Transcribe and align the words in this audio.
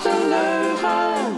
een 0.00 0.28
leugen. 0.28 1.34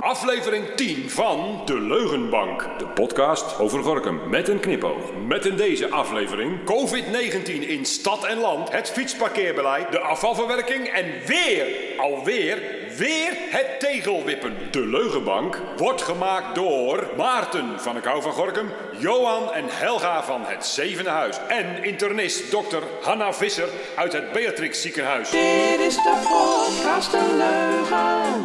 Aflevering 0.00 0.64
10 0.76 1.10
van 1.10 1.62
De 1.64 1.80
Leugenbank. 1.80 2.68
De 2.78 2.86
podcast 2.86 3.58
over 3.58 3.82
Gorkum 3.82 4.20
met 4.28 4.48
een 4.48 4.60
knipoog. 4.60 5.12
Met 5.26 5.46
in 5.46 5.56
deze 5.56 5.90
aflevering 5.90 6.58
COVID-19 6.64 7.68
in 7.68 7.84
stad 7.84 8.24
en 8.24 8.38
land, 8.38 8.72
het 8.72 8.90
fietsparkeerbeleid, 8.90 9.92
de 9.92 10.00
afvalverwerking 10.00 10.86
en 10.86 11.04
weer, 11.26 11.66
alweer, 11.98 12.77
weer 12.98 13.32
het 13.34 13.80
tegelwippen. 13.80 14.56
De 14.70 14.86
Leugenbank 14.86 15.62
wordt 15.76 16.02
gemaakt 16.02 16.54
door 16.54 17.10
Maarten 17.16 17.80
van 17.80 17.94
de 17.94 18.00
Kou 18.00 18.22
van 18.22 18.32
Gorkum, 18.32 18.70
Johan 18.98 19.52
en 19.52 19.64
Helga 19.68 20.24
van 20.24 20.44
het 20.44 20.66
Zevende 20.66 21.10
Huis 21.10 21.36
en 21.48 21.84
internist 21.84 22.50
dokter 22.50 22.82
Hanna 23.02 23.32
Visser 23.32 23.68
uit 23.96 24.12
het 24.12 24.32
Beatrix 24.32 24.82
Ziekenhuis. 24.82 25.30
Dit 25.30 25.80
is 25.80 25.94
de 25.94 26.22
podcast 26.28 27.12
een 27.12 27.36
leugen. 27.36 28.42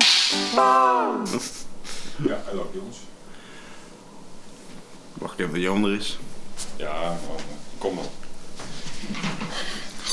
Ja, 2.27 2.41
hallo 2.45 2.69
jongens. 2.73 2.97
Wacht 5.13 5.39
even 5.39 5.53
dat 5.53 5.61
Johan 5.61 5.85
er 5.85 5.95
is. 5.95 6.19
Ja, 6.75 7.17
kom 7.77 7.93
maar. 7.93 8.03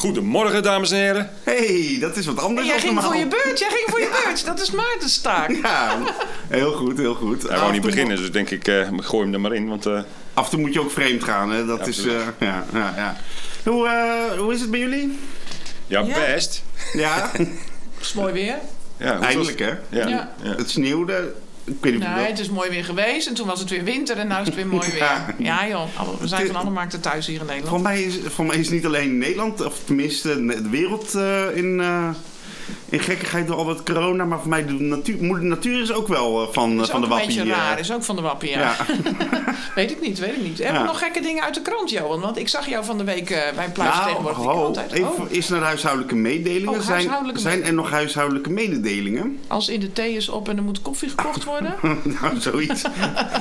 Goedemorgen, 0.00 0.62
dames 0.62 0.90
en 0.90 0.96
heren. 0.98 1.30
hey, 1.42 1.96
dat 2.00 2.16
is 2.16 2.26
wat 2.26 2.38
anders 2.38 2.66
Jij 2.66 2.78
ging 2.80 3.02
voor 3.02 3.16
je 3.16 3.26
beurt, 3.26 3.58
jij 3.58 3.68
ging 3.70 3.84
voor 3.90 4.00
je 4.00 4.20
beurt. 4.24 4.44
Dat 4.46 4.60
is 4.60 4.70
Maarten's 4.70 5.20
taak. 5.20 5.50
Ja, 5.62 5.98
heel 6.48 6.72
goed, 6.72 6.98
heel 6.98 7.14
goed. 7.14 7.42
Hij 7.48 7.58
wou 7.58 7.72
niet 7.72 7.82
beginnen, 7.82 8.16
dus 8.16 8.30
denk 8.32 8.50
ik, 8.50 8.68
eh 8.68 8.88
gooi 8.96 9.24
hem 9.24 9.34
er 9.34 9.40
maar 9.40 9.54
in. 9.54 9.68
Want 9.68 9.86
eh, 9.86 10.00
Af 10.34 10.44
en 10.44 10.50
toe 10.50 10.60
moet 10.60 10.72
je 10.72 10.80
ook 10.80 10.90
vreemd 10.90 11.24
gaan, 11.24 11.50
hè. 11.50 11.66
Dat 11.66 11.78
Ja, 11.78 11.86
is, 11.86 12.06
eh, 12.06 12.12
ja, 12.38 12.64
ja, 12.72 12.92
ja. 12.96 13.16
Hoe, 13.70 13.86
eh, 13.88 14.38
hoe 14.38 14.52
is 14.52 14.60
het 14.60 14.70
bij 14.70 14.80
jullie? 14.80 15.18
ja, 15.86 16.00
Ja. 16.00 16.14
best. 16.14 16.62
Ja, 16.92 17.30
Het 17.32 17.48
is 18.00 18.12
mooi 18.12 18.32
weer. 18.32 18.54
Ja, 18.96 19.20
eindelijk, 19.20 19.58
hè. 19.58 19.68
Ja. 19.88 20.08
Ja. 20.08 20.32
ja. 20.42 20.54
Het 20.56 20.70
sneeuwde. 20.70 21.34
Ik 21.64 21.74
weet 21.80 21.92
niet 21.92 22.02
Nee, 22.02 22.26
het 22.26 22.38
is 22.38 22.50
mooi 22.50 22.70
weer 22.70 22.84
geweest 22.84 23.26
en 23.28 23.34
toen 23.34 23.46
was 23.46 23.60
het 23.60 23.70
weer 23.70 23.84
winter 23.84 24.16
en 24.18 24.28
nu 24.28 24.34
is 24.34 24.46
het 24.46 24.54
weer 24.54 24.66
mooi 24.66 24.90
weer. 24.92 25.34
Ja. 25.38 25.68
Joh, 25.68 25.82
alle- 25.96 26.16
we 26.20 26.26
zijn 26.28 26.46
van 26.46 26.56
alle 26.56 26.70
markten 26.70 27.00
thuis 27.00 27.26
hier 27.26 27.40
in 27.40 27.46
Nederland. 27.46 27.68
Voor 27.70 27.80
mij, 27.80 28.02
is, 28.02 28.18
voor 28.26 28.44
mij 28.46 28.56
is 28.56 28.68
niet 28.70 28.86
alleen 28.86 29.18
Nederland, 29.18 29.64
of 29.64 29.78
tenminste 29.84 30.46
de 30.46 30.68
wereld 30.70 31.14
eh, 31.14 31.56
in, 31.56 31.80
eh, 31.80 32.08
in 32.88 33.00
gekkigheid 33.00 33.46
door 33.46 33.56
al 33.56 33.64
dat 33.64 33.82
corona. 33.82 34.24
Maar 34.24 34.38
voor 34.40 34.48
mij 34.48 34.66
de 34.66 34.72
natuur, 34.72 35.22
moeder 35.22 35.44
natuur 35.44 35.80
is 35.82 35.92
ook 35.92 36.08
wel 36.08 36.42
eh, 36.46 36.52
van, 36.52 36.70
is 36.70 36.76
eh, 36.76 36.82
ook 36.82 36.90
van 36.90 37.00
de 37.00 37.06
een 37.06 37.12
wappie. 37.12 37.26
beetje 37.36 37.42
eh. 37.52 37.56
raar, 37.58 37.78
is 37.78 37.92
ook 37.92 38.04
van 38.04 38.16
de 38.16 38.22
wappie, 38.22 38.50
ja. 38.50 38.58
ja. 38.60 38.76
Weet 39.74 39.90
ik 39.90 40.00
niet, 40.00 40.18
weet 40.18 40.36
ik 40.36 40.42
niet. 40.42 40.58
Hebben 40.58 40.74
Ja. 40.76 40.80
we 40.80 40.86
nog 40.86 40.98
gekke 40.98 41.20
dingen 41.20 41.42
uit 41.44 41.54
de 41.54 41.62
krant, 41.62 41.90
Johan? 41.90 42.20
Want 42.20 42.38
ik 42.38 42.48
zag 42.48 42.68
jou 42.68 42.84
van 42.84 42.98
de 42.98 43.04
week 43.04 43.30
eh, 43.30 43.54
bij 43.54 43.68
Pluis 43.70 43.94
Nou, 43.94 44.06
tegenwoordig 44.08 44.92
even 44.92 45.08
Oh, 45.08 45.30
eerst 45.32 45.50
naar 45.50 45.58
de 45.58 45.64
huishoudelijke 45.66 46.14
mededelingen. 46.14 46.68
Oh, 46.74 46.80
zijn, 46.80 46.92
huishoudelijke 46.92 47.40
zijn 47.40 47.64
er 47.64 47.74
nog 47.74 47.90
huishoudelijke 47.90 48.50
mededelingen? 48.50 49.38
als 49.46 49.68
in 49.68 49.80
de 49.80 49.92
thee 49.92 50.12
is 50.14 50.28
op 50.28 50.48
en 50.48 50.56
er 50.56 50.62
moet 50.62 50.82
koffie 50.82 51.08
gekocht 51.08 51.44
worden. 51.44 51.74
nou, 52.20 52.40
zoiets. 52.40 52.82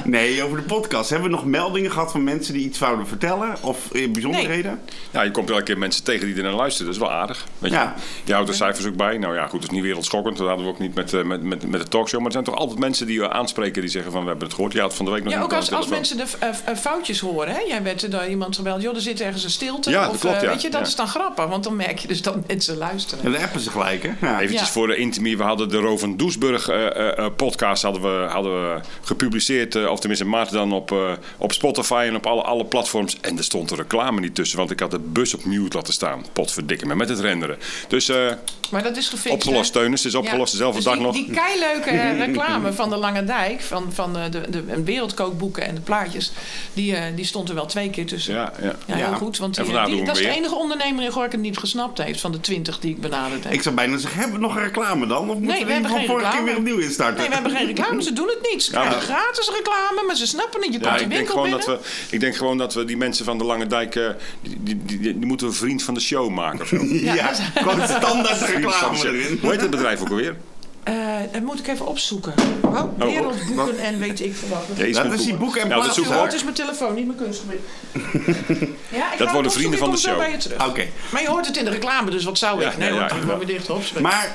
nee, 0.05 0.43
over 0.43 0.57
de 0.57 0.63
podcast. 0.63 1.09
Hebben 1.09 1.29
we 1.29 1.35
nog 1.35 1.45
meldingen 1.45 1.91
gehad 1.91 2.11
van 2.11 2.23
mensen 2.23 2.53
die 2.53 2.65
iets 2.65 2.79
wouden 2.79 3.07
vertellen? 3.07 3.55
Of 3.61 3.87
bijzonderheden? 4.11 4.79
Ja, 5.11 5.21
je 5.21 5.31
komt 5.31 5.49
elke 5.49 5.63
keer 5.63 5.77
mensen 5.77 6.03
tegen 6.03 6.25
die 6.27 6.35
er 6.35 6.43
naar 6.43 6.51
luisteren. 6.53 6.85
Dat 6.91 6.95
is 7.01 7.07
wel 7.07 7.11
aardig. 7.17 7.45
Weet 7.59 7.71
Ja. 7.71 7.93
je? 7.95 8.01
je 8.25 8.33
houdt 8.33 8.47
de 8.47 8.53
cijfers 8.55 8.85
ook 8.85 8.95
bij. 8.95 9.17
Nou 9.19 9.35
ja, 9.35 9.43
goed, 9.47 9.53
het 9.61 9.63
is 9.63 9.69
niet 9.69 9.81
wereldschokkend. 9.85 10.37
Dat 10.37 10.47
hadden 10.47 10.65
we 10.65 10.71
ook 10.71 10.79
niet 10.79 10.95
met, 10.95 11.13
eh, 11.13 11.23
met, 11.23 11.41
met, 11.43 11.69
met 11.69 11.81
de 11.81 11.87
talkshow. 11.87 12.17
Maar 12.19 12.27
er 12.27 12.33
zijn 12.33 12.43
toch 12.43 12.55
altijd 12.55 12.79
mensen 12.79 13.07
die 13.07 13.19
je 13.19 13.29
aanspreken 13.31 13.81
die 13.81 13.91
zeggen 13.91 14.11
van... 14.11 14.21
we 14.21 14.27
hebben 14.29 14.45
het 14.47 14.55
gehoord. 14.55 14.77
Had 14.77 14.95
van 14.95 15.05
de 15.05 15.11
week 15.11 15.23
nog 15.23 15.33
Ja, 15.33 15.41
ook 15.41 15.53
als, 15.53 15.71
als 15.71 15.87
mensen 15.87 16.17
de 16.17 16.25
eh, 16.39 16.49
eh, 16.65 16.75
foutjes 16.75 17.19
horen. 17.19 17.53
Hè? 17.53 17.59
Jij 17.67 17.83
werd 17.83 18.11
door 18.11 18.25
iemand 18.25 18.55
gebeld, 18.55 18.81
joh, 18.81 18.95
er 18.95 19.01
zit 19.01 19.21
ergens 19.21 19.43
een 19.43 19.49
stilte. 19.49 19.89
Ja, 19.89 20.01
dat 20.05 20.13
of, 20.13 20.19
klopt, 20.19 20.35
eh, 20.35 20.41
ja. 20.41 20.49
Weet 20.49 20.61
je, 20.61 20.69
dat 20.69 20.79
Ja. 20.81 20.87
is 20.87 20.95
dan 20.95 21.07
grappig, 21.07 21.45
want 21.45 21.63
dan 21.63 21.75
merk 21.75 21.99
je 21.99 22.07
dus 22.07 22.21
dat 22.21 22.47
mensen 22.47 22.77
luisteren. 22.77 23.25
En 23.25 23.31
dan 23.31 23.41
appen 23.41 23.59
ze 23.59 23.69
gelijk, 23.69 24.03
hè? 24.03 24.27
Ja. 24.27 24.35
Eventjes 24.39 24.67
Ja. 24.67 24.73
voor 24.73 24.87
de 24.87 24.95
intimie. 24.95 25.37
We 25.37 25.43
hadden 25.43 25.69
de 25.69 25.77
Rovan 25.77 26.17
Doesburg 26.17 26.67
eh, 26.69 26.85
eh, 26.85 27.17
eh, 27.17 27.25
podcast 27.35 27.83
hadden 27.83 28.01
we, 28.01 28.27
hadden 28.29 28.51
we 28.73 28.79
gepubliceerd. 29.01 29.75
eh, 29.75 29.85
of 29.91 29.99
tenminste 29.99 30.25
Maarten 30.25 30.55
dan 30.55 30.71
op, 30.73 30.91
eh, 30.91 31.11
op 31.37 31.51
Spotify 31.53 32.03
en 32.07 32.15
op 32.15 32.25
alle, 32.25 32.41
alle 32.41 32.65
platforms. 32.65 33.17
En 33.21 33.37
er 33.37 33.43
stond 33.43 33.69
de 33.69 33.75
reclame 33.75 34.19
niet 34.19 34.35
tussen. 34.35 34.57
Want 34.57 34.71
ik 34.71 34.79
had 34.79 34.91
de 34.91 34.99
bus 34.99 35.33
op 35.33 35.45
mute 35.45 35.77
laten 35.77 35.93
staan. 35.93 36.25
Potverdikke 36.33 36.85
me. 36.85 36.95
Met 36.95 37.09
het 37.09 37.19
renderen. 37.19 37.57
Dus 37.87 38.09
eh, 38.09 38.31
Maar 38.69 38.83
dat 38.83 38.97
is 38.97 39.07
gefixt. 39.09 39.33
opgelost? 39.33 39.73
Teunus. 39.73 40.03
Het 40.03 40.13
is 40.13 40.17
opgelost. 40.19 40.51
Ja. 40.53 40.57
Dezelfde 40.57 40.75
Dus 40.75 40.85
dag 40.85 40.93
die, 40.93 41.03
nog. 41.03 41.13
Die 41.15 41.31
keileuke 41.31 42.13
reclame 42.25 42.73
van 42.73 42.89
de 42.89 42.95
Lange 42.95 43.23
Dijk, 43.23 43.61
van, 43.61 43.85
van 43.93 44.17
eh, 44.17 44.23
de, 44.31 44.41
de, 44.49 44.65
de 44.65 44.83
wereldkookboeken 44.83 45.63
en 45.67 45.75
de 45.75 45.81
plaatjes, 45.81 46.31
die, 46.73 46.95
eh, 46.95 47.03
die 47.15 47.25
stond 47.25 47.49
er 47.49 47.55
wel 47.55 47.65
twee 47.65 47.89
keer 47.89 48.05
tussen. 48.05 48.33
Ja, 48.33 48.53
ja. 48.61 48.75
Ja, 48.85 48.95
heel 48.95 48.97
Ja. 49.09 49.13
goed. 49.15 49.37
Want 49.37 49.57
En 49.57 49.63
die, 49.63 49.73
vandaar 49.73 49.91
die- 49.91 50.03
dat 50.05 50.17
is 50.17 50.23
de 50.23 50.29
enige 50.29 50.55
ondernemer 50.55 51.03
in 51.03 51.11
Gorkum 51.11 51.41
die 51.41 51.51
het 51.51 51.59
gesnapt 51.59 52.03
heeft 52.03 52.21
van 52.21 52.31
de 52.31 52.39
twintig 52.41 52.79
die 52.79 52.91
ik 52.91 53.01
benaderd 53.01 53.43
heb. 53.43 53.53
Ik 53.53 53.61
zou 53.61 53.75
bijna 53.75 53.97
zeggen, 53.97 54.19
hebben 54.19 54.39
we 54.39 54.45
nog 54.45 54.55
een 54.55 54.63
reclame 54.63 55.07
dan? 55.07 55.29
Of 55.29 55.37
moeten 55.37 55.45
Nee, 55.47 55.59
we, 55.59 55.65
we 55.65 55.71
hebben 55.73 55.91
geen 55.91 56.05
vorige 56.07 56.29
keer 56.31 56.43
weer 56.43 56.57
opnieuw 56.57 56.77
instarten? 56.77 57.17
Nee, 57.19 57.27
we 57.27 57.33
hebben 57.33 57.51
geen 57.51 57.65
reclame. 57.67 58.03
Ze 58.03 58.13
doen 58.13 58.27
het 58.27 58.49
niet. 58.51 58.63
Ze 58.63 58.71
Ja, 58.71 58.79
krijgen 58.85 59.07
maar- 59.09 59.17
gratis 59.17 59.49
reclame, 59.55 60.03
maar 60.07 60.15
ze 60.15 60.27
snappen 60.27 60.61
het. 60.61 60.73
Je 60.73 60.79
komt 60.79 60.91
Ja, 60.91 60.97
de 60.97 61.03
ik 61.03 61.09
denk, 61.09 61.11
winkel 61.21 61.33
gewoon 61.43 61.49
binnen. 61.49 61.67
dat 61.67 61.81
we, 62.09 62.15
ik 62.15 62.19
denk 62.19 62.35
gewoon 62.35 62.57
dat 62.57 62.73
we 62.73 62.85
die 62.85 62.97
mensen 62.97 63.25
van 63.25 63.37
de 63.37 63.43
Lange 63.43 63.67
Dijk... 63.67 63.95
eh, 63.95 64.07
die, 64.41 64.57
die, 64.61 64.85
die, 64.85 64.99
die 64.99 65.25
moeten 65.25 65.47
we 65.47 65.53
vriend 65.53 65.83
van 65.83 65.93
de 65.93 65.99
show 65.99 66.29
maken 66.29 66.61
of 66.61 66.67
zo. 66.67 66.75
Ja, 67.09 67.13
Ja, 67.13 67.27
dat- 67.27 67.41
gewoon 67.53 67.87
standaard 67.87 68.37
reclame 68.61 68.97
erin. 68.97 69.37
Hoe 69.41 69.51
heet 69.51 69.61
het 69.61 69.69
bedrijf 69.69 70.01
ook 70.01 70.09
alweer? 70.09 70.35
Eh, 70.83 70.95
dat 71.31 71.41
moet 71.41 71.59
ik 71.59 71.67
even 71.67 71.87
opzoeken. 71.87 72.33
Oh, 72.61 72.83
wereldboeken 72.97 73.79
en 73.79 73.99
weet 73.99 74.19
ik 74.21 74.35
veel 74.35 74.47
wat. 74.49 74.87
Ja, 74.87 75.03
Dat 75.03 75.13
is 75.13 75.23
die 75.25 75.33
boeken 75.35 75.61
en 75.61 75.67
Ja, 75.69 75.73
dat 75.75 75.83
plaatsen. 75.83 76.03
we 76.07 76.15
Oh, 76.17 76.23
het 76.23 76.33
is 76.33 76.43
mijn 76.43 76.55
telefoon, 76.55 76.93
niet 76.95 77.05
mijn 77.05 77.17
kunstgebied. 77.17 77.59
Ja, 78.89 79.11
ik 79.13 79.17
Dat 79.19 79.31
worden 79.31 79.51
vrienden 79.51 79.79
van 79.79 79.91
de 79.91 79.97
show. 79.97 80.21
Oké. 80.67 80.85
Maar 81.11 81.21
je 81.21 81.27
hoort 81.27 81.47
het 81.47 81.57
in 81.57 81.65
de 81.65 81.71
reclame, 81.71 82.11
dus 82.11 82.23
wat 82.23 82.37
zou 82.37 82.61
Ja, 82.61 82.71
ik? 82.71 82.77
Nee 82.77 82.87
ja, 82.87 82.93
hoor, 82.93 83.01
ja, 83.01 83.07
ik 83.15 83.23
ja. 83.23 83.27
ga 83.29 83.37
weer 83.37 83.47
dicht 83.47 83.69
op. 83.69 83.83
Maar 84.01 84.33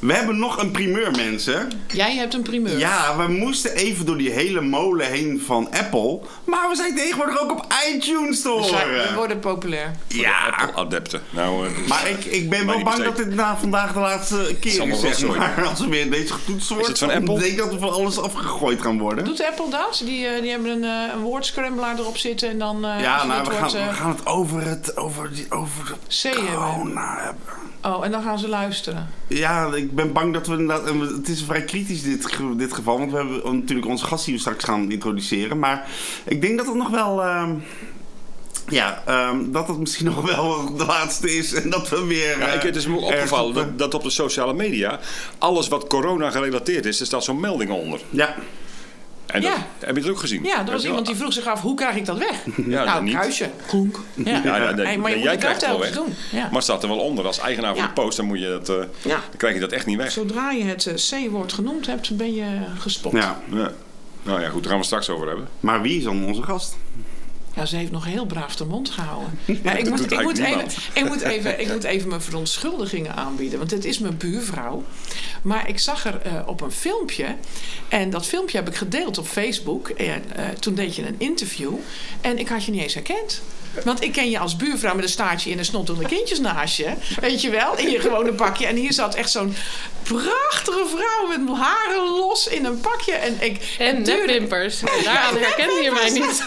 we 0.00 0.12
hebben 0.12 0.38
nog 0.38 0.58
een 0.62 0.70
primeur, 0.70 1.10
mensen. 1.10 1.70
Jij 1.92 2.14
hebt 2.16 2.34
een 2.34 2.42
primeur. 2.42 2.78
Ja, 2.78 3.16
we 3.16 3.28
moesten 3.32 3.74
even 3.74 4.06
door 4.06 4.16
die 4.16 4.30
hele 4.30 4.60
molen 4.60 5.06
heen 5.06 5.42
van 5.46 5.68
Apple. 5.72 6.20
Maar 6.44 6.68
we 6.68 6.76
zijn 6.76 6.94
tegenwoordig 6.96 7.40
ook 7.42 7.50
op 7.50 7.66
iTunes 7.94 8.42
te 8.42 8.56
We, 8.56 8.62
zijn- 8.64 8.88
we 8.88 8.96
horen. 8.98 9.14
worden 9.14 9.38
populair. 9.40 9.90
Ja, 10.08 10.46
Apple-adepten. 10.46 11.22
Nou, 11.30 11.66
eh, 11.66 11.72
maar 11.88 12.08
ik, 12.10 12.24
ik 12.24 12.50
ben 12.50 12.66
wel 12.66 12.82
bang 12.82 13.04
dat 13.04 13.16
dit 13.16 13.34
na 13.34 13.56
vandaag 13.56 13.92
de 13.92 13.98
laatste 13.98 14.56
keer 14.60 14.88
is, 14.88 15.00
zeg 15.00 15.10
rotzooi. 15.10 15.38
maar. 15.38 15.66
Als 15.68 15.80
er 15.80 15.88
weer 15.88 16.10
deze 16.10 16.32
getoetst 16.32 16.68
wordt, 16.68 16.86
het 16.86 16.98
van 16.98 17.08
dan 17.08 17.16
Apple? 17.16 17.38
denk 17.38 17.50
ik 17.50 17.56
dat 17.58 17.72
er 17.72 17.78
van 17.78 17.90
alles 17.92 18.18
afgegooid 18.18 18.82
gaan 18.82 18.98
worden. 18.98 19.24
Doet 19.24 19.44
Apple 19.44 19.70
dat? 19.70 20.02
Die, 20.04 20.26
eh, 20.26 20.40
die 20.42 20.50
hebben 20.50 20.70
een, 20.70 20.84
eh, 20.84 21.14
een 21.14 21.20
woordscrambler 21.20 21.94
erop 21.98 22.16
zitten 22.16 22.48
en 22.48 22.58
dan... 22.58 22.84
eh, 22.86 23.00
Ja, 23.00 23.24
nou, 23.26 23.44
we 23.44 23.50
gaan, 23.50 23.70
we 23.70 23.92
gaan 23.92 24.10
het 24.10 24.26
over 24.26 24.62
het 24.66 24.96
over 24.96 25.30
die, 25.34 25.46
over 25.48 25.94
C 26.08 26.22
de 26.22 26.28
hebben. 26.28 26.54
corona 26.54 27.16
hebben. 27.20 27.64
Oh, 27.86 28.04
en 28.04 28.10
dan 28.10 28.22
gaan 28.22 28.38
ze 28.38 28.48
luisteren. 28.48 29.08
Ja, 29.26 29.74
ik 29.74 29.94
ben 29.94 30.12
bang 30.12 30.32
dat 30.32 30.46
we 30.46 30.52
inderdaad... 30.52 30.88
Het 31.16 31.28
is 31.28 31.42
vrij 31.42 31.64
kritisch 31.64 32.02
dit, 32.02 32.38
dit 32.56 32.72
geval, 32.72 32.98
want 32.98 33.10
we 33.10 33.16
hebben 33.16 33.56
natuurlijk 33.56 33.88
onze 33.88 34.04
gast 34.04 34.24
die 34.24 34.34
we 34.34 34.40
straks 34.40 34.64
gaan 34.64 34.90
introduceren. 34.90 35.58
Maar 35.58 35.88
ik 36.24 36.40
denk 36.40 36.56
dat 36.56 36.66
het 36.66 36.74
nog 36.74 36.90
wel... 36.90 37.22
ehm, 37.22 37.50
ja, 38.68 39.02
ehm, 39.06 39.50
dat 39.50 39.68
het 39.68 39.78
misschien 39.78 40.06
nog 40.14 40.34
wel 40.34 40.76
de 40.76 40.84
laatste 40.84 41.36
is 41.36 41.54
en 41.54 41.70
dat 41.70 41.88
we 41.88 42.04
weer... 42.04 42.38
Ja, 42.38 42.48
eh, 42.48 42.54
ik, 42.54 42.62
het 42.62 42.76
is 42.76 42.86
me 42.86 42.94
ergens 42.94 43.12
opgevallen 43.12 43.50
op, 43.50 43.56
eh, 43.56 43.62
dat, 43.62 43.78
dat 43.78 43.94
op 43.94 44.02
de 44.02 44.10
sociale 44.10 44.54
media 44.54 45.00
alles 45.38 45.68
wat 45.68 45.86
corona 45.86 46.30
gerelateerd 46.30 46.86
is, 46.86 47.00
er 47.00 47.06
staat 47.06 47.24
zo'n 47.24 47.40
melding 47.40 47.70
onder. 47.70 48.00
Ja, 48.10 48.34
En 49.26 49.40
dat, 49.42 49.50
Ja. 49.50 49.66
heb 49.78 49.96
je 49.96 50.02
het 50.02 50.10
ook 50.10 50.18
gezien? 50.18 50.44
Ja, 50.44 50.66
er 50.66 50.72
was 50.72 50.84
iemand 50.84 51.06
die 51.06 51.14
vroeg 51.16 51.32
zich 51.32 51.46
af, 51.46 51.60
hoe 51.60 51.74
krijg 51.76 51.96
ik 51.96 52.04
dat 52.06 52.18
weg? 52.18 52.44
Ja, 52.66 52.84
nou, 52.84 53.10
kruisje. 53.10 53.50
Klonk. 53.66 54.00
Ja. 54.14 54.40
Ja, 54.44 54.56
ja, 54.56 54.70
nee, 54.70 54.86
Hey, 54.86 54.98
maar 54.98 55.10
je 55.10 55.14
nee, 55.14 55.14
moet 55.14 55.22
jij 55.22 55.30
het 55.32 55.40
krijgt 55.40 55.60
wel 55.66 55.70
het 55.80 55.80
wel 55.80 55.92
telkens 55.92 56.14
weg. 56.16 56.28
doen. 56.30 56.40
Ja. 56.40 56.48
Maar 56.52 56.62
staat 56.62 56.82
er 56.82 56.88
wel 56.88 56.98
onder. 56.98 57.26
Als 57.26 57.38
eigenaar 57.38 57.72
van 57.74 57.82
Ja. 57.82 57.86
de 57.86 57.92
post, 58.02 58.16
dan, 58.16 58.26
moet 58.26 58.38
je 58.40 58.48
dat, 58.48 58.68
eh, 58.68 58.74
Ja. 59.02 59.08
dan 59.10 59.36
krijg 59.36 59.54
je 59.54 59.60
dat 59.60 59.72
echt 59.72 59.86
niet 59.86 59.96
weg. 59.96 60.10
Zodra 60.12 60.50
je 60.50 60.64
het 60.64 60.86
eh, 60.86 60.94
C-woord 61.26 61.52
genoemd 61.52 61.86
hebt, 61.86 62.16
ben 62.16 62.34
je 62.34 62.44
gespot. 62.78 63.12
ja. 63.12 63.40
Ja. 63.52 63.70
Nou 64.22 64.40
ja, 64.40 64.48
goed, 64.48 64.62
daar 64.62 64.70
gaan 64.70 64.80
we 64.80 64.86
straks 64.86 65.08
over 65.08 65.26
hebben. 65.26 65.48
Maar 65.60 65.82
wie 65.82 65.98
is 65.98 66.04
dan 66.04 66.24
onze 66.24 66.42
gast? 66.42 66.76
Ja, 67.56 67.66
ze 67.66 67.76
heeft 67.76 67.90
nog 67.90 68.04
heel 68.04 68.26
braaf 68.26 68.56
de 68.56 68.64
mond 68.64 68.90
gehouden. 68.90 69.38
Ik, 69.46 69.88
moet, 69.88 70.12
ik, 70.12 70.22
moet 70.22 70.38
even, 70.38 70.66
ik, 70.94 71.04
moet 71.04 71.20
even, 71.20 71.60
ik 71.60 71.72
moet 71.72 71.84
even 71.84 72.08
mijn 72.08 72.20
verontschuldigingen 72.20 73.14
aanbieden. 73.14 73.58
Want 73.58 73.70
het 73.70 73.84
is 73.84 73.98
mijn 73.98 74.16
buurvrouw. 74.16 74.84
Maar 75.42 75.68
ik 75.68 75.78
zag 75.78 76.04
er 76.04 76.20
eh, 76.20 76.42
op 76.46 76.60
een 76.60 76.70
filmpje. 76.70 77.36
En 77.88 78.10
dat 78.10 78.26
filmpje 78.26 78.58
heb 78.58 78.68
ik 78.68 78.74
gedeeld 78.74 79.18
op 79.18 79.26
Facebook. 79.26 79.88
En 79.88 80.22
eh, 80.36 80.48
toen 80.48 80.74
deed 80.74 80.96
je 80.96 81.06
een 81.06 81.14
interview. 81.18 81.74
En 82.20 82.38
ik 82.38 82.48
had 82.48 82.64
je 82.64 82.70
niet 82.70 82.82
eens 82.82 82.94
herkend. 82.94 83.42
Want 83.84 84.02
ik 84.02 84.12
ken 84.12 84.30
je 84.30 84.38
als 84.38 84.56
buurvrouw 84.56 84.94
met 84.94 85.04
een 85.04 85.10
staartje 85.10 85.50
in 85.50 85.58
en 85.58 85.64
snotterende 85.64 86.08
kindjes 86.08 86.38
naast 86.38 86.76
je. 86.76 86.92
Weet 87.20 87.40
je 87.40 87.50
wel, 87.50 87.76
in 87.78 87.90
je 87.90 88.00
gewone 88.00 88.32
pakje. 88.32 88.66
En 88.66 88.76
hier 88.76 88.92
zat 88.92 89.14
echt 89.14 89.30
zo'n 89.30 89.56
prachtige 90.02 90.84
vrouw 90.86 91.26
met 91.38 91.56
haren 91.58 92.02
los 92.10 92.46
in 92.46 92.64
een 92.64 92.80
pakje. 92.80 93.12
En, 93.12 93.36
ik, 93.40 93.74
En 93.78 94.02
duurde- 94.02 94.20
nepwimpers. 94.26 94.80
Daaraan 95.04 95.36
herkende 95.36 95.82
je 95.82 95.90
mij 95.90 96.10
niet. 96.10 96.44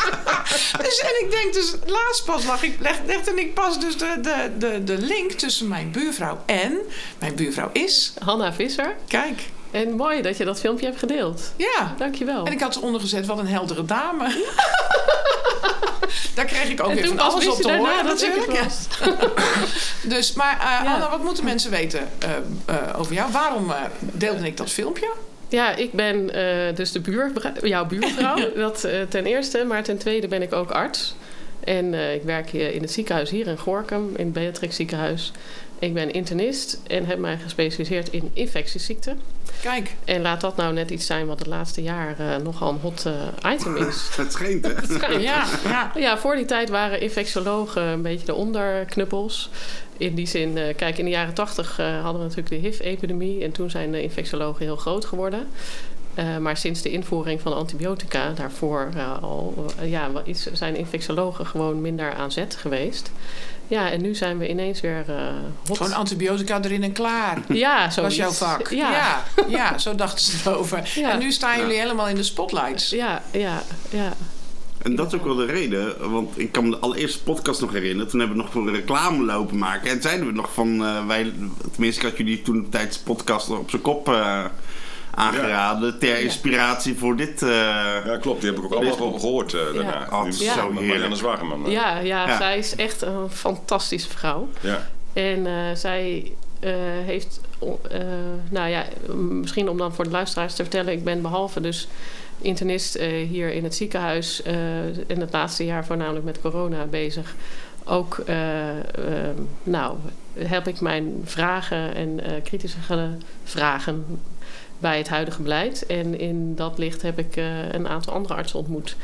dus, 0.84 0.98
en 1.00 1.24
ik 1.24 1.26
denk 1.30 1.52
dus, 1.52 1.74
laatst 1.86 2.24
pas 2.24 2.44
lag 2.44 2.62
ik, 2.62 2.76
leg, 2.80 2.96
legde 3.06 3.34
ik 3.40 3.54
pas 3.54 3.80
dus 3.80 3.96
de, 3.96 4.18
de, 4.22 4.50
de, 4.58 4.84
de 4.84 4.98
link 4.98 5.30
tussen 5.32 5.68
mijn 5.68 5.90
buurvrouw 5.90 6.42
en 6.46 6.78
mijn 7.18 7.34
buurvrouw 7.34 7.70
is. 7.72 8.12
Hanna 8.24 8.52
Visser. 8.52 8.96
Kijk, 9.08 9.40
En 9.70 9.90
mooi 9.92 10.22
dat 10.22 10.36
je 10.36 10.44
dat 10.44 10.60
filmpje 10.60 10.86
hebt 10.86 10.98
gedeeld. 10.98 11.52
ja. 11.56 11.94
Dankjewel. 11.98 12.44
En 12.46 12.52
ik 12.52 12.60
had 12.60 12.76
eronder 12.76 13.00
gezet, 13.00 13.26
wat 13.26 13.38
een 13.38 13.46
heldere 13.46 13.84
dame. 13.84 14.26
Daar 16.34 16.44
kreeg 16.44 16.70
ik 16.70 16.82
ook 16.82 16.92
weer 16.92 17.06
van 17.06 17.18
alles 17.18 17.48
op 17.48 17.60
te 17.60 17.76
horen 17.76 18.04
natuurlijk. 18.04 18.52
Ja. 18.52 18.66
Dus, 20.02 20.32
maar 20.32 20.52
eh, 20.52 20.84
Ja. 20.84 20.94
Anna, 20.94 21.10
wat 21.10 21.22
moeten 21.22 21.44
mensen 21.44 21.70
weten 21.70 22.08
eh, 22.18 22.30
eh, 22.66 23.00
over 23.00 23.14
jou? 23.14 23.32
Waarom 23.32 23.72
deelde 24.00 24.46
ik 24.46 24.56
dat 24.56 24.70
filmpje? 24.70 25.12
Ja, 25.48 25.74
ik 25.74 25.92
ben 25.92 26.26
dus 26.74 26.92
de 26.92 27.00
buur, 27.00 27.32
jouw 27.62 27.86
buurvrouw. 27.86 28.36
Dat 28.56 28.88
ten 29.08 29.26
eerste. 29.26 29.64
Maar 29.64 29.82
ten 29.82 29.98
tweede 29.98 30.28
ben 30.28 30.42
ik 30.42 30.52
ook 30.52 30.70
arts. 30.70 31.14
En 31.64 31.94
ik 31.94 32.22
werk 32.22 32.50
hier 32.50 32.74
in 32.74 32.82
het 32.82 32.92
ziekenhuis 32.92 33.30
hier 33.30 33.46
in 33.46 33.58
Gorkum, 33.58 34.10
in 34.16 34.24
het 34.24 34.32
Beatrix 34.32 34.76
ziekenhuis. 34.76 35.32
Ik 35.78 35.94
ben 35.94 36.10
internist 36.10 36.80
en 36.86 37.06
heb 37.06 37.18
mij 37.18 37.38
gespecialiseerd 37.38 38.08
in 38.08 38.30
infectieziekten. 38.32 39.20
Kijk, 39.62 39.94
En 40.04 40.22
laat 40.22 40.40
dat 40.40 40.56
nou 40.56 40.72
net 40.72 40.90
iets 40.90 41.06
zijn 41.06 41.26
wat 41.26 41.38
het 41.38 41.48
laatste 41.48 41.82
jaar 41.82 42.18
eh, 42.18 42.36
nogal 42.36 42.70
een 42.70 42.78
hot 42.80 43.06
eh, 43.06 43.52
item 43.52 43.76
is. 43.76 44.08
Het 44.16 44.32
schijnt, 44.32 44.66
hè? 44.66 45.08
ja, 45.18 45.46
ja. 45.64 45.92
Ja, 45.94 46.18
voor 46.18 46.36
die 46.36 46.44
tijd 46.44 46.68
waren 46.68 47.00
infectiologen 47.00 47.82
een 47.82 48.02
beetje 48.02 48.26
de 48.26 48.34
onderknuppels. 48.34 49.50
In 49.98 50.14
die 50.14 50.26
zin, 50.26 50.58
eh, 50.58 50.76
kijk, 50.76 50.98
in 50.98 51.04
de 51.04 51.10
jaren 51.10 51.34
tachtig 51.34 51.78
eh, 51.78 52.02
hadden 52.02 52.22
we 52.22 52.28
natuurlijk 52.28 52.48
de 52.48 52.68
HIV-epidemie. 52.68 53.42
En 53.44 53.52
toen 53.52 53.70
zijn 53.70 53.92
de 53.92 54.02
infectiologen 54.02 54.64
heel 54.64 54.76
groot 54.76 55.04
geworden. 55.04 55.48
Eh, 56.18 56.36
maar 56.38 56.56
sinds 56.56 56.82
de 56.82 56.90
invoering 56.90 57.40
van 57.40 57.54
antibiotica, 57.54 58.30
daarvoor 58.30 58.88
eh, 58.96 59.22
al, 59.22 59.66
eh, 59.80 59.90
ja, 59.90 60.10
zijn 60.52 60.76
infectiologen 60.76 61.46
gewoon 61.46 61.80
minder 61.80 62.14
aan 62.14 62.32
zet 62.32 62.56
geweest. 62.56 63.10
Ja, 63.66 63.90
en 63.90 64.02
nu 64.02 64.14
zijn 64.14 64.38
we 64.38 64.48
ineens 64.48 64.80
weer 64.80 65.04
eh 65.06 65.16
hot. 65.66 65.76
Gewoon 65.76 65.92
antibiotica 65.92 66.62
erin 66.62 66.82
en 66.82 66.92
klaar. 66.92 67.38
ja, 67.48 67.90
zo 67.90 68.02
was 68.02 68.16
jouw 68.16 68.30
vak. 68.30 68.68
Ja. 68.68 69.24
Ja, 69.48 69.78
zo 69.78 69.94
dachten 69.94 70.24
ze 70.24 70.50
erover. 70.50 70.92
Ja. 70.94 71.10
En 71.10 71.18
nu 71.18 71.32
staan 71.32 71.58
jullie 71.58 71.78
helemaal 71.78 72.08
in 72.08 72.14
de 72.14 72.22
spotlights. 72.22 72.90
Ja, 72.90 73.22
ja, 73.32 73.62
ja. 73.90 74.12
En 74.82 74.96
dat 74.96 75.06
is 75.06 75.18
ook 75.18 75.24
wel 75.24 75.34
de 75.34 75.44
reden, 75.44 76.10
want 76.10 76.38
ik 76.38 76.52
kan 76.52 76.64
me 76.64 76.70
de 76.70 76.78
allereerste 76.78 77.22
podcast 77.22 77.60
nog 77.60 77.72
herinneren. 77.72 78.08
Toen 78.08 78.20
hebben 78.20 78.36
we 78.36 78.42
nog 78.42 78.52
voor 78.52 78.70
reclame 78.70 79.24
lopen 79.24 79.58
maken. 79.58 79.90
En 79.90 80.02
zeiden 80.02 80.26
we 80.26 80.32
nog 80.32 80.52
van, 80.52 80.84
eh, 80.84 81.06
wij, 81.06 81.32
tenminste 81.72 82.00
ik 82.00 82.08
had 82.08 82.18
jullie 82.18 82.42
toen 82.42 82.68
tijdens 82.70 82.98
de 82.98 83.04
podcast 83.04 83.50
op 83.50 83.70
zijn 83.70 83.82
kop 83.82 84.08
eh, 84.08 84.44
aangeraden. 85.18 85.98
Ter 85.98 86.20
inspiratie 86.20 86.96
voor 86.96 87.16
dit. 87.16 87.42
eh, 87.42 87.48
Ja, 88.04 88.16
klopt. 88.20 88.40
Die 88.40 88.50
heb 88.50 88.58
ik 88.58 88.64
ook 88.64 88.74
allemaal 88.74 89.18
gehoord 89.18 89.54
eh, 89.54 89.60
daarna. 89.74 90.06
Oh, 90.10 90.24
Nu- 90.24 90.32
zo. 90.32 90.72
Marianne 90.72 91.16
Zwageman. 91.16 91.66
eh. 91.66 91.72
Ja, 91.72 91.98
ja, 91.98 92.26
Ja. 92.26 92.36
zij 92.36 92.58
is 92.58 92.74
echt 92.76 93.02
een 93.02 93.30
fantastische 93.30 94.08
vrouw. 94.10 94.48
Ja. 94.60 94.88
En 95.12 95.46
eh, 95.46 95.52
zij 95.74 96.32
eh, 96.60 96.72
heeft, 97.04 97.40
eh, 97.90 97.98
nou 98.50 98.68
ja, 98.68 98.84
misschien 99.14 99.68
om 99.68 99.78
dan 99.78 99.94
voor 99.94 100.04
de 100.04 100.10
luisteraars 100.10 100.54
te 100.54 100.62
vertellen, 100.62 100.92
ik 100.92 101.04
ben 101.04 101.22
behalve 101.22 101.60
dus 101.60 101.88
internist 102.40 102.94
eh, 102.94 103.28
hier 103.28 103.52
in 103.52 103.64
het 103.64 103.74
ziekenhuis 103.74 104.42
eh, 104.42 104.54
in 105.06 105.20
het 105.20 105.32
laatste 105.32 105.64
jaar 105.64 105.84
voornamelijk 105.86 106.24
met 106.24 106.40
corona 106.40 106.84
bezig. 106.84 107.34
Ook, 107.84 108.18
eh, 108.26 108.68
eh, 108.78 108.84
nou, 109.62 109.96
heb 110.38 110.68
ik 110.68 110.80
mijn 110.80 111.20
vragen 111.24 111.94
en 111.94 112.20
eh, 112.24 112.32
kritische 112.44 112.80
ge- 112.80 113.16
vragen 113.44 114.04
bij 114.78 114.98
het 114.98 115.08
huidige 115.08 115.42
beleid. 115.42 115.86
En 115.86 116.18
in 116.18 116.54
dat 116.54 116.78
licht 116.78 117.02
heb 117.02 117.18
ik 117.18 117.36
eh, 117.36 117.72
een 117.72 117.88
aantal 117.88 118.12
andere 118.12 118.34
artsen 118.34 118.58
ontmoet. 118.58 118.96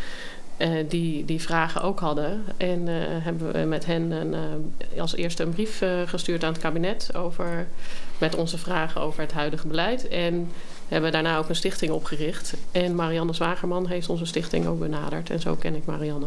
eh, 0.56 0.70
die 0.88 1.24
die 1.24 1.40
vragen 1.40 1.82
ook 1.82 2.00
hadden. 2.00 2.44
En 2.56 2.88
eh, 2.88 2.94
hebben 2.98 3.52
we 3.52 3.58
met 3.58 3.86
hen 3.86 4.10
een, 4.10 4.34
als 4.98 5.14
eerste 5.16 5.42
een 5.42 5.50
brief 5.50 5.82
gestuurd 6.06 6.44
aan 6.44 6.52
het 6.52 6.62
kabinet 6.62 7.14
over, 7.14 7.66
met 8.18 8.34
onze 8.34 8.58
vragen 8.58 9.00
over 9.00 9.20
het 9.20 9.32
huidige 9.32 9.66
beleid. 9.66 10.08
En 10.08 10.50
hebben 10.88 11.12
daarna 11.12 11.38
ook 11.38 11.48
een 11.48 11.56
stichting 11.56 11.92
opgericht. 11.92 12.54
En 12.72 12.94
Marianne 12.94 13.32
Zwagerman 13.32 13.86
heeft 13.86 14.08
onze 14.08 14.24
stichting 14.24 14.66
ook 14.66 14.78
benaderd. 14.78 15.30
En 15.30 15.40
zo 15.40 15.54
ken 15.54 15.74
ik 15.74 15.84
Marianne. 15.84 16.26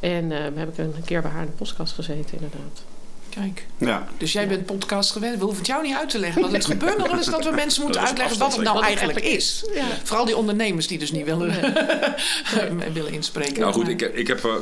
En 0.00 0.32
eh 0.32 0.38
heb 0.54 0.68
ik 0.68 0.78
een 0.78 0.94
keer 1.04 1.22
bij 1.22 1.30
haar 1.30 1.42
in 1.42 1.50
de 1.50 1.56
podcast 1.56 1.92
gezeten, 1.92 2.34
inderdaad. 2.34 2.84
Kijk, 3.30 3.66
ja. 3.78 4.08
dus 4.18 4.32
jij 4.32 4.48
bent 4.48 4.66
podcast 4.66 5.10
gewend. 5.12 5.34
We 5.38 5.40
hoeven 5.44 5.58
het 5.58 5.66
jou 5.66 5.82
niet 5.82 5.94
uit 5.94 6.08
te 6.10 6.18
leggen. 6.18 6.40
Want 6.42 6.52
het 6.52 6.64
gebeurt 6.74 6.98
nog 6.98 7.06
wel 7.06 7.16
eens 7.16 7.26
dat 7.26 7.44
we 7.44 7.50
mensen 7.50 7.82
moeten 7.82 8.00
uitleggen 8.00 8.38
wat 8.38 8.52
het 8.56 8.62
nou 8.64 8.82
eigenlijk 8.82 9.20
is. 9.20 9.64
Ja. 9.74 9.84
Vooral 10.04 10.24
die 10.24 10.36
ondernemers 10.36 10.86
die 10.86 10.98
dus 10.98 11.12
niet 11.12 11.24
willen, 11.24 11.54
willen 12.92 13.12
inspreken. 13.12 13.60
Nou 13.60 13.72
goed, 13.72 13.88
ik, 13.88 14.00
ik 14.00 14.26
heb... 14.26 14.44
eh, 14.44 14.52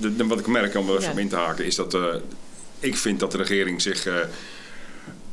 de, 0.00 0.16
de- 0.16 0.26
wat 0.26 0.38
ik 0.38 0.46
merk, 0.46 0.74
om 0.76 0.88
er 0.90 0.96
even 0.98 1.14
Ja. 1.14 1.20
in 1.20 1.28
te 1.28 1.36
haken, 1.36 1.64
is 1.64 1.74
dat... 1.74 1.94
eh, 1.94 2.00
ik 2.80 2.96
vind 2.96 3.20
dat 3.20 3.30
de 3.30 3.36
regering 3.38 3.82
zich... 3.82 4.06
eh, 4.06 4.14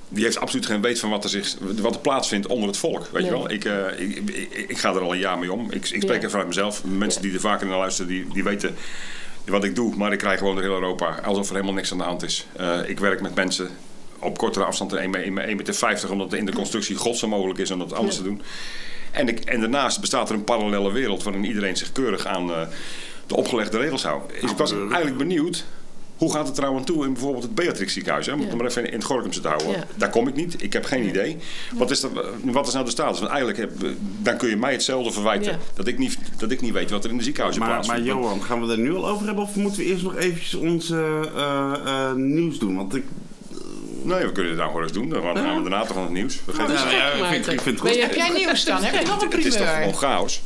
die 0.10 0.24
heeft 0.24 0.40
absoluut 0.40 0.66
geen 0.66 0.82
weet 0.82 1.00
van 1.00 1.10
wat 1.10 1.24
er, 1.24 1.30
zich, 1.30 1.56
wat 1.60 1.96
er 1.96 2.02
plaatsvindt 2.02 2.48
onder 2.48 2.68
het 2.68 2.78
volk. 2.78 3.08
Weet 3.12 3.24
je 3.26 3.30
wel? 3.30 3.52
Ik, 3.52 3.66
eh, 3.66 4.00
ik, 4.00 4.16
ik, 4.30 4.66
ik 4.68 4.78
ga 4.78 4.94
er 4.94 5.02
al 5.02 5.14
een 5.14 5.20
jaar 5.20 5.38
mee 5.40 5.52
om. 5.54 5.72
Ik, 5.72 5.90
ik 5.90 6.02
spreek 6.02 6.18
Ja. 6.18 6.24
er 6.24 6.30
vanuit 6.30 6.48
mezelf. 6.48 6.84
Mensen 6.84 7.22
die 7.22 7.34
er 7.34 7.40
vaker 7.40 7.68
naar 7.68 7.78
luisteren, 7.78 8.12
die, 8.12 8.28
die 8.34 8.44
weten 8.44 8.76
wat 9.46 9.64
ik 9.64 9.76
doe. 9.76 9.96
Maar 9.96 10.12
ik 10.12 10.18
krijg 10.20 10.40
gewoon 10.40 10.54
door 10.56 10.64
heel 10.64 10.74
Europa 10.74 11.20
alsof 11.24 11.48
er 11.48 11.54
helemaal 11.54 11.74
niks 11.74 11.92
aan 11.92 11.98
de 11.98 12.04
hand 12.04 12.24
is. 12.24 12.48
Eh, 12.56 12.80
ik 12.90 13.00
werk 13.00 13.22
met 13.22 13.36
mensen 13.36 13.70
op 14.20 14.38
kortere 14.38 14.66
afstand 14.66 14.90
dan 14.90 15.00
1 15.00 15.34
meter, 15.34 16.12
omdat 16.12 16.32
het 16.32 16.40
in 16.40 16.46
de 16.46 16.52
constructie 16.54 16.96
godszo 16.96 17.28
mogelijk 17.28 17.60
is 17.60 17.72
om 17.72 17.80
dat 17.80 17.94
anders 17.94 18.16
Ja. 18.16 18.22
te 18.22 18.28
doen. 18.28 18.42
En, 19.12 19.28
ik, 19.28 19.40
en 19.40 19.60
daarnaast 19.60 20.00
bestaat 20.00 20.30
er 20.30 20.36
een 20.36 20.44
parallele 20.44 20.92
wereld 20.92 21.24
waarin 21.24 21.46
iedereen 21.46 21.78
zich 21.78 21.92
keurig 21.92 22.26
aan 22.26 22.52
eh, 22.52 22.62
de 23.28 23.36
opgelegde 23.36 23.78
regels 23.78 24.04
houdt. 24.04 24.28
Dus 24.42 24.52
ik 24.52 24.58
was 24.58 24.60
Absoluut. 24.60 24.92
eigenlijk 24.92 25.18
benieuwd. 25.18 25.66
Hoe 26.22 26.32
gaat 26.34 26.48
het 26.48 26.58
er 26.58 26.64
nou 26.64 26.76
aan 26.78 26.84
toe 26.84 27.06
in 27.06 27.14
bijvoorbeeld 27.14 27.44
het 27.44 27.56
Beatrix 27.56 27.94
ziekenhuis? 27.94 28.26
Hè? 28.26 28.34
Om 28.34 28.40
het 28.40 28.50
Ja. 28.50 28.56
maar 28.56 28.66
even 28.66 28.86
in 28.88 28.94
het 28.94 29.04
Gorkumse 29.04 29.42
te 29.42 29.48
houden. 29.48 29.70
Ja. 29.72 29.84
Daar 29.96 30.10
kom 30.10 30.28
ik 30.28 30.36
niet. 30.36 30.64
Ik 30.64 30.74
heb 30.74 30.86
geen 30.86 31.08
idee. 31.08 31.38
Wat 31.74 31.92
is, 31.92 32.00
dat, 32.00 32.12
wat 32.44 32.68
is 32.68 32.74
nou 32.74 32.86
de 32.86 32.92
status? 32.92 33.20
Want 33.20 33.32
eigenlijk 33.32 33.60
heb, 33.60 33.72
dan 34.22 34.38
kun 34.38 34.50
je 34.50 34.58
mij 34.58 34.72
hetzelfde 34.72 35.12
verwijten. 35.12 35.52
Ja. 35.52 35.58
Dat, 35.74 35.88
ik 35.88 35.98
niet, 35.98 36.18
dat 36.38 36.52
ik 36.52 36.62
niet 36.62 36.74
weet 36.74 36.90
wat 36.90 37.04
er 37.04 37.10
in 37.10 37.18
de 37.18 37.24
ziekenhuizen 37.24 37.62
Maar, 37.62 37.72
maar 37.72 37.80
plaatsvindt. 37.86 38.12
Johan, 38.20 38.44
gaan 38.44 38.62
we 38.62 38.68
daar 38.68 38.78
nu 38.78 38.96
al 38.96 39.08
over 39.10 39.26
hebben? 39.26 39.44
Of 39.44 39.56
moeten 39.56 39.80
we 39.82 39.86
eerst 39.88 40.04
nog 40.04 40.16
eventjes 40.16 40.54
ons 40.56 40.90
eh, 40.90 41.22
eh, 41.36 42.14
nieuws 42.14 42.60
doen? 42.60 42.76
Want 42.76 42.96
ik... 42.96 43.04
Nee, 44.04 44.26
we 44.26 44.32
kunnen 44.32 44.52
het 44.52 44.60
nou 44.60 44.68
gewoon 44.72 44.84
eens 44.84 44.94
doen. 44.94 45.10
Dan 45.10 45.22
gaan 45.22 45.34
we 45.64 45.70
daarna 45.70 45.86
toch 45.86 45.98
aan 45.98 46.04
het 46.04 46.12
nieuws. 46.12 46.40
We 46.46 46.54
geven- 46.54 46.74
Ja, 46.74 46.92
ja, 46.92 47.12
ik, 47.12 47.20
maar 47.20 47.30
vind, 47.32 47.46
het- 47.46 47.54
ik 47.54 47.62
vind 47.62 47.76
het 47.80 47.84
Ben 47.84 47.94
goed. 47.94 48.02
Heb 48.02 48.14
jij 48.16 48.30
nieuws 48.30 48.66
dan? 48.66 48.84
Heb 48.84 49.02
je 49.02 49.08
nog 49.08 49.22
een 49.22 49.30
het 49.32 49.46
is 49.46 49.56
toch 49.56 49.76
gewoon 49.76 49.94
chaos? 49.96 50.42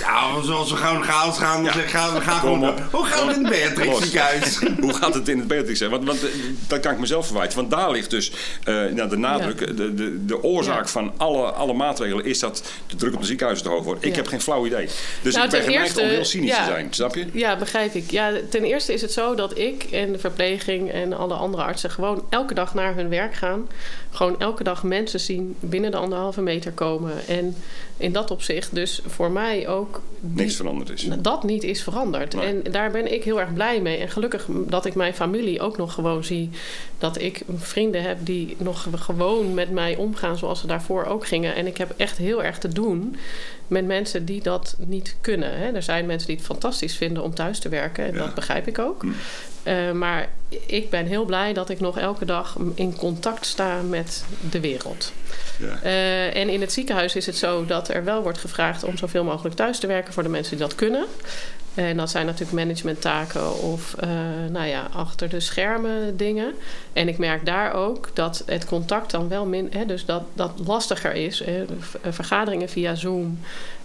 Ja, 0.00 0.42
zoals 0.42 0.70
we 0.70 0.76
gewoon 0.76 1.02
chaos 1.02 1.38
gaan, 1.38 1.64
dan 1.64 1.72
gaan 1.72 2.14
we 2.14 2.20
gaan 2.20 2.40
gewoon... 2.40 2.68
op. 2.68 2.82
Hoe 2.90 3.04
gaan 3.04 3.26
we 3.26 3.34
in 3.34 3.44
het 3.44 3.52
Beatrix? 3.74 4.58
Hoe 4.80 4.94
gaat 4.94 5.14
het 5.14 5.28
in 5.28 5.38
het 5.38 5.48
Beatrix 5.48 5.78
zijn? 5.78 5.90
Want, 5.90 6.04
want 6.04 6.22
eh, 6.24 6.28
dat 6.66 6.80
kan 6.80 6.92
ik 6.92 6.98
mezelf 6.98 7.26
verwijten. 7.26 7.56
Want 7.56 7.70
daar 7.70 7.90
ligt 7.90 8.10
dus 8.10 8.32
eh, 8.64 8.74
nou, 8.84 9.08
de 9.08 9.16
nadruk, 9.16 9.60
Ja. 9.60 9.66
de, 9.66 9.94
de, 9.94 10.24
de 10.24 10.42
oorzaak 10.42 10.84
Ja. 10.84 10.86
van 10.90 11.12
alle, 11.16 11.42
alle 11.42 11.72
maatregelen 11.72 12.24
is 12.24 12.38
dat 12.38 12.62
de 12.86 12.96
druk 12.96 13.14
op 13.14 13.20
de 13.20 13.26
ziekenhuizen 13.26 13.66
te 13.66 13.72
hoog 13.72 13.84
wordt. 13.84 14.04
Ik 14.04 14.10
Ja. 14.10 14.16
heb 14.16 14.26
geen 14.26 14.40
flauw 14.40 14.66
idee. 14.66 14.88
Dus 15.22 15.34
Nou, 15.34 15.44
ik 15.44 15.50
ben 15.50 15.60
ten 15.62 15.72
geneigd 15.72 15.98
om 15.98 16.06
heel 16.08 16.24
cynisch 16.24 16.50
ja. 16.50 16.64
te 16.64 16.70
zijn. 16.70 16.86
Snap 16.90 17.14
je? 17.14 17.26
Ja, 17.32 17.56
begrijp 17.56 17.94
ik. 17.94 18.10
Ja, 18.10 18.32
ten 18.50 18.62
eerste 18.64 18.92
is 18.92 19.00
het 19.02 19.12
zo 19.12 19.34
dat 19.34 19.58
ik 19.58 19.82
en 19.82 20.12
de 20.12 20.18
verpleging 20.18 20.90
en 20.92 21.12
alle 21.12 21.34
andere 21.34 21.62
artsen 21.62 21.90
gewoon 21.90 22.24
elke 22.28 22.54
dag 22.54 22.74
naar 22.74 22.94
hun 22.94 23.08
werk 23.08 23.34
gaan. 23.34 23.68
Gewoon 24.10 24.40
elke 24.40 24.62
dag 24.64 24.82
mensen 24.82 25.20
zien 25.20 25.56
binnen 25.60 25.90
de 25.90 25.96
anderhalve 25.96 26.40
meter 26.40 26.72
komen. 26.72 27.12
En 27.26 27.56
in 27.96 28.12
dat 28.12 28.30
opzicht 28.30 28.74
dus 28.74 29.00
voor 29.06 29.30
mij 29.30 29.68
ook 29.72 30.00
die- 30.20 30.42
Niks 30.44 30.56
veranderd 30.56 30.90
is. 30.90 31.08
dat 31.18 31.42
niet 31.44 31.62
is 31.62 31.82
veranderd. 31.82 32.34
Nee. 32.34 32.46
En 32.64 32.72
daar 32.72 32.90
ben 32.90 33.12
ik 33.12 33.24
heel 33.24 33.40
erg 33.40 33.52
blij 33.52 33.80
mee. 33.80 33.96
En 33.98 34.08
gelukkig 34.08 34.46
dat 34.66 34.84
ik 34.84 34.94
mijn 34.94 35.14
familie 35.14 35.60
ook 35.60 35.76
nog 35.76 35.92
gewoon 35.94 36.24
zie. 36.24 36.50
Dat 36.98 37.20
ik 37.20 37.42
vrienden 37.56 38.02
heb 38.02 38.18
die 38.20 38.56
nog 38.58 38.86
gewoon 38.92 39.54
met 39.54 39.70
mij 39.70 39.96
omgaan 39.96 40.38
zoals 40.38 40.60
ze 40.60 40.66
daarvoor 40.66 41.04
ook 41.04 41.26
gingen. 41.26 41.54
En 41.54 41.66
ik 41.66 41.76
heb 41.76 41.94
echt 41.96 42.16
heel 42.18 42.42
erg 42.42 42.58
te 42.58 42.68
doen 42.68 43.16
met 43.66 43.86
mensen 43.86 44.24
die 44.24 44.42
dat 44.42 44.76
niet 44.86 45.16
kunnen. 45.20 45.58
Hè. 45.58 45.70
Er 45.72 45.82
zijn 45.82 46.06
mensen 46.06 46.26
die 46.28 46.36
het 46.36 46.46
fantastisch 46.46 46.96
vinden 46.96 47.22
om 47.22 47.34
thuis 47.34 47.58
te 47.58 47.68
werken. 47.68 48.04
En 48.06 48.12
Ja. 48.14 48.18
dat 48.18 48.34
begrijp 48.34 48.66
ik 48.66 48.78
ook. 48.78 49.04
Eh, 49.62 49.90
maar 49.92 50.28
ik 50.66 50.90
ben 50.90 51.06
heel 51.06 51.24
blij 51.24 51.52
dat 51.52 51.68
ik 51.68 51.80
nog 51.80 51.98
elke 51.98 52.24
dag 52.24 52.56
in 52.74 52.96
contact 52.96 53.46
sta 53.46 53.80
met 53.82 54.24
de 54.50 54.60
wereld. 54.60 55.12
Ja. 55.58 55.78
Eh, 55.82 56.36
en 56.36 56.48
in 56.48 56.60
het 56.60 56.72
ziekenhuis 56.72 57.16
is 57.16 57.26
het 57.26 57.36
zo 57.36 57.64
dat 57.64 57.88
er 57.88 58.04
wel 58.04 58.22
wordt 58.22 58.38
gevraagd 58.38 58.84
om 58.84 58.96
zoveel 58.96 59.24
mogelijk 59.24 59.54
thuis 59.54 59.78
te 59.78 59.86
werken 59.86 60.12
voor 60.12 60.22
de 60.22 60.28
mensen 60.28 60.56
die 60.56 60.66
dat 60.66 60.74
kunnen. 60.74 61.04
En 61.74 61.96
dat 61.96 62.10
zijn 62.10 62.26
natuurlijk 62.26 62.52
managementtaken 62.52 63.60
of 63.60 63.94
eh, 63.94 64.08
nou 64.50 64.66
ja, 64.66 64.88
achter 64.92 65.28
de 65.28 65.40
schermen 65.40 66.16
dingen. 66.16 66.54
En 66.92 67.08
ik 67.08 67.18
merk 67.18 67.46
daar 67.46 67.72
ook 67.72 68.10
dat 68.14 68.42
het 68.46 68.64
contact 68.64 69.10
dan 69.10 69.28
wel 69.28 69.46
min, 69.46 69.68
hè, 69.70 69.86
dus 69.86 70.04
dat 70.04 70.22
dat 70.32 70.52
lastiger 70.64 71.14
is. 71.14 71.44
Hè, 71.44 71.64
vergaderingen 72.10 72.68
via 72.68 72.94
Zoom, 72.94 73.38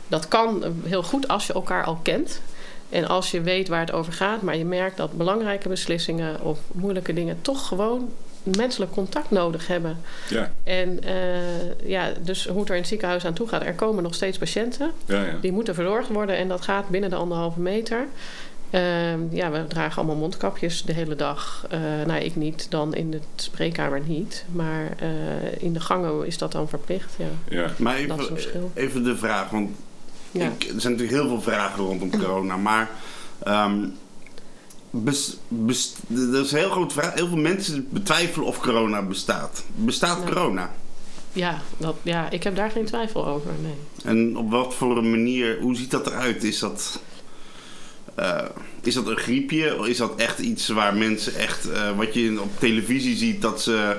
dat 0.07 0.27
kan 0.27 0.63
heel 0.85 1.03
goed 1.03 1.27
als 1.27 1.47
je 1.47 1.53
elkaar 1.53 1.83
al 1.83 1.99
kent. 2.01 2.41
En 2.89 3.07
als 3.07 3.31
je 3.31 3.41
weet 3.41 3.67
waar 3.67 3.79
het 3.79 3.91
over 3.91 4.13
gaat, 4.13 4.41
maar 4.41 4.57
je 4.57 4.65
merkt 4.65 4.97
dat 4.97 5.11
belangrijke 5.17 5.69
beslissingen 5.69 6.41
of 6.41 6.59
moeilijke 6.71 7.13
dingen 7.13 7.37
toch 7.41 7.67
gewoon 7.67 8.09
menselijk 8.43 8.91
contact 8.91 9.31
nodig 9.31 9.67
hebben. 9.67 9.97
Ja, 10.29 10.51
En 10.63 11.03
eh, 11.03 11.89
ja, 11.89 12.11
dus 12.21 12.47
hoe 12.47 12.59
het 12.59 12.69
er 12.69 12.75
in 12.75 12.81
het 12.81 12.89
ziekenhuis 12.89 13.25
aan 13.25 13.33
toe 13.33 13.47
gaat, 13.47 13.63
er 13.63 13.73
komen 13.73 14.03
nog 14.03 14.15
steeds 14.15 14.37
patiënten. 14.37 14.91
ja, 15.05 15.23
ja. 15.23 15.35
Die 15.41 15.51
moeten 15.51 15.75
verzorgd 15.75 16.09
worden 16.09 16.37
en 16.37 16.47
dat 16.47 16.61
gaat 16.61 16.89
binnen 16.89 17.09
de 17.09 17.15
anderhalve 17.15 17.59
meter. 17.59 18.05
Ehm, 18.69 19.19
ja, 19.29 19.51
we 19.51 19.67
dragen 19.67 19.97
allemaal 19.97 20.15
mondkapjes 20.15 20.83
de 20.83 20.93
hele 20.93 21.15
dag. 21.15 21.65
Eh, 21.69 21.79
nou, 22.05 22.21
ik 22.21 22.35
niet, 22.35 22.67
dan 22.69 22.95
in 22.95 23.11
de 23.11 23.19
spreekkamer 23.35 24.01
niet. 24.05 24.45
Maar 24.51 24.85
eh, 24.99 25.09
in 25.63 25.73
de 25.73 25.79
gangen 25.79 26.25
is 26.25 26.37
dat 26.37 26.51
dan 26.51 26.69
verplicht, 26.69 27.13
ja. 27.17 27.25
ja. 27.49 27.71
Maar 27.77 27.93
Dat 27.93 28.01
is 28.01 28.07
een 28.07 28.11
even, 28.23 28.27
verschil. 28.27 28.71
even 28.73 29.03
de 29.03 29.15
vraag, 29.17 29.49
want 29.49 29.69
Ja. 30.37 30.45
ik, 30.45 30.63
er 30.63 30.81
zijn 30.81 30.93
natuurlijk 30.93 31.21
heel 31.21 31.27
veel 31.27 31.41
vragen 31.41 31.83
rondom 31.83 32.19
corona. 32.19 32.57
Maar 32.57 32.89
bes, 34.89 35.37
bes- 35.47 35.95
dat 36.07 36.45
is 36.45 36.51
een 36.51 36.57
heel 36.57 36.69
groot 36.69 36.93
vraag. 36.93 37.13
Heel 37.13 37.27
veel 37.27 37.37
mensen 37.37 37.87
betwijfelen 37.89 38.47
of 38.47 38.59
corona 38.59 39.01
bestaat. 39.01 39.63
Bestaat 39.75 40.23
corona? 40.23 40.71
Ja, 41.33 41.61
dat, 41.77 41.95
ja, 42.01 42.29
ik 42.29 42.43
heb 42.43 42.55
daar 42.55 42.71
geen 42.71 42.85
twijfel 42.85 43.27
over. 43.27 43.51
Nee. 43.61 43.75
En 44.03 44.37
op 44.37 44.51
wat 44.51 44.73
voor 44.75 44.97
een 44.97 45.09
manier, 45.09 45.57
hoe 45.61 45.75
ziet 45.75 45.91
dat 45.91 46.07
eruit? 46.07 46.43
Is 46.43 46.59
dat, 46.59 46.99
eh, 48.15 48.45
is 48.81 48.93
dat 48.93 49.07
een 49.07 49.17
griepje? 49.17 49.79
Of 49.79 49.87
is 49.87 49.97
dat 49.97 50.15
echt 50.15 50.39
iets 50.39 50.67
waar 50.67 50.95
mensen 50.95 51.35
echt, 51.35 51.69
eh, 51.69 51.97
wat 51.97 52.13
je 52.13 52.41
op 52.41 52.59
televisie 52.59 53.15
ziet, 53.15 53.41
dat 53.41 53.61
ze, 53.61 53.97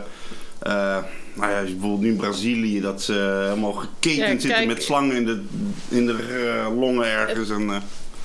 eh, 0.59 0.99
nou 1.38 1.52
ja, 1.52 1.62
bijvoorbeeld 1.62 2.00
nu 2.00 2.09
in 2.09 2.16
Brazilië, 2.16 2.80
dat 2.80 3.02
ze 3.02 3.42
helemaal 3.49 3.73
geketend 3.73 4.26
Ja, 4.26 4.28
zitten 4.28 4.50
kijk- 4.50 4.66
met 4.66 4.83
slangen 4.83 5.16
in 5.16 5.25
de, 5.25 5.45
in 5.88 6.07
de 6.07 6.12
eh, 6.12 6.78
longen 6.78 7.07
ergens. 7.07 7.50
En, 7.50 7.71
eh, 7.71 7.76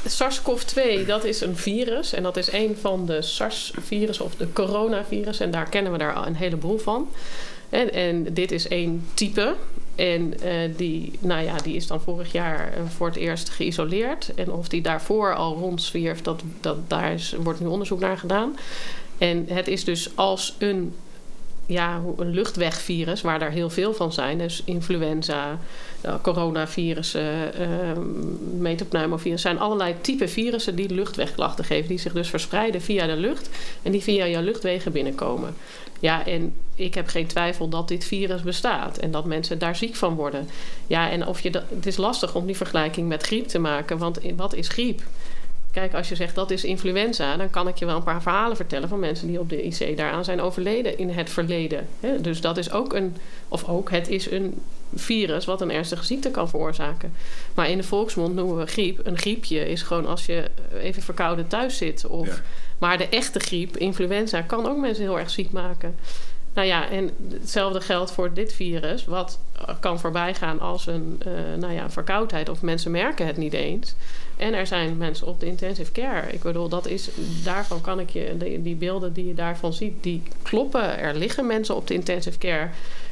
SARS-CoV-2, 0.05 1.05
dat 1.05 1.23
is 1.23 1.41
een 1.41 1.57
virus. 1.57 2.13
En 2.13 2.23
dat 2.23 2.37
is 2.37 2.51
een 2.51 2.77
van 2.81 3.05
de 3.05 3.21
SARS-virus 3.21 4.19
of 4.19 4.35
de 4.35 4.53
coronavirus. 4.53 5.39
En 5.39 5.51
daar 5.51 5.69
kennen 5.69 5.91
we 5.91 5.97
daar 5.97 6.13
al 6.13 6.27
een 6.27 6.35
heleboel 6.35 6.77
van. 6.77 7.09
En, 7.69 7.93
en 7.93 8.33
dit 8.33 8.51
is 8.51 8.67
één 8.67 9.05
type. 9.13 9.55
En 9.95 10.39
eh, 10.41 10.69
die, 10.75 11.11
nou 11.19 11.43
ja, 11.43 11.57
die 11.57 11.75
is 11.75 11.87
dan 11.87 12.01
vorig 12.01 12.31
jaar 12.31 12.73
eh, 12.73 12.81
voor 12.95 13.07
het 13.07 13.15
eerst 13.15 13.49
geïsoleerd. 13.49 14.31
En 14.35 14.51
of 14.51 14.67
die 14.67 14.81
daarvoor 14.81 15.35
al 15.35 15.55
rondzwierf, 15.55 16.21
dat, 16.21 16.41
dat, 16.61 16.77
daar 16.87 17.13
is, 17.13 17.35
wordt 17.39 17.59
nu 17.59 17.65
onderzoek 17.65 17.99
naar 17.99 18.17
gedaan. 18.17 18.57
En 19.17 19.45
het 19.49 19.67
is 19.67 19.83
dus 19.83 20.09
als 20.15 20.55
een, 20.57 20.93
ja, 21.65 22.01
een 22.17 22.29
luchtwegvirus, 22.29 23.21
waar 23.21 23.39
daar 23.39 23.51
heel 23.51 23.69
veel 23.69 23.93
van 23.93 24.13
zijn. 24.13 24.37
Dus 24.37 24.61
influenza, 24.65 25.59
uh, 26.05 26.13
coronavirussen, 26.21 27.51
uh, 27.61 27.67
metapneumovirus. 28.59 29.41
zijn 29.41 29.59
allerlei 29.59 29.95
type 30.01 30.27
virussen 30.27 30.75
die 30.75 30.93
luchtwegklachten 30.93 31.65
geven. 31.65 31.87
Die 31.87 31.97
zich 31.97 32.13
dus 32.13 32.29
verspreiden 32.29 32.81
via 32.81 33.05
de 33.05 33.15
lucht. 33.15 33.49
En 33.81 33.91
die 33.91 34.01
via 34.01 34.25
je 34.25 34.41
luchtwegen 34.41 34.91
binnenkomen. 34.91 35.55
Ja, 35.99 36.25
en 36.25 36.53
ik 36.75 36.93
heb 36.93 37.07
geen 37.07 37.27
twijfel 37.27 37.69
dat 37.69 37.87
dit 37.87 38.05
virus 38.05 38.41
bestaat. 38.41 38.97
En 38.97 39.11
dat 39.11 39.25
mensen 39.25 39.59
daar 39.59 39.75
ziek 39.75 39.95
van 39.95 40.15
worden. 40.15 40.49
Ja, 40.87 41.09
en 41.09 41.27
of 41.27 41.39
je 41.39 41.51
dat, 41.51 41.63
het 41.69 41.85
is 41.85 41.97
lastig 41.97 42.35
om 42.35 42.45
die 42.45 42.57
vergelijking 42.57 43.07
met 43.07 43.23
griep 43.23 43.47
te 43.47 43.59
maken. 43.59 43.97
Want 43.97 44.19
wat 44.35 44.53
is 44.53 44.67
griep? 44.67 45.01
Kijk, 45.73 45.93
als 45.93 46.09
je 46.09 46.15
zegt 46.15 46.35
dat 46.35 46.51
is 46.51 46.63
influenza, 46.63 47.37
dan 47.37 47.49
kan 47.49 47.67
ik 47.67 47.77
je 47.77 47.85
wel 47.85 47.95
een 47.95 48.03
paar 48.03 48.21
verhalen 48.21 48.55
vertellen 48.55 48.89
van 48.89 48.99
mensen 48.99 49.27
die 49.27 49.39
op 49.39 49.49
de 49.49 49.63
IC 49.63 49.97
daaraan 49.97 50.23
zijn 50.23 50.41
overleden 50.41 50.97
in 50.97 51.09
het 51.09 51.29
verleden. 51.29 51.87
Hè? 51.99 52.21
Dus 52.21 52.41
dat 52.41 52.57
is 52.57 52.71
ook 52.71 52.93
een, 52.93 53.15
of 53.47 53.67
ook, 53.67 53.91
het 53.91 54.07
is 54.07 54.31
een 54.31 54.61
virus 54.95 55.45
wat 55.45 55.61
een 55.61 55.71
ernstige 55.71 56.05
ziekte 56.05 56.31
kan 56.31 56.49
veroorzaken. 56.49 57.13
Maar 57.53 57.69
in 57.69 57.77
de 57.77 57.83
volksmond 57.83 58.35
noemen 58.35 58.57
we 58.57 58.65
griep. 58.65 58.99
Een 59.03 59.17
griepje 59.17 59.69
is 59.69 59.81
gewoon 59.81 60.07
als 60.07 60.25
je 60.25 60.49
even 60.81 61.01
verkouden 61.01 61.47
thuis 61.47 61.77
zit. 61.77 62.05
Of, 62.05 62.27
Ja. 62.27 62.41
Maar 62.77 62.97
de 62.97 63.09
echte 63.09 63.39
griep, 63.39 63.77
influenza, 63.77 64.41
kan 64.41 64.67
ook 64.67 64.77
mensen 64.77 65.03
heel 65.03 65.19
erg 65.19 65.29
ziek 65.29 65.51
maken. 65.51 65.95
Nou 66.53 66.67
ja, 66.67 66.89
en 66.89 67.09
hetzelfde 67.31 67.81
geldt 67.81 68.11
voor 68.11 68.33
dit 68.33 68.53
virus, 68.53 69.05
wat 69.05 69.39
kan 69.79 69.99
voorbij 69.99 70.33
gaan 70.33 70.59
als 70.59 70.87
een 70.87 71.21
uh, 71.27 71.33
nou 71.59 71.73
ja, 71.73 71.89
verkoudheid 71.89 72.49
of 72.49 72.61
mensen 72.61 72.91
merken 72.91 73.27
het 73.27 73.37
niet 73.37 73.53
eens. 73.53 73.95
En 74.37 74.53
er 74.53 74.67
zijn 74.67 74.97
mensen 74.97 75.27
op 75.27 75.39
de 75.39 75.45
intensive 75.45 75.91
care. 75.91 76.31
Ik 76.31 76.41
bedoel, 76.41 76.69
dat 76.69 76.87
is, 76.87 77.09
daarvan 77.43 77.81
kan 77.81 77.99
ik 77.99 78.09
je, 78.09 78.35
die, 78.37 78.61
die 78.61 78.75
beelden 78.75 79.13
die 79.13 79.27
je 79.27 79.33
daarvan 79.33 79.73
ziet, 79.73 80.03
die 80.03 80.23
kloppen. 80.41 80.99
Er 80.99 81.15
liggen 81.15 81.47
mensen 81.47 81.75
op 81.75 81.87
de 81.87 81.93
intensive 81.93 82.37
care. 82.37 82.69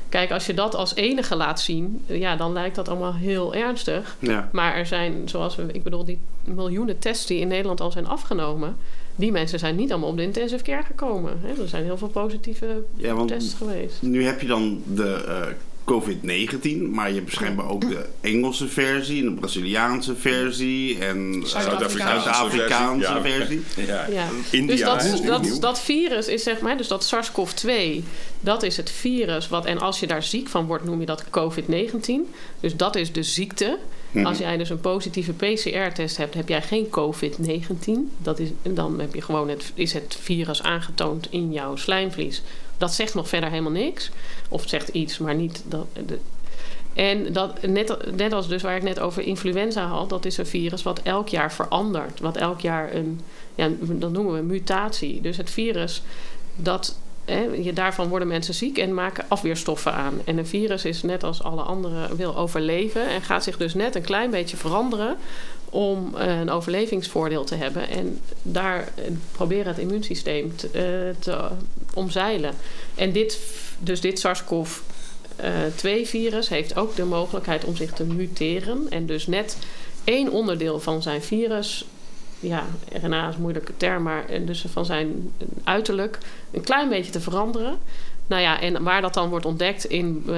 Kijk, 0.10 0.32
als 0.32 0.46
je 0.46 0.54
dat 0.54 0.76
als 0.76 0.96
enige 0.96 1.36
laat 1.36 1.60
zien, 1.60 2.04
ja, 2.06 2.36
dan 2.36 2.54
lijkt 2.54 2.76
dat 2.76 2.90
allemaal 2.90 3.14
heel 3.14 3.54
ernstig. 3.54 4.18
ja. 4.20 4.50
Maar 4.52 4.76
er 4.76 4.86
zijn, 4.86 5.30
zoals 5.30 5.56
we, 5.56 5.66
ik 5.72 5.84
bedoel, 5.84 6.06
die 6.06 6.20
miljoenen 6.44 7.00
tests 7.00 7.26
die 7.26 7.40
in 7.40 7.48
Nederland 7.48 7.82
al 7.82 7.92
zijn 7.92 8.08
afgenomen. 8.08 8.78
Die 9.15 9.32
mensen 9.32 9.60
zijn 9.60 9.75
niet 9.75 9.91
allemaal 9.91 10.10
op 10.10 10.18
de 10.18 10.24
intensive 10.24 10.63
care 10.63 10.84
gekomen. 10.84 11.39
Hè? 11.41 11.62
Er 11.62 11.68
zijn 11.68 11.84
heel 11.84 11.98
veel 11.98 12.08
positieve 12.08 12.84
Ja, 12.96 13.13
want 13.13 13.27
tests 13.27 13.53
geweest. 13.53 14.01
nu 14.01 14.24
heb 14.24 14.41
je 14.41 14.48
dan 14.48 14.82
de 14.94 15.24
eh, 15.27 15.48
COVID-19, 15.86 16.89
maar 16.91 17.08
je 17.08 17.13
hebt 17.13 17.25
waarschijnlijk 17.25 17.72
ook 17.72 17.89
de 17.89 18.06
Engelse 18.22 18.68
versie 18.68 19.20
en 19.20 19.34
de 19.34 19.39
Braziliaanse 19.39 20.15
versie 20.15 21.00
en 21.00 21.44
Zuid-Afrikaanse 21.46 22.34
Zuid-Afrikaanse 22.34 23.20
versie, 23.22 23.36
ja. 23.36 23.38
versie. 23.38 23.62
Ja. 23.94 24.08
Ja. 24.10 24.27
India 24.51 24.75
dus 24.75 24.86
dat, 24.86 25.03
is 25.03 25.22
dat, 25.22 25.58
dat 25.62 25.80
virus 25.80 26.27
is 26.27 26.44
zeg 26.44 26.60
maar, 26.60 26.77
dus 26.77 26.88
dat 26.88 27.03
SARS-CoV-2, 27.03 28.03
dat 28.39 28.63
is 28.63 28.77
het 28.77 28.89
virus 28.89 29.48
wat, 29.48 29.65
en 29.65 29.80
als 29.80 30.00
je 30.00 30.08
daar 30.08 30.24
ziek 30.24 30.48
van 30.48 30.65
wordt, 30.65 30.84
noem 30.84 31.00
je 31.00 31.06
dat 31.06 31.24
COVID-19. 31.25 32.12
Dus 32.60 32.75
dat 32.75 32.96
is 32.96 33.12
de 33.12 33.24
ziekte. 33.24 33.77
Mhm. 34.12 34.25
Als 34.25 34.38
jij 34.38 34.58
dus 34.58 34.70
een 34.70 34.82
positieve 34.82 35.34
PCR-test 35.34 36.18
hebt, 36.18 36.34
heb 36.34 36.48
jij 36.48 36.62
geen 36.62 36.89
COVID-19. 36.89 37.91
Dat 38.18 38.39
is, 38.39 38.50
dan 38.62 39.00
heb 39.00 39.13
je 39.13 39.22
gewoon 39.22 39.50
het, 39.50 39.72
is 39.74 39.94
het 39.94 40.18
virus 40.20 40.62
aangetoond 40.62 41.27
in 41.30 41.51
jouw 41.51 41.75
slijmvlies. 41.75 42.41
Dat 42.77 42.94
zegt 42.94 43.13
nog 43.13 43.27
verder 43.27 43.50
helemaal 43.50 43.72
niks. 43.72 44.12
Of 44.50 44.63
zegt 44.68 44.88
iets, 44.88 45.18
maar 45.18 45.36
niet 45.36 45.63
dat. 45.68 45.88
De, 46.08 46.20
en 46.94 47.34
dat, 47.34 47.62
net, 47.62 48.15
net 48.15 48.34
als 48.34 48.48
dus 48.48 48.62
waar 48.62 48.75
ik 48.75 48.84
net 48.84 49.00
over 49.00 49.24
influenza 49.24 49.86
had, 49.86 50.10
dat 50.10 50.25
is 50.25 50.38
een 50.38 50.46
virus 50.46 50.84
wat 50.84 51.01
elk 51.01 51.27
jaar 51.27 51.53
verandert. 51.53 52.20
Wat 52.20 52.38
elk 52.38 52.60
jaar 52.60 52.94
een, 52.94 53.20
ja, 53.56 53.70
dat 53.80 54.12
noemen 54.12 54.34
we 54.34 54.41
mutatie. 54.41 55.22
Dus 55.22 55.38
het 55.38 55.50
virus, 55.50 56.01
dat, 56.56 57.00
hè, 57.25 57.74
daarvan 57.74 58.08
worden 58.08 58.28
mensen 58.28 58.54
ziek 58.54 58.78
en 58.78 58.94
maken 58.94 59.25
afweerstoffen 59.28 59.94
aan. 59.94 60.22
En 60.25 60.38
een 60.38 60.48
virus 60.48 60.86
is 60.86 61.04
net 61.04 61.24
als 61.24 61.44
alle 61.44 61.62
andere, 61.62 62.16
wil 62.16 62.38
overleven 62.38 63.08
en 63.08 63.22
gaat 63.22 63.44
zich 63.44 63.58
dus 63.58 63.74
net 63.74 63.96
een 63.96 64.01
klein 64.01 64.30
beetje 64.30 64.58
veranderen 64.58 65.18
om 65.70 66.16
eh, 66.16 66.40
een 66.40 66.50
overlevingsvoordeel 66.50 67.44
te 67.44 67.56
hebben. 67.56 67.90
En 67.90 68.20
daar 68.42 68.80
eh, 68.80 69.04
proberen 69.32 69.68
het 69.68 69.78
immuunsysteem 69.78 70.56
te, 70.56 70.68
eh, 70.68 71.22
te 71.22 71.48
omzeilen. 71.94 72.54
En 72.96 73.12
dit, 73.12 73.40
dus 73.80 74.01
dit 74.01 74.20
SARS-CoV 74.20 74.80
uh, 75.44 75.48
2-virus 75.78 76.50
heeft 76.50 76.75
ook 76.75 76.96
de 76.96 77.06
mogelijkheid 77.06 77.63
om 77.63 77.75
zich 77.75 77.92
te 77.92 78.04
muteren. 78.04 78.86
En 78.90 79.06
dus 79.06 79.28
net 79.28 79.58
één 80.04 80.32
onderdeel 80.32 80.80
van 80.80 81.01
zijn 81.01 81.22
virus, 81.22 81.86
ja, 82.42 82.66
RNA 83.02 83.30
is 83.30 83.36
een 83.36 83.42
moeilijke 83.42 83.78
term, 83.78 84.04
maar 84.04 84.26
dus 84.46 84.66
van 84.70 84.86
zijn 84.86 85.34
uiterlijk 85.64 86.18
een 86.52 86.64
klein 86.64 86.90
beetje 86.90 87.12
te 87.12 87.20
veranderen. 87.20 87.78
Nou 88.28 88.42
ja, 88.42 88.62
en 88.62 88.84
waar 88.84 89.01
dat 89.01 89.13
dan 89.13 89.30
wordt 89.30 89.46
ontdekt 89.46 89.86
in 89.86 90.24
uh, 90.28 90.36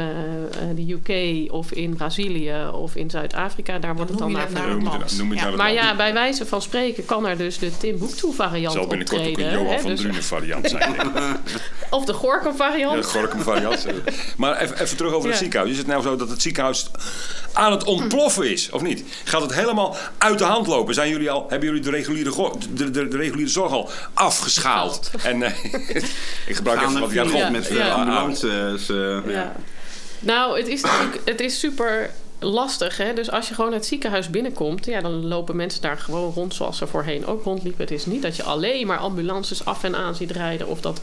de 0.75 0.91
UK 0.91 1.51
of 1.51 1.71
in 1.71 1.95
Brazilië 1.95 2.53
of 2.73 2.95
in 2.95 3.09
Zuid-Afrika, 3.09 3.79
daar 3.79 3.95
wordt 3.95 4.09
het 4.09 4.19
dan 4.19 4.31
naar 4.31 4.49
vernoemd. 4.49 4.93
Het 4.93 5.11
ja, 5.17 5.23
naar 5.49 5.55
maar 5.55 5.73
ja, 5.73 5.95
bij 5.95 6.13
wijze 6.13 6.45
van 6.45 6.61
spreken 6.61 7.05
kan 7.05 7.27
er 7.27 7.37
dus 7.37 7.57
de 7.57 7.77
Timbuktu 7.77 8.33
variant 8.33 8.73
zal 8.73 8.87
binnenkort 8.87 9.19
ook 9.19 9.25
een 9.25 9.31
optreden. 9.31 9.59
Johan 9.59 9.73
hè, 9.73 9.79
van 9.79 9.89
dus- 9.89 9.99
Drunen 9.99 10.23
variant 10.23 10.69
zijn. 10.69 10.95
Of 11.89 12.05
de 12.05 12.13
Gorkum 12.13 12.51
Ja, 12.51 12.57
variant. 12.57 13.03
de 13.03 13.09
Gorkum 13.09 13.41
variant. 13.41 13.85
Maar 14.37 14.61
even, 14.61 14.81
even 14.81 14.97
terug 14.97 15.13
over 15.13 15.29
het 15.29 15.37
ziekenhuis. 15.37 15.71
Is 15.71 15.77
het 15.77 15.87
nou 15.87 16.01
zo 16.01 16.15
dat 16.15 16.29
het 16.29 16.41
ziekenhuis 16.41 16.91
aan 17.53 17.71
het 17.71 17.83
ontploffen 17.83 18.51
is, 18.51 18.69
of 18.69 18.81
niet? 18.81 19.03
Gaat 19.23 19.41
het 19.41 19.53
helemaal 19.53 19.95
uit 20.17 20.37
de 20.37 20.43
hand 20.43 20.67
lopen? 20.67 20.93
Zijn 20.93 21.09
jullie 21.09 21.31
al, 21.31 21.45
hebben 21.49 21.67
jullie 21.67 21.83
de 21.83 21.89
reguliere, 21.89 22.51
de, 22.73 22.91
de, 22.91 23.07
de 23.07 23.17
reguliere 23.17 23.49
zorg 23.49 23.71
al 23.71 23.89
afgeschaald? 24.13 25.11
En 25.23 25.43
eh, 25.43 25.51
ik 26.47 26.55
gebruik 26.55 26.79
Gaan 26.79 26.87
even 26.89 27.01
er 27.01 27.07
wat 27.07 27.31
jargon. 27.31 27.51
met 27.51 27.67
Ja. 27.85 27.93
ambulances. 27.93 28.89
eh, 28.89 29.17
Ja. 29.33 29.55
Nou, 30.19 30.57
het 30.57 30.67
is 30.67 30.81
natuurlijk 30.81 31.21
het 31.25 31.39
is 31.41 31.59
super 31.59 32.09
lastig. 32.39 32.97
Hè? 32.97 33.13
Dus 33.13 33.31
als 33.31 33.47
je 33.47 33.53
gewoon 33.53 33.73
het 33.73 33.85
ziekenhuis 33.85 34.29
binnenkomt, 34.29 34.85
ja, 34.85 35.01
dan 35.01 35.25
lopen 35.27 35.55
mensen 35.55 35.81
daar 35.81 35.97
gewoon 35.97 36.33
rond 36.33 36.53
zoals 36.55 36.77
ze 36.77 36.87
voorheen 36.87 37.25
ook 37.25 37.43
rondliepen. 37.43 37.81
Het 37.81 37.91
is 37.91 38.05
niet 38.05 38.21
dat 38.21 38.35
je 38.35 38.43
alleen 38.43 38.87
maar 38.87 38.97
ambulances 38.97 39.65
af 39.65 39.83
en 39.83 39.95
aan 39.95 40.15
ziet 40.15 40.31
rijden 40.31 40.67
of 40.67 40.81
dat 40.81 40.99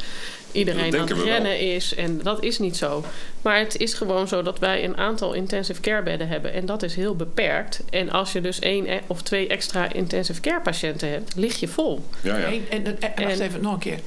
iedereen 0.52 0.90
Dat 0.90 1.00
aan 1.00 1.06
het 1.08 1.16
wel. 1.16 1.26
rennen 1.26 1.58
is. 1.60 1.94
En 1.94 2.20
dat 2.22 2.42
is 2.42 2.58
niet 2.58 2.76
zo. 2.76 3.04
Maar 3.42 3.58
het 3.58 3.76
is 3.76 3.94
gewoon 3.94 4.28
zo 4.28 4.42
dat 4.42 4.58
wij 4.58 4.84
een 4.84 4.96
aantal 4.96 5.32
intensive 5.32 5.80
care 5.80 6.02
bedden 6.02 6.28
hebben. 6.28 6.52
En 6.52 6.66
dat 6.66 6.82
is 6.82 6.94
heel 6.94 7.16
beperkt. 7.16 7.80
En 7.90 8.10
als 8.10 8.32
je 8.32 8.40
dus 8.40 8.58
één 8.58 8.92
e- 8.92 9.00
of 9.06 9.22
twee 9.22 9.48
extra 9.48 9.92
intensive 9.92 10.40
care 10.40 10.60
patiënten 10.60 11.08
hebt, 11.10 11.32
lig 11.36 11.60
je 11.60 11.68
vol. 11.68 12.04
Ja, 12.22 12.36
ja. 12.36 12.44
En, 12.46 12.62
en, 12.70 12.84
en 12.84 12.98
wacht 13.24 13.38
En- 13.38 13.46
even, 13.46 13.60
nog 13.62 13.72
een 13.72 13.78
keer. 13.78 13.98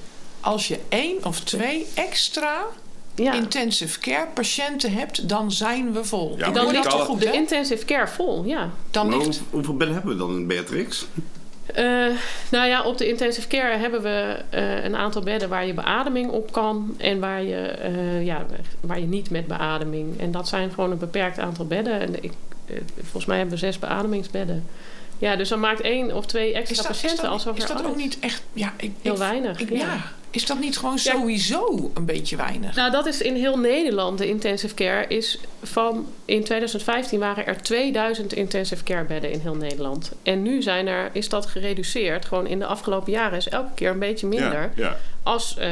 Als 0.43 0.67
je 0.67 0.79
één 0.89 1.25
of 1.25 1.39
twee 1.39 1.85
extra 1.93 2.61
Ja. 3.15 3.33
intensive 3.33 3.99
care 3.99 4.27
patiënten 4.33 4.93
hebt, 4.93 5.29
dan 5.29 5.51
zijn 5.51 5.93
we 5.93 6.03
vol. 6.03 6.35
Ja, 6.37 6.49
dat 6.51 6.71
moet 6.71 6.83
toch 6.89 7.17
de 7.17 7.31
intensive 7.31 7.85
care 7.85 8.07
vol, 8.07 8.43
ja. 8.45 8.69
Dan 8.91 9.07
maar 9.09 9.17
ligt... 9.17 9.37
hoe- 9.37 9.45
hoeveel 9.51 9.77
bedden 9.77 9.95
hebben 9.95 10.13
we 10.13 10.19
dan 10.19 10.29
in 10.35 10.47
Beatrix? 10.47 11.05
Eh, 11.65 11.85
nou 12.51 12.67
ja, 12.67 12.83
op 12.83 12.97
de 12.97 13.07
intensive 13.07 13.47
care 13.47 13.77
hebben 13.77 14.01
we 14.01 14.37
eh, 14.49 14.83
een 14.83 14.95
aantal 14.95 15.21
bedden 15.21 15.49
waar 15.49 15.65
je 15.65 15.73
beademing 15.73 16.29
op 16.31 16.51
kan 16.51 16.95
en 16.97 17.19
waar 17.19 17.43
je, 17.43 17.55
eh, 17.67 18.25
ja, 18.25 18.45
waar 18.81 18.99
je 18.99 19.05
niet 19.05 19.29
met 19.29 19.47
beademing. 19.47 20.19
En 20.19 20.31
dat 20.31 20.47
zijn 20.47 20.69
gewoon 20.73 20.91
een 20.91 20.97
beperkt 20.97 21.39
aantal 21.39 21.65
bedden. 21.67 21.99
En 21.99 22.23
ik, 22.23 22.31
volgens 23.01 23.25
mij 23.25 23.37
hebben 23.37 23.53
we 23.55 23.59
zes 23.65 23.79
beademingsbedden. 23.79 24.65
Ja, 25.17 25.35
dus 25.35 25.49
dan 25.49 25.59
maakt 25.59 25.81
één 25.81 26.15
of 26.15 26.25
twee 26.25 26.49
Is 26.51 26.55
extra 26.57 26.75
dat, 26.87 26.91
is 26.95 27.01
patiënten 27.01 27.23
dat, 27.23 27.33
alsof 27.33 27.57
is 27.57 27.65
dat 27.65 27.85
ook 27.85 27.95
niet 27.95 28.19
echt... 28.19 28.41
Ja, 28.53 28.73
ik, 28.77 28.91
Heel 29.01 29.11
ik- 29.13 29.17
weinig, 29.17 29.59
ik- 29.59 29.69
ja. 29.69 29.77
ja. 29.77 30.11
Is 30.33 30.45
dat 30.45 30.59
niet 30.59 30.77
gewoon 30.77 30.99
sowieso 30.99 31.91
een 31.93 32.05
beetje 32.05 32.35
weinig? 32.35 32.75
Nou, 32.75 32.91
dat 32.91 33.05
is 33.05 33.21
in 33.21 33.35
heel 33.35 33.57
Nederland. 33.57 34.17
De 34.17 34.27
intensive 34.27 34.73
care 34.73 35.07
is 35.07 35.39
van... 35.63 36.07
In 36.25 36.43
2015 36.43 37.19
waren 37.19 37.45
er 37.45 37.61
2000 37.61 38.33
intensive 38.33 38.83
care 38.83 39.03
bedden 39.03 39.31
in 39.31 39.39
heel 39.39 39.55
Nederland. 39.55 40.11
En 40.23 40.41
nu 40.41 40.61
zijn 40.61 40.87
er, 40.87 41.09
is 41.11 41.29
dat 41.29 41.45
gereduceerd. 41.45 42.25
Gewoon 42.25 42.47
in 42.47 42.59
de 42.59 42.65
afgelopen 42.65 43.11
jaren 43.11 43.37
is 43.37 43.49
elke 43.49 43.73
keer 43.75 43.89
een 43.89 43.99
beetje 43.99 44.27
minder. 44.27 44.71
Ja, 44.75 44.83
ja. 44.83 44.97
Als 45.23 45.57
eh, 45.57 45.69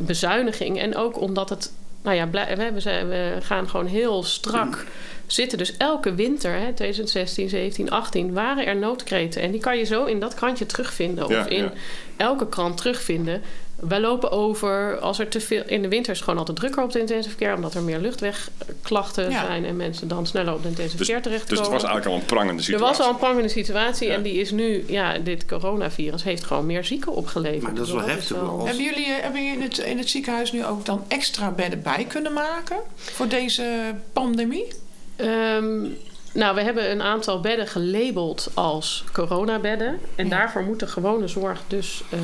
bezuiniging. 0.00 0.80
En 0.80 0.96
ook 0.96 1.20
omdat 1.20 1.48
het... 1.48 1.72
Nou 2.02 2.16
ja, 2.16 2.26
blij- 2.26 2.56
we, 2.56 2.72
we, 2.72 2.80
zijn, 2.80 3.08
we 3.08 3.36
gaan 3.40 3.68
gewoon 3.68 3.86
heel 3.86 4.22
strak 4.22 4.86
zitten. 5.26 5.58
Dus 5.58 5.76
elke 5.76 6.14
winter, 6.14 6.52
hè, 6.52 6.72
2016, 6.72 7.48
17, 7.48 7.90
18, 7.90 8.32
waren 8.32 8.66
er 8.66 8.76
noodkreten. 8.76 9.42
En 9.42 9.50
die 9.50 9.60
kan 9.60 9.78
je 9.78 9.84
zo 9.84 10.04
in 10.04 10.20
dat 10.20 10.34
krantje 10.34 10.66
terugvinden. 10.66 11.28
Ja, 11.28 11.40
of 11.40 11.46
in 11.46 11.62
ja. 11.62 11.72
elke 12.16 12.48
krant 12.48 12.76
terugvinden. 12.76 13.42
Wij 13.80 14.00
lopen 14.00 14.30
over 14.30 14.98
als 14.98 15.18
er 15.18 15.28
te 15.28 15.40
veel. 15.40 15.62
In 15.66 15.82
de 15.82 15.88
winter 15.88 16.10
is 16.12 16.16
het 16.18 16.24
gewoon 16.24 16.38
altijd 16.38 16.58
drukker 16.58 16.82
op 16.82 16.92
de 16.92 16.98
intensive 16.98 17.36
care, 17.36 17.54
omdat 17.54 17.74
er 17.74 17.82
meer 17.82 17.98
luchtwegklachten 17.98 19.30
Ja. 19.30 19.44
zijn 19.46 19.64
en 19.64 19.76
mensen 19.76 20.08
dan 20.08 20.26
sneller 20.26 20.54
op 20.54 20.62
de 20.62 20.68
intensive 20.68 20.96
Dus, 20.96 21.06
care 21.06 21.20
dus 21.20 21.30
terechtkomen. 21.30 21.62
het 21.64 21.72
was 21.72 21.82
eigenlijk 21.90 22.14
al 22.16 22.20
een 22.20 22.26
prangende 22.34 22.58
er 22.58 22.62
situatie. 22.64 22.86
was 22.96 23.06
al 23.06 23.12
een 23.12 23.18
prangende 23.18 23.48
situatie 23.48 24.08
Ja. 24.08 24.14
en 24.14 24.22
die 24.22 24.34
is 24.34 24.50
nu, 24.50 24.84
ja, 24.86 25.18
dit 25.18 25.46
coronavirus 25.46 26.22
heeft 26.22 26.44
gewoon 26.44 26.66
meer 26.66 26.84
zieken 26.84 27.12
opgeleverd. 27.12 27.62
Maar 27.62 27.74
dat 27.74 27.86
is 27.86 27.92
wel 27.92 28.02
heftig, 28.08 28.36
hoor. 28.36 28.48
Als- 28.48 28.64
Hebben 28.68 28.84
jullie, 28.84 29.04
eh, 29.06 29.22
hebben 29.22 29.42
jullie 29.44 29.56
in, 29.56 29.62
het, 29.62 29.78
in 29.78 29.98
het 29.98 30.08
ziekenhuis 30.08 30.52
nu 30.52 30.64
ook 30.64 30.84
dan 30.86 31.04
extra 31.08 31.50
bedden 31.50 31.82
bij 31.82 32.04
kunnen 32.08 32.32
maken 32.32 32.76
voor 32.94 33.28
deze 33.28 33.94
pandemie? 34.12 34.66
Ehm, 35.16 35.84
nou, 36.32 36.54
we 36.54 36.62
hebben 36.62 36.90
een 36.90 37.02
aantal 37.02 37.40
bedden 37.40 37.66
gelabeld 37.66 38.50
als 38.54 39.04
coronabedden. 39.12 39.98
En 40.14 40.24
Ja. 40.28 40.30
daarvoor 40.30 40.62
moet 40.62 40.80
de 40.80 40.86
gewone 40.86 41.28
zorg 41.28 41.60
dus 41.66 42.02
eh, 42.10 42.18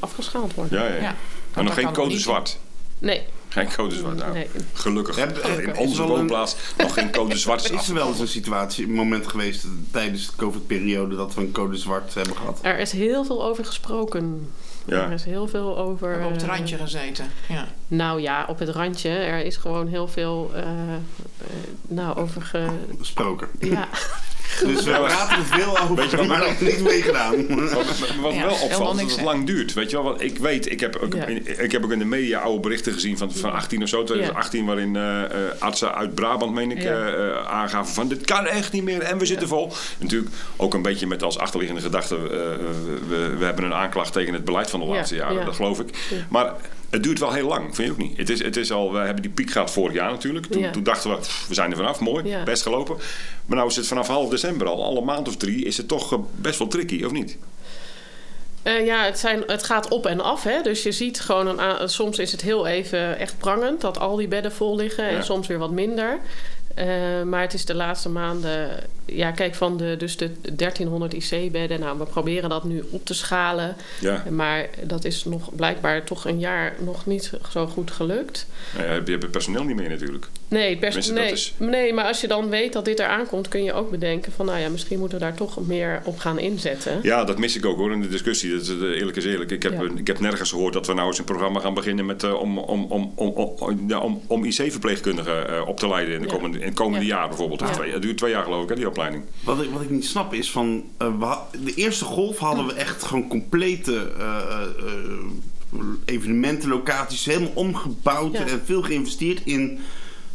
afgeschaald 0.00 0.54
worden. 0.54 0.78
Ja, 0.82 0.86
ja, 0.88 0.94
ja. 1.00 1.14
Maar 1.54 1.64
nog 1.64 1.74
geen 1.74 1.92
code 1.92 2.18
zwart. 2.18 2.58
Nee, 2.98 3.22
Geen 3.48 3.68
code 3.76 3.94
zwart. 3.94 4.16
Nou, 4.16 4.32
nee. 4.32 4.48
Gelukkig. 4.72 5.16
Heb- 5.16 5.38
in 5.38 5.76
onze 5.76 6.02
een- 6.02 6.08
woonplaats 6.08 6.56
nog 6.78 6.92
geen 6.94 7.10
code 7.10 7.36
zwart 7.44 7.64
is 7.64 7.70
Is 7.70 7.88
er 7.88 7.94
wel 7.94 8.08
eens 8.08 8.18
een 8.20 8.28
situatie, 8.28 8.84
een 8.84 8.92
moment 8.92 9.28
geweest 9.28 9.64
tijdens 9.90 10.26
de 10.26 10.32
COVID-periode 10.36 11.16
dat 11.16 11.34
we 11.34 11.40
een 11.40 11.52
code 11.52 11.76
zwart 11.76 12.14
hebben 12.14 12.36
gehad? 12.36 12.58
Er 12.62 12.78
is 12.78 12.92
heel 12.92 13.24
veel 13.24 13.44
over 13.44 13.64
gesproken. 13.64 14.50
Er 14.90 14.96
Ja. 14.96 15.08
is 15.10 15.24
heel 15.24 15.46
veel 15.48 15.74
We 15.74 15.80
over. 15.80 16.08
hebben 16.10 16.26
op 16.26 16.32
het 16.32 16.42
eh, 16.42 16.48
randje 16.48 16.76
gezeten. 16.76 17.26
Ja. 17.48 17.66
Nou 17.88 18.20
ja, 18.20 18.44
op 18.48 18.58
het 18.58 18.68
randje. 18.68 19.08
Er 19.08 19.44
is 19.44 19.56
gewoon 19.56 19.86
heel 19.88 20.08
veel 20.08 20.50
eh, 20.54 20.62
eh, 20.62 20.96
nou, 21.88 22.16
over 22.16 22.42
ge... 22.42 22.66
Gesproken. 22.98 23.48
Ja, 23.60 23.88
Dus 24.64 24.84
we 24.84 24.90
praten 24.90 25.36
er 25.38 25.44
veel 25.44 25.78
over, 25.78 25.94
Weet 25.94 26.10
je 26.10 26.16
wat 26.16 26.26
maar 26.26 26.38
nou- 26.38 26.50
er 26.50 26.56
is 26.62 26.68
niks 26.68 26.82
mee 26.82 27.02
gedaan. 27.02 27.46
Wat, 27.74 27.86
wat 28.20 28.34
Ja, 28.34 28.44
wel 28.46 28.54
opvalt, 28.62 28.94
is 28.96 29.00
dat 29.02 29.10
het 29.16 29.20
lang 29.24 29.46
duurt. 29.46 29.72
Weet 29.72 29.90
je 29.90 29.96
wel, 29.96 30.04
want 30.04 30.22
ik 30.22 30.38
weet, 30.38 30.70
ik 30.70 30.80
heb 30.80 30.96
ook, 30.96 31.14
Ja. 31.14 31.26
ik 31.62 31.72
heb 31.72 31.84
ook 31.84 31.92
in 31.92 31.98
de 31.98 32.04
media 32.04 32.38
oude 32.40 32.60
berichten 32.60 32.92
gezien 32.92 33.18
van, 33.18 33.32
van 33.32 33.52
18 33.52 33.82
of 33.82 33.88
zo, 33.88 34.04
2018, 34.04 34.64
waarin 34.66 34.96
eh, 34.96 35.22
eh, 35.24 35.30
artsen 35.58 35.94
uit 35.94 36.14
Brabant, 36.14 36.54
meen 36.54 36.70
ik, 36.70 36.82
Ja. 36.82 36.90
eh, 36.90 37.28
eh, 37.28 37.46
aangaven 37.46 37.94
van 37.94 38.08
dit 38.08 38.24
kan 38.24 38.46
echt 38.46 38.72
niet 38.72 38.82
meer 38.84 39.00
en 39.02 39.18
we 39.18 39.26
zitten 39.26 39.48
vol. 39.48 39.72
Natuurlijk 39.98 40.32
ook 40.56 40.74
een 40.74 40.82
beetje 40.82 41.06
met 41.06 41.22
als 41.22 41.38
achterliggende 41.38 41.82
gedachte, 41.82 42.16
eh, 42.16 42.30
we, 43.08 43.34
we 43.38 43.44
hebben 43.44 43.64
een 43.64 43.74
aanklacht 43.74 44.12
tegen 44.12 44.34
het 44.34 44.44
beleid 44.44 44.70
van 44.70 44.80
de 44.80 44.86
Ja, 44.86 44.92
laatste 44.92 45.14
jaren, 45.14 45.38
ja. 45.38 45.44
dat 45.44 45.54
geloof 45.54 45.80
ik. 45.80 45.88
Ja. 46.10 46.16
Maar 46.28 46.52
het 46.90 47.02
duurt 47.02 47.18
wel 47.18 47.32
heel 47.32 47.46
lang, 47.48 47.74
vind 47.74 47.86
je 47.88 47.92
ook 47.92 48.08
niet? 48.08 48.16
Het 48.16 48.30
is, 48.30 48.42
het 48.42 48.56
is 48.56 48.72
al, 48.72 48.92
we 48.92 48.98
hebben 48.98 49.22
die 49.22 49.30
piek 49.30 49.50
gehad 49.50 49.70
vorig 49.70 49.94
jaar 49.94 50.10
natuurlijk. 50.10 50.46
Toen, 50.46 50.62
Ja. 50.62 50.70
toen 50.70 50.82
dachten 50.82 51.10
we, 51.10 51.16
pff, 51.16 51.48
we 51.48 51.54
zijn 51.54 51.70
er 51.70 51.76
vanaf, 51.76 52.00
mooi, 52.00 52.24
Ja. 52.28 52.42
best 52.42 52.62
gelopen. 52.62 52.96
Maar 53.46 53.56
nou 53.56 53.68
is 53.68 53.76
het 53.76 53.86
vanaf 53.86 54.06
half 54.06 54.30
december 54.30 54.66
al, 54.66 54.84
al 54.84 54.96
een 54.96 55.04
maand 55.04 55.28
of 55.28 55.36
drie, 55.36 55.64
is 55.64 55.76
het 55.76 55.88
toch 55.88 56.12
eh, 56.12 56.18
best 56.34 56.58
wel 56.58 56.68
tricky, 56.68 57.04
of 57.04 57.12
niet? 57.12 57.36
Eh, 58.62 58.86
ja 58.86 59.04
het, 59.04 59.18
zijn, 59.18 59.42
het 59.46 59.62
gaat 59.62 59.88
op 59.88 60.06
en 60.06 60.20
af. 60.20 60.42
Hè? 60.42 60.62
Dus 60.62 60.82
je 60.82 60.92
ziet 60.92 61.20
gewoon, 61.20 61.58
een, 61.58 61.88
soms 61.88 62.18
is 62.18 62.32
het 62.32 62.40
heel 62.40 62.66
even 62.66 63.18
echt 63.18 63.38
prangend 63.38 63.80
dat 63.80 63.98
al 63.98 64.16
die 64.16 64.28
bedden 64.28 64.52
vol 64.52 64.76
liggen. 64.76 65.04
Ja. 65.04 65.10
En 65.10 65.24
soms 65.24 65.46
weer 65.46 65.58
wat 65.58 65.70
minder. 65.70 66.18
Eh, 66.74 67.22
maar 67.22 67.40
het 67.40 67.54
is 67.54 67.64
de 67.64 67.74
laatste 67.74 68.08
maanden... 68.08 68.70
Ja, 69.12 69.30
kijk, 69.30 69.54
van 69.54 69.76
de, 69.76 69.94
dus 69.98 70.16
de 70.16 70.30
1300 70.56 71.12
IC-bedden... 71.14 71.80
Nou, 71.80 71.98
we 71.98 72.04
proberen 72.04 72.50
dat 72.50 72.64
nu 72.64 72.84
op 72.90 73.04
te 73.06 73.14
schalen. 73.14 73.76
Ja. 74.00 74.24
Maar 74.30 74.68
dat 74.82 75.04
is 75.04 75.24
nog 75.24 75.54
blijkbaar 75.54 76.04
toch 76.04 76.24
een 76.24 76.38
jaar 76.38 76.74
nog 76.84 77.06
niet 77.06 77.32
zo 77.52 77.66
goed 77.66 77.90
gelukt. 77.90 78.46
Nou 78.76 78.86
ja, 78.88 78.92
je 78.94 79.10
hebt 79.10 79.22
het 79.22 79.30
personeel 79.30 79.64
niet 79.64 79.76
meer 79.76 79.88
natuurlijk. 79.88 80.26
Nee, 80.48 80.76
pers- 80.76 80.80
Tenminste, 81.06 81.12
dat 81.14 81.22
nee, 81.22 81.32
is- 81.32 81.54
nee, 81.56 81.92
maar 81.94 82.04
als 82.04 82.20
je 82.20 82.28
dan 82.28 82.48
weet 82.48 82.72
dat 82.72 82.84
dit 82.84 82.98
eraan 82.98 83.26
komt... 83.26 83.48
kun 83.48 83.62
je 83.64 83.72
ook 83.72 83.90
bedenken 83.90 84.32
van... 84.32 84.46
nou 84.46 84.58
ja, 84.58 84.68
misschien 84.68 84.98
moeten 84.98 85.18
we 85.18 85.24
daar 85.24 85.34
toch 85.34 85.66
meer 85.66 86.00
op 86.04 86.18
gaan 86.18 86.38
inzetten. 86.38 86.98
Ja, 87.02 87.24
dat 87.24 87.38
mis 87.38 87.56
ik 87.56 87.64
ook 87.66 87.76
hoor 87.76 87.92
in 87.92 88.00
de 88.02 88.08
discussie. 88.08 88.50
Dat 88.52 88.60
is, 88.60 88.68
eh, 88.68 88.82
eerlijk 88.82 89.16
is 89.16 89.24
eerlijk. 89.24 89.50
Ik 89.50 89.62
heb, 89.62 89.72
Ja. 89.72 89.88
ik 89.96 90.06
heb 90.06 90.20
nergens 90.20 90.50
gehoord 90.50 90.72
dat 90.72 90.86
we 90.86 90.94
nou 90.94 91.06
eens 91.08 91.18
een 91.18 91.24
programma 91.24 91.60
gaan 91.60 91.74
beginnen 91.74 92.06
met, 92.06 92.22
eh, 92.22 92.34
om, 92.40 92.58
om, 92.58 92.84
om, 92.84 93.12
om, 93.14 93.28
om, 93.58 93.84
ja, 93.88 93.98
om, 93.98 94.22
om 94.26 94.44
IC-verpleegkundigen 94.44 95.48
eh, 95.48 95.68
op 95.68 95.78
te 95.78 95.88
leiden 95.88 96.14
in, 96.14 96.22
de 96.22 96.28
komende, 96.28 96.58
in 96.58 96.64
het 96.66 96.74
komende 96.74 97.06
Ja. 97.06 97.16
jaar 97.16 97.28
bijvoorbeeld. 97.28 97.60
Het 97.60 98.02
duurt 98.02 98.16
twee 98.18 98.30
jaar 98.30 98.44
geloof 98.44 98.62
ik, 98.62 98.68
hè, 98.68 98.74
die 98.74 98.88
opleiding. 98.88 98.98
Wat 99.44 99.62
ik, 99.62 99.70
wat 99.70 99.82
ik 99.82 99.90
niet 99.90 100.06
snap 100.06 100.34
is 100.34 100.50
van... 100.50 100.84
eh, 100.98 101.36
de 101.64 101.74
eerste 101.74 102.04
golf 102.04 102.38
hadden 102.38 102.66
we 102.66 102.72
echt 102.72 103.02
gewoon 103.02 103.28
complete 103.28 104.12
eh, 104.18 104.62
eh, 104.78 105.80
evenementen, 106.04 106.68
locaties... 106.68 107.24
helemaal 107.24 107.52
omgebouwd 107.54 108.32
Ja. 108.32 108.46
en 108.46 108.62
veel 108.64 108.82
geïnvesteerd 108.82 109.40
in 109.44 109.78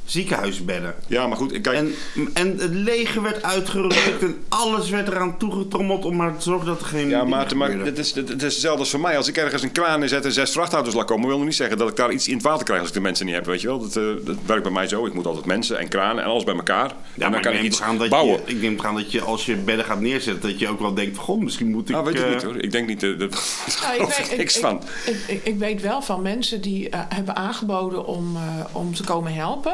ziekenhuisbedden. 0.05 0.95
Ja, 1.07 1.27
maar 1.27 1.37
goed, 1.37 1.61
kijk, 1.61 1.75
En, 1.77 1.95
en 2.33 2.57
het 2.57 2.73
leger 2.73 3.21
werd 3.21 3.43
uitgerukt 3.43 4.21
en 4.21 4.43
alles 4.49 4.89
werd 4.89 5.07
eraan 5.07 5.37
toegetrommeld... 5.37 6.05
om 6.05 6.15
maar 6.15 6.37
te 6.37 6.43
zorgen 6.43 6.67
dat 6.67 6.79
er 6.79 6.85
geen... 6.85 7.09
Ja, 7.09 7.23
maar 7.23 7.47
gebeurden. 7.47 7.83
dit 7.83 7.97
is, 7.97 8.13
dit, 8.13 8.27
dit 8.27 8.43
is 8.43 8.53
hetzelfde 8.53 8.79
als 8.79 8.89
voor 8.89 8.99
mij. 8.99 9.17
Als 9.17 9.27
ik 9.27 9.37
ergens 9.37 9.61
een 9.63 9.71
kraan 9.71 10.01
inzet 10.01 10.25
en 10.25 10.31
zes 10.31 10.51
vrachtauto's 10.51 10.93
laat 10.93 11.05
komen, 11.05 11.27
wil 11.27 11.37
nog 11.37 11.45
niet 11.45 11.55
zeggen 11.55 11.77
dat 11.77 11.89
ik 11.89 11.95
daar 11.95 12.11
iets 12.11 12.27
in 12.27 12.33
het 12.33 12.43
water 12.43 12.65
krijg 12.65 12.79
als 12.79 12.89
ik 12.89 12.95
de 12.95 13.01
mensen 13.01 13.25
niet 13.25 13.35
heb. 13.35 13.45
Weet 13.45 13.61
je 13.61 13.67
wel, 13.67 13.79
dat, 13.79 13.95
eh, 13.95 14.03
dat 14.25 14.35
werkt 14.45 14.63
bij 14.63 14.71
mij 14.71 14.87
zo. 14.87 15.05
Ik 15.05 15.13
moet 15.13 15.25
altijd 15.25 15.45
mensen 15.45 15.79
en 15.79 15.87
kranen 15.87 16.23
en 16.23 16.29
alles 16.29 16.43
bij 16.43 16.55
elkaar. 16.55 16.87
Ja, 16.87 16.93
en 16.93 17.19
dan 17.19 17.31
maar 17.31 17.41
kan 17.41 17.51
ik 17.51 17.57
ik 17.57 17.63
neem 17.63 17.71
iets 17.71 17.99
dat 17.99 18.09
bouwen. 18.09 18.39
Je, 18.45 18.53
ik 18.53 18.61
neem 18.61 18.79
aan 18.81 18.95
dat 18.95 19.11
je 19.11 19.21
als 19.21 19.45
je 19.45 19.55
bedden 19.55 19.85
gaat 19.85 19.99
neerzetten... 19.99 20.49
dat 20.49 20.59
je 20.59 20.67
ook 20.67 20.79
wel 20.79 20.93
denkt 20.93 21.15
van... 21.15 21.23
Goh, 21.23 21.41
misschien 21.41 21.69
moet 21.71 21.89
ik... 21.89 21.95
Nou, 21.95 22.05
weet 22.05 22.15
ik 22.15 22.25
eh, 22.25 22.31
niet 22.31 22.43
hoor. 22.43 22.57
Ik 22.57 22.71
denk 22.71 22.87
niet, 22.87 23.03
eh, 23.03 23.19
dat 23.19 23.29
Nou, 23.81 24.01
ik 24.01 24.15
weet- 24.17 24.37
niks 24.37 24.55
ik, 24.55 24.61
van. 24.61 24.81
Ik, 25.05 25.17
ik, 25.27 25.45
ik 25.45 25.59
weet 25.59 25.81
wel 25.81 26.01
van 26.01 26.21
mensen 26.21 26.61
die 26.61 26.89
hebben 26.91 27.35
aangeboden 27.35 28.05
om, 28.05 28.35
eh, 28.35 28.41
om 28.71 28.93
te 28.93 29.03
komen 29.03 29.33
helpen. 29.33 29.73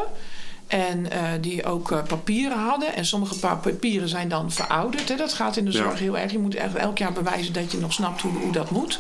En 0.71 1.11
eh, 1.11 1.21
die 1.41 1.63
ook 1.65 1.91
eh, 1.91 2.03
papieren 2.07 2.57
hadden. 2.57 2.95
En 2.95 3.05
sommige 3.05 3.39
pa- 3.39 3.55
papieren 3.55 4.07
zijn 4.09 4.29
dan 4.29 4.51
verouderd. 4.51 5.09
Hè. 5.09 5.15
Dat 5.15 5.33
gaat 5.33 5.57
in 5.57 5.65
de 5.65 5.71
Ja. 5.71 5.77
zorg 5.77 5.99
heel 5.99 6.17
erg. 6.17 6.31
Je 6.31 6.39
moet 6.39 6.55
echt 6.55 6.75
elk 6.75 6.97
jaar 6.97 7.13
bewijzen 7.13 7.53
dat 7.53 7.71
je 7.71 7.77
nog 7.77 7.93
snapt 7.93 8.21
hoe, 8.21 8.31
hoe 8.31 8.51
dat 8.51 8.71
moet. 8.71 8.99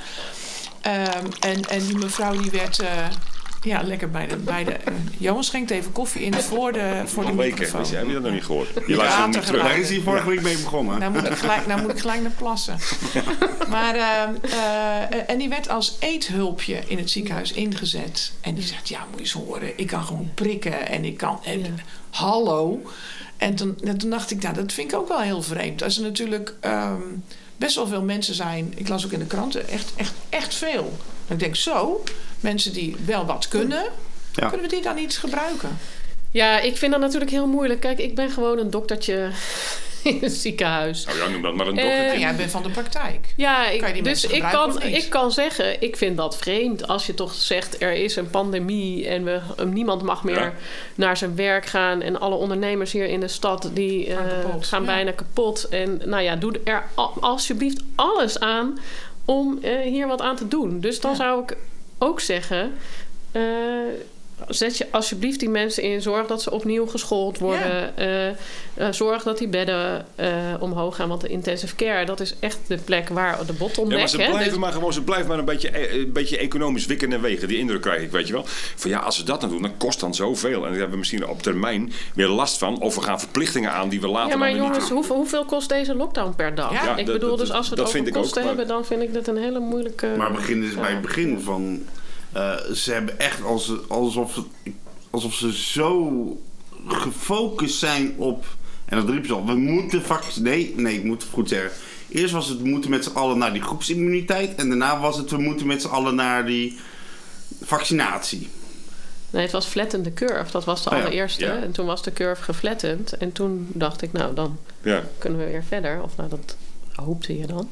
Ehm, 0.81 1.25
en, 1.39 1.61
en 1.61 1.85
die 1.85 1.97
mevrouw 1.97 2.31
die 2.41 2.51
werd... 2.51 2.83
ja, 3.61 3.81
lekker 3.83 4.09
bij 4.09 4.27
de... 4.27 4.37
Bij 4.37 4.63
de 4.63 4.77
Johan 5.17 5.43
schenkt 5.43 5.71
even 5.71 5.91
koffie 5.91 6.21
in 6.21 6.33
voor 6.33 6.71
de, 6.71 7.01
voor 7.05 7.25
de 7.25 7.35
weken. 7.35 7.59
microfoon. 7.59 7.95
Heb 7.95 8.07
je 8.07 8.13
dat 8.13 8.21
nog 8.21 8.31
niet 8.31 8.43
gehoord? 8.43 8.67
Je 8.87 8.95
luistert 8.95 9.25
niet 9.25 9.35
te 9.35 9.45
terug. 9.45 9.63
Daar 9.63 9.79
is 9.79 9.89
hij 9.89 9.99
vorige 9.99 10.29
week 10.29 10.41
mee 10.41 10.57
begonnen. 10.57 10.99
Nou 10.99 11.11
moet 11.11 11.25
ik 11.25 11.37
gelijk, 11.37 11.67
nou 11.67 11.81
moet 11.81 11.91
ik 11.91 11.99
gelijk 11.99 12.21
naar 12.21 12.31
plassen. 12.37 12.77
Maar, 13.69 13.95
ehm, 13.95 14.33
eh, 14.41 15.29
en 15.29 15.37
die 15.37 15.49
werd 15.49 15.69
als 15.69 15.97
eethulpje 15.99 16.81
in 16.87 16.97
het 16.97 17.09
ziekenhuis 17.09 17.51
ingezet. 17.51 18.31
En 18.41 18.53
die 18.53 18.63
zegt, 18.63 18.89
ja, 18.89 18.99
moet 18.99 19.13
je 19.13 19.19
eens 19.19 19.31
horen. 19.31 19.79
Ik 19.79 19.87
kan 19.87 20.03
gewoon 20.03 20.31
prikken 20.33 20.87
en 20.87 21.05
ik 21.05 21.17
kan... 21.17 21.39
En, 21.43 21.59
Ja. 21.61 21.69
Hallo. 22.09 22.81
En 23.37 23.55
toen, 23.55 23.77
en 23.83 23.97
toen 23.97 24.09
dacht 24.09 24.31
ik, 24.31 24.41
nou, 24.41 24.55
dat 24.55 24.73
vind 24.73 24.91
ik 24.91 24.97
ook 24.97 25.07
wel 25.07 25.19
heel 25.19 25.41
vreemd. 25.41 25.83
Als 25.83 25.97
er 25.97 26.03
natuurlijk 26.03 26.55
ehm, 26.59 27.01
best 27.57 27.75
wel 27.75 27.87
veel 27.87 28.01
mensen 28.03 28.35
zijn... 28.35 28.73
Ik 28.75 28.87
las 28.87 29.05
ook 29.05 29.11
in 29.11 29.19
de 29.19 29.25
kranten, 29.25 29.67
echt, 29.67 29.93
echt, 29.95 30.13
echt 30.29 30.55
veel. 30.55 30.97
En 31.31 31.37
ik 31.37 31.43
denk, 31.43 31.55
zo, 31.55 32.03
mensen 32.39 32.73
die 32.73 32.95
wel 33.05 33.25
wat 33.25 33.47
kunnen... 33.47 33.83
Ja. 34.33 34.47
Kunnen 34.47 34.69
we 34.69 34.75
die 34.75 34.81
dan 34.83 34.95
niet 34.95 35.17
gebruiken? 35.17 35.77
Ja, 36.31 36.59
ik 36.59 36.77
vind 36.77 36.91
dat 36.91 37.01
natuurlijk 37.01 37.31
heel 37.31 37.47
moeilijk. 37.47 37.79
Kijk, 37.79 37.99
ik 37.99 38.15
ben 38.15 38.29
gewoon 38.31 38.57
een 38.57 38.69
doktertje 38.69 39.29
in 40.03 40.17
het 40.21 40.31
ziekenhuis. 40.31 41.05
Nou 41.05 41.17
ja, 41.17 41.27
noem 41.27 41.41
dat 41.41 41.55
maar 41.55 41.67
een 41.67 41.77
Eh, 41.77 41.83
doktertje. 41.83 42.11
En 42.13 42.19
jij 42.19 42.35
bent 42.35 42.51
van 42.51 42.63
de 42.63 42.69
praktijk. 42.69 43.33
Ja, 43.35 43.69
ik, 43.69 44.03
dus 44.03 44.25
ik 44.25 44.43
kan, 44.51 44.81
ik 44.81 45.09
kan 45.09 45.31
zeggen, 45.31 45.81
ik 45.81 45.97
vind 45.97 46.17
dat 46.17 46.37
vreemd 46.37 46.87
als 46.87 47.05
je 47.05 47.13
toch 47.13 47.33
zegt 47.33 47.81
er 47.81 47.93
is 47.93 48.15
een 48.15 48.29
pandemie 48.29 49.07
en 49.07 49.23
we, 49.23 49.39
niemand 49.65 50.01
mag 50.01 50.23
meer 50.23 50.39
Ja. 50.39 50.53
naar 50.95 51.17
zijn 51.17 51.35
werk 51.35 51.65
gaan 51.65 52.01
en 52.01 52.19
alle 52.19 52.35
ondernemers 52.35 52.91
hier 52.91 53.05
in 53.05 53.19
de 53.19 53.27
stad 53.27 53.69
die 53.73 54.05
Gaan 54.11 54.27
eh, 54.29 54.41
kapot, 54.41 54.65
gaan 54.65 54.81
ja. 54.81 54.85
bijna 54.87 55.11
kapot. 55.11 55.67
En 55.69 56.01
nou 56.05 56.23
ja, 56.23 56.35
doe 56.35 56.59
er 56.63 56.83
al- 56.95 57.13
alsjeblieft 57.19 57.81
alles 57.95 58.39
aan 58.39 58.79
om 59.31 59.57
eh, 59.61 59.79
hier 59.79 60.07
wat 60.07 60.21
aan 60.21 60.35
te 60.35 60.47
doen. 60.47 60.79
Dus 60.79 60.99
dan 60.99 61.11
Ja. 61.11 61.17
zou 61.17 61.41
ik 61.43 61.57
ook 61.97 62.19
zeggen, 62.19 62.71
eh, 63.31 63.41
zet 64.47 64.77
je 64.77 64.87
alsjeblieft 64.91 65.39
die 65.39 65.49
mensen 65.49 65.83
in. 65.83 66.01
Zorg 66.01 66.27
dat 66.27 66.41
ze 66.41 66.51
opnieuw 66.51 66.85
geschoold 66.85 67.37
worden. 67.39 67.97
Eh, 67.97 68.27
eh, 68.29 68.35
zorg 68.91 69.23
dat 69.23 69.37
die 69.37 69.47
bedden 69.47 70.05
eh, 70.15 70.27
omhoog 70.59 70.95
gaan. 70.95 71.07
Want 71.09 71.21
de 71.21 71.27
intensive 71.27 71.75
care, 71.75 72.05
dat 72.05 72.19
is 72.19 72.35
echt 72.39 72.59
de 72.67 72.77
plek 72.77 73.09
waar 73.09 73.45
de 73.45 73.53
bottleneck... 73.53 73.91
Ja, 73.93 73.97
maar 73.99 74.09
ze 74.09 74.15
blijven 74.17 74.43
dus- 74.49 74.57
maar 74.57 74.71
gewoon, 74.71 74.93
ze 74.93 75.01
blijven 75.03 75.27
maar 75.27 75.39
een 75.39 75.45
beetje, 75.45 75.93
een 75.99 76.11
beetje 76.11 76.37
economisch 76.37 76.85
wikken 76.85 77.13
en 77.13 77.21
wegen. 77.21 77.47
Die 77.47 77.57
indruk 77.57 77.81
krijg 77.81 78.01
ik, 78.01 78.11
weet 78.11 78.27
je 78.27 78.33
wel. 78.33 78.43
Van 78.75 78.89
ja, 78.89 78.99
als 78.99 79.15
ze 79.15 79.23
dat 79.23 79.41
dan 79.41 79.49
doen, 79.49 79.61
dan 79.61 79.77
kost 79.77 79.99
dan 79.99 80.13
zoveel. 80.15 80.55
En 80.55 80.61
daar 80.61 80.71
hebben 80.71 80.89
we 80.91 80.97
misschien 80.97 81.27
op 81.27 81.41
termijn 81.41 81.91
weer 82.15 82.27
last 82.27 82.57
van. 82.57 82.79
Of 82.79 82.95
we 82.95 83.01
gaan 83.01 83.19
verplichtingen 83.19 83.71
aan 83.71 83.89
die 83.89 84.01
we 84.01 84.07
later 84.07 84.29
Ja, 84.31 84.37
maar 84.37 84.55
jongens, 84.55 84.77
niet 84.79 84.89
hoeveel, 84.89 85.15
hoeveel 85.15 85.45
kost 85.45 85.69
deze 85.69 85.95
lockdown 85.95 86.33
per 86.35 86.55
dag? 86.55 86.71
Ja, 86.73 86.97
ik 86.97 87.05
dat- 87.05 87.15
bedoel, 87.15 87.29
dat- 87.29 87.39
dus 87.39 87.51
als 87.51 87.69
we 87.69 87.75
het 87.75 87.77
dat 87.77 87.87
over 87.87 87.91
vind 87.97 88.07
ik 88.07 88.15
ook, 88.15 88.21
kosten 88.21 88.39
maar- 88.39 88.49
hebben... 88.55 88.67
dan 88.67 88.85
vind 88.85 89.01
ik 89.01 89.13
dit 89.13 89.27
een 89.27 89.37
hele 89.37 89.59
moeilijke... 89.59 90.07
Maar 90.17 90.31
begin 90.31 90.63
is 90.63 90.73
bij 90.75 90.91
het 90.91 91.01
begin 91.01 91.39
van. 91.39 91.79
Eh, 92.31 92.55
ze 92.73 92.91
hebben 92.91 93.19
echt 93.19 93.43
als, 93.43 93.71
alsof, 93.87 94.39
alsof 95.09 95.33
ze 95.33 95.53
zo 95.53 96.11
gefocust 96.87 97.77
zijn 97.79 98.13
op. 98.17 98.45
En 98.85 98.97
dat 98.97 99.09
riep 99.09 99.25
ze 99.25 99.33
al. 99.33 99.45
We 99.45 99.53
moeten 99.55 100.01
vac- 100.03 100.35
Nee, 100.39 100.73
nee, 100.77 100.95
ik 100.95 101.03
moet 101.03 101.21
het 101.21 101.31
goed 101.31 101.49
zeggen. 101.49 101.71
Eerst 102.09 102.33
was 102.33 102.47
het 102.47 102.61
we 102.61 102.67
moeten 102.67 102.89
met 102.89 103.03
z'n 103.03 103.13
allen 103.15 103.37
naar 103.37 103.53
die 103.53 103.61
groepsimmuniteit. 103.61 104.55
En 104.55 104.67
daarna 104.67 104.99
was 104.99 105.17
het 105.17 105.31
we 105.31 105.37
moeten 105.37 105.67
met 105.67 105.81
z'n 105.81 105.87
allen 105.87 106.15
naar 106.15 106.45
die 106.45 106.79
vaccinatie. 107.61 108.49
Nee, 109.29 109.41
het 109.41 109.51
was 109.51 109.65
flatten 109.65 110.03
the 110.03 110.13
curve. 110.13 110.51
Dat 110.51 110.65
was 110.65 110.83
de 110.83 110.89
Oh 110.89 110.95
ja, 110.97 111.01
allereerste. 111.03 111.45
ja. 111.45 111.61
En 111.61 111.71
toen 111.71 111.85
was 111.85 112.03
de 112.03 112.13
curve 112.13 112.43
geflattend. 112.43 113.13
En 113.17 113.31
toen 113.31 113.67
dacht 113.73 114.01
ik, 114.01 114.11
nou, 114.11 114.33
dan 114.33 114.57
Ja. 114.83 115.03
kunnen 115.17 115.39
we 115.39 115.45
weer 115.45 115.63
verder. 115.63 116.01
Of 116.03 116.17
nou, 116.17 116.29
dat 116.29 116.55
hoopte 116.95 117.37
je 117.37 117.47
dan. 117.47 117.69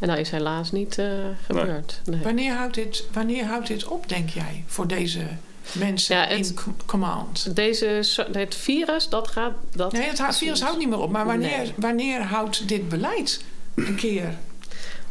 En 0.00 0.08
dat 0.08 0.18
is 0.18 0.30
helaas 0.30 0.72
niet 0.72 0.98
eh, 0.98 1.06
gebeurd. 1.46 2.00
Nee. 2.04 2.20
Wanneer 2.22 2.54
houdt, 2.54 2.74
dit, 2.74 3.04
wanneer 3.12 3.44
houdt 3.44 3.66
dit 3.66 3.84
op, 3.84 4.08
denk 4.08 4.28
jij, 4.30 4.64
voor 4.66 4.86
deze 4.86 5.20
mensen 5.72 6.16
Ja, 6.16 6.24
het- 6.26 6.38
in 6.48 6.74
command? 6.86 7.56
Deze, 7.56 7.86
het 8.32 8.54
virus, 8.54 9.08
dat 9.08 9.28
gaat... 9.28 9.52
Dat 9.74 9.92
Nee, 9.92 10.02
het 10.08 10.36
virus 10.36 10.60
houdt 10.62 10.78
niet 10.78 10.88
meer 10.88 10.98
op. 11.00 11.10
Maar 11.10 11.26
wanneer, 11.26 11.58
Nee. 11.58 11.72
wanneer 11.76 12.22
houdt 12.22 12.68
dit 12.68 12.88
beleid 12.88 13.40
een 13.74 13.94
keer? 13.94 14.34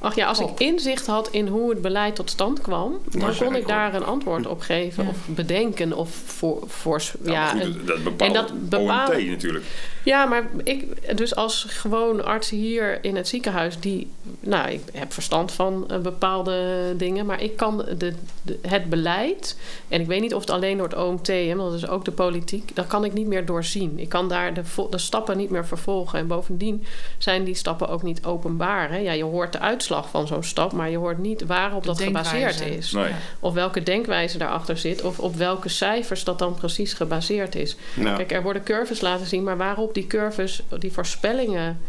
Ach 0.02 0.16
ja, 0.16 0.28
als 0.28 0.40
op? 0.40 0.50
ik 0.50 0.68
inzicht 0.68 1.06
had 1.06 1.30
in 1.32 1.48
hoe 1.48 1.70
het 1.70 1.82
beleid 1.82 2.16
tot 2.16 2.30
stand 2.30 2.62
kwam... 2.62 2.94
dan 3.10 3.36
kon 3.38 3.56
ik 3.56 3.68
daar 3.68 3.94
een 3.94 4.06
antwoord 4.06 4.48
op 4.48 4.62
geven. 4.62 5.04
Ja. 5.04 5.10
Of 5.10 5.18
bedenken. 5.28 5.94
Of 5.94 6.10
voor... 6.26 6.64
voor 6.68 7.02
Ja, 7.24 7.48
goed, 7.50 7.88
dat 7.88 8.04
bepaalt 8.04 8.22
en 8.22 8.34
dat 8.34 8.70
bepalen- 8.70 9.16
OMT 9.18 9.28
natuurlijk. 9.28 9.66
Ja, 10.10 10.26
maar 10.26 10.44
ik, 10.64 11.18
dus 11.18 11.36
als 11.36 11.66
gewoon 11.70 12.26
arts 12.26 12.50
hier 12.50 12.98
in 13.02 13.16
het 13.16 13.28
ziekenhuis, 13.28 13.80
die, 13.80 14.08
nou, 14.40 14.70
ik 14.72 14.82
heb 14.94 15.14
verstand 15.14 15.52
van 15.52 15.86
eh, 15.90 15.98
bepaalde 15.98 16.94
dingen, 16.98 17.26
maar 17.26 17.42
ik 17.42 17.56
kan 17.58 17.78
de, 17.98 18.14
de- 18.42 18.60
het 18.68 18.90
beleid, 18.90 19.58
en 19.88 20.02
ik 20.02 20.08
weet 20.08 20.22
niet 20.22 20.34
of 20.34 20.42
het 20.42 20.50
alleen 20.50 20.78
door 20.78 20.88
het 20.88 20.98
OMT, 20.98 21.28
hè, 21.28 21.56
want 21.56 21.72
dat 21.72 21.82
is 21.84 21.88
ook 21.88 22.06
de 22.06 22.12
politiek, 22.12 22.76
dat 22.76 22.88
kan 22.88 23.06
ik 23.06 23.14
niet 23.14 23.28
meer 23.28 23.46
doorzien. 23.46 24.00
Ik 24.00 24.10
kan 24.10 24.30
daar 24.30 24.54
de, 24.54 24.62
de 24.90 24.98
stappen 24.98 25.38
niet 25.38 25.50
meer 25.50 25.66
vervolgen. 25.66 26.20
En 26.20 26.28
bovendien 26.28 26.86
zijn 27.18 27.44
die 27.44 27.56
stappen 27.56 27.90
ook 27.90 28.04
niet 28.04 28.26
openbaar. 28.26 28.90
Hè. 28.90 28.98
Ja, 28.98 29.12
je 29.12 29.24
hoort 29.24 29.52
de 29.54 29.60
uitslag 29.60 30.10
van 30.10 30.28
zo'n 30.28 30.44
stap, 30.44 30.72
maar 30.72 30.90
je 30.90 30.98
hoort 30.98 31.18
niet 31.18 31.46
waarop 31.46 31.84
dat 31.86 31.98
gebaseerd 32.02 32.62
is. 32.78 32.92
Nee. 32.92 33.12
Of 33.40 33.54
welke 33.54 33.84
denkwijze 33.84 34.38
daarachter 34.38 34.78
zit, 34.78 35.02
of 35.02 35.20
op 35.20 35.36
welke 35.36 35.70
cijfers 35.70 36.24
dat 36.24 36.40
dan 36.40 36.54
precies 36.54 36.94
gebaseerd 36.94 37.56
is. 37.56 37.76
Kijk, 38.16 38.32
er 38.32 38.42
worden 38.44 38.64
curves 38.64 39.02
laten 39.02 39.26
zien, 39.28 39.44
maar 39.44 39.58
waarop 39.58 39.94
die 39.94 39.99
curves, 40.08 40.64
die 40.80 40.92
voorspellingen, 40.92 41.80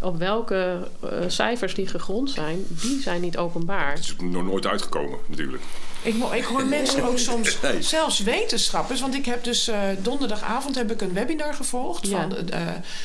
op 0.00 0.18
welke 0.18 0.88
eh, 1.00 1.08
cijfers 1.26 1.74
die 1.74 1.86
gegrond 1.86 2.30
zijn, 2.30 2.64
die 2.68 3.00
zijn 3.00 3.20
niet 3.20 3.36
openbaar. 3.36 3.90
Het 3.92 3.98
is 3.98 4.16
nog 4.18 4.44
nooit 4.44 4.66
uitgekomen 4.66 5.18
natuurlijk. 5.26 5.62
Ik, 6.02 6.14
ik 6.32 6.44
hoor 6.44 6.66
mensen 6.66 7.04
ook 7.08 7.18
soms, 7.18 7.56
Nee. 7.62 7.82
zelfs 7.82 8.18
wetenschappers. 8.20 9.00
Want 9.00 9.14
ik 9.14 9.24
heb 9.26 9.44
dus 9.44 9.68
eh, 9.68 9.78
donderdagavond 9.98 10.74
heb 10.74 10.90
ik 10.90 11.00
een 11.00 11.12
webinar 11.12 11.54
gevolgd 11.54 12.06
Ja. 12.06 12.20
van 12.20 12.48
eh, 12.50 12.60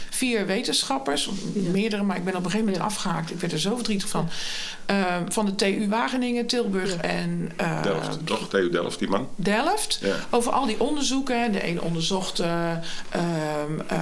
vier 0.10 0.46
wetenschappers. 0.46 1.30
Meerdere, 1.54 2.04
maar 2.04 2.18
ik 2.18 2.24
ben 2.24 2.34
op 2.36 2.46
een 2.46 2.52
gegeven 2.52 2.66
moment 2.74 2.84
afgehaakt. 2.86 3.32
Ik 3.32 3.40
werd 3.40 3.54
er 3.54 3.60
zo 3.60 3.76
verdrietig 3.76 4.10
van. 4.10 4.30
Eh, 4.86 5.16
van 5.30 5.46
de 5.46 5.56
TU 5.56 5.88
Wageningen, 5.90 6.46
Tilburg 6.48 6.94
Ja. 6.94 7.02
en 7.02 7.52
eh, 7.56 7.82
Delft, 7.84 8.26
toch? 8.26 8.50
Theo 8.50 8.70
Delft, 8.70 9.00
die 9.00 9.08
man. 9.10 9.28
Delft. 9.36 10.00
Ja. 10.02 10.16
Over 10.30 10.52
al 10.52 10.66
die 10.66 10.80
onderzoeken. 10.80 11.52
De 11.52 11.68
een 11.68 11.82
onderzocht 11.82 12.40
eh, 12.40 12.72
ehm, 13.10 13.80
eh, 13.88 13.98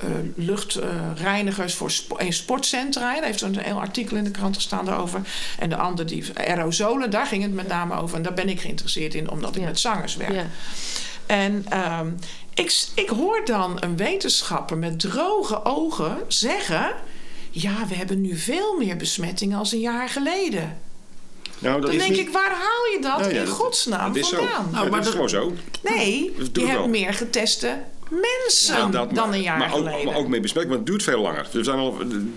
eh, 0.00 0.08
luchtreinigers 0.36 1.74
voor 1.74 1.90
spo- 1.90 2.16
in 2.16 2.32
sportcentra. 2.32 3.14
Daar 3.14 3.24
heeft 3.24 3.40
een 3.40 3.58
heel 3.58 3.80
artikel 3.80 4.16
in 4.16 4.24
de 4.24 4.30
krant 4.30 4.54
gestaan 4.56 4.84
daarover. 4.84 5.20
En 5.58 5.68
de 5.68 5.76
ander 5.76 6.06
die 6.06 6.24
aerosolen, 6.34 7.10
daar 7.10 7.26
ging 7.26 7.42
het 7.42 7.52
met 7.54 7.68
name 7.68 7.94
over. 8.00 8.21
En 8.22 8.28
daar 8.34 8.44
ben 8.44 8.52
ik 8.52 8.60
geïnteresseerd 8.60 9.14
in, 9.14 9.30
omdat 9.30 9.54
ik 9.54 9.60
Ja. 9.60 9.66
met 9.68 9.80
zangers 9.80 10.16
werk. 10.16 10.32
Ja. 10.32 10.46
En 11.26 11.64
ehm, 11.68 12.10
ik, 12.54 12.84
ik 12.94 13.08
hoor 13.08 13.42
dan 13.44 13.76
een 13.80 13.96
wetenschapper 13.96 14.76
met 14.78 15.00
droge 15.00 15.64
ogen 15.64 16.18
zeggen... 16.28 16.94
ja, 17.50 17.86
we 17.88 17.94
hebben 17.94 18.20
nu 18.20 18.36
veel 18.36 18.76
meer 18.78 18.96
besmettingen 18.96 19.58
als 19.58 19.72
een 19.72 19.80
jaar 19.80 20.08
geleden. 20.08 20.78
Nou, 21.58 21.74
dat 21.80 21.82
Dan 21.90 22.00
is 22.00 22.06
denk 22.06 22.16
niet... 22.16 22.26
ik, 22.26 22.32
waar 22.32 22.50
haal 22.50 22.84
je 22.92 22.98
dat 23.00 23.32
ja, 23.32 23.40
in 23.40 23.46
godsnaam 23.46 24.12
dat 24.12 24.22
is 24.22 24.28
zo. 24.28 24.36
vandaan? 24.36 24.68
Ja, 24.72 24.90
maar 24.90 24.98
dat 24.98 25.04
is 25.06 25.10
gewoon 25.10 25.28
zo. 25.28 25.52
Nee, 25.82 26.22
je 26.36 26.42
hebt 26.42 26.72
wel. 26.72 26.88
meer 26.88 27.14
geteste 27.14 27.82
mensen 28.10 28.76
Ja, 28.76 28.86
dan 28.88 29.08
maar- 29.14 29.28
een 29.34 29.42
jaar 29.42 29.58
maar 29.58 29.68
ook, 29.72 29.76
geleden. 29.76 30.04
Maar 30.06 30.16
ook 30.16 30.28
mee 30.28 30.40
besmetting, 30.40 30.74
want 30.74 30.88
het 30.88 30.98
duurt 30.98 31.02
veel 31.02 31.22
langer. 31.22 31.46
We 31.52 31.64
zijn, 31.64 31.78
al, 31.78 31.96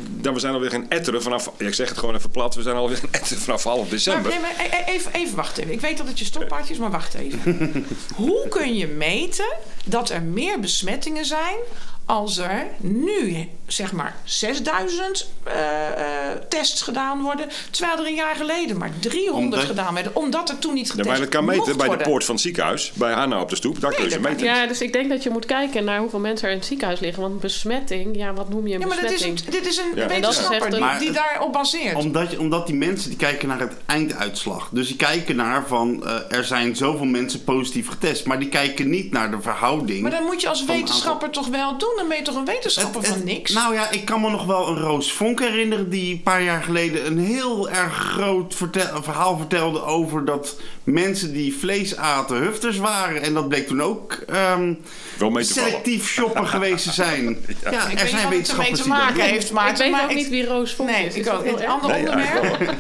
dan, 0.10 0.34
we 0.34 0.40
zijn 0.40 0.54
alweer 0.54 0.70
gaan 0.70 0.90
etteren 0.90 1.22
vanaf... 1.22 1.52
ja, 1.58 1.68
Ik 1.68 1.74
zeg 1.74 1.90
het 1.90 1.98
gewoon 1.98 2.16
even 2.16 2.30
plat. 2.30 2.56
We 2.56 2.62
zijn 2.62 2.76
alweer 2.76 2.98
gaan 2.98 3.10
etteren 3.12 3.44
vanaf 3.44 3.64
half 3.64 3.80
maar, 3.82 3.90
december. 3.90 4.32
nee, 4.32 4.40
maar 4.40 4.56
e- 4.60 4.92
e- 4.92 4.94
even, 4.94 5.14
even 5.14 5.36
wachten. 5.36 5.64
even. 5.64 5.76
Ik 5.76 5.82
weet 5.82 5.98
dat 5.98 6.08
het 6.08 6.20
je 6.20 6.26
stoppaardje 6.26 6.74
is, 6.74 6.80
maar 6.80 6.92
wacht 6.92 7.14
even. 7.14 7.86
Hoe 8.16 8.48
kun 8.48 8.76
je 8.76 8.88
meten 8.88 9.54
dat 9.86 10.10
er 10.10 10.22
meer 10.22 10.60
besmettingen 10.60 11.26
zijn 11.26 11.56
als 12.06 12.38
er 12.38 12.68
nu 12.78 13.48
zeg 13.68 13.92
maar 13.94 14.16
6000 14.24 15.28
eh, 15.44 15.88
eh, 15.88 16.38
tests 16.50 16.82
gedaan 16.82 17.22
worden, 17.22 17.50
terwijl 17.72 18.00
er 18.00 18.06
een 18.08 18.16
jaar 18.16 18.36
geleden 18.36 18.78
maar 18.78 18.92
300 19.00 19.44
Omdat- 19.44 19.64
gedaan 19.64 19.94
werden, 19.94 20.16
omdat 20.16 20.50
er 20.50 20.60
toen 20.60 20.74
niet 20.74 20.86
Ja, 20.86 20.92
getest 20.92 21.10
maar 21.10 21.20
dat 21.20 21.30
kan 21.30 21.46
meten 21.46 21.78
bij 21.78 21.90
de 21.90 21.98
poort 21.98 22.26
van 22.26 22.34
het 22.36 22.44
ziekenhuis. 22.44 22.92
Bij 22.96 23.14
Hanna 23.14 23.42
op 23.42 23.50
de 23.50 23.56
stoep. 23.56 23.82
Daar 23.82 23.94
kun 23.94 24.04
je 24.04 24.10
ze 24.10 24.20
meten. 24.20 24.46
ja, 24.46 24.68
dus 24.68 24.82
ik 24.82 24.94
denk 24.94 25.10
dat 25.10 25.24
je 25.24 25.30
moet 25.30 25.46
kijken 25.46 25.84
naar 25.84 26.00
hoeveel 26.00 26.20
mensen 26.20 26.46
er 26.48 26.54
in 26.54 26.60
het 26.60 26.68
ziekenhuis 26.68 27.00
liggen. 27.00 27.22
Want 27.22 27.40
besmetting, 27.40 28.18
ja, 28.18 28.34
wat 28.34 28.50
noem 28.50 28.68
je 28.68 28.74
een 28.74 28.80
Ja, 28.80 28.88
maar 28.88 29.02
dit 29.02 29.12
is, 29.12 29.22
een, 29.22 29.38
dit 29.50 29.68
is 29.68 29.78
een 29.78 29.92
Ja. 29.96 30.08
Wetenschapper 30.08 30.70
die, 30.70 30.80
Maar 30.80 31.04
daarop 31.14 31.54
baseert. 31.54 31.96
Omdat, 31.96 32.32
je, 32.32 32.40
omdat 32.40 32.68
die 32.68 32.76
mensen 32.76 33.10
die 33.10 33.18
kijken 33.18 33.48
naar 33.48 33.60
het 33.60 33.74
einduitslag. 33.86 34.70
Dus 34.72 34.88
die 34.88 34.96
kijken 34.98 35.36
naar 35.36 35.68
van 35.68 36.06
eh, 36.06 36.38
er 36.38 36.44
zijn 36.44 36.76
zoveel 36.76 37.06
mensen 37.06 37.44
positief 37.44 37.88
getest. 37.88 38.26
Maar 38.26 38.40
die 38.40 38.50
kijken 38.50 38.90
niet 38.90 39.12
naar 39.12 39.32
de 39.32 39.42
verhouding. 39.42 40.02
Maar 40.02 40.12
dan 40.12 40.24
moet 40.24 40.42
je 40.42 40.50
als 40.50 40.66
wetenschapper 40.66 41.30
toch 41.30 41.48
wel 41.48 41.78
doen. 41.78 41.95
Dan 41.96 42.08
ben 42.08 42.18
je 42.18 42.24
toch 42.24 42.36
een 42.36 42.46
wetenschapper 42.46 43.02
Het- 43.02 43.10
van 43.10 43.24
niks. 43.24 43.52
Nou 43.54 43.74
ja, 43.74 43.92
ik 43.92 44.06
kan 44.06 44.22
me 44.22 44.30
nog 44.30 44.46
wel 44.46 44.68
een 44.68 44.78
Roos 44.80 45.12
Vonk 45.12 45.40
herinneren... 45.40 45.90
die 45.90 46.14
een 46.14 46.22
paar 46.24 46.42
jaar 46.44 46.64
geleden 46.64 47.06
een 47.06 47.18
heel 47.20 47.70
erg 47.70 47.94
groot 47.94 48.56
vertel- 48.56 49.04
verhaal 49.04 49.38
vertelde... 49.38 49.84
over 49.84 50.26
dat 50.26 50.56
mensen 50.84 51.34
die 51.34 51.56
vlees 51.56 51.98
aten 51.98 52.38
hufters 52.38 52.78
waren. 52.78 53.22
En 53.22 53.34
dat 53.34 53.48
bleek 53.48 53.68
toen 53.68 53.82
ook 53.82 54.14
ehm, 54.28 54.74
Wel 55.18 55.30
mee 55.30 55.46
te 55.46 55.54
vallen. 55.54 55.70
selectief 55.70 56.08
shoppen 56.08 56.48
geweest 56.48 56.84
te 56.84 56.92
zijn. 56.92 57.38
Ja, 57.72 57.90
er 57.92 58.08
zijn 58.08 58.30
wetenschappers 58.30 58.78
te 58.78 58.84
die 58.84 58.92
dat 58.94 59.02
maken 59.02 59.14
doen. 59.16 59.24
heeft. 59.24 59.52
Maar 59.52 59.70
ik 59.70 59.78
weet 59.78 59.92
maar 59.92 60.04
ook 60.04 60.14
niet 60.14 60.30
wie 60.30 60.46
Roos 60.46 60.74
Vonk 60.74 60.90
Nee, 60.90 61.06
is. 61.06 61.16
ik 61.16 61.26
Is 61.26 61.32
ook. 61.32 61.44
Nee, 61.44 61.56
eigenlijk 61.56 61.84
onderwerp. 62.10 62.74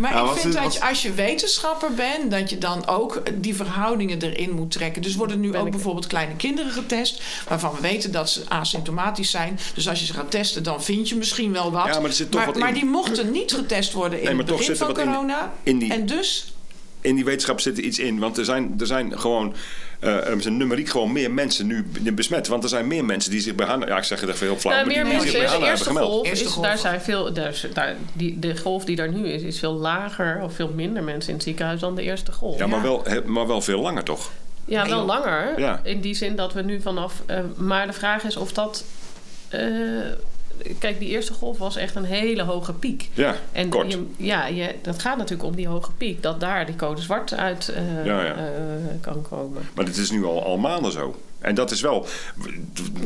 Maar 0.00 0.12
Nou, 0.14 0.26
ik 0.34 0.40
vind 0.40 0.54
het- 0.54 0.62
dat 0.62 0.72
je, 0.74 0.80
als 0.88 1.02
je 1.02 1.12
wetenschapper 1.14 1.94
bent, 1.94 2.30
dat 2.30 2.50
je 2.50 2.58
dan 2.58 2.86
ook 2.86 3.22
die 3.34 3.54
verhoudingen 3.54 4.22
erin 4.22 4.50
moet 4.50 4.70
trekken. 4.70 5.02
Dus 5.02 5.14
worden 5.14 5.40
nu 5.40 5.50
Ben 5.50 5.60
ook 5.60 5.66
ik- 5.66 5.72
bijvoorbeeld 5.72 6.06
kleine 6.06 6.36
kinderen 6.36 6.72
getest, 6.72 7.22
waarvan 7.48 7.74
we 7.74 7.80
weten 7.80 8.12
dat 8.12 8.30
ze 8.30 8.42
asymptomatisch 8.48 9.30
zijn. 9.30 9.58
Dus 9.74 9.88
als 9.88 10.00
je 10.00 10.06
ze 10.06 10.12
gaat 10.12 10.30
testen, 10.30 10.62
dan 10.62 10.82
vind 10.82 11.08
je 11.08 11.16
misschien 11.16 11.52
wel 11.52 11.72
wat. 11.72 11.86
Ja, 11.86 11.94
maar 12.00 12.04
er 12.10 12.12
zit 12.12 12.30
toch 12.30 12.40
maar, 12.40 12.50
wat 12.50 12.58
maar 12.58 12.68
in. 12.68 12.74
die 12.74 12.84
mochten 12.84 13.30
niet 13.30 13.52
getest 13.52 13.92
worden 13.92 14.18
in 14.18 14.24
Nee, 14.24 14.34
maar 14.34 14.42
het 14.44 14.48
toch 14.52 14.58
begin 14.58 14.76
van 14.76 14.86
wat 14.86 14.98
in- 14.98 15.04
corona. 15.06 15.52
in 15.62 15.78
die- 15.78 15.92
En 15.92 16.06
dus 16.06 16.52
In 17.02 17.14
die 17.14 17.24
wetenschap 17.24 17.60
zit 17.60 17.78
er 17.78 17.84
iets 17.84 17.98
in. 17.98 18.18
Want 18.18 18.38
er 18.38 18.44
zijn, 18.44 18.74
er 18.78 18.86
zijn 18.86 19.18
gewoon... 19.18 19.54
eh 20.00 20.28
er 20.28 20.42
zijn 20.42 20.56
numeriek 20.56 20.88
gewoon 20.88 21.12
meer 21.12 21.30
mensen 21.30 21.66
nu 21.66 21.86
besmet. 22.14 22.48
Want 22.48 22.62
er 22.62 22.68
zijn 22.68 22.86
meer 22.86 23.04
mensen 23.04 23.30
die 23.30 23.40
zich 23.40 23.54
bij 23.54 23.66
Hanna... 23.66 23.86
Ja, 23.86 23.96
ik 23.96 24.04
zeg 24.04 24.20
het 24.20 24.30
even 24.30 24.46
heel 24.46 24.56
flauw. 24.56 24.74
Nou, 24.74 24.86
maar 24.86 24.94
meer 24.94 25.04
die, 25.04 25.12
mensen. 25.12 25.30
zich 25.30 25.38
bij 25.38 25.46
De 25.46 25.52
Hanna 25.52 25.66
hebben 25.66 25.86
gemeld. 25.86 26.26
is, 26.26 26.42
golf. 26.42 26.66
daar 26.66 26.78
zijn 26.78 27.00
veel, 27.00 27.32
daar, 27.32 27.54
die, 28.12 28.38
de 28.38 28.56
golf 28.56 28.84
die 28.84 28.96
daar 28.96 29.12
nu 29.12 29.28
is, 29.28 29.42
is 29.42 29.58
veel 29.58 29.72
lager 29.74 30.40
of 30.42 30.54
veel 30.54 30.70
minder 30.74 31.02
mensen 31.02 31.28
in 31.28 31.34
het 31.34 31.44
ziekenhuis 31.44 31.80
dan 31.80 31.94
de 31.94 32.02
eerste 32.02 32.32
golf. 32.32 32.58
Ja, 32.58 32.66
maar 32.66 32.82
wel, 32.82 33.02
maar 33.24 33.46
wel 33.46 33.60
veel 33.60 33.80
langer 33.80 34.02
toch? 34.04 34.30
Ja, 34.64 34.88
wel 34.88 35.04
langer. 35.04 35.60
Ja. 35.60 35.80
In 35.82 36.00
die 36.00 36.14
zin 36.14 36.36
dat 36.36 36.52
we 36.52 36.62
nu 36.62 36.80
vanaf. 36.80 37.22
eh, 37.26 37.38
maar 37.56 37.86
de 37.86 37.92
vraag 37.92 38.24
is 38.24 38.36
of 38.36 38.52
dat. 38.52 38.84
eh, 39.48 39.60
kijk, 40.78 40.98
die 40.98 41.08
eerste 41.08 41.32
golf 41.32 41.58
was 41.58 41.76
echt 41.76 41.94
een 41.94 42.04
hele 42.04 42.42
hoge 42.42 42.72
piek. 42.72 43.08
Ja, 43.14 43.34
En 43.52 43.68
kort. 43.68 43.92
Je, 43.92 44.06
ja, 44.16 44.46
je, 44.46 44.74
dat 44.82 45.00
gaat 45.02 45.16
natuurlijk 45.16 45.48
om 45.48 45.56
die 45.56 45.68
hoge 45.68 45.92
piek. 45.92 46.22
Dat 46.22 46.40
daar 46.40 46.66
die 46.66 46.76
code 46.76 47.00
zwart 47.00 47.34
uit 47.34 47.68
eh, 47.68 48.04
Ja, 48.04 48.24
ja. 48.24 48.34
eh, 48.36 48.42
kan 49.00 49.22
komen. 49.30 49.68
Maar 49.74 49.84
dit 49.84 49.96
is 49.96 50.10
nu 50.10 50.24
al, 50.24 50.44
al 50.44 50.58
maanden 50.58 50.92
zo. 50.92 51.14
En 51.40 51.54
dat 51.54 51.70
is 51.70 51.80
wel 51.80 52.06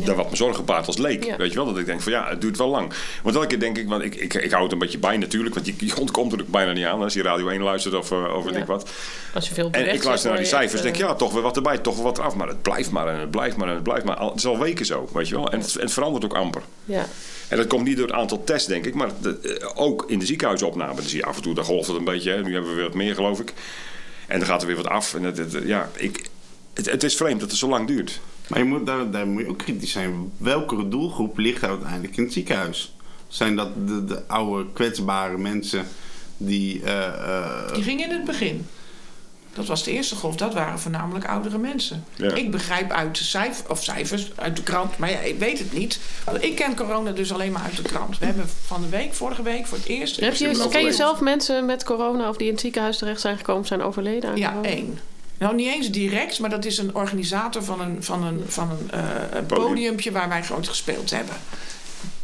daar 0.05 0.15
wat 0.17 0.31
me 0.31 0.37
zorgen 0.37 0.65
baart 0.65 0.87
als 0.87 0.99
leek. 0.99 1.25
Ja. 1.25 1.37
Weet 1.37 1.51
je 1.51 1.55
wel? 1.57 1.65
Dat 1.67 1.79
ik 1.79 1.87
denk 1.87 2.01
van 2.01 2.13
ja, 2.13 2.29
het 2.29 2.41
duurt 2.41 2.57
wel 2.59 2.69
lang. 2.69 2.93
Want 3.23 3.35
elke 3.35 3.47
keer 3.47 3.61
denk 3.61 3.79
ik, 3.79 3.89
want 3.89 4.03
ik, 4.03 4.15
ik, 4.15 4.35
ik 4.35 4.51
hou 4.51 4.63
het 4.63 4.73
een 4.73 4.79
beetje 4.79 4.99
bij 4.99 5.17
natuurlijk. 5.17 5.55
Want 5.55 5.67
je, 5.67 5.75
je 5.79 5.97
ontkomt 6.01 6.33
er 6.33 6.41
ook 6.41 6.49
bijna 6.49 6.73
niet 6.73 6.85
aan 6.85 7.03
als 7.03 7.15
je 7.15 7.23
Radio 7.23 7.49
1 7.49 7.63
luistert 7.63 7.95
of, 7.95 8.11
uh, 8.11 8.35
of 8.37 8.45
weet 8.45 8.55
Ja. 8.55 8.61
ik 8.61 8.67
wat. 8.67 8.91
Als 9.35 9.49
je 9.49 9.55
veel 9.55 9.69
En 9.71 9.93
ik 9.95 10.05
luister 10.05 10.29
naar 10.31 10.39
die 10.39 10.47
cijfers 10.49 10.83
denk 10.83 10.95
ik, 10.95 11.01
ja, 11.01 11.15
toch 11.15 11.33
weer 11.33 11.43
wat 11.43 11.57
erbij, 11.57 11.79
toch 11.79 11.95
weer 11.95 12.05
wat 12.05 12.19
eraf. 12.19 12.35
Maar 12.35 12.49
het 12.49 12.63
blijft 12.63 12.91
maar 12.91 13.09
en 13.09 13.21
het 13.21 13.31
blijft 13.31 13.57
maar 13.57 13.69
en 13.69 13.75
het 13.75 13.83
blijft 13.83 14.05
maar. 14.05 14.21
Het 14.21 14.35
is 14.37 14.47
al 14.47 14.59
weken 14.59 14.87
zo, 14.87 15.09
weet 15.13 15.29
je 15.29 15.35
wel. 15.35 15.51
En 15.53 15.61
het, 15.61 15.75
het 15.75 15.93
verandert 15.93 16.25
ook 16.25 16.35
amper. 16.35 16.63
eh, 16.87 16.95
Ja. 16.95 17.07
En 17.49 17.57
dat 17.57 17.67
komt 17.67 17.85
niet 17.85 17.97
door 17.97 18.07
het 18.07 18.17
aantal 18.17 18.45
tests, 18.45 18.69
denk 18.69 18.85
ik. 18.87 18.95
Maar 18.95 19.09
de- 19.21 19.59
eh, 19.61 19.69
ook 19.75 20.05
in 20.09 20.19
de 20.19 20.27
ziekenhuisopname. 20.27 20.95
Dan 20.95 21.05
zie 21.05 21.19
je 21.19 21.25
af 21.25 21.37
en 21.37 21.43
toe, 21.43 21.55
dan 21.55 21.65
golft 21.65 21.87
het 21.89 21.97
een 21.97 22.05
beetje. 22.05 22.31
Hè. 22.31 22.43
Nu 22.43 22.53
hebben 22.53 22.71
we 22.71 22.77
weer 22.77 22.85
wat 22.87 22.95
meer, 22.95 23.15
geloof 23.15 23.41
ik. 23.41 23.53
En 24.27 24.39
dan 24.39 24.49
gaat 24.49 24.61
er 24.61 24.67
weer 24.67 24.77
wat 24.77 24.89
af. 24.89 25.15
En 25.15 25.35
ja, 25.67 25.91
ik, 25.97 26.25
het, 26.75 26.91
het 26.91 27.03
is 27.03 27.17
vreemd 27.17 27.41
dat 27.41 27.51
het 27.51 27.59
zo 27.59 27.69
lang 27.69 27.87
duurt. 27.87 28.21
Maar 28.49 28.59
je 28.59 28.65
moet, 28.65 28.87
daar, 28.87 29.11
daar 29.11 29.27
moet 29.27 29.43
je 29.43 29.49
ook 29.49 29.59
kritisch 29.59 29.91
zijn. 29.93 30.33
Welke 30.37 30.89
doelgroep 30.89 31.39
ligt 31.39 31.65
uiteindelijk 31.65 32.17
in 32.17 32.23
het 32.25 32.33
ziekenhuis? 32.33 32.95
Zijn 33.29 33.57
dat 33.57 33.69
de, 33.87 34.05
de 34.05 34.23
oude 34.27 34.67
kwetsbare 34.73 35.39
mensen 35.39 35.87
die... 36.37 36.83
eh, 36.83 37.07
eh, 37.07 37.73
Die 37.75 37.83
ging 37.83 38.05
in 38.05 38.11
het 38.11 38.25
begin. 38.25 38.67
Dat 39.55 39.67
was 39.67 39.85
de 39.85 39.91
eerste 39.93 40.15
golf. 40.17 40.37
Dat 40.37 40.55
waren 40.55 40.79
voornamelijk 40.79 41.27
oudere 41.29 41.59
mensen. 41.59 42.05
Ja. 42.17 42.33
Ik 42.35 42.51
begrijp 42.51 42.91
uit 42.91 43.19
de 43.19 43.25
cijfers, 43.25 43.69
of 43.69 43.85
cijfers, 43.85 44.33
uit 44.35 44.57
de 44.57 44.63
krant. 44.63 44.99
Maar 44.99 45.11
ja, 45.11 45.19
ik 45.19 45.39
weet 45.39 45.59
het 45.59 45.73
niet. 45.73 46.01
Want 46.25 46.43
ik 46.45 46.55
ken 46.55 46.77
corona 46.77 47.11
dus 47.11 47.33
alleen 47.33 47.53
maar 47.53 47.63
uit 47.63 47.77
de 47.77 47.83
krant. 47.83 48.19
We 48.19 48.25
hebben 48.27 48.49
van 48.67 48.81
de 48.83 48.89
week, 48.89 49.15
vorige 49.15 49.43
week, 49.43 49.67
voor 49.67 49.79
het 49.79 49.87
eerst... 49.87 50.21
Heb 50.21 50.35
je, 50.35 50.69
ken 50.71 50.85
je 50.85 50.93
zelf 50.93 51.21
mensen 51.21 51.65
met 51.67 51.85
corona 51.85 52.29
of 52.29 52.37
die 52.37 52.47
in 52.47 52.53
het 52.53 52.63
ziekenhuis 52.63 52.99
terecht 52.99 53.21
zijn 53.21 53.37
gekomen, 53.37 53.67
zijn 53.67 53.83
overleden 53.83 54.31
aan 54.31 54.37
Ja, 54.37 54.49
corona? 54.49 54.69
één. 54.69 54.99
Nou, 55.39 55.55
niet 55.55 55.69
eens 55.69 55.91
direct, 55.91 56.41
maar 56.41 56.51
dat 56.51 56.65
is 56.65 56.79
een 56.79 56.95
organisator 56.95 57.63
van 57.63 57.81
een, 57.81 58.03
van 58.03 58.25
een, 58.25 58.43
van 58.47 58.71
een 58.71 58.91
eh, 58.91 59.47
podiumpje 59.47 60.13
waar 60.13 60.29
wij 60.29 60.43
groot 60.43 60.69
gespeeld 60.69 61.11
hebben. 61.11 61.37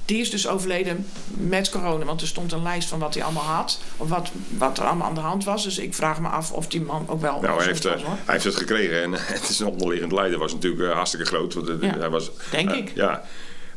Die 0.04 0.20
is 0.20 0.30
dus 0.30 0.48
overleden 0.48 1.06
met 1.26 1.70
corona, 1.70 2.04
want 2.04 2.20
er 2.20 2.26
stond 2.26 2.52
een 2.52 2.62
lijst 2.62 2.88
van 2.88 2.98
wat 2.98 3.14
hij 3.14 3.22
allemaal 3.22 3.42
had. 3.42 3.80
Of 3.96 4.08
wat, 4.08 4.30
wat 4.58 4.78
er 4.78 4.84
allemaal 4.84 5.08
aan 5.08 5.14
de 5.14 5.20
hand 5.20 5.44
was. 5.44 5.64
Dus 5.64 5.78
ik 5.78 5.94
vraag 5.94 6.20
me 6.20 6.28
af 6.28 6.52
of 6.52 6.66
die 6.66 6.80
man 6.80 7.04
ook 7.08 7.20
wel. 7.20 7.40
Nou, 7.40 7.56
hij 7.56 7.66
heeft, 7.66 7.84
eh, 7.84 7.92
was, 7.92 8.02
hij 8.02 8.16
heeft 8.24 8.44
het 8.44 8.56
gekregen. 8.56 9.02
En 9.02 9.12
het 9.36 9.48
is 9.48 9.58
een 9.58 9.66
onderliggend 9.66 10.12
lijden. 10.12 10.38
was 10.38 10.52
natuurlijk 10.52 10.82
eh, 10.82 10.94
hartstikke 10.94 11.26
groot. 11.26 11.54
Want, 11.54 11.68
Ja, 11.80 11.98
hij 11.98 12.08
was, 12.08 12.30
denk 12.50 12.70
ik. 12.70 12.92
Ja, 12.94 13.24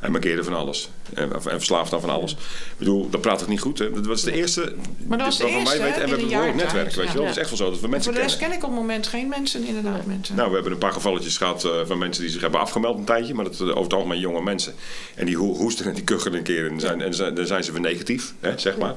hij 0.04 0.12
markeerde 0.12 0.44
van 0.44 0.54
alles. 0.54 0.90
En, 1.14 1.32
en 1.34 1.42
verslaafd 1.42 1.94
aan 1.94 2.02
van 2.02 2.10
alles. 2.10 2.32
Ik 2.32 2.38
bedoel, 2.78 3.10
dat 3.10 3.22
praat 3.22 3.40
toch 3.40 3.48
niet 3.48 3.60
goed? 3.62 3.80
Hè? 3.80 3.92
Dat 3.92 4.06
was 4.06 4.22
de 4.22 4.32
eerste. 4.34 4.74
Maar 5.08 5.18
dat 5.18 5.28
was 5.28 5.38
de 5.38 5.44
waarvan 5.44 5.62
eerste, 5.62 5.78
wij 5.78 5.88
weten. 5.88 6.02
En 6.04 6.10
we 6.10 6.16
in 6.16 6.20
hebben 6.20 6.24
een 6.24 6.28
behoorlijk 6.30 6.58
netwerk. 6.64 6.94
Weet 6.96 7.08
je 7.08 7.14
wel? 7.14 7.22
ja. 7.22 7.28
Het 7.28 7.36
is 7.38 7.42
echt 7.42 7.50
wel 7.50 7.58
zo 7.58 7.64
dat 7.66 7.74
we 7.74 7.80
Voor 7.80 7.90
mensen 7.90 8.14
de 8.14 8.20
rest 8.20 8.38
kennen. 8.38 8.50
ken 8.50 8.58
ik 8.58 8.64
op 8.64 8.72
het 8.76 8.80
moment 8.88 9.08
geen 9.08 9.28
mensen, 9.28 9.64
inderdaad. 9.66 10.06
Mensen. 10.06 10.36
Nou, 10.36 10.48
we 10.48 10.54
hebben 10.54 10.72
een 10.72 10.78
paar 10.78 10.92
gevalletjes 10.92 11.38
gehad 11.38 11.64
eh, 11.66 11.72
van 11.86 11.98
mensen 11.98 12.22
die 12.24 12.32
zich 12.32 12.42
hebben 12.42 12.60
afgemeld 12.60 12.98
een 12.98 13.04
tijdje. 13.06 13.34
Maar 13.34 13.46
dat 13.46 13.56
zijn 13.56 13.70
over 13.70 13.84
het 13.84 13.94
algemeen 13.94 14.20
jonge 14.20 14.42
mensen. 14.42 14.74
En 15.16 15.26
die 15.26 15.38
ho- 15.38 15.56
hoesten 15.56 15.86
en 15.86 15.94
die 15.94 16.04
kuchen 16.04 16.34
een 16.34 16.44
keer. 16.44 16.72
En, 16.72 16.80
zijn, 16.80 17.02
en 17.02 17.14
zijn- 17.14 17.36
dan 17.36 17.46
zijn 17.48 17.64
ze 17.64 17.72
weer 17.72 17.82
negatief, 17.82 18.34
hè, 18.40 18.58
zeg 18.58 18.78
maar. 18.78 18.96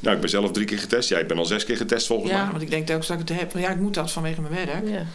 Nou, 0.00 0.14
ik 0.14 0.20
ben 0.20 0.30
zelf 0.30 0.50
drie 0.52 0.66
keer 0.66 0.78
getest. 0.78 1.08
Jij 1.08 1.26
bent 1.26 1.38
al 1.38 1.46
zes 1.46 1.64
keer 1.64 1.76
getest 1.76 2.06
volgens 2.06 2.30
ja, 2.30 2.42
mij. 2.42 2.50
want 2.50 2.62
ik 2.62 2.70
denk 2.70 2.90
ook 2.90 3.06
dat 3.06 3.20
ik 3.20 3.28
het 3.28 3.38
heb. 3.38 3.52
Ja, 3.56 3.70
ik 3.70 3.80
moet 3.80 3.94
dat 3.94 4.10
vanwege 4.12 4.40
mijn 4.40 4.54
werk. 4.66 4.88
Ja. 4.88 5.06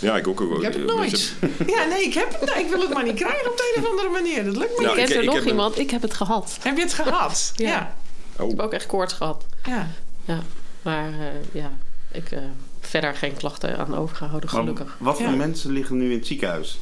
Ja, 0.00 0.16
ik 0.16 0.28
ook. 0.28 0.40
Ik 0.40 0.62
heb 0.62 0.72
het 0.74 0.84
nooit. 0.86 1.34
Ja, 1.66 1.84
nee, 1.84 2.02
ik, 2.04 2.14
heb 2.14 2.32
het, 2.40 2.48
nou, 2.50 2.60
ik 2.64 2.68
wil 2.70 2.80
het 2.80 2.94
maar 2.94 3.04
niet 3.04 3.14
krijgen 3.14 3.50
op 3.50 3.56
de 3.56 3.72
een 3.76 3.82
of 3.84 3.90
andere 3.90 4.08
manier. 4.08 4.44
Dat 4.44 4.56
lukt 4.56 4.76
me 4.76 4.82
Nou, 4.84 4.96
ik 4.98 5.00
niet. 5.00 5.04
ken 5.04 5.04
ik- 5.04 5.10
er 5.10 5.18
ik 5.20 5.24
nog 5.24 5.34
heb 5.34 5.42
een- 5.44 5.48
iemand, 5.50 5.78
ik 5.78 5.90
heb 5.90 6.02
het 6.02 6.14
gehad. 6.14 6.58
Heb 6.62 6.76
je 6.76 6.82
het 6.82 6.92
gehad? 6.92 7.52
Ja. 7.56 7.68
Ja. 7.68 7.94
Ik 8.36 8.42
Oh. 8.42 8.48
heb 8.48 8.60
ook 8.60 8.72
echt 8.72 8.86
koorts 8.86 9.12
gehad. 9.14 9.46
ja. 9.66 9.88
Ja. 10.24 10.42
Maar 10.82 11.08
eh, 11.08 11.26
ja, 11.52 11.70
ik 12.12 12.30
eh 12.30 12.38
verder 12.80 13.14
geen 13.14 13.36
klachten 13.36 13.78
aan 13.78 13.96
overgehouden, 13.96 14.50
maar 14.52 14.60
gelukkig. 14.60 14.96
wat 14.98 15.16
voor 15.16 15.26
Ja. 15.26 15.32
mensen 15.36 15.70
liggen 15.72 15.96
nu 15.96 16.10
in 16.10 16.16
het 16.18 16.26
ziekenhuis? 16.26 16.78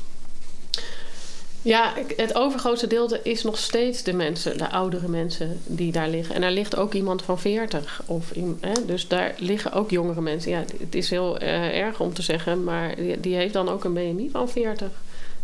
Ja, 1.64 1.92
het 2.16 2.34
overgrootste 2.34 2.86
deel 2.86 3.16
is 3.22 3.42
nog 3.42 3.58
steeds 3.58 4.02
de 4.02 4.12
mensen, 4.12 4.58
de 4.58 4.70
oudere 4.70 5.08
mensen 5.08 5.60
die 5.66 5.92
daar 5.92 6.08
liggen. 6.08 6.34
En 6.34 6.40
daar 6.40 6.50
ligt 6.50 6.76
ook 6.76 6.94
iemand 6.94 7.22
van 7.22 7.38
40. 7.38 8.02
Of 8.06 8.32
hè, 8.60 8.72
dus 8.86 9.08
daar 9.08 9.34
liggen 9.38 9.72
ook 9.72 9.90
jongere 9.90 10.20
mensen. 10.20 10.50
Ja, 10.50 10.64
het 10.78 10.94
is 10.94 11.10
heel 11.10 11.38
eh, 11.38 11.78
erg 11.78 12.00
om 12.00 12.12
te 12.12 12.22
zeggen, 12.22 12.64
maar 12.64 12.96
die, 12.96 13.20
die 13.20 13.34
heeft 13.34 13.52
dan 13.52 13.68
ook 13.68 13.84
een 13.84 13.92
BMI 13.92 14.28
van 14.32 14.48
40. 14.48 14.88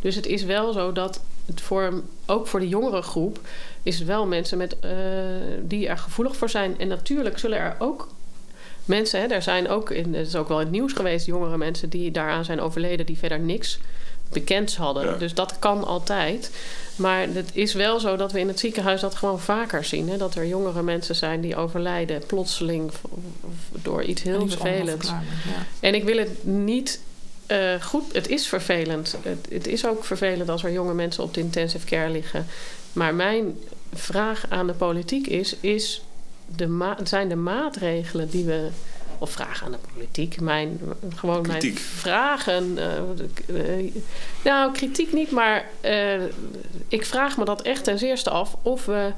Dus 0.01 0.15
het 0.15 0.27
is 0.27 0.45
wel 0.45 0.73
zo 0.73 0.93
dat 0.93 1.21
het 1.47 1.61
voor, 1.61 2.03
ook 2.27 2.47
voor 2.47 2.61
de 2.61 2.69
jongere 2.69 3.03
groep 3.03 3.41
is 3.83 3.99
het 3.99 4.07
wel 4.07 4.27
mensen 4.27 4.59
met, 4.59 4.77
eh, 4.81 4.91
die 5.63 5.89
er 5.89 5.99
gevoelig 5.99 6.37
voor 6.37 6.51
zijn. 6.51 6.79
En 6.79 6.89
natuurlijk 6.89 7.39
zullen 7.39 7.59
er 7.59 7.77
ook 7.79 8.09
mensen, 8.85 9.21
hè, 9.21 9.27
er 9.27 9.43
zijn 9.43 9.69
ook, 9.69 9.91
in, 9.91 10.15
het 10.15 10.27
is 10.27 10.37
ook 10.37 10.49
wel 10.49 10.59
in 10.59 10.67
het 10.67 10.75
nieuws 10.75 10.93
geweest, 10.93 11.27
jongere 11.27 11.57
mensen 11.57 11.89
die 11.89 12.11
daaraan 12.11 12.45
zijn 12.45 12.61
overleden, 12.61 13.07
die 13.07 13.19
verder 13.19 13.41
niks 13.41 13.79
bekends 14.33 14.77
hadden. 14.77 15.05
Ja. 15.05 15.17
Dus 15.17 15.35
dat 15.35 15.59
kan 15.59 15.85
altijd. 15.85 16.51
Maar 16.97 17.27
het 17.33 17.51
is 17.53 17.75
wel 17.75 18.01
zo 18.01 18.17
dat 18.17 18.33
we 18.33 18.41
in 18.41 18.49
het 18.49 18.59
ziekenhuis 18.59 19.01
dat 19.01 19.15
gewoon 19.15 19.41
vaker 19.41 19.85
zien. 19.85 20.09
Hè? 20.09 20.17
Dat 20.17 20.35
er 20.35 20.47
jongere 20.47 20.83
mensen 20.83 21.15
zijn 21.15 21.41
die 21.41 21.57
overlijden 21.57 22.27
plotseling 22.27 22.91
door 23.83 24.03
iets 24.03 24.23
heel 24.23 24.49
vervelends. 24.49 25.09
Ja. 25.09 25.23
En 25.81 25.95
ik 25.95 26.05
wil 26.05 26.19
het 26.19 26.45
niet 26.45 27.01
eh, 27.47 27.83
goed. 27.83 28.13
Het 28.13 28.29
is 28.29 28.47
vervelend. 28.47 29.17
Het, 29.23 29.47
het 29.51 29.67
is 29.67 29.87
ook 29.87 30.05
vervelend 30.05 30.49
als 30.49 30.65
er 30.65 30.73
jonge 30.73 30.95
mensen 30.95 31.23
op 31.23 31.35
de 31.35 31.41
intensive 31.41 31.87
care 31.87 32.11
liggen. 32.11 32.47
Maar 32.93 33.15
mijn 33.15 33.59
vraag 33.93 34.45
aan 34.49 34.67
de 34.67 34.73
politiek 34.73 35.27
is: 35.27 35.57
is 35.61 36.03
de 36.57 36.95
zijn 37.03 37.29
de 37.29 37.37
maatregelen 37.37 38.31
die 38.31 38.45
we. 38.45 38.69
Of 39.23 39.31
vraag 39.31 39.65
aan 39.65 39.71
de 39.71 39.79
politiek. 39.95 40.41
Mijn, 40.41 40.81
gewoon 41.17 41.43
Kritiek. 41.43 41.73
mijn 41.73 41.85
vragen. 41.85 42.79
eh, 42.79 43.79
eh, 43.79 43.93
nou, 44.45 44.73
kritiek 44.73 45.13
niet, 45.13 45.31
maar 45.31 45.65
eh, 45.81 46.23
ik 46.89 47.05
vraag 47.07 47.37
me 47.37 47.45
dat 47.45 47.63
echt 47.63 47.85
ten 47.85 47.99
zeerste 47.99 48.31
af. 48.31 48.57
Of 48.63 48.85
we. 48.87 49.13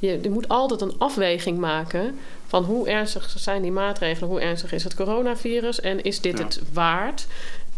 Je, 0.00 0.18
je 0.22 0.30
moet 0.30 0.48
altijd 0.48 0.80
een 0.80 0.94
afweging 0.98 1.58
maken 1.58 2.18
van 2.46 2.64
hoe 2.64 2.88
ernstig 2.88 3.34
zijn 3.36 3.62
die 3.62 3.72
maatregelen, 3.72 4.28
hoe 4.30 4.40
ernstig 4.40 4.72
is 4.72 4.84
het 4.84 4.94
coronavirus 4.94 5.80
en 5.80 6.02
is 6.02 6.20
dit 6.20 6.38
Ja. 6.38 6.44
het 6.44 6.60
waard? 6.72 7.26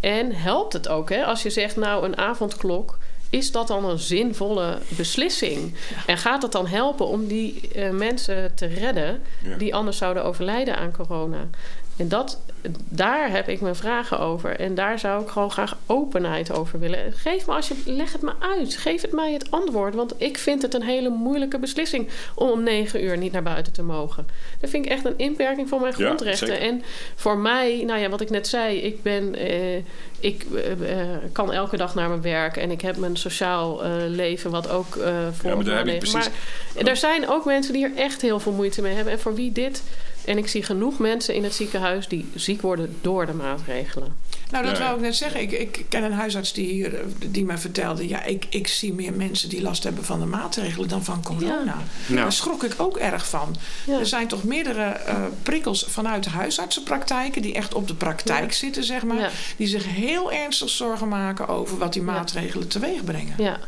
En 0.00 0.32
helpt 0.32 0.72
het 0.72 0.88
ook, 0.88 1.08
hè? 1.10 1.24
Als 1.24 1.42
je 1.42 1.50
zegt, 1.50 1.76
nou, 1.76 2.04
een 2.04 2.16
avondklok, 2.18 2.98
is 3.30 3.52
dat 3.52 3.68
dan 3.68 3.84
een 3.84 3.98
zinvolle 3.98 4.78
beslissing? 4.88 5.74
En 6.06 6.18
gaat 6.18 6.42
het 6.42 6.52
dan 6.52 6.66
helpen 6.66 7.06
om 7.06 7.26
die 7.26 7.68
eh, 7.68 7.90
mensen 7.90 8.54
te 8.54 8.66
redden 8.66 9.22
die 9.58 9.74
anders 9.74 9.96
zouden 9.96 10.24
overlijden 10.24 10.76
aan 10.76 10.92
corona? 10.92 11.48
En 11.96 12.08
dat, 12.08 12.40
daar 12.88 13.30
heb 13.30 13.48
ik 13.48 13.60
mijn 13.60 13.76
vragen 13.76 14.18
over. 14.18 14.56
En 14.60 14.74
daar 14.74 14.98
zou 14.98 15.22
ik 15.22 15.28
gewoon 15.28 15.50
graag 15.50 15.76
openheid 15.86 16.52
over 16.52 16.78
willen. 16.78 17.12
Geef 17.12 17.46
me 17.46 17.52
als 17.54 17.68
je, 17.68 17.74
leg 17.84 18.12
het 18.12 18.22
me 18.22 18.32
uit. 18.56 18.76
Geef 18.76 19.02
het 19.02 19.12
mij 19.12 19.32
het 19.32 19.50
antwoord. 19.50 19.94
Want 19.94 20.14
ik 20.16 20.38
vind 20.38 20.62
het 20.62 20.74
een 20.74 20.82
hele 20.82 21.08
moeilijke 21.08 21.58
beslissing 21.58 22.08
om 22.34 22.48
om 22.50 22.62
negen 22.62 23.04
uur 23.04 23.16
niet 23.16 23.32
naar 23.32 23.42
buiten 23.42 23.72
te 23.72 23.82
mogen. 23.82 24.26
Dat 24.60 24.70
vind 24.70 24.84
ik 24.84 24.90
echt 24.90 25.04
een 25.04 25.14
inperking 25.18 25.68
van 25.68 25.80
mijn 25.80 25.92
grondrechten. 25.92 26.60
en 26.60 26.82
voor 27.14 27.38
mij, 27.38 27.82
nou 27.86 28.00
ja, 28.00 28.08
wat 28.08 28.20
ik 28.20 28.30
net 28.30 28.46
zei, 28.48 28.76
ik 28.78 29.02
ben. 29.02 29.34
eh, 29.34 29.76
ik 30.20 30.46
eh, 30.54 31.00
eh, 31.00 31.08
kan 31.32 31.52
elke 31.52 31.76
dag 31.76 31.94
naar 31.94 32.08
mijn 32.08 32.22
werk 32.22 32.56
en 32.56 32.70
ik 32.70 32.80
heb 32.80 32.96
mijn 32.96 33.16
sociaal 33.16 33.84
eh, 33.84 33.90
leven, 34.06 34.50
wat 34.50 34.70
ook 34.70 34.92
voor 35.32 35.50
Ja, 35.50 35.54
maar 35.54 35.64
daar 35.64 35.76
heb 35.76 35.86
je 35.86 35.92
leven. 35.92 36.10
precies- 36.10 36.30
Maar 36.74 36.84
er 36.88 36.96
zijn 36.96 37.28
ook 37.28 37.44
mensen 37.44 37.72
die 37.72 37.84
er 37.84 37.96
echt 37.96 38.22
heel 38.22 38.40
veel 38.40 38.52
moeite 38.52 38.82
mee 38.82 38.94
hebben. 38.94 39.12
En 39.12 39.20
voor 39.20 39.34
wie 39.34 39.52
dit. 39.52 39.82
En 40.24 40.38
ik 40.38 40.48
zie 40.48 40.62
genoeg 40.62 40.98
mensen 40.98 41.34
in 41.34 41.44
het 41.44 41.54
ziekenhuis 41.54 42.08
die 42.08 42.28
ziek 42.34 42.60
worden 42.62 42.96
door 43.00 43.26
de 43.26 43.32
maatregelen. 43.32 44.14
Nou, 44.50 44.64
dat 44.64 44.76
Ja, 44.76 44.82
wou 44.82 44.96
ik 44.96 45.00
net 45.02 45.14
zeggen. 45.16 45.40
Ik, 45.40 45.52
ik 45.52 45.84
ken 45.88 46.02
een 46.02 46.12
huisarts 46.12 46.52
die 46.52 46.66
hier 46.72 46.94
eh, 46.94 47.04
die 47.26 47.44
mij 47.44 47.58
vertelde... 47.58 48.08
ja, 48.08 48.24
ik, 48.24 48.46
ik 48.50 48.66
zie 48.66 48.92
meer 48.92 49.12
mensen 49.12 49.48
die 49.48 49.62
last 49.62 49.82
hebben 49.84 50.04
van 50.04 50.20
de 50.20 50.26
maatregelen 50.26 50.88
dan 50.88 51.04
van 51.04 51.22
corona. 51.22 51.76
Ja. 52.06 52.14
Daar 52.14 52.32
schrok 52.32 52.64
ik 52.64 52.74
ook 52.76 52.96
erg 52.96 53.28
van. 53.28 53.56
Ja. 53.86 53.98
Er 53.98 54.06
zijn 54.06 54.28
toch 54.28 54.44
meerdere 54.44 54.82
eh, 54.82 55.22
prikkels 55.42 55.84
vanuit 55.88 56.24
de 56.24 56.30
huisartsenpraktijken... 56.30 57.42
die 57.42 57.54
echt 57.54 57.74
op 57.74 57.88
de 57.88 57.94
praktijk 57.94 58.50
Ja. 58.50 58.56
zitten, 58.56 58.84
zeg 58.84 59.02
maar... 59.04 59.18
Ja. 59.18 59.30
die 59.56 59.66
zich 59.66 59.84
heel 59.86 60.32
ernstig 60.32 60.68
zorgen 60.68 61.08
maken 61.08 61.48
over 61.48 61.78
wat 61.78 61.92
die 61.92 62.04
Ja. 62.04 62.12
maatregelen 62.12 62.68
teweeg 62.68 63.04
brengen. 63.04 63.34
Ja. 63.38 63.58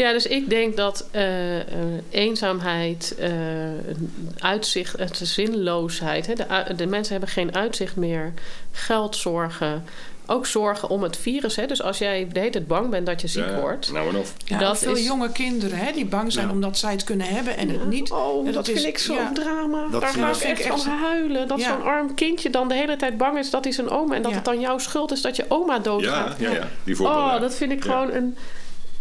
Ja, 0.00 0.12
dus 0.12 0.26
ik 0.26 0.50
denk 0.50 0.76
dat 0.76 1.08
eh, 1.10 1.60
eh, 1.60 1.64
eenzaamheid, 2.10 3.14
eh, 3.18 3.30
uitzicht, 4.38 4.98
het 4.98 5.20
zinloosheid. 5.22 6.26
Hè, 6.26 6.34
de, 6.34 6.74
de 6.76 6.86
mensen 6.86 7.12
hebben 7.12 7.30
geen 7.30 7.54
uitzicht 7.54 7.96
meer. 7.96 8.32
Geldzorgen. 8.72 9.84
Ook 10.26 10.46
zorgen 10.46 10.88
om 10.88 11.02
het 11.02 11.16
virus. 11.16 11.56
Hè. 11.56 11.66
Dus 11.66 11.82
als 11.82 11.98
jij 11.98 12.28
de 12.32 12.38
hele 12.38 12.50
tijd 12.50 12.66
bang 12.66 12.90
bent 12.90 13.06
dat 13.06 13.20
je 13.20 13.26
ziek 13.28 13.44
Ja, 13.46 13.60
wordt. 13.60 13.92
Nou 13.92 14.08
en 14.08 14.16
of. 14.16 14.34
Ja, 14.44 14.58
Dat 14.58 14.78
veel 14.78 14.94
is- 14.96 15.06
jonge 15.06 15.32
kinderen 15.32 15.78
hè, 15.78 15.92
die 15.92 16.06
bang 16.06 16.32
zijn 16.32 16.46
Ja. 16.46 16.52
omdat 16.52 16.78
zij 16.78 16.92
het 16.92 17.04
kunnen 17.04 17.26
hebben 17.26 17.56
en 17.56 17.68
het 17.68 17.86
niet. 17.86 18.10
Oh, 18.10 18.38
En 18.38 18.44
dat, 18.44 18.54
dat 18.54 18.68
is- 18.68 18.74
vind 18.74 18.86
ik 18.86 18.98
zo'n 18.98 19.16
ja. 19.16 19.32
drama. 19.32 19.86
Dat 19.90 20.00
Daar 20.00 20.10
ga 20.10 20.30
ik- 20.30 20.58
echt 20.58 20.82
van 20.82 20.92
huilen. 20.98 21.48
Dat 21.48 21.60
Ja. 21.60 21.68
zo'n 21.68 21.82
arm 21.82 22.14
kindje 22.14 22.50
dan 22.50 22.68
de 22.68 22.74
hele 22.74 22.96
tijd 22.96 23.16
bang 23.18 23.38
is 23.38 23.50
dat 23.50 23.64
hij 23.64 23.72
zijn 23.72 23.88
oma... 23.88 24.14
en 24.14 24.22
dat 24.22 24.30
Ja. 24.30 24.36
het 24.36 24.44
dan 24.46 24.60
jouw 24.60 24.78
schuld 24.78 25.12
is 25.12 25.20
dat 25.22 25.36
je 25.36 25.44
oma 25.48 25.78
doodgaat. 25.78 26.34
Ja, 26.38 26.48
ja, 26.50 26.54
ja. 26.56 26.68
Die 26.84 26.96
voorbeelden. 26.96 27.34
Oh, 27.34 27.40
dat 27.40 27.54
vind 27.54 27.72
ik 27.72 27.84
Ja. 27.84 27.90
gewoon 27.90 28.10
een... 28.14 28.36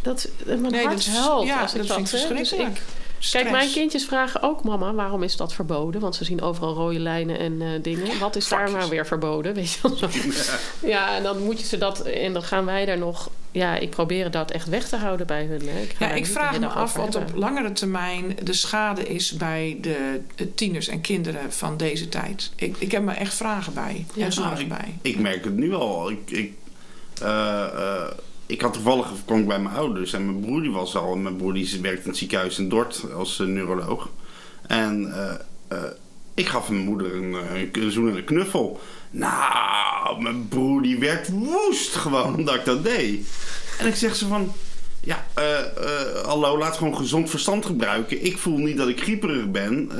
Dat, 0.01 0.29
mijn 0.45 0.61
Nee, 0.61 0.71
hart 0.85 0.89
dat 0.95 0.99
is- 0.99 1.07
huilt 1.07 1.45
ja, 1.47 1.61
als 1.61 1.73
ik 1.73 1.77
dat 1.77 1.87
dat, 1.87 1.95
vind 1.97 2.07
ik 2.07 2.13
hè. 2.13 2.35
Dus 2.35 2.49
verschrikkelijk. 2.49 2.77
stress. 2.77 3.31
Kijk, 3.31 3.51
mijn 3.51 3.71
kindjes 3.71 4.05
vragen 4.05 4.41
ook, 4.41 4.63
mama, 4.63 4.93
waarom 4.93 5.23
is 5.23 5.37
dat 5.37 5.53
verboden? 5.53 6.01
Want 6.01 6.15
ze 6.15 6.23
zien 6.23 6.41
overal 6.41 6.73
rode 6.73 6.99
lijnen 6.99 7.39
en 7.39 7.61
eh, 7.61 7.67
dingen. 7.81 8.19
Wat 8.19 8.35
is 8.35 8.47
daar 8.47 8.71
maar 8.71 8.89
weer 8.89 9.05
verboden? 9.05 9.53
Weet 9.53 9.71
je 9.71 9.79
wel 9.81 9.95
zo. 10.09 10.09
Ja, 10.87 11.15
en 11.15 11.23
dan 11.23 11.43
moet 11.43 11.59
je 11.59 11.65
ze 11.65 11.77
dat... 11.77 12.01
En 12.01 12.33
dan 12.33 12.43
gaan 12.43 12.65
wij 12.65 12.85
daar 12.85 12.97
nog... 12.97 13.29
Ja, 13.51 13.75
ik 13.75 13.89
probeer 13.89 14.31
dat 14.31 14.51
echt 14.51 14.67
weg 14.69 14.87
te 14.89 14.95
houden 14.95 15.27
bij 15.27 15.45
hun. 15.45 15.61
Hè. 15.67 15.85
ga 15.97 16.05
Ja, 16.07 16.11
ik 16.13 16.25
vraag 16.25 16.59
me 16.59 16.67
af 16.67 16.93
wat 16.93 17.15
op 17.15 17.31
langere 17.35 17.71
termijn 17.71 18.37
de 18.43 18.53
schade 18.53 19.07
is 19.07 19.31
bij 19.31 19.77
de, 19.81 20.21
tieners 20.55 20.87
en 20.87 21.01
kinderen 21.01 21.51
van 21.53 21.77
deze 21.77 22.09
tijd. 22.09 22.51
Ik, 22.55 22.75
ik 22.79 22.91
heb 22.91 23.03
me 23.03 23.11
echt 23.13 23.33
vragen 23.33 23.73
bij 23.73 24.05
Ja. 24.13 24.25
en 24.25 24.33
zorgen 24.33 24.67
Nou, 24.67 24.79
ik, 24.81 25.01
bij. 25.01 25.11
ik 25.11 25.19
merk 25.19 25.43
het 25.43 25.55
nu 25.55 25.73
al. 25.73 26.09
Ik, 26.09 26.19
ik, 26.31 26.53
eh, 27.21 27.63
eh, 27.63 28.07
ik 28.49 28.61
had 28.61 28.73
toevallig 28.73 29.11
kwam 29.25 29.39
ik 29.39 29.47
bij 29.47 29.59
mijn 29.59 29.75
ouders 29.75 30.13
en 30.13 30.25
mijn 30.25 30.39
broer 30.39 30.61
die 30.61 30.71
was 30.71 30.95
al. 30.95 31.15
Mijn 31.15 31.35
broer 31.35 31.53
die 31.53 31.79
werkt 31.81 32.03
in 32.03 32.09
het 32.09 32.17
ziekenhuis 32.17 32.59
in 32.59 32.69
Dort 32.69 33.05
als 33.15 33.39
eh, 33.39 33.47
neuroloog. 33.47 34.09
En 34.67 35.13
eh, 35.13 35.33
eh, 35.67 35.91
ik 36.33 36.47
gaf 36.47 36.69
mijn 36.69 36.83
moeder 36.83 37.15
een, 37.15 37.35
een 37.71 37.91
zoen 37.91 38.09
en 38.09 38.17
een 38.17 38.23
knuffel. 38.23 38.79
Nou, 39.11 40.21
mijn 40.21 40.47
broer 40.47 40.81
die 40.81 40.99
werd 40.99 41.29
woest 41.29 41.95
gewoon 41.95 42.35
omdat 42.35 42.55
ik 42.55 42.65
dat 42.65 42.83
deed. 42.83 43.27
En 43.79 43.87
ik 43.87 43.95
zeg 43.95 44.15
ze 44.15 44.27
van... 44.27 44.53
Ja, 45.01 45.25
hallo, 46.25 46.57
laat 46.57 46.77
gewoon 46.77 46.95
gezond 46.95 47.29
verstand 47.29 47.65
gebruiken. 47.65 48.25
Ik 48.25 48.37
voel 48.37 48.57
niet 48.57 48.77
dat 48.77 48.87
ik 48.87 49.01
grieperig 49.01 49.51
ben. 49.51 49.91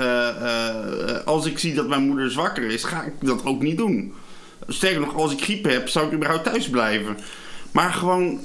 Als 1.26 1.46
ik 1.46 1.60
zie 1.60 1.74
dat 1.74 1.88
mijn 1.88 2.08
moeder 2.08 2.32
zwakker 2.32 2.64
is, 2.64 2.84
ga 2.84 3.04
ik 3.04 3.14
dat 3.20 3.46
ook 3.46 3.62
niet 3.62 3.78
doen. 3.78 4.14
Sterker 4.68 5.00
nog, 5.00 5.16
als 5.16 5.32
ik 5.32 5.42
griep 5.42 5.64
heb, 5.64 5.90
zou 5.90 6.08
ik 6.08 6.14
überhaupt 6.14 6.44
thuis 6.44 6.70
blijven. 6.70 7.18
Maar 7.72 7.94
gewoon 7.94 8.40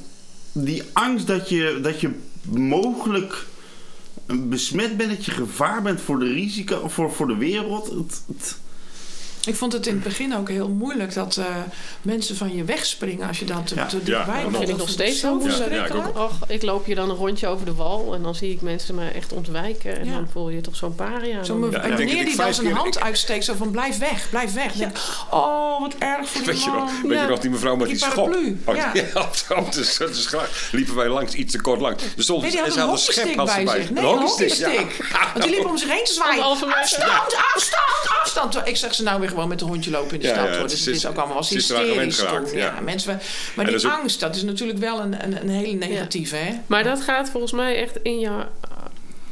die 0.52 0.82
angst 0.92 1.26
dat 1.26 1.48
je, 1.48 1.78
dat 1.82 2.00
je 2.00 2.10
mogelijk 2.50 3.46
besmet 4.26 4.96
bent, 4.96 5.10
dat 5.10 5.24
je 5.24 5.30
gevaar 5.30 5.82
bent 5.82 6.00
voor 6.00 6.18
de 6.18 6.32
risico, 6.32 6.88
voor, 6.88 7.12
voor 7.12 7.26
de 7.26 7.36
wereld. 7.36 7.90
Het, 7.90 8.22
het- 8.26 8.58
Ik 9.46 9.56
vond 9.56 9.72
het 9.72 9.86
in 9.86 9.94
het 9.94 10.02
begin 10.02 10.36
ook 10.36 10.48
heel 10.48 10.68
moeilijk 10.68 11.14
dat 11.14 11.36
eh, 11.36 11.44
mensen 12.02 12.36
van 12.36 12.54
je 12.56 12.64
wegspringen 12.64 13.28
als 13.28 13.38
je 13.38 13.44
dan 13.44 13.64
te, 13.64 13.74
Ja. 13.74 13.86
te 13.86 14.02
dichtbij 14.02 14.36
Ja, 14.36 14.42
komt. 14.42 14.52
Dat 14.52 14.56
vind 14.62 14.68
ik 14.72 14.76
nog 14.76 14.88
steeds 14.88 15.20
zo 15.20 15.28
Ja, 15.28 15.34
ja, 15.34 15.40
verschrikkelijk. 15.54 16.06
ik 16.08 16.18
ook. 16.18 16.30
Och, 16.30 16.48
ik 16.48 16.62
loop 16.62 16.84
hier 16.84 16.94
dan 16.94 17.10
een 17.10 17.16
rondje 17.16 17.46
over 17.48 17.66
de 17.66 17.74
wal 17.74 18.14
en 18.14 18.22
dan 18.22 18.34
zie 18.34 18.50
ik 18.52 18.60
mensen 18.60 18.94
me 18.94 19.08
echt 19.08 19.32
ontwijken. 19.32 19.98
En 19.98 20.04
Ja. 20.06 20.12
dan 20.12 20.28
voel 20.32 20.48
je 20.48 20.60
toch 20.60 20.76
zo'n 20.76 20.94
paria. 20.94 21.40
Me- 21.54 21.70
Ja, 21.70 21.80
en 21.82 21.90
dat 21.90 22.00
ik 22.00 22.08
die 22.08 22.36
dan 22.36 22.54
zijn 22.54 22.72
hand 22.72 23.00
uitsteekt, 23.00 23.44
zo 23.44 23.54
van 23.54 23.70
blijf 23.70 23.98
weg, 23.98 24.30
blijf 24.30 24.52
weg. 24.54 24.72
Denk 24.72 24.96
oh, 25.30 25.80
wat 25.80 25.94
erg 25.98 26.28
voor 26.28 26.42
die 26.42 26.50
Weet 26.52 26.64
je, 26.64 26.70
man. 26.70 26.86
wel, 26.86 27.10
weet 27.10 27.20
je 27.20 27.26
nog, 27.26 27.38
die 27.38 27.50
mevrouw 27.50 27.76
met 27.76 27.88
Die 27.88 27.96
die, 27.96 28.06
schop. 28.10 28.36
Oh, 28.64 28.76
ja. 28.76 28.92
op, 29.14 29.22
op 29.24 29.72
de, 29.72 29.96
op 30.04 30.12
de 30.12 30.14
schaar 30.14 30.68
liepen 30.72 30.94
wij 30.94 31.08
langs, 31.08 31.34
iets 31.34 31.52
te 31.52 31.60
kort 31.60 31.80
langs. 31.80 32.02
Er 32.16 32.22
stond, 32.22 32.42
Nee, 32.42 32.50
die 32.50 32.60
en 32.60 32.64
had 32.78 33.00
ze 33.00 33.08
een 33.08 33.14
schep 33.14 33.36
bij 33.44 33.66
zich. 33.66 33.90
Nee, 33.90 34.04
Een 34.04 34.18
hockeystick. 34.18 35.06
Want 35.34 35.44
die 35.46 35.56
liep 35.56 35.66
om 35.66 35.78
zich 35.78 35.88
heen 35.88 36.04
te 36.04 36.12
zwaaien. 36.12 36.42
Afstand, 36.44 37.36
afstand, 37.54 38.08
afstand. 38.22 38.60
Ik 38.68 38.76
zeg 38.76 38.94
ze 38.94 39.02
nou 39.02 39.20
weer 39.20 39.32
gewoon 39.34 39.48
met 39.48 39.60
een 39.60 39.68
hondje 39.68 39.90
lopen 39.90 40.14
in 40.14 40.20
de 40.20 40.26
Ja, 40.26 40.32
stad. 40.32 40.44
ja, 40.46 40.50
hoor. 40.52 40.60
het 40.60 40.70
Dus 40.70 40.80
is- 40.80 40.86
het 40.86 40.94
is 40.94 41.06
ook 41.06 41.16
allemaal 41.16 41.34
wel 41.36 41.46
hysterisch 41.48 42.18
geraakt, 42.18 42.52
ja. 42.52 42.58
Ja, 42.58 42.80
mensen, 42.80 43.20
maar 43.56 43.64
die 43.64 43.74
dat 43.74 43.84
is 43.84 43.90
ook- 43.90 43.98
angst, 44.00 44.20
dat 44.20 44.36
is 44.36 44.42
natuurlijk 44.42 44.78
wel 44.78 45.00
een, 45.00 45.24
een, 45.24 45.40
een 45.40 45.48
hele 45.48 45.72
negatieve. 45.72 46.36
Hè? 46.36 46.52
Maar 46.66 46.84
dat 46.84 47.00
gaat 47.02 47.30
volgens 47.30 47.52
mij 47.52 47.76
echt 47.76 47.98
in 48.02 48.18
je, 48.18 48.44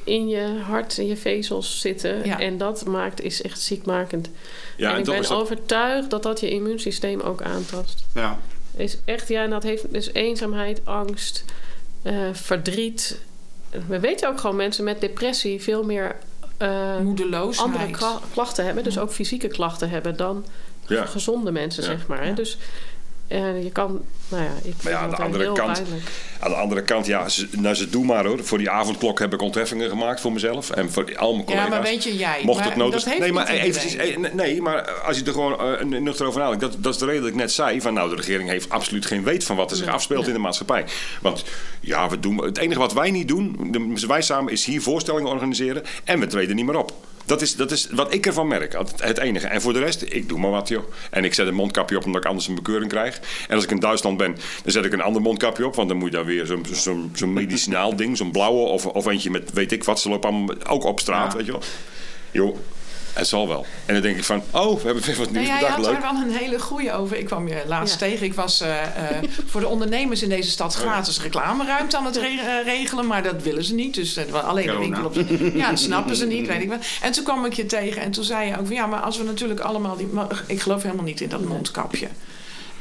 in 0.05 0.29
je 0.29 0.59
hart, 0.67 0.99
in 0.99 1.07
je 1.07 1.17
vezels 1.17 1.81
zitten. 1.81 2.25
Ja. 2.25 2.39
En 2.41 2.59
dat 2.59 2.85
maakt, 2.87 3.21
is 3.23 3.43
echt 3.43 3.61
ziekmakend. 3.61 4.29
Ja, 4.77 4.89
en 4.89 4.95
en 4.95 5.01
ik 5.01 5.07
ben 5.07 5.23
dat... 5.23 5.31
overtuigd 5.33 6.11
dat 6.11 6.23
dat 6.23 6.41
je 6.41 6.51
immuunsysteem 6.51 7.21
ook 7.21 7.43
aantast. 7.43 8.05
ja. 8.15 8.39
Is 8.77 8.97
echt, 9.05 9.29
ja, 9.29 9.43
en 9.43 9.51
dat 9.51 9.63
heeft 9.63 9.93
dus 9.93 10.13
eenzaamheid, 10.13 10.81
angst, 10.85 11.45
eh, 12.03 12.15
verdriet. 12.33 13.19
We 13.89 14.01
weten 14.01 14.29
ook 14.29 14.41
gewoon 14.41 14.57
mensen 14.57 14.85
met 14.85 15.01
depressie 15.01 15.63
veel 15.63 15.83
meer 15.83 16.17
Moedeloosheid. 17.03 17.67
andere 17.75 17.91
kla- 17.91 18.21
klachten 18.33 18.65
hebben. 18.65 18.85
Dus 18.85 18.99
ook 18.99 19.13
fysieke 19.13 19.49
klachten 19.49 19.91
hebben 19.91 20.17
dan 20.17 20.45
Ja. 20.87 21.05
gezonde 21.07 21.51
mensen, 21.53 21.83
Ja. 21.83 21.89
zeg 21.89 22.07
maar. 22.07 22.25
Hè? 22.25 22.35
Dus 22.35 22.57
eh, 22.57 22.61
je 23.39 23.71
kan, 23.73 24.03
nou 24.29 24.43
ja, 24.43 24.49
ik 24.49 24.63
vind 24.63 24.83
Maar 24.83 24.93
ja, 24.93 24.99
aan 24.99 25.11
de 25.11 25.17
andere 25.17 25.43
heel 25.43 25.53
kant- 25.53 25.75
duidelijk. 25.77 26.03
Aan 26.41 26.51
de 26.51 26.57
andere 26.57 26.83
kant, 26.83 27.07
ja, 27.07 27.29
ze, 27.29 27.49
nou, 27.51 27.75
ze 27.75 27.91
doen 27.91 28.07
maar 28.07 28.27
hoor. 28.27 28.45
Voor 28.45 28.59
die 28.59 28.71
avondklok 28.71 29.19
heb 29.19 29.33
ik 29.33 29.43
ontheffingen 29.43 29.89
gemaakt 29.89 30.21
voor 30.21 30.33
mezelf. 30.33 30.71
En 30.71 30.91
voor 30.93 31.17
al 31.17 31.33
mijn 31.35 31.45
collega's. 31.45 31.69
Ja, 31.69 31.75
maar 31.75 31.83
weet 31.83 32.05
je, 32.05 32.17
jij. 32.17 32.41
Mocht 32.45 32.59
maar 32.59 32.69
het 32.69 32.77
nodig 32.77 32.95
dat 32.95 33.05
heeft 33.05 33.19
nee, 33.21 33.33
maar 33.33 33.49
eventjes, 33.49 33.97
eh, 33.97 34.17
nee, 34.33 34.63
maar 34.63 34.91
als 34.91 35.19
je 35.19 35.25
er 35.25 35.33
gewoon 35.33 35.61
eh, 35.61 35.85
nuchter 36.01 36.27
over 36.27 36.41
nadenkt, 36.41 36.61
dat, 36.61 36.77
dat 36.79 36.93
is 36.93 36.99
de 36.99 37.05
reden 37.07 37.21
dat 37.21 37.31
ik 37.31 37.37
net 37.37 37.53
zei 37.53 37.81
van 37.81 37.95
nou, 37.95 38.11
de 38.11 38.17
regering 38.17 38.49
heeft 38.49 38.71
absoluut 38.71 39.07
geen 39.07 39.23
weet 39.25 39.45
van 39.45 39.57
wat 39.57 39.71
er 39.71 39.77
zich 39.77 39.87
Nee, 39.87 39.95
afspeelt 39.95 40.21
nee. 40.21 40.29
in 40.29 40.35
de 40.35 40.41
maatschappij. 40.41 40.85
Want 41.21 41.45
ja, 41.81 42.09
we 42.09 42.21
doen, 42.21 42.45
het 42.45 42.59
enige 42.59 42.79
wat 42.81 42.93
wij 42.93 43.11
niet 43.11 43.29
doen, 43.29 43.57
de, 43.71 44.07
wij 44.07 44.23
samen, 44.23 44.53
is 44.53 44.65
hier 44.65 44.83
voorstellingen 44.83 45.31
organiseren 45.31 45.83
en 46.05 46.21
we 46.21 46.27
treden 46.27 46.57
niet 46.57 46.67
meer 46.67 46.79
op. 46.79 46.93
Dat 47.33 47.43
is, 47.43 47.57
dat 47.57 47.71
is 47.71 47.89
wat 47.91 48.15
ik 48.15 48.27
ervan 48.27 48.49
merk, 48.49 48.77
het, 48.97 49.19
enige. 49.19 49.47
En 49.47 49.61
voor 49.61 49.73
de 49.73 49.79
rest, 49.79 50.03
ik 50.03 50.29
doe 50.29 50.39
maar 50.39 50.51
wat 50.51 50.69
joh. 50.69 50.85
En 51.11 51.25
ik 51.25 51.35
zet 51.35 51.47
een 51.47 51.55
mondkapje 51.55 51.97
op 51.97 52.05
omdat 52.05 52.23
ik 52.23 52.29
anders 52.29 52.49
een 52.49 52.55
bekeuring 52.55 52.91
krijg. 52.91 53.21
En 53.49 53.55
als 53.55 53.65
ik 53.65 53.71
in 53.71 53.79
Duitsland 53.79 54.17
ben, 54.17 54.33
dan 54.63 54.73
zet 54.73 54.85
ik 54.85 54.93
een 54.93 55.01
ander 55.01 55.23
mondkapje 55.23 55.67
op. 55.67 55.75
Want 55.75 55.89
dan 55.89 55.97
moet 55.97 56.11
je 56.11 56.17
daar 56.17 56.25
weer 56.25 56.47
zo'n 56.47 56.67
zo'n 56.73 57.11
zo'n 57.15 57.33
medicinaal 57.33 57.97
ding, 57.97 58.17
zo'n 58.17 58.31
blauwe 58.33 58.61
of, 58.69 58.87
of 58.87 59.07
eentje 59.07 59.31
met 59.31 59.53
weet 59.53 59.73
ik 59.73 59.85
wat. 59.85 60.01
Ze 60.01 60.09
lopen 60.09 60.31
allemaal 60.31 60.55
ook 60.67 60.85
op 60.85 61.01
straat, 61.01 61.31
Ja. 61.33 61.37
weet 61.37 61.47
je 61.47 61.53
wel. 61.53 61.63
Joh, 62.31 62.57
het 63.13 63.27
zal 63.27 63.49
wel. 63.49 63.67
En 63.87 63.95
dan 63.95 64.03
denk 64.03 64.17
ik 64.17 64.25
van, 64.25 64.43
oh, 64.51 64.77
we 64.77 64.85
hebben 64.85 65.05
weer 65.05 65.17
wat 65.17 65.31
nieuws 65.31 65.47
Nou 65.49 65.61
ja, 65.61 65.69
je 65.69 65.75
bedacht, 65.75 65.77
had 65.77 65.93
leuk. 65.93 66.03
daar 66.03 66.13
wel 66.13 66.23
een 66.23 66.37
hele 66.37 66.61
goeie 66.61 66.93
over. 66.93 67.17
Ik 67.17 67.25
kwam 67.27 67.49
je 67.49 67.63
laatst 67.67 68.01
Ja. 68.01 68.07
tegen. 68.07 68.27
Ik 68.27 68.35
was 68.35 68.61
eh, 68.61 68.83
eh, 68.83 69.23
voor 69.51 69.61
de 69.61 69.67
ondernemers 69.69 70.23
in 70.23 70.29
deze 70.29 70.51
stad 70.51 70.75
gratis 70.75 71.21
reclameruimte 71.23 71.97
aan 71.97 72.05
het 72.05 72.17
re- 72.17 72.23
eh, 72.59 72.65
regelen. 72.65 73.07
Maar 73.07 73.23
dat 73.23 73.43
willen 73.43 73.65
ze 73.65 73.75
niet. 73.75 73.95
Dus 73.95 74.17
eh, 74.17 74.45
alleen 74.49 74.67
de 74.67 74.79
winkel 74.79 75.05
op. 75.05 75.15
Ja, 75.55 75.71
dat 75.71 75.79
snappen 75.79 76.17
ze 76.17 76.27
niet, 76.27 76.47
weet 76.47 76.63
ik 76.63 76.69
wel. 76.69 76.79
En 77.03 77.13
toen 77.13 77.25
kwam 77.25 77.45
ik 77.45 77.53
je 77.53 77.67
tegen 77.67 78.03
en 78.03 78.11
toen 78.11 78.25
zei 78.25 78.49
je 78.49 78.59
ook 78.59 78.67
van 78.67 78.75
ja, 78.77 78.87
maar 78.87 79.01
als 79.01 79.19
we 79.19 79.25
natuurlijk 79.25 79.61
allemaal 79.61 79.97
die. 79.97 80.09
Ik 80.47 80.61
geloof 80.61 80.83
helemaal 80.83 81.05
niet 81.05 81.21
in 81.21 81.29
dat 81.29 81.45
mondkapje. 81.45 82.09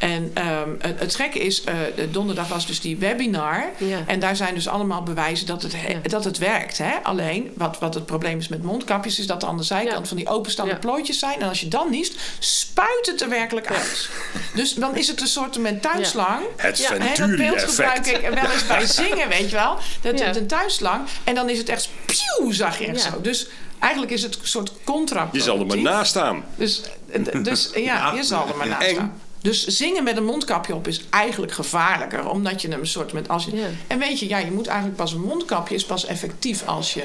En 0.01 0.31
ehm, 0.33 0.69
het, 0.79 0.99
het 0.99 1.15
gekke 1.15 1.39
is, 1.39 1.63
eh, 1.63 1.75
donderdag 2.11 2.47
was 2.47 2.67
dus 2.67 2.79
die 2.81 2.97
webinar. 2.97 3.65
Ja. 3.77 3.99
En 4.07 4.19
daar 4.19 4.35
zijn 4.35 4.53
dus 4.53 4.67
allemaal 4.67 5.03
bewijzen 5.03 5.45
dat 5.47 5.61
het, 5.61 5.73
he- 5.75 5.91
Ja. 5.91 5.99
dat 6.01 6.23
het 6.23 6.37
werkt. 6.37 6.77
Hè? 6.77 6.91
Alleen, 7.03 7.51
wat, 7.55 7.79
wat 7.79 7.93
het 7.93 8.05
probleem 8.05 8.37
is 8.37 8.47
met 8.47 8.63
mondkapjes... 8.63 9.19
is 9.19 9.27
dat 9.27 9.43
aan 9.43 9.57
de 9.57 9.63
zijkant 9.63 9.99
Ja. 10.01 10.05
van 10.05 10.17
die 10.17 10.27
openstaande 10.27 10.71
Ja. 10.71 10.77
plooitjes 10.79 11.19
zijn. 11.19 11.41
En 11.41 11.47
als 11.49 11.59
je 11.59 11.67
dan 11.67 11.89
niest, 11.89 12.13
spuit 12.39 13.05
het 13.11 13.21
er 13.21 13.29
werkelijk 13.29 13.67
uit. 13.71 14.09
Dus 14.55 14.73
dan 14.73 14.95
is 14.97 15.07
het 15.07 15.21
een 15.21 15.27
soort 15.27 15.57
van 15.63 15.79
tuinslang. 15.79 16.43
Het 16.57 16.77
Ja, 16.77 16.97
Hè, 16.97 17.15
dat 17.27 17.35
beeld 17.37 17.61
gebruik 17.63 18.07
ik 18.07 18.29
wel 18.33 18.51
eens 18.51 18.67
bij 18.67 18.85
zingen, 18.85 19.29
weet 19.29 19.49
je 19.49 19.55
wel. 19.55 19.77
Dat 20.01 20.19
Ja. 20.19 20.25
is 20.29 20.37
een 20.37 20.47
tuinslang. 20.47 21.01
En 21.23 21.35
dan 21.35 21.49
is 21.49 21.57
het 21.57 21.69
echt 21.69 21.89
pieuw, 22.05 22.51
zag 22.51 22.79
je 22.79 22.85
echt 22.85 23.03
Ja. 23.03 23.11
zo. 23.11 23.21
Dus 23.21 23.47
eigenlijk 23.79 24.11
is 24.13 24.21
het 24.21 24.35
een 24.41 24.47
soort 24.47 24.71
contra. 24.83 25.29
Je 25.31 25.41
zal 25.41 25.59
er 25.59 25.65
maar 25.65 25.77
naast 25.77 26.09
staan. 26.09 26.43
Dus, 26.55 26.81
eh, 27.11 27.43
dus 27.43 27.69
ja, 27.75 28.13
je 28.13 28.23
zal 28.23 28.47
er 28.47 28.57
maar 28.57 28.67
naast 28.67 28.89
staan. 28.89 29.19
Dus 29.41 29.65
zingen 29.65 30.03
met 30.03 30.17
een 30.17 30.25
mondkapje 30.25 30.75
op 30.75 30.87
is 30.87 31.01
eigenlijk 31.09 31.51
gevaarlijker. 31.51 32.29
Omdat 32.29 32.61
je 32.61 32.67
hem 32.67 32.79
een 32.79 32.87
soort 32.87 33.13
met... 33.13 33.27
Als 33.27 33.45
je, 33.45 33.55
Ja. 33.55 33.67
En 33.87 33.99
weet 33.99 34.19
je, 34.19 34.27
ja, 34.27 34.37
je 34.37 34.51
moet 34.51 34.67
eigenlijk 34.67 34.97
pas 34.97 35.13
een 35.13 35.21
mondkapje... 35.21 35.75
is 35.75 35.85
pas 35.85 36.05
effectief 36.05 36.67
als 36.67 36.93
je 36.93 37.03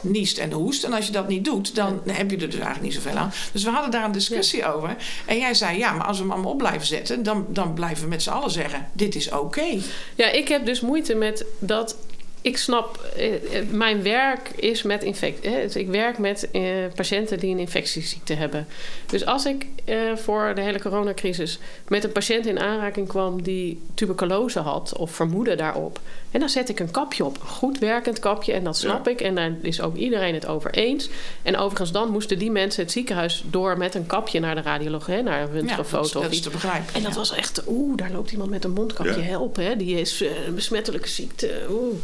niest 0.00 0.38
en 0.38 0.52
hoest. 0.52 0.84
En 0.84 0.92
als 0.92 1.06
je 1.06 1.12
dat 1.12 1.28
niet 1.28 1.44
doet, 1.44 1.74
dan 1.74 2.00
heb 2.06 2.30
je 2.30 2.36
er 2.36 2.50
dus 2.50 2.60
eigenlijk 2.60 2.82
niet 2.82 2.94
zoveel 2.94 3.16
aan. 3.16 3.32
Dus 3.52 3.64
we 3.64 3.70
hadden 3.70 3.90
daar 3.90 4.04
een 4.04 4.12
discussie 4.12 4.66
over. 4.66 4.96
En 5.26 5.38
jij 5.38 5.54
zei, 5.54 5.78
ja, 5.78 5.92
maar 5.92 6.06
als 6.06 6.16
we 6.16 6.22
hem 6.22 6.32
allemaal 6.32 6.52
op 6.52 6.58
blijven 6.58 6.86
zetten... 6.86 7.22
dan, 7.22 7.46
dan 7.48 7.74
blijven 7.74 8.04
we 8.04 8.08
met 8.08 8.22
z'n 8.22 8.30
allen 8.30 8.50
zeggen, 8.50 8.88
dit 8.92 9.14
is 9.14 9.30
oké. 9.30 9.80
Ja, 10.14 10.30
ik 10.30 10.48
heb 10.48 10.66
dus 10.66 10.80
moeite 10.80 11.14
met 11.14 11.44
dat. 11.58 11.96
Ik 12.44 12.56
snap, 12.56 12.98
eh, 13.16 13.34
eh, 13.34 13.68
mijn 13.70 14.02
werk 14.02 14.48
is 14.56 14.82
met 14.82 15.02
infectie. 15.02 15.50
Dus 15.50 15.76
ik 15.76 15.88
werk 15.88 16.18
met 16.18 16.50
eh, 16.50 16.62
patiënten 16.94 17.38
die 17.38 17.50
een 17.50 17.58
infectieziekte 17.58 18.34
hebben. 18.34 18.66
Dus 19.06 19.26
als 19.26 19.44
ik 19.44 19.66
eh, 19.84 20.16
voor 20.16 20.52
de 20.54 20.60
hele 20.60 20.80
coronacrisis 20.80 21.58
met 21.88 22.04
een 22.04 22.12
patiënt 22.12 22.46
in 22.46 22.60
aanraking 22.60 23.08
kwam 23.08 23.42
die 23.42 23.80
tuberculose 23.94 24.58
had 24.58 24.96
of 24.96 25.10
vermoeden 25.10 25.56
daarop. 25.56 26.00
En 26.34 26.40
dan 26.40 26.48
zet 26.48 26.68
ik 26.68 26.80
een 26.80 26.90
kapje 26.90 27.24
op. 27.24 27.36
Een 27.40 27.46
goed 27.48 27.78
werkend 27.78 28.18
kapje. 28.18 28.52
En 28.52 28.64
dat 28.64 28.76
snap 28.76 29.04
Ja. 29.06 29.10
ik. 29.12 29.20
En 29.20 29.34
daar 29.34 29.52
is 29.62 29.80
ook 29.80 29.96
iedereen 29.96 30.34
het 30.34 30.46
over 30.46 30.70
eens. 30.74 31.08
En 31.42 31.56
overigens 31.56 31.92
dan 31.92 32.10
moesten 32.10 32.38
die 32.38 32.50
mensen 32.50 32.82
het 32.82 32.92
ziekenhuis 32.92 33.44
door 33.50 33.78
met 33.78 33.94
een 33.94 34.06
kapje 34.06 34.40
naar 34.40 34.54
de 34.54 34.60
radioloog. 34.62 35.06
Hè, 35.06 35.22
naar 35.22 35.40
een 35.40 35.46
Ja, 35.46 35.52
dat, 35.52 35.60
röntgenfoto 35.62 36.04
is- 36.04 36.14
of 36.16 36.22
dat 36.22 36.30
is 36.30 36.36
iets. 36.36 36.46
te 36.46 36.52
begrijpen. 36.52 36.94
En 36.94 37.02
dat 37.02 37.12
ja. 37.12 37.18
was 37.18 37.34
echt, 37.34 37.62
oeh, 37.68 37.96
daar 37.96 38.10
loopt 38.12 38.30
iemand 38.32 38.50
met 38.50 38.64
een 38.64 38.70
mondkapje. 38.72 39.16
Ja. 39.16 39.20
Help, 39.28 39.56
hè? 39.56 39.76
Die 39.76 40.00
is 40.00 40.22
eh, 40.22 40.46
een 40.46 40.54
besmettelijke 40.54 41.08
ziekte. 41.08 41.66
Oeh. 41.70 41.94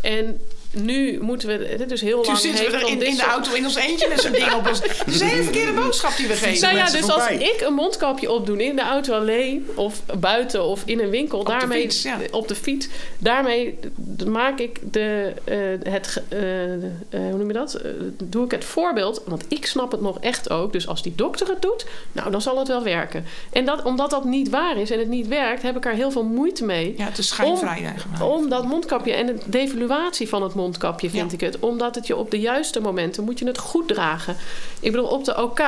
En 0.00 0.40
nu 0.72 1.18
moeten 1.20 1.48
we, 1.48 1.74
dit 1.78 1.90
is 1.90 2.00
heel 2.00 2.16
Toen 2.16 2.26
lang. 2.26 2.38
zitten 2.38 2.64
we 2.64 2.70
heeft 2.70 2.82
er 2.82 3.06
in, 3.06 3.16
de 3.16 3.22
auto 3.22 3.52
in 3.52 3.64
ons 3.64 3.74
eentje 3.74 4.08
met 4.08 4.20
zo'n 4.20 4.32
ding 4.32 4.52
op 4.52 4.68
ons. 4.68 4.80
Dat 4.80 5.06
is 5.06 5.20
een 5.20 5.26
hele 5.26 5.42
verkeerde 5.42 5.72
boodschap 5.82 6.16
die 6.16 6.26
we 6.26 6.34
geven. 6.34 6.62
Nou 6.62 6.76
ja, 6.76 6.90
dus 6.90 7.10
als 7.10 7.28
ik 7.28 7.64
een 7.66 7.74
mondkapje 7.74 8.30
opdoe 8.30 8.64
in 8.64 8.76
de 8.76 8.82
auto 8.82 9.14
alleen, 9.14 9.68
of 9.74 10.02
buiten 10.20 10.64
of 10.64 10.82
in 10.84 11.00
een 11.00 11.10
winkel, 11.10 11.44
de 11.44 11.50
daarmee 11.50 11.80
fiets, 11.80 12.02
ja. 12.02 12.18
op 12.30 12.48
de 12.48 12.54
fiets, 12.54 12.88
daarmee 13.18 13.78
maak 14.26 14.58
ik 14.58 14.78
de, 14.92 15.32
eh, 15.44 15.92
het, 15.92 16.22
eh, 16.28 16.74
eh, 16.74 16.80
hoe 17.10 17.38
noem 17.38 17.46
je 17.46 17.52
dat? 17.52 17.80
Doe 18.24 18.44
ik 18.44 18.50
het 18.50 18.64
voorbeeld, 18.64 19.22
want 19.26 19.44
ik 19.48 19.66
snap 19.66 19.92
het 19.92 20.00
nog 20.00 20.18
echt 20.20 20.50
ook. 20.50 20.72
Dus 20.72 20.88
als 20.88 21.02
die 21.02 21.12
dokter 21.14 21.48
het 21.48 21.62
doet, 21.62 21.86
nou 22.12 22.30
dan 22.30 22.42
zal 22.42 22.58
het 22.58 22.68
wel 22.68 22.82
werken. 22.82 23.24
En 23.52 23.64
dat, 23.64 23.82
omdat 23.82 24.10
dat 24.10 24.24
niet 24.24 24.48
waar 24.48 24.76
is 24.76 24.90
en 24.90 24.98
het 24.98 25.08
niet 25.08 25.28
werkt, 25.28 25.62
heb 25.62 25.76
ik 25.76 25.86
er 25.86 25.92
heel 25.92 26.10
veel 26.10 26.24
moeite 26.24 26.64
mee. 26.64 26.94
Ja, 26.96 27.04
het 27.04 27.18
is 27.18 27.28
schijnvrij 27.28 27.84
eigenlijk. 27.84 28.22
Om 28.22 28.48
dat 28.48 28.64
mondkapje 28.64 29.12
en 29.12 29.26
de 29.26 29.38
devaluatie 29.44 30.28
van 30.28 30.42
het 30.42 30.54
mondkapje, 30.60 31.10
vind 31.10 31.30
Ja. 31.30 31.36
ik 31.36 31.40
het. 31.40 31.58
Omdat 31.58 31.94
het 31.94 32.06
je 32.06 32.16
op 32.16 32.30
de 32.30 32.40
juiste 32.40 32.80
momenten 32.80 33.24
moet 33.24 33.38
je 33.38 33.46
het 33.46 33.58
goed 33.58 33.88
dragen. 33.88 34.36
Ik 34.80 34.90
bedoel, 34.92 35.06
op 35.06 35.24
de 35.24 35.42
OK, 35.42 35.60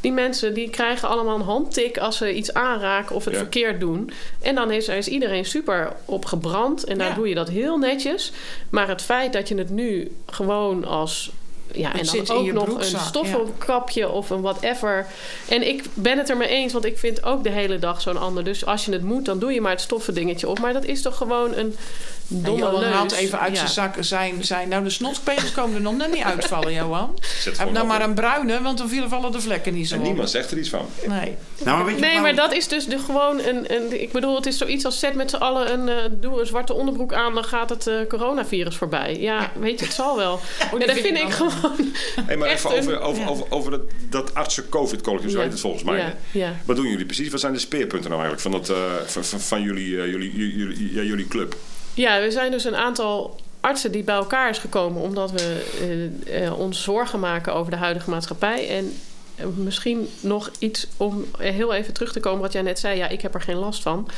die 0.00 0.12
mensen 0.12 0.54
die 0.54 0.70
krijgen 0.70 1.08
allemaal 1.08 1.34
een 1.34 1.40
handtik 1.42 1.98
als 1.98 2.16
ze 2.16 2.34
iets 2.34 2.54
aanraken 2.54 3.16
of 3.16 3.24
het 3.24 3.34
Ja. 3.34 3.40
verkeerd 3.40 3.80
doen. 3.80 4.10
En 4.42 4.54
dan 4.54 4.70
is, 4.70 4.88
is 4.88 5.08
iedereen 5.08 5.44
super 5.44 5.92
op 6.04 6.24
gebrand. 6.24 6.84
En 6.84 6.98
daar 6.98 7.08
Ja. 7.08 7.14
doe 7.14 7.28
je 7.28 7.34
dat 7.34 7.48
heel 7.48 7.78
netjes. 7.78 8.32
Maar 8.70 8.88
het 8.88 9.02
feit 9.02 9.32
dat 9.32 9.48
je 9.48 9.54
het 9.58 9.70
nu 9.70 10.16
gewoon 10.26 10.84
als. 10.84 11.30
Ja, 11.72 11.90
Het 11.90 11.98
en 12.00 12.06
zit 12.06 12.26
dan 12.26 12.36
ook 12.36 12.52
nog 12.52 12.64
broekzak, 12.64 13.00
een 13.00 13.06
stoffenkapje 13.06 14.10
of 14.10 14.30
een 14.30 14.40
whatever. 14.40 15.06
En 15.48 15.68
ik 15.68 15.84
ben 15.94 16.18
het 16.18 16.28
er 16.30 16.36
mee 16.36 16.48
eens, 16.48 16.72
want 16.72 16.84
ik 16.84 16.98
vind 16.98 17.24
ook 17.24 17.42
de 17.42 17.50
hele 17.50 17.78
dag 17.78 18.00
zo'n 18.00 18.16
ander. 18.16 18.44
Dus 18.44 18.66
als 18.66 18.84
je 18.84 18.92
het 18.92 19.02
moet, 19.02 19.24
dan 19.24 19.38
doe 19.38 19.52
je 19.52 19.60
maar 19.60 19.70
het 19.70 19.80
stoffen 19.80 20.14
dingetje 20.14 20.48
op. 20.48 20.58
Maar 20.58 20.72
dat 20.72 20.84
is 20.84 21.02
toch 21.02 21.16
gewoon 21.16 21.54
een 21.54 21.76
En 22.15 22.15
domme 22.28 22.58
Johan 22.58 22.80
leus. 22.80 22.92
haalt 22.92 23.12
even 23.12 23.40
uit 23.40 23.50
Ja. 23.52 23.56
zijn 23.56 23.68
zak 23.68 23.94
zijn, 24.00 24.44
zijn... 24.44 24.68
Nou, 24.68 24.84
de 24.84 24.90
snotpegels 24.90 25.52
komen 25.52 25.74
er 25.74 25.80
nog 25.80 25.96
net 25.96 26.12
niet 26.12 26.22
uitvallen, 26.22 26.72
Johan. 26.72 27.18
Zet 27.40 27.58
Heb 27.58 27.70
nou 27.70 27.82
op. 27.84 27.88
maar 27.88 28.02
een 28.02 28.14
bruine, 28.14 28.62
want 28.62 28.78
dan 28.78 28.88
vielen 28.88 29.08
vallen 29.08 29.32
de 29.32 29.40
vlekken 29.40 29.74
niet 29.74 29.88
zo 29.88 29.94
En 29.94 30.00
op. 30.00 30.06
niemand 30.06 30.30
zegt 30.30 30.50
er 30.50 30.58
iets 30.58 30.68
van. 30.68 30.86
Nee. 31.06 31.34
Nou, 31.64 31.76
maar 31.76 31.86
weet 31.86 31.94
je 31.94 32.00
Nee, 32.00 32.20
maar 32.20 32.34
dat 32.34 32.52
is 32.52 32.68
dus 32.68 32.86
de, 32.86 32.98
gewoon 32.98 33.38
een, 33.40 33.74
een... 33.74 34.00
Ik 34.02 34.12
bedoel, 34.12 34.36
het 34.36 34.46
is 34.46 34.58
zoiets 34.58 34.84
als 34.84 34.98
zet 34.98 35.14
met 35.14 35.30
z'n 35.30 35.36
allen 35.36 35.72
een... 35.72 35.88
eh, 35.88 35.96
doe 36.10 36.40
een 36.40 36.46
zwarte 36.46 36.72
onderbroek 36.74 37.12
aan, 37.14 37.34
dan 37.34 37.44
gaat 37.44 37.68
het 37.70 37.86
eh, 37.86 37.94
coronavirus 38.08 38.76
voorbij. 38.76 39.16
Ja, 39.20 39.52
weet 39.60 39.78
je, 39.78 39.84
het 39.84 39.94
zal 39.94 40.16
wel. 40.16 40.40
ja, 40.58 40.78
dat 40.78 40.90
vind 40.90 41.06
vind 41.06 41.18
ik 41.18 41.30
gewoon... 41.30 41.92
Hey, 42.26 42.36
maar 42.36 42.48
Echt 42.48 42.64
even 42.64 42.78
over, 42.78 42.92
een- 42.92 43.00
over, 43.00 43.22
ja. 43.22 43.28
over, 43.28 43.46
over 43.50 43.70
dat, 43.70 43.80
dat 44.10 44.34
artsen-covid-collectief, 44.34 45.30
zo 45.30 45.36
Ja. 45.36 45.42
heet 45.42 45.52
het 45.52 45.60
volgens 45.60 45.82
mij. 45.82 45.96
Ja, 45.98 46.04
hè? 46.04 46.38
ja. 46.38 46.52
Wat 46.64 46.76
doen 46.76 46.86
jullie 46.86 47.04
precies? 47.06 47.28
Wat 47.28 47.40
zijn 47.40 47.52
de 47.52 47.58
speerpunten 47.58 48.10
nou 48.10 48.22
eigenlijk 48.22 48.42
van, 48.42 48.50
dat, 48.50 48.68
eh, 48.68 49.06
van, 49.06 49.24
van, 49.24 49.40
van 49.40 49.62
jullie, 49.62 49.88
jullie, 49.90 50.32
jullie, 50.56 50.94
ja, 50.94 51.02
jullie 51.02 51.28
club? 51.28 51.56
Ja, 51.96 52.20
we 52.20 52.30
zijn 52.30 52.50
dus 52.50 52.64
een 52.64 52.76
aantal 52.76 53.36
artsen 53.60 53.92
die 53.92 54.04
bij 54.04 54.14
elkaar 54.14 54.50
is 54.50 54.58
gekomen 54.58 55.02
omdat 55.02 55.30
we 55.30 55.64
eh, 55.80 56.44
eh, 56.44 56.58
ons 56.58 56.82
zorgen 56.82 57.20
maken 57.20 57.54
over 57.54 57.70
de 57.70 57.76
huidige 57.76 58.10
maatschappij. 58.10 58.68
En 58.68 58.92
eh, 59.34 59.46
misschien 59.46 60.08
nog 60.20 60.50
iets 60.58 60.86
om 60.96 61.24
heel 61.38 61.74
even 61.74 61.92
terug 61.92 62.12
te 62.12 62.20
komen 62.20 62.40
wat 62.40 62.52
jij 62.52 62.62
net 62.62 62.78
zei. 62.78 62.96
Ja, 62.96 63.08
ik 63.08 63.20
heb 63.20 63.34
er 63.34 63.40
geen 63.40 63.56
last 63.56 63.82
van. 63.82 64.08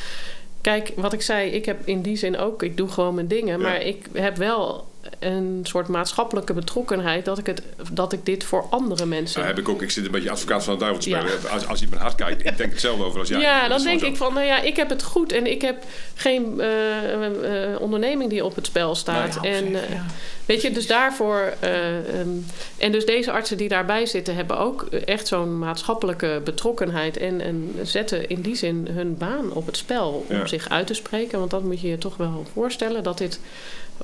Kijk, 0.61 0.91
wat 0.95 1.13
ik 1.13 1.21
zei, 1.21 1.49
ik 1.49 1.65
heb 1.65 1.87
in 1.87 2.01
die 2.01 2.17
zin 2.17 2.37
ook, 2.37 2.63
ik 2.63 2.77
doe 2.77 2.87
gewoon 2.87 3.15
mijn 3.15 3.27
dingen. 3.27 3.59
Ja. 3.59 3.63
Maar 3.63 3.81
ik 3.81 4.05
heb 4.13 4.37
wel 4.37 4.87
een 5.19 5.59
soort 5.63 5.87
maatschappelijke 5.87 6.53
betrokkenheid 6.53 7.25
dat 7.25 7.37
ik, 7.37 7.45
het, 7.45 7.61
dat 7.91 8.13
ik 8.13 8.25
dit 8.25 8.43
voor 8.43 8.65
andere 8.69 9.05
mensen. 9.05 9.39
Nou, 9.41 9.53
heb 9.53 9.61
ik 9.63 9.69
ook. 9.69 9.81
Ik 9.81 9.91
zit 9.91 10.05
een 10.05 10.11
beetje 10.11 10.29
advocaat 10.31 10.63
van 10.63 10.73
de 10.73 10.79
duivel 10.79 11.01
te 11.03 11.09
Ja. 11.09 11.19
spelen. 11.19 11.49
Als, 11.51 11.67
als 11.67 11.79
je 11.79 11.87
mijn 11.89 12.01
hart 12.01 12.15
kijkt, 12.15 12.45
ik 12.45 12.57
denk 12.57 12.71
hetzelfde 12.71 13.03
over 13.03 13.19
als 13.19 13.29
jij. 13.29 13.39
Ja, 13.39 13.67
dan 13.67 13.83
denk 13.83 14.01
ik 14.01 14.15
van, 14.17 14.33
nou 14.33 14.45
ja, 14.45 14.61
ik 14.61 14.75
heb 14.75 14.89
het 14.89 15.03
goed 15.03 15.31
en 15.31 15.51
ik 15.51 15.61
heb 15.61 15.83
geen 16.15 16.59
eh, 16.61 17.73
eh, 17.73 17.81
onderneming 17.81 18.29
die 18.29 18.45
op 18.45 18.55
het 18.55 18.65
spel 18.65 18.95
staat. 18.95 19.35
Nou, 19.35 19.47
en 19.47 19.71
zeg, 19.71 19.83
eh, 19.83 19.93
ja. 19.93 20.05
weet 20.45 20.61
je, 20.61 20.71
dus 20.71 20.87
daarvoor. 20.87 21.53
eh, 21.59 21.97
ehm, 22.19 22.27
en 22.77 22.91
dus 22.91 23.05
deze 23.05 23.31
artsen 23.31 23.57
die 23.57 23.69
daarbij 23.69 24.05
zitten, 24.05 24.35
hebben 24.35 24.57
ook 24.59 24.81
echt 25.05 25.27
zo'n 25.27 25.59
maatschappelijke 25.59 26.41
betrokkenheid. 26.43 27.17
En, 27.17 27.41
en 27.41 27.75
zetten 27.83 28.29
in 28.29 28.41
die 28.41 28.55
zin 28.55 28.87
hun 28.91 29.17
baan 29.17 29.53
op 29.53 29.65
het 29.65 29.77
spel 29.77 30.25
om 30.29 30.35
Ja. 30.35 30.45
zich 30.47 30.69
uit 30.69 30.87
te 30.87 30.93
spreken. 30.93 31.39
Want 31.39 31.51
dat 31.51 31.63
moet 31.63 31.81
je 31.81 31.87
je 31.87 31.97
toch 31.97 32.17
wel 32.17 32.45
voorstellen 32.53 33.03
dat 33.03 33.17
dit 33.17 33.39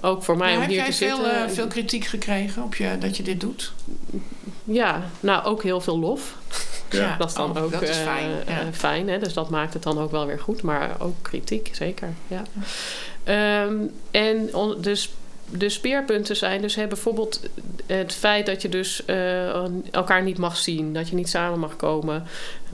ook 0.02 0.24
voor 0.24 0.38
mij 0.38 0.54
om 0.54 0.60
heb 0.60 0.70
hier 0.70 0.78
jij 0.78 0.86
te 0.86 0.94
veel, 0.94 1.16
zitten. 1.16 1.46
eh, 1.46 1.50
veel 1.50 1.68
kritiek 1.68 2.06
gekregen 2.06 2.64
op 2.64 2.76
je, 2.76 2.98
dat 3.00 3.18
je 3.18 3.24
dit 3.24 3.40
doet? 3.40 3.74
Ja, 4.64 5.02
nou 5.20 5.44
ook 5.46 5.64
heel 5.64 5.82
veel 5.82 6.00
lof. 6.00 6.36
Ja. 6.90 7.16
Dat 7.18 7.30
is 7.30 7.36
dan 7.36 7.58
Oh, 7.58 7.64
ook 7.64 7.72
is 7.74 7.90
eh, 7.90 7.96
fijn, 8.04 8.30
ja. 8.30 8.46
eh, 8.46 8.56
fijn 8.72 9.10
hè? 9.10 9.20
dus 9.20 9.34
dat 9.34 9.50
maakt 9.50 9.74
het 9.74 9.84
dan 9.84 10.00
ook 10.00 10.12
wel 10.12 10.26
weer 10.26 10.40
goed. 10.40 10.62
Maar 10.62 10.96
ook 11.00 11.16
kritiek, 11.22 11.70
zeker. 11.74 12.14
Ja. 12.28 12.42
Ehm, 13.24 13.76
en 14.12 14.56
on- 14.56 14.76
dus 14.82 15.14
de 15.52 15.70
speerpunten 15.70 16.36
zijn 16.36 16.62
dus 16.62 16.76
hè, 16.76 16.88
bijvoorbeeld 16.88 17.40
het 17.86 18.14
feit 18.14 18.46
dat 18.46 18.62
je 18.62 18.70
dus 18.70 19.06
eh, 19.06 19.66
elkaar 19.92 20.24
niet 20.24 20.38
mag 20.38 20.58
zien, 20.58 20.94
dat 20.94 21.10
je 21.10 21.16
niet 21.16 21.30
samen 21.30 21.60
mag 21.60 21.76
komen. 21.76 22.24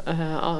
Eh, 0.03 0.19
ehm, 0.19 0.59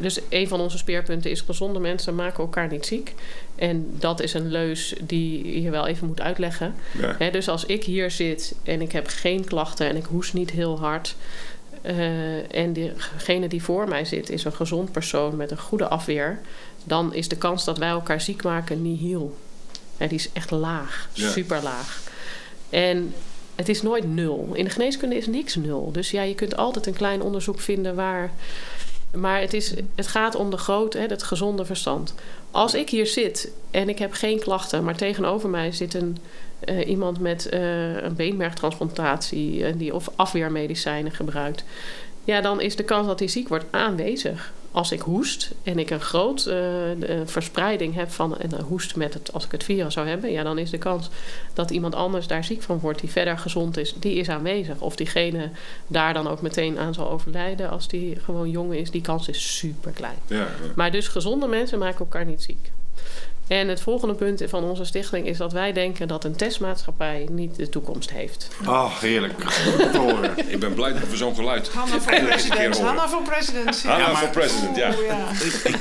dus 0.00 0.20
een 0.28 0.48
van 0.48 0.60
onze 0.60 0.78
speerpunten 0.78 1.30
is 1.30 1.40
gezonde 1.40 1.78
mensen 1.78 2.14
maken 2.14 2.38
elkaar 2.38 2.68
niet 2.68 2.86
ziek. 2.86 3.14
En 3.54 3.86
dat 3.98 4.20
is 4.20 4.34
een 4.34 4.50
leus 4.50 4.94
die 5.00 5.62
je 5.62 5.70
wel 5.70 5.86
even 5.86 6.06
moet 6.06 6.20
uitleggen. 6.20 6.74
Ja. 7.00 7.14
Hè, 7.18 7.30
dus 7.30 7.48
als 7.48 7.66
ik 7.66 7.84
hier 7.84 8.10
zit 8.10 8.54
en 8.62 8.80
ik 8.80 8.92
heb 8.92 9.06
geen 9.06 9.44
klachten 9.44 9.88
en 9.88 9.96
ik 9.96 10.04
hoest 10.04 10.34
niet 10.34 10.50
heel 10.50 10.78
hard. 10.78 11.16
eh, 11.82 12.54
en 12.54 12.72
degene 12.72 13.48
die 13.48 13.62
voor 13.62 13.88
mij 13.88 14.04
zit 14.04 14.30
is 14.30 14.44
een 14.44 14.52
gezond 14.52 14.92
persoon 14.92 15.36
met 15.36 15.50
een 15.50 15.58
goede 15.58 15.88
afweer. 15.88 16.40
Dan 16.84 17.14
is 17.14 17.28
de 17.28 17.36
kans 17.36 17.64
dat 17.64 17.78
wij 17.78 17.88
elkaar 17.88 18.20
ziek 18.20 18.42
maken 18.42 18.82
nihil. 18.82 19.36
Die 19.98 20.08
is 20.18 20.28
echt 20.32 20.50
laag, 20.50 21.08
Ja. 21.12 21.30
super 21.30 21.62
laag. 21.62 22.02
En 22.70 23.14
het 23.54 23.68
is 23.68 23.82
nooit 23.82 24.08
nul. 24.14 24.50
In 24.52 24.64
de 24.64 24.70
geneeskunde 24.70 25.16
is 25.16 25.26
niks 25.26 25.54
nul. 25.54 25.92
Dus 25.92 26.10
ja, 26.10 26.22
je 26.22 26.34
kunt 26.34 26.56
altijd 26.56 26.86
een 26.86 26.94
klein 26.94 27.22
onderzoek 27.22 27.60
vinden 27.60 27.94
waar. 27.94 28.30
Maar 29.12 29.40
het, 29.40 29.54
is, 29.54 29.74
het 29.94 30.06
gaat 30.06 30.34
om 30.34 30.50
de 30.50 30.56
grote, 30.56 30.98
hè, 30.98 31.06
het 31.06 31.22
gezonde 31.22 31.64
verstand. 31.64 32.14
Als 32.50 32.74
ik 32.74 32.90
hier 32.90 33.06
zit 33.06 33.50
en 33.70 33.88
ik 33.88 33.98
heb 33.98 34.12
geen 34.12 34.40
klachten, 34.40 34.84
maar 34.84 34.96
tegenover 34.96 35.48
mij 35.48 35.72
zit 35.72 35.94
een, 35.94 36.18
eh, 36.60 36.88
iemand 36.88 37.20
met 37.20 37.48
eh, 37.48 38.02
een 38.02 38.14
beenmergtransplantatie 38.16 39.64
en 39.64 39.78
die 39.78 39.94
of 39.94 40.08
afweermedicijnen 40.16 41.12
gebruikt, 41.12 41.64
ja, 42.24 42.40
dan 42.40 42.60
is 42.60 42.76
de 42.76 42.82
kans 42.82 43.06
dat 43.06 43.18
hij 43.18 43.28
ziek 43.28 43.48
wordt 43.48 43.64
aanwezig. 43.70 44.52
Als 44.74 44.92
ik 44.92 45.00
hoest 45.00 45.50
en 45.62 45.78
ik 45.78 45.90
een 45.90 46.00
groot 46.00 46.46
eh, 46.46 46.58
verspreiding 47.24 47.94
heb 47.94 48.10
van 48.10 48.38
en 48.38 48.52
een 48.52 48.64
hoest 48.64 48.96
met 48.96 49.14
het, 49.14 49.32
als 49.32 49.44
ik 49.44 49.52
het 49.52 49.64
virus 49.64 49.94
zou 49.94 50.08
hebben, 50.08 50.32
ja, 50.32 50.42
dan 50.42 50.58
is 50.58 50.70
de 50.70 50.78
kans 50.78 51.10
dat 51.52 51.70
iemand 51.70 51.94
anders 51.94 52.26
daar 52.26 52.44
ziek 52.44 52.62
van 52.62 52.78
wordt, 52.78 53.00
die 53.00 53.10
verder 53.10 53.38
gezond 53.38 53.76
is, 53.76 53.94
die 53.98 54.14
is 54.14 54.28
aanwezig. 54.28 54.80
Of 54.80 54.96
diegene 54.96 55.50
daar 55.86 56.14
dan 56.14 56.28
ook 56.28 56.42
meteen 56.42 56.78
aan 56.78 56.94
zal 56.94 57.10
overlijden 57.10 57.70
als 57.70 57.88
die 57.88 58.20
gewoon 58.20 58.50
jong 58.50 58.74
is, 58.74 58.90
die 58.90 59.00
kans 59.00 59.28
is 59.28 59.56
super 59.56 59.92
klein. 59.92 60.18
Ja, 60.26 60.36
ja. 60.36 60.48
Maar 60.74 60.90
dus 60.90 61.08
gezonde 61.08 61.46
mensen 61.46 61.78
maken 61.78 61.98
elkaar 61.98 62.24
niet 62.24 62.42
ziek. 62.42 62.70
En 63.48 63.68
het 63.68 63.80
volgende 63.80 64.14
punt 64.14 64.42
van 64.46 64.64
onze 64.64 64.84
stichting 64.84 65.26
is 65.26 65.36
dat 65.38 65.52
wij 65.52 65.72
denken 65.72 66.08
dat 66.08 66.24
een 66.24 66.36
testmaatschappij 66.36 67.26
niet 67.30 67.56
de 67.56 67.68
toekomst 67.68 68.10
heeft. 68.10 68.48
Oh, 68.66 68.98
heerlijk. 69.00 69.42
Ik 70.46 70.58
ben 70.60 70.74
blij 70.74 70.92
dat 70.92 71.08
we 71.10 71.16
zo'n 71.16 71.34
geluid 71.34 71.68
Hanna 71.74 72.00
voor 72.00 72.20
president. 72.20 72.78
Hanna 72.80 73.08
voor 73.08 73.22
president. 73.22 73.80
ja. 73.82 73.90
Hanna 73.90 74.14
voor 74.16 74.28
president, 74.28 74.76
ja. 74.76 74.88
Oeh, 74.88 75.06
ja. 75.06 75.78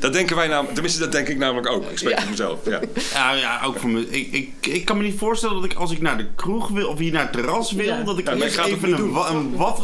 Dat 0.00 0.12
denken 0.12 0.36
wij 0.36 0.46
namelijk, 0.46 0.72
tenminste 0.72 1.00
dat 1.00 1.12
denk 1.12 1.28
ik 1.28 1.36
namelijk 1.38 1.68
ook. 1.70 1.90
Ik 1.90 1.98
spreek 1.98 2.20
voor 2.20 2.30
mezelf. 2.30 2.58
Ja. 2.64 2.80
Ja, 3.12 3.32
ja, 3.32 3.60
ook 3.64 3.78
voor 3.78 3.90
me. 3.90 4.10
Ik, 4.10 4.32
ik, 4.32 4.66
ik 4.66 4.84
kan 4.84 4.96
me 4.96 5.02
niet 5.02 5.18
voorstellen 5.18 5.54
dat 5.54 5.64
ik 5.64 5.74
als 5.74 5.90
ik 5.92 6.00
naar 6.00 6.16
de 6.16 6.26
kroeg 6.34 6.68
wil 6.68 6.88
of 6.88 6.98
hier 6.98 7.12
naar 7.12 7.22
het 7.22 7.32
terras 7.32 7.72
wil, 7.72 7.84
Ja. 7.86 8.02
dat 8.02 8.18
ik 8.18 8.28
eerst 8.28 8.54
gaat 8.54 8.64
het 8.64 8.74
even 8.76 8.88
niet 8.90 8.98
een, 8.98 9.12
wa. 9.56 9.74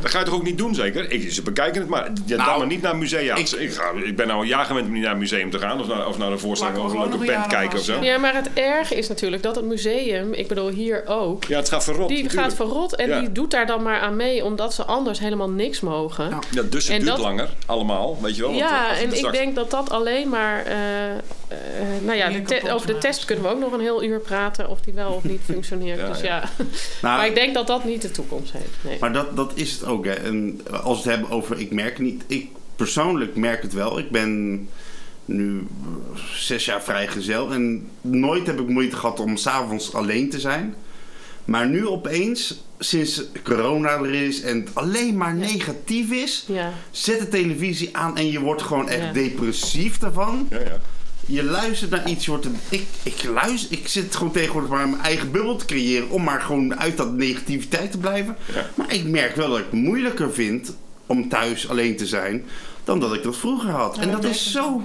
Dat 0.00 0.10
ga 0.10 0.18
je 0.18 0.24
toch 0.24 0.34
ook 0.34 0.42
niet 0.42 0.58
doen, 0.58 0.74
zeker? 0.74 1.10
Ik, 1.10 1.32
ze 1.32 1.42
bekijken 1.42 1.80
het 1.80 1.90
maar. 1.90 2.04
Ja, 2.26 2.36
dan 2.36 2.46
Nou, 2.46 2.58
maar 2.58 2.66
niet 2.66 2.82
naar 2.82 2.96
musea. 2.96 3.34
Ik, 3.34 3.50
ik- 3.50 3.72
ga, 3.74 3.90
ik 4.04 4.16
ben 4.16 4.30
al 4.30 4.40
een 4.40 4.46
jaar 4.46 4.64
gewend 4.64 4.86
om 4.86 4.92
niet 4.92 5.02
naar 5.02 5.12
een 5.12 5.18
museum 5.18 5.50
te 5.50 5.58
gaan. 5.58 5.80
Of 5.80 5.86
naar, 5.86 6.06
of 6.08 6.18
naar 6.18 6.32
een 6.32 6.38
voorstelling 6.46 6.76
een 6.76 6.98
leuke 6.98 7.24
band 7.24 7.46
kijken 7.46 7.78
of 7.78 7.84
zo. 7.84 7.94
Ja, 7.94 8.02
ja, 8.02 8.18
maar 8.18 8.34
het 8.34 8.50
erge 8.54 8.94
is 8.94 9.08
natuurlijk 9.08 9.42
dat 9.42 9.56
het 9.56 9.64
museum, 9.64 10.32
ik 10.32 10.48
bedoel 10.48 10.68
hier 10.68 11.02
ook, 11.06 11.44
het 11.44 11.68
gaat 11.68 11.84
verrot 11.84 12.08
die 12.08 12.22
natuurlijk. 12.22 12.46
gaat 12.48 12.56
verrot 12.56 12.96
en 12.96 13.08
Ja. 13.08 13.20
die 13.20 13.32
doet 13.32 13.50
daar 13.50 13.66
dan 13.66 13.82
maar 13.82 14.00
aan 14.00 14.16
mee 14.16 14.44
omdat 14.44 14.74
ze 14.74 14.84
anders 14.84 15.18
helemaal 15.18 15.50
niks 15.50 15.80
mogen. 15.80 16.28
Ja. 16.28 16.38
Ja, 16.50 16.62
dus 16.62 16.84
het 16.84 16.92
En 16.92 16.98
duurt 16.98 17.10
dat- 17.10 17.18
langer, 17.24 17.48
allemaal. 17.66 18.18
Weet 18.22 18.36
je 18.36 18.42
wel? 18.42 18.50
Want, 18.50 18.62
eh, 18.62 18.68
Ja, 18.68 18.88
we 18.90 18.96
en 19.00 19.08
ik 19.10 19.14
straks- 19.16 19.36
denk 19.38 19.54
dat 19.54 19.70
dat 19.70 19.90
alleen 19.90 20.28
maar. 20.28 20.64
eh, 20.66 21.10
eh, 21.10 21.16
nou 22.02 22.16
ja, 22.18 22.28
de 22.28 22.42
te- 22.42 22.72
over 22.72 22.86
de 22.86 22.98
test 22.98 23.24
kunnen 23.24 23.44
we 23.44 23.50
ook 23.50 23.60
nog 23.60 23.72
een 23.72 23.80
heel 23.80 24.02
uur 24.04 24.20
praten 24.20 24.68
of 24.68 24.80
die 24.80 24.94
wel 24.94 25.10
of 25.12 25.24
niet 25.24 25.40
functioneert. 25.52 25.98
Ja, 26.00 26.08
dus 26.08 26.20
ja. 26.20 26.26
ja. 26.26 26.42
Nou, 27.02 27.16
maar 27.18 27.26
ik 27.26 27.34
denk 27.34 27.54
dat 27.54 27.66
dat 27.66 27.84
niet 27.84 28.02
de 28.02 28.10
toekomst 28.10 28.52
heeft. 28.52 28.68
Nee. 28.80 28.96
Maar 29.00 29.12
dat, 29.12 29.36
dat 29.36 29.52
is 29.54 29.72
het 29.72 29.84
ook. 29.84 30.04
Hè. 30.04 30.12
En 30.12 30.60
als 30.82 31.02
we 31.02 31.08
het 31.10 31.18
hebben 31.18 31.36
over 31.36 31.60
ik 31.60 31.70
merk 31.70 31.98
niet. 31.98 32.24
Ik 32.26 32.48
persoonlijk 32.76 33.36
merk 33.36 33.62
het 33.62 33.72
wel. 33.72 33.98
Ik 33.98 34.10
ben 34.10 34.68
nu 35.24 35.66
zes 36.34 36.64
jaar 36.64 36.82
vrijgezel. 36.82 37.52
En 37.52 37.88
nooit 38.00 38.46
heb 38.46 38.60
ik 38.60 38.68
moeite 38.68 38.96
gehad 38.96 39.20
om 39.20 39.36
s'avonds 39.36 39.94
alleen 39.94 40.30
te 40.30 40.40
zijn. 40.40 40.74
Maar 41.44 41.68
nu 41.68 41.86
opeens, 41.86 42.62
sinds 42.78 43.22
corona 43.42 43.88
er 43.90 44.14
is 44.14 44.40
en 44.40 44.56
het 44.60 44.70
alleen 44.74 45.16
maar 45.16 45.34
negatief 45.34 46.10
is. 46.10 46.44
Ja. 46.48 46.72
Zet 46.90 47.18
de 47.18 47.28
televisie 47.28 47.96
aan 47.96 48.16
en 48.16 48.30
je 48.30 48.40
wordt 48.40 48.62
gewoon 48.62 48.88
echt 48.88 49.00
Ja. 49.04 49.12
depressief 49.12 49.98
daarvan. 49.98 50.46
Ja, 50.50 50.58
ja. 50.60 50.80
Je 51.26 51.44
luistert 51.44 51.90
naar 51.90 52.08
iets, 52.10 52.24
je 52.24 52.30
wordt 52.30 52.44
een- 52.46 52.56
ik, 52.68 52.86
ik 53.02 53.24
luister, 53.34 53.72
ik 53.78 53.88
zit 53.88 54.16
gewoon 54.16 54.32
tegenwoordig 54.32 54.70
maar 54.70 54.88
mijn 54.88 55.02
eigen 55.02 55.30
bubbel 55.30 55.56
te 55.56 55.64
creëren 55.64 56.10
om 56.10 56.22
maar 56.24 56.40
gewoon 56.40 56.78
uit 56.78 56.96
dat 56.96 57.12
negativiteit 57.12 57.90
te 57.90 57.98
blijven. 57.98 58.36
Ja. 58.54 58.70
Maar 58.74 58.92
ik 58.94 59.04
merk 59.04 59.36
wel 59.36 59.48
dat 59.48 59.58
ik 59.58 59.64
het 59.70 59.80
moeilijker 59.80 60.32
vind 60.32 60.76
om 61.06 61.28
thuis 61.28 61.68
alleen 61.68 61.96
te 61.96 62.06
zijn 62.06 62.44
dan 62.84 63.00
dat 63.00 63.14
ik 63.14 63.22
dat 63.22 63.36
vroeger 63.36 63.70
had. 63.70 63.98
en 63.98 64.10
dat 64.10 64.24
is 64.24 64.50
zo 64.52 64.84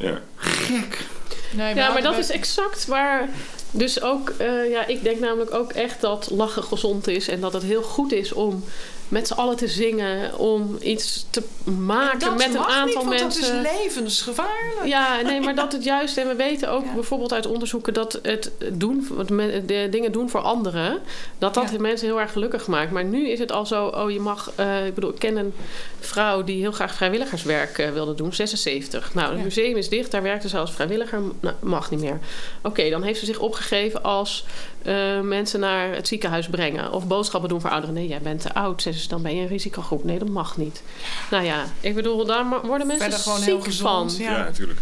ja. 0.00 0.20
gek. 0.36 1.06
Nee, 1.52 1.74
Ja, 1.74 1.92
maar 1.92 2.02
dat 2.02 2.18
is 2.18 2.30
exact 2.30 2.86
waar. 2.86 3.28
Dus 3.70 4.02
ook, 4.02 4.28
eh, 4.38 4.70
ja, 4.70 4.86
ik 4.86 5.02
denk 5.02 5.20
namelijk 5.20 5.54
ook 5.54 5.72
echt 5.72 6.00
dat 6.00 6.30
lachen 6.30 6.62
gezond 6.62 7.08
is 7.08 7.28
en 7.28 7.40
dat 7.40 7.52
het 7.52 7.62
heel 7.62 7.82
goed 7.82 8.12
is 8.12 8.32
om 8.32 8.64
met 9.10 9.26
z'n 9.26 9.32
allen 9.32 9.56
te 9.56 9.68
zingen 9.68 10.38
om 10.38 10.76
iets 10.80 11.26
te 11.30 11.42
maken 11.64 12.36
met 12.36 12.54
een 12.54 12.58
aantal 12.58 12.84
niet, 12.86 12.94
want 12.94 13.08
mensen. 13.08 13.62
dat 13.62 13.72
is 13.72 13.78
levensgevaarlijk. 13.82 14.84
Ja, 14.86 15.20
nee, 15.20 15.40
maar 15.40 15.54
dat 15.54 15.72
het 15.72 15.84
juist, 15.84 16.16
en 16.16 16.28
we 16.28 16.34
weten 16.34 16.70
ook 16.70 16.84
Ja. 16.90 16.92
bijvoorbeeld 16.94 17.32
uit 17.32 17.46
onderzoeken 17.46 17.94
dat 17.94 18.18
het 18.22 18.50
doen, 18.72 19.08
de 19.66 19.86
dingen 19.90 20.12
doen 20.12 20.30
voor 20.30 20.40
anderen, 20.40 20.98
dat 21.38 21.54
dat 21.54 21.70
Ja. 21.70 21.78
mensen 21.80 22.06
heel 22.06 22.20
erg 22.20 22.32
gelukkig 22.32 22.66
maakt. 22.66 22.90
Maar 22.90 23.04
nu 23.04 23.28
is 23.28 23.38
het 23.38 23.52
al 23.52 23.66
zo, 23.66 23.86
oh 23.86 24.10
je 24.10 24.20
mag, 24.20 24.50
eh, 24.54 24.86
ik 24.86 24.94
bedoel, 24.94 25.10
ik 25.10 25.18
ken 25.18 25.36
een 25.36 25.52
vrouw 26.00 26.44
die 26.44 26.60
heel 26.60 26.72
graag 26.72 26.94
vrijwilligerswerk 26.94 27.78
eh, 27.78 27.90
wilde 27.90 28.14
doen, 28.14 28.32
76. 28.32 29.14
Nou, 29.14 29.28
het 29.28 29.38
Ja. 29.38 29.44
museum 29.44 29.76
is 29.76 29.88
dicht, 29.88 30.10
daar 30.10 30.22
werkte 30.22 30.48
ze 30.48 30.58
als 30.58 30.72
vrijwilliger, 30.72 31.20
nou, 31.40 31.54
mag 31.60 31.90
niet 31.90 32.00
meer. 32.00 32.18
Oké, 32.62 32.90
dan 32.90 33.02
heeft 33.02 33.18
ze 33.18 33.26
zich 33.26 33.38
opgegeven 33.38 34.02
als 34.02 34.44
eh, 34.82 35.20
mensen 35.20 35.60
naar 35.60 35.94
het 35.94 36.08
ziekenhuis 36.08 36.48
brengen 36.48 36.92
of 36.92 37.06
boodschappen 37.06 37.48
doen 37.48 37.60
voor 37.60 37.70
ouderen. 37.70 37.94
Nee, 37.94 38.08
jij 38.08 38.20
bent 38.20 38.40
te 38.40 38.54
oud, 38.54 38.82
dus 38.84 39.08
dan 39.08 39.22
ben 39.22 39.34
je 39.36 39.42
een 39.42 39.48
risicogroep. 39.48 40.04
Nee, 40.04 40.18
dat 40.18 40.28
mag 40.28 40.56
niet. 40.56 40.82
Nou 41.30 41.44
ja, 41.44 41.64
ik 41.80 41.94
bedoel, 41.94 42.26
daar 42.26 42.44
worden 42.48 42.86
mensen 42.86 42.98
Verder 43.10 43.18
gewoon 43.18 43.38
ziek 43.38 43.46
heel 43.48 43.60
gezond. 43.60 44.12
van. 44.14 44.24
Ja. 44.24 44.30
Ja, 44.30 44.44
natuurlijk. 44.44 44.80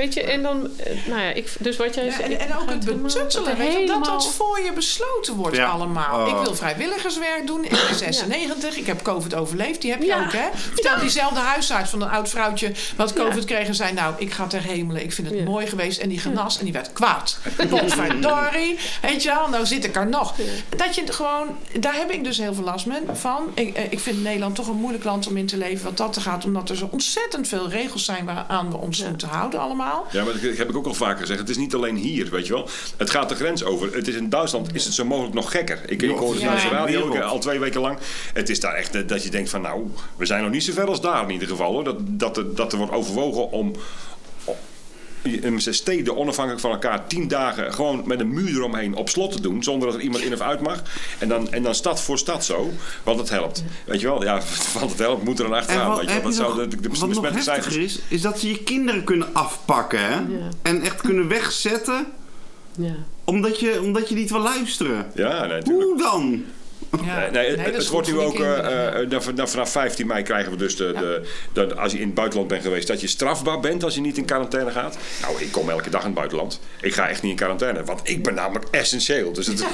Weet 0.00 0.14
je, 0.14 0.22
en 0.22 0.42
dan, 0.42 0.68
eh, 0.76 0.92
nou 1.06 1.20
ja, 1.20 1.28
ik, 1.30 1.52
dus 1.58 1.76
wat 1.76 1.94
jij 1.94 2.04
Ja, 2.04 2.10
zegt. 2.12 2.22
en, 2.22 2.38
en 2.40 2.56
ook 2.56 2.70
het 2.70 2.84
betuttelen, 3.02 3.56
weet 3.56 3.72
je, 3.72 3.86
dat 3.86 4.04
dat 4.04 4.32
voor 4.32 4.60
je 4.64 4.72
besloten 4.72 5.34
wordt 5.34 5.56
Ja. 5.56 5.66
allemaal. 5.68 6.26
Oh. 6.26 6.28
Ik 6.38 6.44
wil 6.44 6.54
vrijwilligerswerk 6.54 7.46
doen, 7.46 7.64
ik 7.64 7.70
ben 7.70 7.94
96, 7.98 8.76
ik 8.76 8.86
heb 8.86 9.02
COVID 9.02 9.34
overleefd, 9.34 9.80
die 9.80 9.90
heb 9.90 10.00
je 10.00 10.06
Ja. 10.06 10.24
ook 10.24 10.32
hè. 10.32 10.48
Vertel 10.54 10.98
diezelfde 11.00 11.40
huisarts 11.40 11.90
van 11.90 12.02
een 12.02 12.08
oud 12.08 12.28
vrouwtje 12.28 12.72
wat 12.96 13.12
Ja. 13.16 13.22
COVID 13.24 13.44
kreeg 13.44 13.66
en 13.66 13.74
zei 13.74 13.92
nou, 13.92 14.14
ik 14.18 14.32
ga 14.32 14.46
ter 14.46 14.62
hemelen, 14.62 15.02
ik 15.02 15.12
vind 15.12 15.28
het 15.28 15.38
Ja. 15.38 15.44
mooi 15.44 15.66
geweest 15.66 15.98
en 16.00 16.08
die 16.08 16.18
genas 16.18 16.58
en 16.58 16.64
die 16.64 16.72
werd 16.72 16.92
kwaad. 16.92 17.38
Potverdorie, 17.68 18.78
weet 19.02 19.22
je 19.22 19.28
wel, 19.28 19.48
nou 19.48 19.66
zit 19.66 19.84
ik 19.84 19.96
er 19.96 20.08
nog. 20.08 20.34
Dat 20.76 20.94
je 20.94 21.12
gewoon, 21.12 21.56
daar 21.80 21.94
heb 21.94 22.10
ik 22.10 22.24
dus 22.24 22.38
heel 22.38 22.54
veel 22.54 22.64
last 22.64 22.86
van. 23.12 23.42
Ik, 23.54 23.76
eh, 23.76 23.84
ik 23.92 24.00
vind 24.00 24.22
Nederland 24.22 24.54
toch 24.54 24.66
een 24.68 24.76
moeilijk 24.76 25.04
land 25.04 25.26
om 25.26 25.36
in 25.36 25.46
te 25.46 25.56
leven 25.56 25.84
wat 25.84 25.96
dat 25.96 26.12
te 26.12 26.20
gaat, 26.20 26.44
omdat 26.44 26.68
er 26.70 26.76
zo 26.76 26.88
ontzettend 26.90 27.48
veel 27.48 27.68
regels 27.68 28.04
zijn 28.04 28.24
waaraan 28.24 28.70
we 28.70 28.76
ons 28.76 28.98
Ja. 28.98 29.08
moeten 29.08 29.28
houden 29.28 29.60
allemaal. 29.60 29.88
Ja, 30.10 30.24
maar 30.24 30.32
dat 30.32 30.56
heb 30.56 30.68
ik 30.68 30.76
ook 30.76 30.86
al 30.86 30.94
vaker 30.94 31.20
gezegd. 31.20 31.38
Het 31.38 31.48
is 31.48 31.56
niet 31.56 31.74
alleen 31.74 31.96
hier, 31.96 32.30
weet 32.30 32.46
je 32.46 32.52
wel. 32.52 32.68
Het 32.96 33.10
gaat 33.10 33.28
de 33.28 33.34
grens 33.34 33.64
over. 33.64 33.94
Het 33.94 34.08
is 34.08 34.14
in 34.14 34.28
Duitsland 34.28 34.74
is 34.74 34.84
het 34.84 34.94
zo 34.94 35.04
mogelijk 35.04 35.34
nog 35.34 35.50
gekker. 35.50 35.80
Ik, 35.86 36.02
ik 36.02 36.16
hoor 36.16 36.32
het 36.32 36.40
Ja. 36.40 36.52
naar 36.52 36.62
de 36.62 36.68
radio 36.68 37.04
ook, 37.06 37.18
al 37.20 37.38
twee 37.38 37.58
weken 37.58 37.80
lang. 37.80 37.98
Het 38.32 38.48
is 38.48 38.60
daar 38.60 38.74
echt 38.74 38.94
eh, 38.94 39.06
dat 39.06 39.22
je 39.22 39.30
denkt 39.30 39.50
van 39.50 39.60
nou, 39.60 39.86
we 40.16 40.26
zijn 40.26 40.42
nog 40.42 40.50
niet 40.52 40.64
zo 40.64 40.72
ver 40.72 40.86
als 40.86 41.00
daar 41.00 41.22
in 41.22 41.30
ieder 41.30 41.48
geval. 41.48 41.72
Hoor. 41.72 41.84
Dat, 41.84 41.96
dat, 42.00 42.36
er, 42.36 42.54
dat 42.54 42.72
er 42.72 42.78
wordt 42.78 42.92
overwogen 42.92 43.50
om... 43.50 43.72
steden 45.58 46.16
onafhankelijk 46.16 46.62
van 46.62 46.70
elkaar 46.70 47.06
tien 47.06 47.28
dagen 47.28 47.74
gewoon 47.74 48.02
met 48.04 48.20
een 48.20 48.34
muur 48.34 48.54
eromheen 48.56 48.94
op 48.94 49.08
slot 49.08 49.32
te 49.32 49.40
doen. 49.40 49.62
Zonder 49.62 49.88
dat 49.88 49.96
er 49.96 50.02
iemand 50.02 50.22
in 50.24 50.32
of 50.32 50.40
uit 50.40 50.60
mag. 50.60 50.82
En 51.18 51.28
dan, 51.28 51.52
en 51.52 51.62
dan 51.62 51.74
stad 51.74 52.00
voor 52.00 52.18
stad 52.18 52.44
zo. 52.44 52.70
Want 53.02 53.18
het 53.18 53.30
helpt. 53.30 53.64
Weet 53.84 54.00
je 54.00 54.06
wel? 54.06 54.22
Ja, 54.22 54.40
want 54.78 54.90
het 54.90 54.98
helpt 54.98 55.24
moet 55.24 55.38
er 55.38 55.44
dan 55.44 55.54
achteraan. 55.54 55.88
wat, 55.88 56.04
weet 56.04 56.22
je 56.24 56.32
zou 56.32 56.54
de, 56.54 56.68
de, 56.68 56.80
de 56.80 56.88
wat 56.88 56.98
nog 56.98 57.08
besmette 57.08 57.42
cijfers... 57.42 57.74
heftiger 57.74 57.82
is, 57.82 58.00
is 58.08 58.20
dat 58.20 58.38
ze 58.38 58.48
je 58.48 58.62
kinderen 58.62 59.04
kunnen 59.04 59.34
afpakken. 59.34 60.00
Hè? 60.00 60.18
En 60.62 60.82
echt 60.82 61.00
kunnen 61.00 61.28
wegzetten 61.28 62.06
Ja. 62.76 62.94
omdat 63.24 63.60
je, 63.60 63.80
omdat 63.82 64.08
je 64.08 64.14
niet 64.14 64.30
wil 64.30 64.40
luisteren. 64.40 65.06
Ja, 65.14 65.46
nee. 65.46 65.60
Hoe 65.64 65.98
dan? 65.98 66.44
Ja. 67.04 67.18
Nee, 67.30 67.56
nee, 67.56 67.72
het, 67.72 67.88
wordt 67.88 68.08
nu 68.08 68.18
ook, 68.18 68.32
eh, 68.34 68.52
kinderen, 68.52 68.94
eh, 68.94 69.10
dan- 69.10 69.34
dan 69.34 69.48
vanaf 69.48 69.70
15 69.70 70.06
mei 70.06 70.22
krijgen 70.22 70.50
we 70.52 70.56
dus 70.58 70.76
de, 70.76 70.92
de, 71.52 71.66
de- 71.66 71.74
als 71.74 71.92
je 71.92 71.98
in 71.98 72.04
het 72.06 72.14
buitenland 72.14 72.48
bent 72.48 72.62
geweest, 72.62 72.86
dat 72.88 73.00
je 73.00 73.06
strafbaar 73.06 73.60
bent 73.60 73.84
als 73.84 73.94
je 73.94 74.00
niet 74.00 74.16
in 74.18 74.24
quarantaine 74.24 74.70
gaat. 74.70 74.96
Nou, 75.22 75.40
ik 75.42 75.52
kom 75.52 75.70
elke 75.70 75.90
dag 75.90 76.00
in 76.00 76.06
het 76.06 76.14
buitenland. 76.16 76.60
Ik 76.80 76.94
ga 76.94 77.08
echt 77.08 77.22
niet 77.22 77.30
in 77.30 77.36
quarantaine, 77.36 77.84
want 77.84 78.00
ik 78.02 78.22
ben 78.22 78.34
namelijk 78.34 78.64
essentieel. 78.70 79.32
Dus 79.32 79.46
het, 79.46 79.64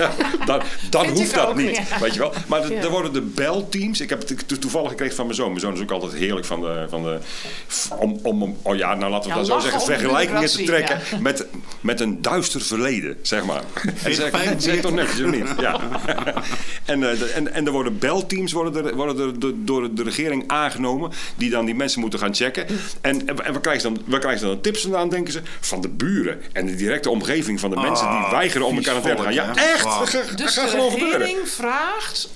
dan, 0.47 0.63
dan 0.91 1.07
hoeft 1.09 1.35
dat 1.35 1.47
ook, 1.47 1.57
niet, 1.57 1.81
weet 2.01 2.13
je 2.15 2.19
wel. 2.21 2.33
Maar 2.47 2.71
er 2.71 2.91
worden 2.91 3.13
de 3.13 3.23
belteams, 3.23 4.01
ik 4.01 4.09
heb 4.11 4.29
het 4.29 4.49
to- 4.49 4.57
toevallig 4.59 4.91
gekregen 4.91 5.15
van 5.17 5.25
mijn 5.25 5.37
zoon. 5.37 5.49
Mijn 5.49 5.61
zoon 5.61 5.75
is 5.75 5.81
ook 5.81 5.91
altijd 5.91 6.13
heerlijk 6.13 6.47
van 6.47 6.61
de, 6.61 6.87
van 6.89 7.03
de 7.03 7.19
om, 7.99 8.19
om, 8.23 8.43
om- 8.43 8.57
oh 8.63 8.77
ja, 8.77 8.95
nou 8.95 9.11
laten 9.11 9.31
we 9.31 9.37
dat 9.37 9.47
zo 9.47 9.59
zeggen, 9.59 9.81
vergelijkingen 9.81 10.47
te 10.51 10.63
trekken 10.63 11.01
met, 11.23 11.47
met 11.81 12.01
een 12.01 12.23
duister 12.23 12.61
verleden, 12.61 13.17
zeg 13.23 13.45
maar. 13.45 13.63
Dat 14.03 14.15
zeg, 14.15 14.31
zeg 14.59 14.81
toch 14.81 14.93
netjes 14.93 15.21
of 15.25 15.31
niet? 15.31 15.49
Ja. 15.61 15.81
en, 16.85 17.05
en, 17.11 17.53
en 17.53 17.67
er 17.67 17.73
worden 17.73 17.99
belteams 17.99 18.53
worden 18.53 18.87
er, 18.87 18.97
worden 18.97 19.19
er 19.19 19.65
door 19.65 19.95
de 19.95 20.03
regering 20.03 20.45
aangenomen. 20.47 21.11
Die 21.37 21.51
dan 21.51 21.65
die 21.65 21.75
mensen 21.75 22.01
moeten 22.01 22.19
gaan 22.19 22.35
checken. 22.35 22.67
En, 23.01 23.29
en, 23.29 23.37
waar, 23.37 23.61
krijgen 23.61 23.81
ze 23.83 23.89
dan, 23.93 24.03
waar 24.07 24.21
krijgen 24.21 24.41
ze 24.41 24.47
dan 24.47 24.61
tips 24.61 24.81
vandaan, 24.81 25.09
denken 25.09 25.33
ze? 25.33 25.41
Van 25.61 25.81
de 25.81 25.89
buren 25.89 26.41
en 26.53 26.67
de 26.67 26.75
directe 26.75 27.11
omgeving 27.11 27.61
van 27.61 27.71
de 27.71 27.77
mensen 27.77 28.07
die 28.09 28.15
Ah, 28.17 28.31
weigeren 28.31 28.67
om 28.67 28.77
in 28.77 28.83
quarantaine 28.83 29.19
te 29.19 29.25
gaan. 29.25 29.35
Ja, 29.35 29.55
echt! 29.57 29.85
Dat 29.85 30.09
gaat, 30.09 30.39
Dus 30.39 30.57
gaat 30.57 30.71
de 30.71 30.89
regering 30.95 31.49
vraagt 31.49 32.29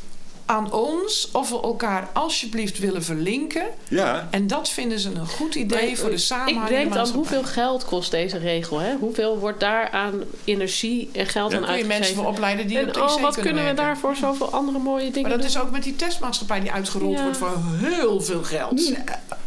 aan 0.51 0.73
ons 0.73 1.29
of 1.33 1.51
we 1.51 1.61
elkaar 1.63 2.09
alsjeblieft 2.13 2.79
willen 2.79 3.03
verlinken. 3.03 3.63
Ja. 3.89 4.29
En 4.31 4.47
dat 4.47 4.69
vinden 4.69 4.99
ze 4.99 5.11
een 5.15 5.27
goed 5.27 5.55
idee 5.55 5.99
voor 5.99 6.11
de 6.11 6.19
samenhang. 6.19 6.69
Ik 6.69 6.69
denk 6.77 6.91
aan 6.91 6.97
maatschappij. 6.97 7.17
hoeveel 7.37 7.53
geld 7.53 7.85
kost 7.85 8.11
deze 8.11 8.39
regel. 8.39 8.79
Hè? 8.79 8.95
Hoeveel 9.01 9.39
wordt 9.39 9.61
daar 9.61 9.91
aan 9.91 10.23
energie 10.45 11.09
en 11.13 11.27
geld 11.27 11.51
Ja. 11.53 11.57
aan 11.59 11.65
Kun 11.65 11.73
je 11.77 11.79
mensen 11.79 11.93
uitgegeven? 11.95 12.23
voor 12.23 12.33
opleiden 12.33 12.67
die 12.67 12.79
op 12.81 12.87
en 12.87 12.93
de 12.93 12.99
oh, 13.03 13.07
wat 13.21 13.35
kunnen 13.35 13.43
kunnen 13.43 13.65
we 13.65 13.75
daarvoor 13.81 14.17
zoveel 14.17 14.51
andere 14.53 14.79
mooie 14.79 15.11
dingen 15.11 15.21
Maar 15.29 15.31
dat 15.31 15.41
doen? 15.41 15.49
is 15.49 15.59
ook 15.67 15.71
met 15.71 15.83
die 15.83 15.97
testmaatschappij 15.97 16.61
die 16.61 16.73
uitgerold 16.73 17.17
Ja. 17.17 17.23
wordt 17.23 17.39
voor 17.39 17.59
heel 17.77 18.21
veel 18.21 18.43
geld. 18.43 18.93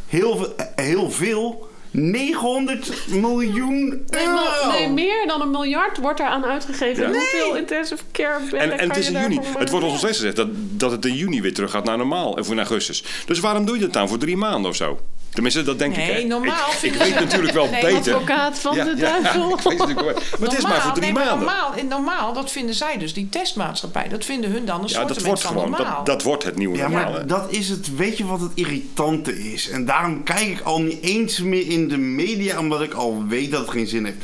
Heel, 0.08 0.38
ve- 0.38 0.72
heel 0.76 1.12
veel. 1.12 1.68
900 1.94 2.92
miljoen 3.08 3.88
Nee, 4.10 4.26
euro. 4.26 4.72
nee, 4.72 4.90
meer 4.90 5.28
dan 5.28 5.42
een 5.42 5.52
miljard 5.52 5.98
wordt 5.98 6.20
eraan 6.20 6.46
uitgegeven. 6.46 7.04
Ja. 7.04 7.10
En 7.10 7.16
Hoeveel 7.16 7.56
intensive 7.56 8.04
care 8.12 8.40
bedden 8.40 8.60
En, 8.60 8.72
en 8.72 8.78
kan 8.78 8.88
het 8.88 8.98
is 8.98 9.08
in 9.08 9.20
juni. 9.22 9.40
Het 9.58 9.70
wordt 9.70 9.74
ons 9.74 9.84
nog 9.84 9.98
steeds 9.98 10.18
gezegd 10.18 10.36
dat, 10.36 10.48
dat 10.54 10.92
het 10.92 11.06
in 11.06 11.16
juni 11.16 11.42
weer 11.42 11.54
terug 11.54 11.72
gaat 11.72 11.84
naar 11.86 11.98
normaal. 11.98 12.32
Of 12.32 12.50
in 12.52 12.58
augustus. 12.58 13.04
Dus 13.26 13.40
waarom 13.40 13.66
doe 13.66 13.76
je 13.76 13.82
dat 13.82 13.94
dan? 13.94 14.08
Voor 14.08 14.18
drie 14.18 14.38
maanden 14.38 14.70
of 14.70 14.76
zo? 14.76 15.00
Tenminste, 15.34 15.64
dat 15.64 15.80
denk 15.80 15.96
ik. 15.98 16.08
Nee, 16.08 16.26
normaal 16.26 16.68
Ik, 16.68 16.74
ik 16.74 16.80
vinden 16.80 17.00
weet 17.00 17.08
ze- 17.14 17.20
natuurlijk 17.20 17.54
wel 17.54 17.70
Nee, 17.70 17.82
beter. 17.82 18.14
Advocaat 18.14 18.60
van 18.60 18.76
Ja, 18.76 18.84
de 18.84 18.94
ja, 18.96 18.96
duivel. 19.22 19.50
ik 19.54 19.60
weet 19.64 19.78
natuurlijk 19.78 20.06
wel. 20.06 20.14
Maar 20.40 20.50
het 20.50 20.58
is 20.58 20.64
maar 20.64 20.82
voor 20.82 20.92
drie 20.92 21.04
nee, 21.04 21.14
maar 21.14 21.26
maanden. 21.26 21.46
Normaal, 21.48 21.74
normaal, 21.90 22.34
dat 22.34 22.52
vinden 22.52 22.76
zij 22.76 22.98
dus, 22.98 23.14
die 23.14 23.30
testmaatschappij. 23.30 24.08
Dat 24.10 24.26
vinden 24.26 24.52
hun 24.52 24.66
dan 24.66 24.76
een 24.82 24.88
Ja, 24.88 24.94
soort 24.94 25.08
dat 25.08 25.22
wordt 25.22 25.42
van 25.42 25.52
gewoon. 25.52 25.70
normaal. 25.70 25.96
Dat, 25.96 26.06
dat 26.06 26.24
wordt 26.24 26.44
het 26.44 26.56
nieuwe 26.56 26.78
Ja, 26.78 26.88
normaal. 26.90 27.12
maar 27.12 27.28
dat 27.28 27.52
is 27.52 27.70
het. 27.70 27.96
Weet 27.96 28.18
je 28.18 28.26
wat 28.26 28.40
het 28.40 28.52
irritante 28.54 29.52
is? 29.54 29.70
En 29.70 29.86
daarom 29.86 30.24
kijk 30.24 30.48
ik 30.48 30.62
al 30.62 30.82
niet 30.82 31.02
eens 31.02 31.40
meer 31.40 31.68
in 31.70 31.88
de 31.88 31.98
media, 31.98 32.60
omdat 32.60 32.82
ik 32.82 32.94
al 32.94 33.24
weet 33.28 33.52
dat 33.52 33.62
het 33.62 33.70
geen 33.70 33.88
zin 33.88 34.06
heeft. 34.06 34.18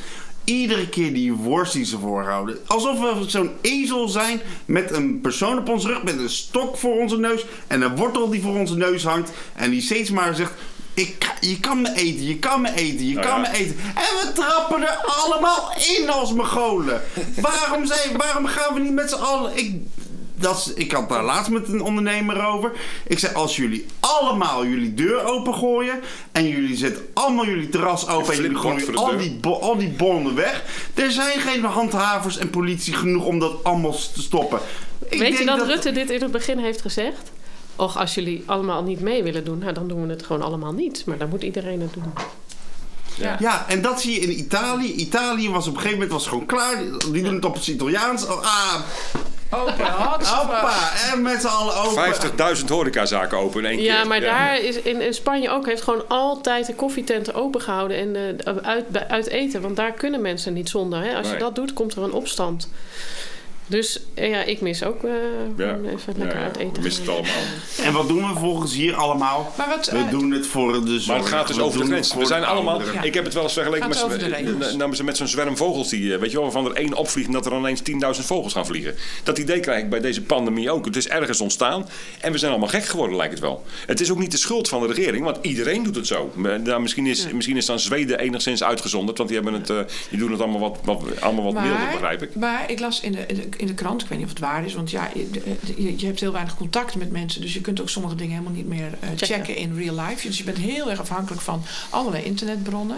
Iedere 0.43 0.89
keer 0.89 1.13
die 1.13 1.33
worst 1.33 1.73
die 1.73 1.85
ze 1.85 1.99
voorhouden. 1.99 2.57
Alsof 2.65 2.99
we 2.99 3.23
zo'n 3.29 3.49
ezel 3.61 4.07
zijn 4.07 4.41
met 4.65 4.91
een 4.91 5.21
persoon 5.21 5.57
op 5.57 5.69
ons 5.69 5.85
rug, 5.85 6.03
met 6.03 6.17
een 6.19 6.29
stok 6.29 6.77
voor 6.77 6.99
onze 6.99 7.17
neus 7.17 7.45
en 7.67 7.81
een 7.81 7.95
wortel 7.95 8.29
die 8.29 8.41
voor 8.41 8.55
onze 8.59 8.77
neus 8.77 9.03
hangt. 9.03 9.31
En 9.55 9.69
die 9.71 9.81
steeds 9.81 10.09
maar 10.09 10.35
zegt. 10.35 10.51
Ik, 10.99 11.33
je 11.39 11.59
kan 11.59 11.81
me 11.81 11.93
eten, 11.95 12.25
je 12.25 12.37
kan 12.37 12.61
me 12.61 12.73
eten, 12.75 13.07
je 13.07 13.13
Nou 13.13 13.27
kan 13.27 13.41
ja. 13.41 13.49
me 13.49 13.57
eten. 13.57 13.75
En 13.83 14.27
we 14.27 14.31
trappen 14.33 14.81
er 14.81 14.97
allemaal 15.05 15.71
in 15.99 16.09
als 16.09 16.33
Mongolen. 16.33 17.01
waarom, 17.41 17.85
zijn, 17.85 18.17
waarom 18.17 18.45
gaan 18.45 18.73
we 18.73 18.79
niet 18.79 18.93
met 18.93 19.09
z'n 19.09 19.15
allen... 19.15 19.57
Ik, 19.57 19.75
dat 20.35 20.57
is, 20.57 20.73
ik 20.73 20.91
had 20.91 21.09
daar 21.09 21.23
laatst 21.23 21.51
met 21.51 21.67
een 21.67 21.81
ondernemer 21.81 22.45
over. 22.45 22.71
Ik 23.07 23.19
zei, 23.19 23.33
als 23.33 23.55
jullie 23.55 23.85
allemaal 23.99 24.65
jullie 24.65 24.93
deur 24.93 25.23
opengooien... 25.23 25.99
en 26.31 26.47
jullie 26.47 26.75
zetten 26.75 27.07
allemaal 27.13 27.45
jullie 27.45 27.69
terras 27.69 28.07
open... 28.07 28.33
en 28.33 28.41
jullie 28.41 28.57
gooien 28.57 28.95
al 28.95 29.09
deur. 29.09 29.17
die, 29.17 29.39
al 29.43 29.77
die 29.77 29.89
bonnen 29.89 30.35
weg... 30.35 30.63
er 30.93 31.11
zijn 31.11 31.39
geen 31.39 31.63
handhavers 31.63 32.37
en 32.37 32.49
politie 32.49 32.93
genoeg 32.93 33.25
om 33.25 33.39
dat 33.39 33.63
allemaal 33.63 33.95
te 34.13 34.21
stoppen. 34.21 34.59
Ik 35.09 35.19
Weet 35.19 35.37
je 35.37 35.45
denk 35.45 35.57
dat, 35.57 35.67
Rutte 35.67 35.91
dit 35.91 36.09
in 36.09 36.21
het 36.21 36.31
begin 36.31 36.57
heeft 36.57 36.81
gezegd? 36.81 37.31
Och, 37.79 37.97
als 37.97 38.15
jullie 38.15 38.43
allemaal 38.45 38.83
niet 38.83 38.99
mee 38.99 39.23
willen 39.23 39.43
doen, 39.43 39.57
nou, 39.57 39.73
dan 39.73 39.87
doen 39.87 40.01
we 40.01 40.09
het 40.09 40.25
gewoon 40.25 40.41
allemaal 40.41 40.73
niet. 40.73 41.03
Maar 41.05 41.17
dan 41.17 41.29
moet 41.29 41.43
iedereen 41.43 41.81
het 41.81 41.93
doen. 41.93 42.13
Ja, 43.39 43.65
en 43.67 43.81
dat 43.81 44.01
zie 44.01 44.13
je 44.13 44.19
in 44.19 44.39
Italië. 44.39 44.93
Italië 44.93 45.49
was 45.49 45.67
op 45.67 45.73
een 45.73 45.81
gegeven 45.81 45.99
moment 45.99 46.11
was 46.11 46.27
gewoon 46.27 46.45
klaar. 46.45 46.77
Die 47.11 47.23
doen 47.23 47.33
het 47.33 47.45
op 47.45 47.53
het 47.53 47.67
Italiaans. 47.67 48.25
Oh, 48.27 48.41
ah, 48.41 48.75
hoppa. 49.49 50.91
En 51.11 51.21
met 51.21 51.41
z'n 51.41 51.47
allen 51.47 51.75
open. 51.75 52.57
50.000 52.57 52.65
horecazaken 52.67 53.37
open 53.37 53.59
in 53.59 53.69
één 53.69 53.77
keer. 53.77 53.85
Ja, 53.85 54.03
maar 54.03 54.21
daar 54.21 54.61
is 54.61 54.81
in, 54.81 55.01
in 55.01 55.13
Spanje 55.13 55.49
ook 55.49 55.65
heeft 55.65 55.81
gewoon 55.81 56.07
altijd 56.07 56.65
de 56.65 56.75
koffietenten 56.75 57.33
open 57.33 57.61
gehouden 57.61 57.97
en 57.97 58.39
eh, 58.43 58.55
uit, 58.61 58.85
uit 59.07 59.27
eten. 59.27 59.61
Want 59.61 59.75
daar 59.75 59.91
kunnen 59.91 60.21
mensen 60.21 60.53
niet 60.53 60.69
zonder. 60.69 61.03
Hè? 61.03 61.15
Als 61.15 61.29
je 61.29 61.37
dat 61.37 61.55
doet, 61.55 61.73
komt 61.73 61.95
er 61.95 62.03
een 62.03 62.13
opstand. 62.13 62.69
Dus 63.69 63.99
eh, 64.13 64.29
ja, 64.29 64.43
ik 64.43 64.61
mis 64.61 64.83
ook 64.83 65.03
eh, 65.03 65.11
Ja. 65.57 65.77
even 65.85 66.13
lekker 66.17 66.37
ja, 66.39 66.43
uit 66.43 66.57
eten. 66.57 66.73
we 66.73 66.81
missen 66.81 67.03
het 67.03 67.11
allemaal. 67.13 67.33
En 67.83 67.93
wat 67.93 68.07
doen 68.07 68.33
we 68.33 68.39
volgens 68.39 68.73
hier 68.73 68.95
allemaal? 68.95 69.53
Maar 69.57 69.69
wat, 69.69 69.89
We 69.89 69.97
eh, 69.97 70.09
doen 70.09 70.31
het 70.31 70.47
voor 70.47 70.85
de 70.85 70.99
zorg. 70.99 71.07
Maar 71.07 71.17
het 71.17 71.27
gaat 71.27 71.47
dus 71.47 71.55
We 71.55 71.63
over 71.63 71.79
de 71.79 71.85
grens. 71.85 72.13
We 72.13 72.25
zijn 72.25 72.43
allemaal. 72.43 72.81
Ik 73.03 73.13
heb 73.13 73.23
het 73.23 73.33
wel 73.33 73.43
eens 73.43 73.53
vergeleken 73.53 73.87
met, 73.87 74.97
ze 74.97 75.03
met 75.03 75.17
zo'n 75.17 75.27
zwerm 75.27 75.57
vogels 75.57 75.89
die, 75.89 76.13
eh, 76.13 76.19
weet 76.19 76.29
je 76.31 76.35
wel, 76.35 76.43
waarvan 76.51 76.65
er 76.65 76.73
één 76.77 76.93
opvliegt 76.93 77.27
en 77.27 77.33
dat 77.33 77.45
er 77.45 77.51
dan 77.51 77.59
ineens 77.59 77.81
10.000 77.81 78.25
vogels 78.25 78.53
gaan 78.53 78.65
vliegen. 78.65 78.95
Dat 79.23 79.37
idee 79.37 79.59
krijg 79.59 79.83
ik 79.83 79.89
bij 79.89 79.99
deze 79.99 80.21
pandemie 80.21 80.71
ook. 80.71 80.85
Het 80.85 80.95
is 80.95 81.07
ergens 81.07 81.41
ontstaan 81.41 81.89
en 82.21 82.31
we 82.31 82.37
zijn 82.37 82.51
allemaal 82.51 82.69
gek 82.69 82.85
geworden, 82.85 83.15
lijkt 83.17 83.33
het 83.33 83.41
wel. 83.41 83.63
Het 83.85 83.99
is 83.99 84.11
ook 84.11 84.19
niet 84.19 84.31
de 84.31 84.37
schuld 84.37 84.69
van 84.69 84.81
de 84.87 84.93
regering, 84.93 85.23
want 85.23 85.37
iedereen 85.41 85.83
doet 85.83 85.95
het 85.95 86.07
zo. 86.07 86.31
Maar, 86.35 86.59
nou, 86.61 86.81
misschien, 86.81 87.05
is, 87.05 87.31
misschien 87.31 87.57
is 87.57 87.65
dan 87.65 87.79
Zweden 87.79 88.19
enigszins 88.19 88.63
uitgezonderd, 88.63 89.17
want 89.17 89.29
die, 89.29 89.39
hebben 89.41 89.59
het, 89.59 89.69
eh, 89.69 89.77
die 90.09 90.19
doen 90.19 90.31
het 90.31 90.41
allemaal 90.41 90.59
wat, 90.59 90.77
wat, 90.83 91.21
allemaal 91.21 91.43
wat 91.53 91.63
milder, 91.63 91.87
begrijp 91.91 92.21
ik. 92.21 92.35
Maar 92.35 92.71
ik 92.71 92.79
las 92.79 93.01
in 93.01 93.11
de, 93.11 93.25
in 93.27 93.35
de- 93.35 93.57
in 93.59 93.67
de 93.67 93.73
krant. 93.73 94.01
Ik 94.01 94.07
weet 94.07 94.17
niet 94.17 94.27
of 94.27 94.33
het 94.33 94.41
waar 94.43 94.65
is, 94.65 94.73
want 94.73 94.91
ja, 94.91 95.09
je, 95.13 95.29
je, 95.77 95.99
je 95.99 96.05
hebt 96.05 96.19
heel 96.19 96.31
weinig 96.31 96.55
contact 96.55 96.95
met 96.95 97.11
mensen. 97.11 97.41
Dus 97.41 97.53
je 97.53 97.61
kunt 97.61 97.81
ook 97.81 97.89
sommige 97.89 98.15
dingen 98.15 98.31
helemaal 98.31 98.55
niet 98.55 98.67
meer 98.67 98.93
eh, 98.99 99.09
checken. 99.09 99.27
Checken. 99.27 99.55
in 99.55 99.75
real 99.77 99.95
life. 99.95 100.27
Dus 100.27 100.37
je 100.37 100.43
bent 100.43 100.57
heel 100.57 100.89
erg 100.89 100.99
afhankelijk 100.99 101.41
van 101.41 101.63
allerlei 101.89 102.23
internetbronnen. 102.23 102.97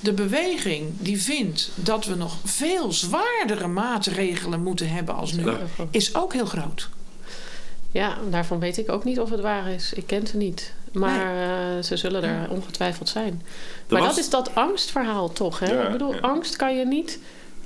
De 0.00 0.12
beweging 0.12 0.90
die 0.98 1.22
vindt 1.22 1.70
dat 1.74 2.04
we 2.04 2.14
nog 2.14 2.36
veel 2.44 2.92
zwaardere 2.92 3.66
maatregelen 3.66 4.62
moeten 4.62 4.88
hebben 4.88 5.14
als 5.14 5.32
nu, 5.32 5.44
is 5.90 6.14
ook 6.14 6.32
heel 6.32 6.46
groot. 6.46 6.88
Ja, 7.90 8.16
daarvan 8.30 8.58
weet 8.58 8.78
ik 8.78 8.90
ook 8.90 9.04
niet 9.04 9.20
of 9.20 9.30
het 9.30 9.40
waar 9.40 9.68
is. 9.68 9.92
Ik 9.92 10.06
ken 10.06 10.26
ze 10.26 10.36
niet. 10.36 10.72
Maar 10.92 11.42
eh, 11.76 11.82
ze 11.82 11.96
zullen 11.96 12.22
er 12.22 12.50
ongetwijfeld 12.50 13.08
zijn. 13.08 13.42
maar 13.88 14.00
was- 14.00 14.08
dat 14.08 14.18
is 14.24 14.30
dat 14.30 14.54
angstverhaal 14.54 15.32
toch, 15.32 15.58
hè? 15.58 15.72
Ja, 15.72 15.82
ik 15.82 15.92
bedoel, 15.92 16.14
ja. 16.14 16.20
angst 16.20 16.56
kan 16.56 16.76
je 16.76 16.86
niet... 16.86 17.18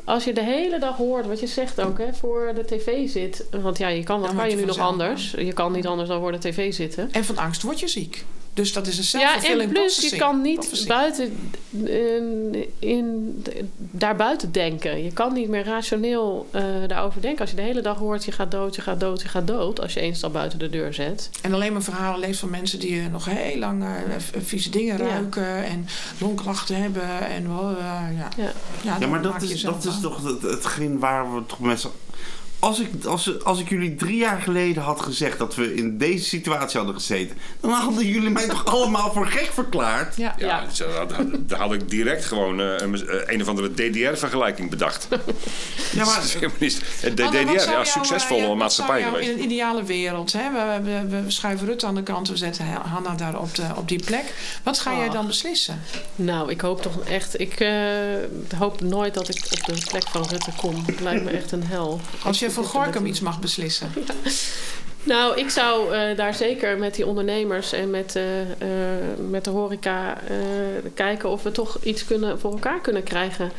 Als 0.05 0.25
je 0.25 0.33
de 0.33 0.43
hele 0.43 0.79
dag 0.79 0.97
hoort, 0.97 1.27
wat 1.27 1.41
je 1.41 1.47
zegt 1.47 1.81
ook, 1.81 1.99
hè, 1.99 2.15
voor 2.15 2.53
de 2.55 2.65
tv 2.65 3.09
zit. 3.09 3.47
Want 3.63 3.79
ja, 3.79 3.89
je 3.89 4.03
kan, 4.03 4.19
wat 4.21 4.29
Dan 4.29 4.37
kan 4.37 4.51
je 4.51 4.57
nu 4.57 4.65
nog 4.65 4.79
anders? 4.79 5.31
Je 5.31 5.53
kan 5.53 5.73
niet 5.73 5.87
anders 5.87 6.09
dan 6.09 6.21
voor 6.21 6.33
de 6.33 6.39
tv 6.39 6.75
zitten. 6.75 7.09
En 7.13 7.25
van 7.25 7.37
angst 7.37 7.63
word 7.63 7.81
je 7.81 7.89
ziek. 7.89 8.25
Dus 8.55 8.73
dat 8.73 8.87
is 8.87 8.97
een 9.13 9.21
Ja, 9.21 9.29
self-fulfilling 9.29 9.69
en 9.69 9.75
plus 9.75 10.11
je 10.11 10.17
kan 10.17 10.41
niet 10.43 10.85
buiten 10.89 11.51
in, 11.71 12.57
in, 12.79 13.45
daarbuiten 13.77 14.53
denken. 14.53 15.05
Je 15.05 15.13
kan 15.13 15.33
niet 15.33 15.49
meer 15.49 15.65
rationeel 15.65 16.49
eh, 16.51 16.65
daarover 16.87 17.21
denken. 17.21 17.41
Als 17.41 17.51
je 17.51 17.57
de 17.57 17.63
hele 17.63 17.81
dag 17.81 17.99
hoort, 17.99 18.25
je 18.25 18.33
gaat 18.33 18.51
dood, 18.51 18.75
je 18.75 18.83
gaat 18.83 19.01
dood, 19.01 19.23
je 19.23 19.29
gaat 19.29 19.47
dood. 19.47 19.81
Als 19.81 19.93
je 19.95 20.01
één 20.01 20.15
stap 20.15 20.33
buiten 20.33 20.59
de 20.59 20.71
deur 20.71 20.95
zet. 20.95 21.31
En 21.43 21.53
alleen 21.55 21.73
maar 21.73 21.83
verhalen 21.83 22.21
leest 22.21 22.41
van 22.41 22.51
mensen 22.51 22.79
die 22.79 23.01
eh, 23.01 23.07
nog 23.07 23.25
heel 23.25 23.59
lang 23.59 23.83
eh, 23.85 23.89
vieze 24.43 24.71
dingen 24.71 24.99
Ja. 24.99 25.05
ruiken 25.09 25.65
en 25.65 25.87
longklachten 26.19 26.77
hebben. 26.83 27.21
En, 27.29 27.51
oh, 27.51 27.71
eh, 27.71 28.19
ja. 28.19 28.29
Ja. 28.37 28.53
Ja, 28.83 28.97
Ja, 29.01 29.07
maar 29.07 29.23
dat 29.23 29.43
is, 29.43 29.61
dat 29.61 29.85
is 29.85 30.01
toch 30.01 30.23
het, 30.25 30.43
hetgeen 30.43 30.99
waar 30.99 31.35
we 31.35 31.47
toch 31.47 31.61
met 31.61 31.81
z'n... 31.81 31.89
Als 32.63 32.81
ik, 32.81 33.05
als, 33.05 33.45
als 33.45 33.61
ik 33.61 33.69
jullie 33.69 33.95
drie 33.95 34.17
jaar 34.17 34.41
geleden 34.41 34.83
had 34.83 35.01
gezegd 35.01 35.39
dat 35.39 35.55
we 35.55 35.75
in 35.75 35.99
deze 35.99 36.25
situatie 36.25 36.77
hadden 36.77 36.95
gezeten... 36.97 37.37
dan 37.61 37.71
hadden 37.71 38.07
jullie 38.07 38.31
mij 38.31 38.47
toch 38.49 38.65
allemaal 38.65 39.13
voor 39.13 39.27
gek 39.27 39.51
verklaard? 39.53 40.17
Ja. 40.17 40.35
Ja, 40.39 40.47
Ja. 40.47 40.65
dus, 40.69 40.81
eh, 40.81 40.95
had- 40.97 41.13
had- 41.13 41.49
daar 41.49 41.59
had 41.59 41.73
ik 41.73 41.91
direct 41.91 42.25
gewoon 42.25 42.61
eh, 42.61 42.67
een, 42.79 43.03
een 43.33 43.41
of 43.43 43.49
andere 43.49 43.71
DDR-vergelijking 43.75 44.71
bedacht. 44.71 45.09
Ja, 45.93 46.05
maar 46.05 46.21
DDR, 47.15 47.61
zou 47.61 47.71
ja, 47.71 47.85
succesvolle 47.85 48.47
eh, 48.47 48.55
maatschappij 48.55 49.01
zou 49.01 49.11
jou 49.11 49.23
geweest. 49.23 49.31
In 49.39 49.39
een 49.45 49.51
ideale 49.53 49.83
wereld, 49.83 50.33
hè? 50.33 50.51
We, 50.53 50.91
we, 51.09 51.23
we 51.23 51.31
schuiven 51.31 51.67
Rutte 51.67 51.87
aan 51.87 51.95
de 51.95 52.03
kant, 52.03 52.29
we 52.29 52.37
zetten 52.37 52.67
Hanna 52.67 53.15
daar 53.15 53.39
op, 53.41 53.55
de, 53.55 53.63
op 53.77 53.89
die 53.89 54.05
plek. 54.05 54.35
Wat 54.63 54.79
ga 54.79 54.97
jij 54.97 55.07
Oh. 55.07 55.13
dan 55.13 55.27
beslissen? 55.27 55.81
Nou, 56.17 56.51
ik 56.51 56.61
hoop 56.61 56.83
toch 56.83 57.01
echt... 57.05 57.41
Ik 57.41 57.61
eh, 57.61 57.71
hoop 58.59 58.81
nooit 58.81 59.15
dat 59.15 59.29
ik 59.29 59.47
op 59.51 59.65
de 59.67 59.85
plek 59.91 60.09
van 60.09 60.27
Rutte 60.31 60.51
kom. 60.57 60.83
Het 60.87 61.01
lijkt 61.01 61.25
me 61.25 61.31
echt 61.31 61.53
een 61.53 61.65
hel. 61.65 62.01
Als 62.23 62.39
je 62.39 62.51
Met 62.57 62.67
Gorkum 62.67 63.07
iets 63.07 63.21
mag 63.21 63.41
beslissen. 63.41 63.91
Nou, 65.05 65.39
ik 65.39 65.51
zou 65.51 65.95
eh, 65.95 66.17
daar 66.17 66.35
zeker 66.35 66.79
met 66.79 66.95
die 66.95 67.07
ondernemers 67.07 67.73
en 67.73 67.91
met, 67.91 68.17
eh, 68.17 68.41
eh, 68.41 68.49
met 69.31 69.45
de 69.45 69.51
horeca 69.51 70.19
kijken 70.95 71.29
of 71.29 71.43
we 71.43 71.53
toch 71.53 71.79
iets 71.83 72.05
kunnen, 72.05 72.41
voor 72.41 72.51
elkaar 72.51 72.81
kunnen 72.81 73.03
krijgen. 73.03 73.53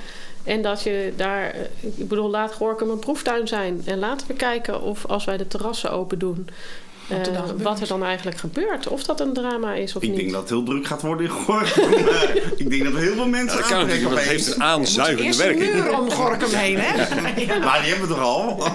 En 0.44 0.62
dat 0.62 0.84
je 0.84 1.14
daar, 1.16 1.56
ik 1.80 2.08
bedoel, 2.08 2.30
laat 2.30 2.54
Gorkum 2.54 2.90
een 2.90 3.00
proeftuin 3.00 3.48
zijn. 3.48 3.82
En 3.86 4.00
laten 4.00 4.28
we 4.28 4.34
kijken 4.34 4.82
of 4.82 5.06
als 5.06 5.26
wij 5.26 5.38
de 5.38 5.48
terrassen 5.48 5.92
open 5.92 6.20
doen, 6.20 6.48
Wat 7.08 7.28
er 7.28 7.34
dan 7.34 7.44
eh, 7.60 7.64
wat 7.64 7.80
er 7.82 7.88
dan 7.88 8.04
eigenlijk 8.04 8.38
gebeurt. 8.38 8.88
Of 8.88 9.04
dat 9.04 9.20
een 9.20 9.34
drama 9.34 9.74
is 9.74 9.96
of 9.96 10.02
ik 10.04 10.10
niet. 10.10 10.18
denk 10.18 10.32
dat 10.32 10.40
het 10.42 10.50
heel 10.50 10.64
druk 10.64 10.88
gaat 10.88 11.02
worden 11.02 11.26
in 11.26 11.32
Gorkum. 11.32 11.94
Ik 12.64 12.70
denk 12.70 12.84
dat 12.84 12.94
er 12.94 13.00
heel 13.00 13.14
veel 13.14 13.28
mensen 13.28 13.58
Ja, 13.60 13.64
dat 13.70 13.78
aantrekken 13.78 14.12
opeens. 14.12 14.28
heeft 14.28 14.56
een 14.56 14.62
Eerst 15.26 15.40
een 15.40 15.46
werking. 15.46 15.74
muur 15.74 16.00
om 16.00 16.12
Gorkum 16.12 16.50
heen, 16.50 16.78
hè? 16.80 16.96
Maar 17.66 17.82
die 17.82 17.90
hebben 17.92 18.08
we 18.08 18.14
toch 18.14 18.24
al? 18.24 18.58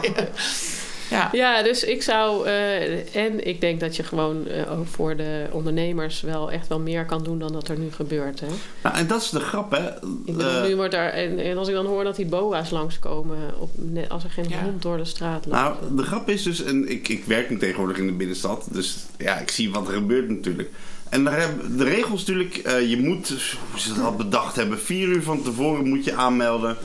Ja. 1.11 1.29
Ja, 1.33 1.63
dus 1.63 1.85
ik 1.85 2.03
zou. 2.03 2.47
eh, 2.47 3.17
en 3.17 3.47
ik 3.47 3.61
denk 3.61 3.81
dat 3.81 3.97
je 3.97 4.03
gewoon 4.03 4.47
eh, 4.47 4.79
ook 4.79 4.87
voor 4.87 5.17
de 5.17 5.47
ondernemers 5.51 6.21
wel 6.21 6.51
echt 6.53 6.69
wel 6.69 6.81
meer 6.81 7.05
kan 7.05 7.23
doen 7.25 7.39
dan 7.39 7.53
dat 7.53 7.69
er 7.69 7.79
nu 7.79 7.91
gebeurt. 7.93 8.41
Hè? 8.41 8.47
Nou, 8.83 8.97
en 8.97 9.07
dat 9.07 9.23
is 9.23 9.31
de 9.31 9.41
grap, 9.41 9.71
hè. 9.71 9.89
Ik 9.89 10.25
bedoel, 10.37 10.51
Eh, 10.51 10.63
nu 10.67 10.77
wordt 10.77 10.93
daar, 10.93 11.11
en, 11.11 11.39
en 11.39 11.57
als 11.59 11.69
ik 11.69 11.75
dan 11.75 11.87
hoor 11.87 12.05
dat 12.05 12.17
die 12.17 12.27
boa's 12.27 12.71
langskomen, 12.71 13.39
op, 13.61 13.71
net 13.75 14.09
als 14.09 14.25
er 14.25 14.31
geen 14.31 14.49
Ja. 14.49 14.63
hond 14.63 14.83
door 14.83 14.97
de 14.97 15.05
straat 15.05 15.47
loopt. 15.47 15.57
Nou, 15.59 15.75
de 15.97 16.03
grap 16.03 16.29
is 16.29 16.43
dus, 16.43 16.63
en 16.63 16.89
ik, 16.91 17.09
ik 17.09 17.25
werk 17.25 17.51
nu 17.51 17.59
tegenwoordig 17.59 17.97
in 17.99 18.07
de 18.07 18.13
binnenstad, 18.13 18.67
dus 18.71 18.97
ja, 19.19 19.37
ik 19.39 19.51
zie 19.51 19.71
wat 19.71 19.87
er 19.89 19.93
gebeurt 19.95 20.29
natuurlijk. 20.29 20.71
En 21.11 21.25
daar 21.25 21.41
hebben 21.41 21.77
de 21.77 21.85
regels 21.85 22.21
natuurlijk, 22.21 22.57
eh, 22.57 22.91
je 22.91 23.01
moet, 23.01 23.29
hoe 23.71 23.81
ze 23.81 23.95
dat 23.95 24.17
bedacht 24.17 24.57
hebben, 24.57 24.79
vier 24.79 25.09
uur 25.09 25.23
van 25.23 25.43
tevoren 25.43 25.89
moet 25.89 26.05
je 26.05 26.15
aanmelden. 26.15 26.77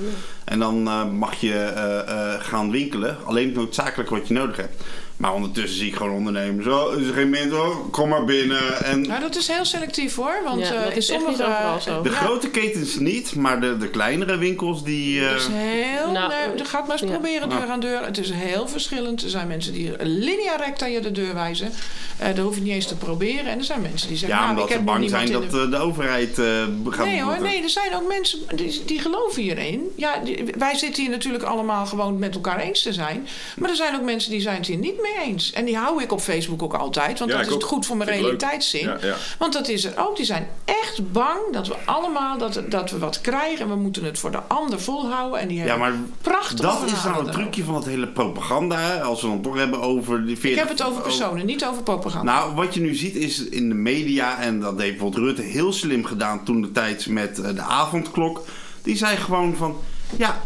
En 0.43 0.59
dan 0.59 0.87
eh, 0.87 1.09
mag 1.09 1.35
je 1.35 1.53
eh, 1.53 2.33
gaan 2.39 2.71
winkelen, 2.71 3.17
alleen 3.25 3.45
het 3.45 3.55
noodzakelijk 3.55 4.09
wat 4.09 4.27
je 4.27 4.33
nodig 4.33 4.55
hebt. 4.55 4.83
Maar 5.17 5.33
ondertussen 5.33 5.77
zie 5.79 5.87
ik 5.87 5.95
gewoon 5.95 6.13
ondernemers, 6.13 6.67
oh, 6.67 6.99
is 6.99 7.07
er 7.07 7.13
geen 7.13 7.29
mensen, 7.29 7.61
oh, 7.61 7.91
kom 7.91 8.09
maar 8.09 8.25
binnen. 8.25 8.83
En 8.85 9.01
Nou, 9.01 9.21
dat 9.21 9.35
is 9.35 9.47
heel 9.47 9.65
selectief 9.65 10.15
hoor. 10.15 10.41
Want 10.45 10.59
Ja, 10.67 10.73
eh, 10.73 10.81
dat 10.83 10.91
in 10.91 10.97
is 10.97 11.09
echt 11.09 11.27
niet 11.27 11.37
sommige. 11.37 11.51
overal 11.53 11.81
zo. 11.81 12.01
de 12.01 12.09
Ja, 12.09 12.15
grote 12.15 12.49
ketens 12.49 12.95
niet, 12.95 13.35
maar 13.35 13.61
de, 13.61 13.77
de 13.77 13.87
kleinere 13.89 14.37
winkels 14.37 14.83
die... 14.83 15.19
eh, 15.25 15.29
Het 15.31 15.39
is 15.39 15.47
heel. 15.51 16.11
Nou, 16.11 16.31
nee, 16.55 16.65
gaat 16.65 16.87
maar 16.87 16.91
eens 17.01 17.09
ja. 17.09 17.15
proberen 17.15 17.49
deur 17.49 17.67
aan 17.67 17.79
deur. 17.79 18.05
Het 18.05 18.17
is 18.17 18.31
heel 18.31 18.67
verschillend. 18.67 19.23
Er 19.23 19.29
zijn 19.29 19.47
mensen 19.47 19.73
die 19.73 19.91
linea 19.99 20.55
recta 20.55 20.85
je 20.85 20.99
de 20.99 21.11
deur 21.11 21.33
wijzen. 21.33 21.71
Eh 22.17 22.27
dat 22.27 22.37
hoef 22.45 22.55
je 22.55 22.61
niet 22.61 22.73
eens 22.73 22.87
te 22.87 22.95
proberen. 22.97 23.45
En 23.45 23.57
er 23.57 23.63
zijn 23.63 23.81
mensen 23.81 24.07
die 24.07 24.17
zeggen. 24.17 24.37
ja, 24.37 24.43
nou, 24.43 24.53
omdat 24.57 24.69
ik 24.69 24.75
ze 24.77 24.83
bang 24.83 25.09
zijn 25.09 25.31
dat 25.31 25.51
de... 25.51 25.61
eh, 25.61 25.69
de 25.71 25.77
overheid 25.77 26.39
eh 26.39 26.45
gaat 26.89 27.05
Nee 27.05 27.21
hoor, 27.23 27.41
nee, 27.41 27.63
er 27.63 27.69
zijn 27.69 27.95
ook 27.95 28.07
mensen 28.07 28.39
die, 28.55 28.81
die 28.85 28.99
geloven 28.99 29.41
hierin. 29.41 29.91
Ja, 29.95 30.17
die- 30.23 30.43
wij 30.57 30.75
zitten 30.75 31.01
hier 31.03 31.11
natuurlijk 31.11 31.43
allemaal 31.43 31.85
gewoon 31.85 32.19
met 32.19 32.35
elkaar 32.35 32.59
eens 32.59 32.81
te 32.81 32.93
zijn. 32.93 33.27
Maar 33.57 33.69
er 33.69 33.75
zijn 33.75 33.95
ook 33.95 34.01
mensen 34.01 34.31
die 34.31 34.41
zijn 34.41 34.57
het 34.57 34.67
hier 34.67 34.77
niet 34.77 35.01
mee 35.01 35.11
eens. 35.21 35.51
En 35.51 35.65
die 35.65 35.77
hou 35.77 36.03
ik 36.03 36.11
op 36.11 36.19
Facebook 36.21 36.63
ook 36.63 36.73
altijd. 36.73 37.19
Want 37.19 37.31
Ja, 37.31 37.37
dat 37.37 37.45
is 37.47 37.53
het 37.53 37.63
ook. 37.63 37.69
goed 37.69 37.85
voor 37.85 37.97
mijn 37.97 38.09
realiteitszin. 38.09 38.81
Ja, 38.87 38.97
ja. 39.01 39.15
Want 39.37 39.53
dat 39.53 39.67
is 39.67 39.85
er 39.85 39.93
ook. 39.97 40.15
Die 40.15 40.25
zijn 40.25 40.47
echt 40.65 41.11
bang 41.11 41.39
dat 41.51 41.67
we 41.67 41.75
allemaal 41.85 42.37
dat, 42.37 42.61
dat 42.69 42.91
we 42.91 42.97
wat 42.97 43.21
krijgen. 43.21 43.59
En 43.65 43.69
we 43.69 43.75
moeten 43.75 44.03
het 44.03 44.19
voor 44.19 44.31
de 44.31 44.41
ander 44.47 44.81
volhouden. 44.81 45.39
En 45.39 45.47
die 45.47 45.57
Ja, 45.57 45.63
hebben 45.63 45.79
maar 45.89 45.97
prachtige 46.21 46.61
dat 46.61 46.83
is 46.85 47.03
nou 47.03 47.23
het 47.23 47.31
trucje 47.33 47.63
van 47.63 47.75
het 47.75 47.85
hele 47.85 48.07
propaganda. 48.07 48.77
Hè? 48.77 49.01
Als 49.01 49.21
we 49.21 49.27
dan 49.27 49.41
toch 49.41 49.55
hebben 49.57 49.81
over 49.81 50.25
die 50.25 50.37
40... 50.39 50.51
Ik 50.61 50.67
heb 50.67 50.77
het 50.77 50.87
over 50.87 51.01
personen, 51.01 51.45
niet 51.45 51.65
over 51.65 51.83
propaganda. 51.83 52.31
Nou, 52.33 52.55
wat 52.55 52.73
je 52.73 52.79
nu 52.81 52.95
ziet 52.95 53.15
is 53.15 53.43
in 53.49 53.69
de 53.69 53.75
media, 53.75 54.39
en 54.39 54.59
dat 54.59 54.79
heeft 54.79 54.91
bijvoorbeeld 54.91 55.23
Rutte 55.25 55.41
heel 55.41 55.73
slim 55.73 56.05
gedaan 56.05 56.43
toen 56.43 56.61
de 56.61 56.71
tijd 56.71 57.07
met 57.07 57.41
eh, 57.41 57.55
de 57.55 57.61
avondklok. 57.61 58.45
Die 58.81 58.97
zei 58.97 59.17
gewoon 59.17 59.55
van, 59.55 59.77
ja, 60.17 60.43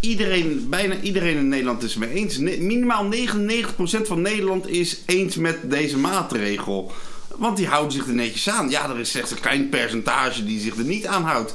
iedereen, 0.00 0.66
bijna 0.70 1.00
iedereen 1.00 1.36
in 1.36 1.48
Nederland 1.48 1.82
is 1.82 1.94
het 1.94 2.00
mee 2.08 2.14
eens. 2.14 2.38
Ne- 2.38 2.56
minimaal 2.58 3.04
99% 3.04 4.06
van 4.06 4.20
Nederland 4.22 4.68
is 4.68 5.00
eens 5.06 5.36
met 5.36 5.58
deze 5.70 5.98
maatregel. 5.98 6.92
Want 7.36 7.56
die 7.56 7.66
houden 7.66 7.92
zich 7.92 8.06
er 8.06 8.14
netjes 8.14 8.48
aan. 8.48 8.70
Ja, 8.70 8.90
er 8.90 8.98
is 9.00 9.10
slechts 9.10 9.30
een 9.30 9.40
klein 9.40 9.68
percentage 9.68 10.44
die 10.44 10.60
zich 10.60 10.76
er 10.76 10.84
niet 10.84 11.06
aan 11.06 11.22
houdt. 11.24 11.54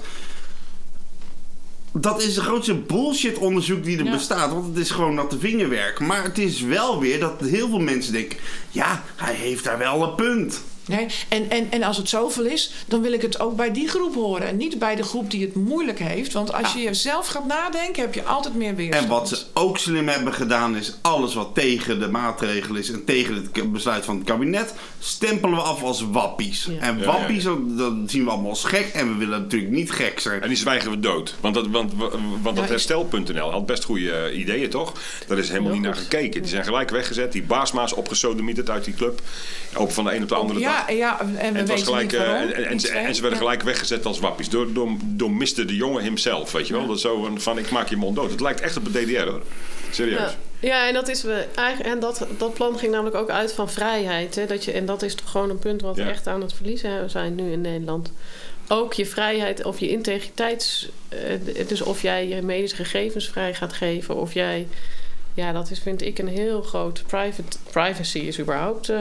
Dat 1.93 2.22
is 2.22 2.34
de 2.34 2.41
grootste 2.41 2.76
bullshit 2.76 3.38
onderzoek 3.38 3.84
die 3.84 3.97
er 3.97 4.05
Ja. 4.05 4.12
bestaat. 4.12 4.51
Want 4.51 4.66
het 4.68 4.78
is 4.78 4.91
gewoon 4.91 5.14
natte 5.14 5.39
vingerwerk. 5.39 5.99
Maar 5.99 6.24
het 6.24 6.38
is 6.38 6.62
wel 6.62 6.99
weer 6.99 7.20
dat 7.20 7.41
heel 7.41 7.70
veel 7.70 7.80
mensen 7.80 8.14
denken... 8.14 8.38
Ja, 8.70 9.03
hij 9.16 9.34
heeft 9.34 9.64
daar 9.64 9.78
wel 9.78 10.03
een 10.03 10.16
punt. 10.16 10.62
Nee? 10.90 11.06
En, 11.28 11.50
en, 11.50 11.72
en 11.72 11.84
als 11.84 11.98
het 11.98 12.10
zoveel 12.10 12.46
is, 12.46 12.72
dan 12.88 13.02
wil 13.02 13.12
ik 13.12 13.22
het 13.22 13.40
ook 13.40 13.56
bij 13.56 13.72
die 13.72 13.88
groep 13.88 14.14
horen. 14.14 14.48
En 14.48 14.58
niet 14.58 14.80
bij 14.80 14.96
de 14.96 15.04
groep 15.04 15.32
die 15.32 15.46
het 15.46 15.56
moeilijk 15.56 16.00
heeft. 16.00 16.34
Want 16.34 16.54
als 16.54 16.74
je 16.74 16.94
zelf 16.94 17.28
gaat 17.28 17.46
nadenken, 17.46 18.02
heb 18.02 18.14
je 18.14 18.24
altijd 18.24 18.56
meer 18.56 18.76
weerstand. 18.76 19.04
En 19.04 19.10
wat 19.10 19.30
ze 19.30 19.38
ook 19.54 19.78
slim 19.78 20.08
hebben 20.08 20.34
gedaan 20.34 20.76
is... 20.76 20.94
alles 21.02 21.34
wat 21.34 21.50
tegen 21.54 22.00
de 22.00 22.10
maatregel 22.10 22.76
is 22.76 22.92
en 22.92 23.06
tegen 23.06 23.36
het 23.36 23.72
besluit 23.72 24.06
van 24.06 24.16
het 24.16 24.26
kabinet... 24.26 24.74
stempelen 25.00 25.56
we 25.56 25.62
af 25.62 25.84
als 25.84 26.02
wappies. 26.12 26.66
Ja. 26.66 26.80
En 26.80 27.00
Ja, 27.00 27.06
wappies, 27.06 27.44
dat, 27.44 27.78
dat 27.78 27.94
zien 28.06 28.24
we 28.24 28.30
allemaal 28.30 28.50
als 28.50 28.64
gek. 28.64 28.88
En 28.94 29.12
we 29.12 29.18
willen 29.18 29.42
natuurlijk 29.42 29.72
niet 29.72 29.92
gek 29.92 30.20
zijn. 30.20 30.42
En 30.42 30.48
die 30.48 30.58
zwijgen 30.58 30.92
we 30.92 31.00
dood. 31.00 31.36
Want 31.40 31.54
dat, 31.54 31.68
want, 31.68 31.94
want 32.42 32.56
dat 32.56 32.66
Ja, 32.66 32.72
herstel.nl 32.72 33.52
had 33.52 33.66
best 33.66 33.84
goede 33.84 34.12
eh, 34.12 34.40
ideeën, 34.40 34.70
toch? 34.70 34.94
Daar 35.28 35.38
is 35.38 35.50
helemaal 35.50 35.74
niet 35.74 35.82
naar 35.82 35.96
gekeken. 35.96 36.42
Die 36.42 36.50
zijn 36.50 36.64
gelijk 36.64 36.90
weggezet. 36.90 37.32
Die 37.32 37.44
baasmaas 37.44 37.94
opgesodemieterd 37.94 38.70
uit 38.70 38.84
die 38.84 38.94
club. 38.94 39.22
Ook 39.74 39.92
van 39.92 40.04
de 40.04 40.16
een 40.16 40.22
op 40.22 40.30
de 40.30 40.36
andere 40.36 40.60
dag. 40.60 40.79
Ja, 40.88 40.94
ja, 40.94 41.20
en 41.20 41.32
we 41.34 41.38
En, 41.38 41.46
het 41.56 41.68
weten 41.68 41.68
was 41.68 41.84
gelijk, 41.84 42.12
niet 42.12 42.20
waarom. 42.22 42.50
en, 42.50 42.66
en, 42.66 42.80
ze, 42.80 42.88
twee. 42.88 43.02
en 43.04 43.16
ze 43.16 43.22
werden 43.22 43.40
Ja. 43.40 43.46
gelijk 43.46 43.64
weggezet 43.64 44.06
als 44.06 44.20
wappies. 44.20 44.50
Door, 44.50 44.74
door, 44.74 44.90
door 45.04 45.32
Mr. 45.32 45.46
de 45.68 45.76
Jonge 45.76 46.02
himself, 46.02 46.52
weet 46.52 46.68
je 46.68 46.74
wel. 46.74 46.88
Dat 46.88 47.00
zo 47.00 47.22
van, 47.24 47.42
van, 47.42 47.58
ik 47.58 47.70
maak 47.70 47.90
je 47.90 47.96
mond 47.96 48.16
dood. 48.16 48.32
Het 48.32 48.40
lijkt 48.42 48.62
echt 48.62 48.78
op 48.78 48.94
de 48.94 49.04
DDR, 49.04 49.20
hoor. 49.30 49.42
Serieus. 49.92 50.20
Ja. 50.20 50.36
Ja, 50.62 50.88
en, 50.88 50.94
dat, 50.94 51.08
is 51.08 51.24
we, 51.24 51.46
eigenlijk- 51.56 51.90
en 51.96 52.00
dat, 52.00 52.28
dat 52.38 52.54
plan 52.54 52.78
ging 52.78 52.92
namelijk 52.92 53.16
ook 53.16 53.30
uit 53.30 53.54
van 53.54 53.70
vrijheid. 53.70 54.36
Hè? 54.36 54.46
Dat 54.46 54.66
je, 54.66 54.72
en 54.72 54.86
dat 54.86 55.02
is 55.02 55.16
toch 55.16 55.30
gewoon 55.32 55.50
een 55.50 55.60
punt 55.60 55.82
wat 55.82 55.96
we 55.96 56.02
echt 56.04 56.28
aan 56.28 56.42
het 56.42 56.54
verliezen 56.54 57.10
zijn 57.10 57.36
nu 57.36 57.52
in 57.52 57.62
Nederland. 57.62 58.12
Ook 58.68 58.94
je 58.94 59.06
vrijheid 59.06 59.64
of 59.66 59.80
je 59.80 59.90
integriteits... 59.90 60.90
eh, 61.10 61.68
dus 61.68 61.82
of 61.82 62.02
jij 62.02 62.28
je 62.28 62.42
medische 62.42 62.76
gegevens 62.76 63.28
vrij 63.30 63.54
gaat 63.54 63.74
geven. 63.74 64.16
Of 64.16 64.34
jij... 64.34 64.68
Ja, 65.34 65.52
dat 65.52 65.72
is 65.72 65.80
vind 65.80 66.02
ik 66.02 66.20
een 66.20 66.28
heel 66.28 66.62
groot... 66.62 67.04
Private, 67.08 67.58
privacy 67.72 68.20
is 68.20 68.40
überhaupt... 68.40 68.90
eh, 68.90 69.00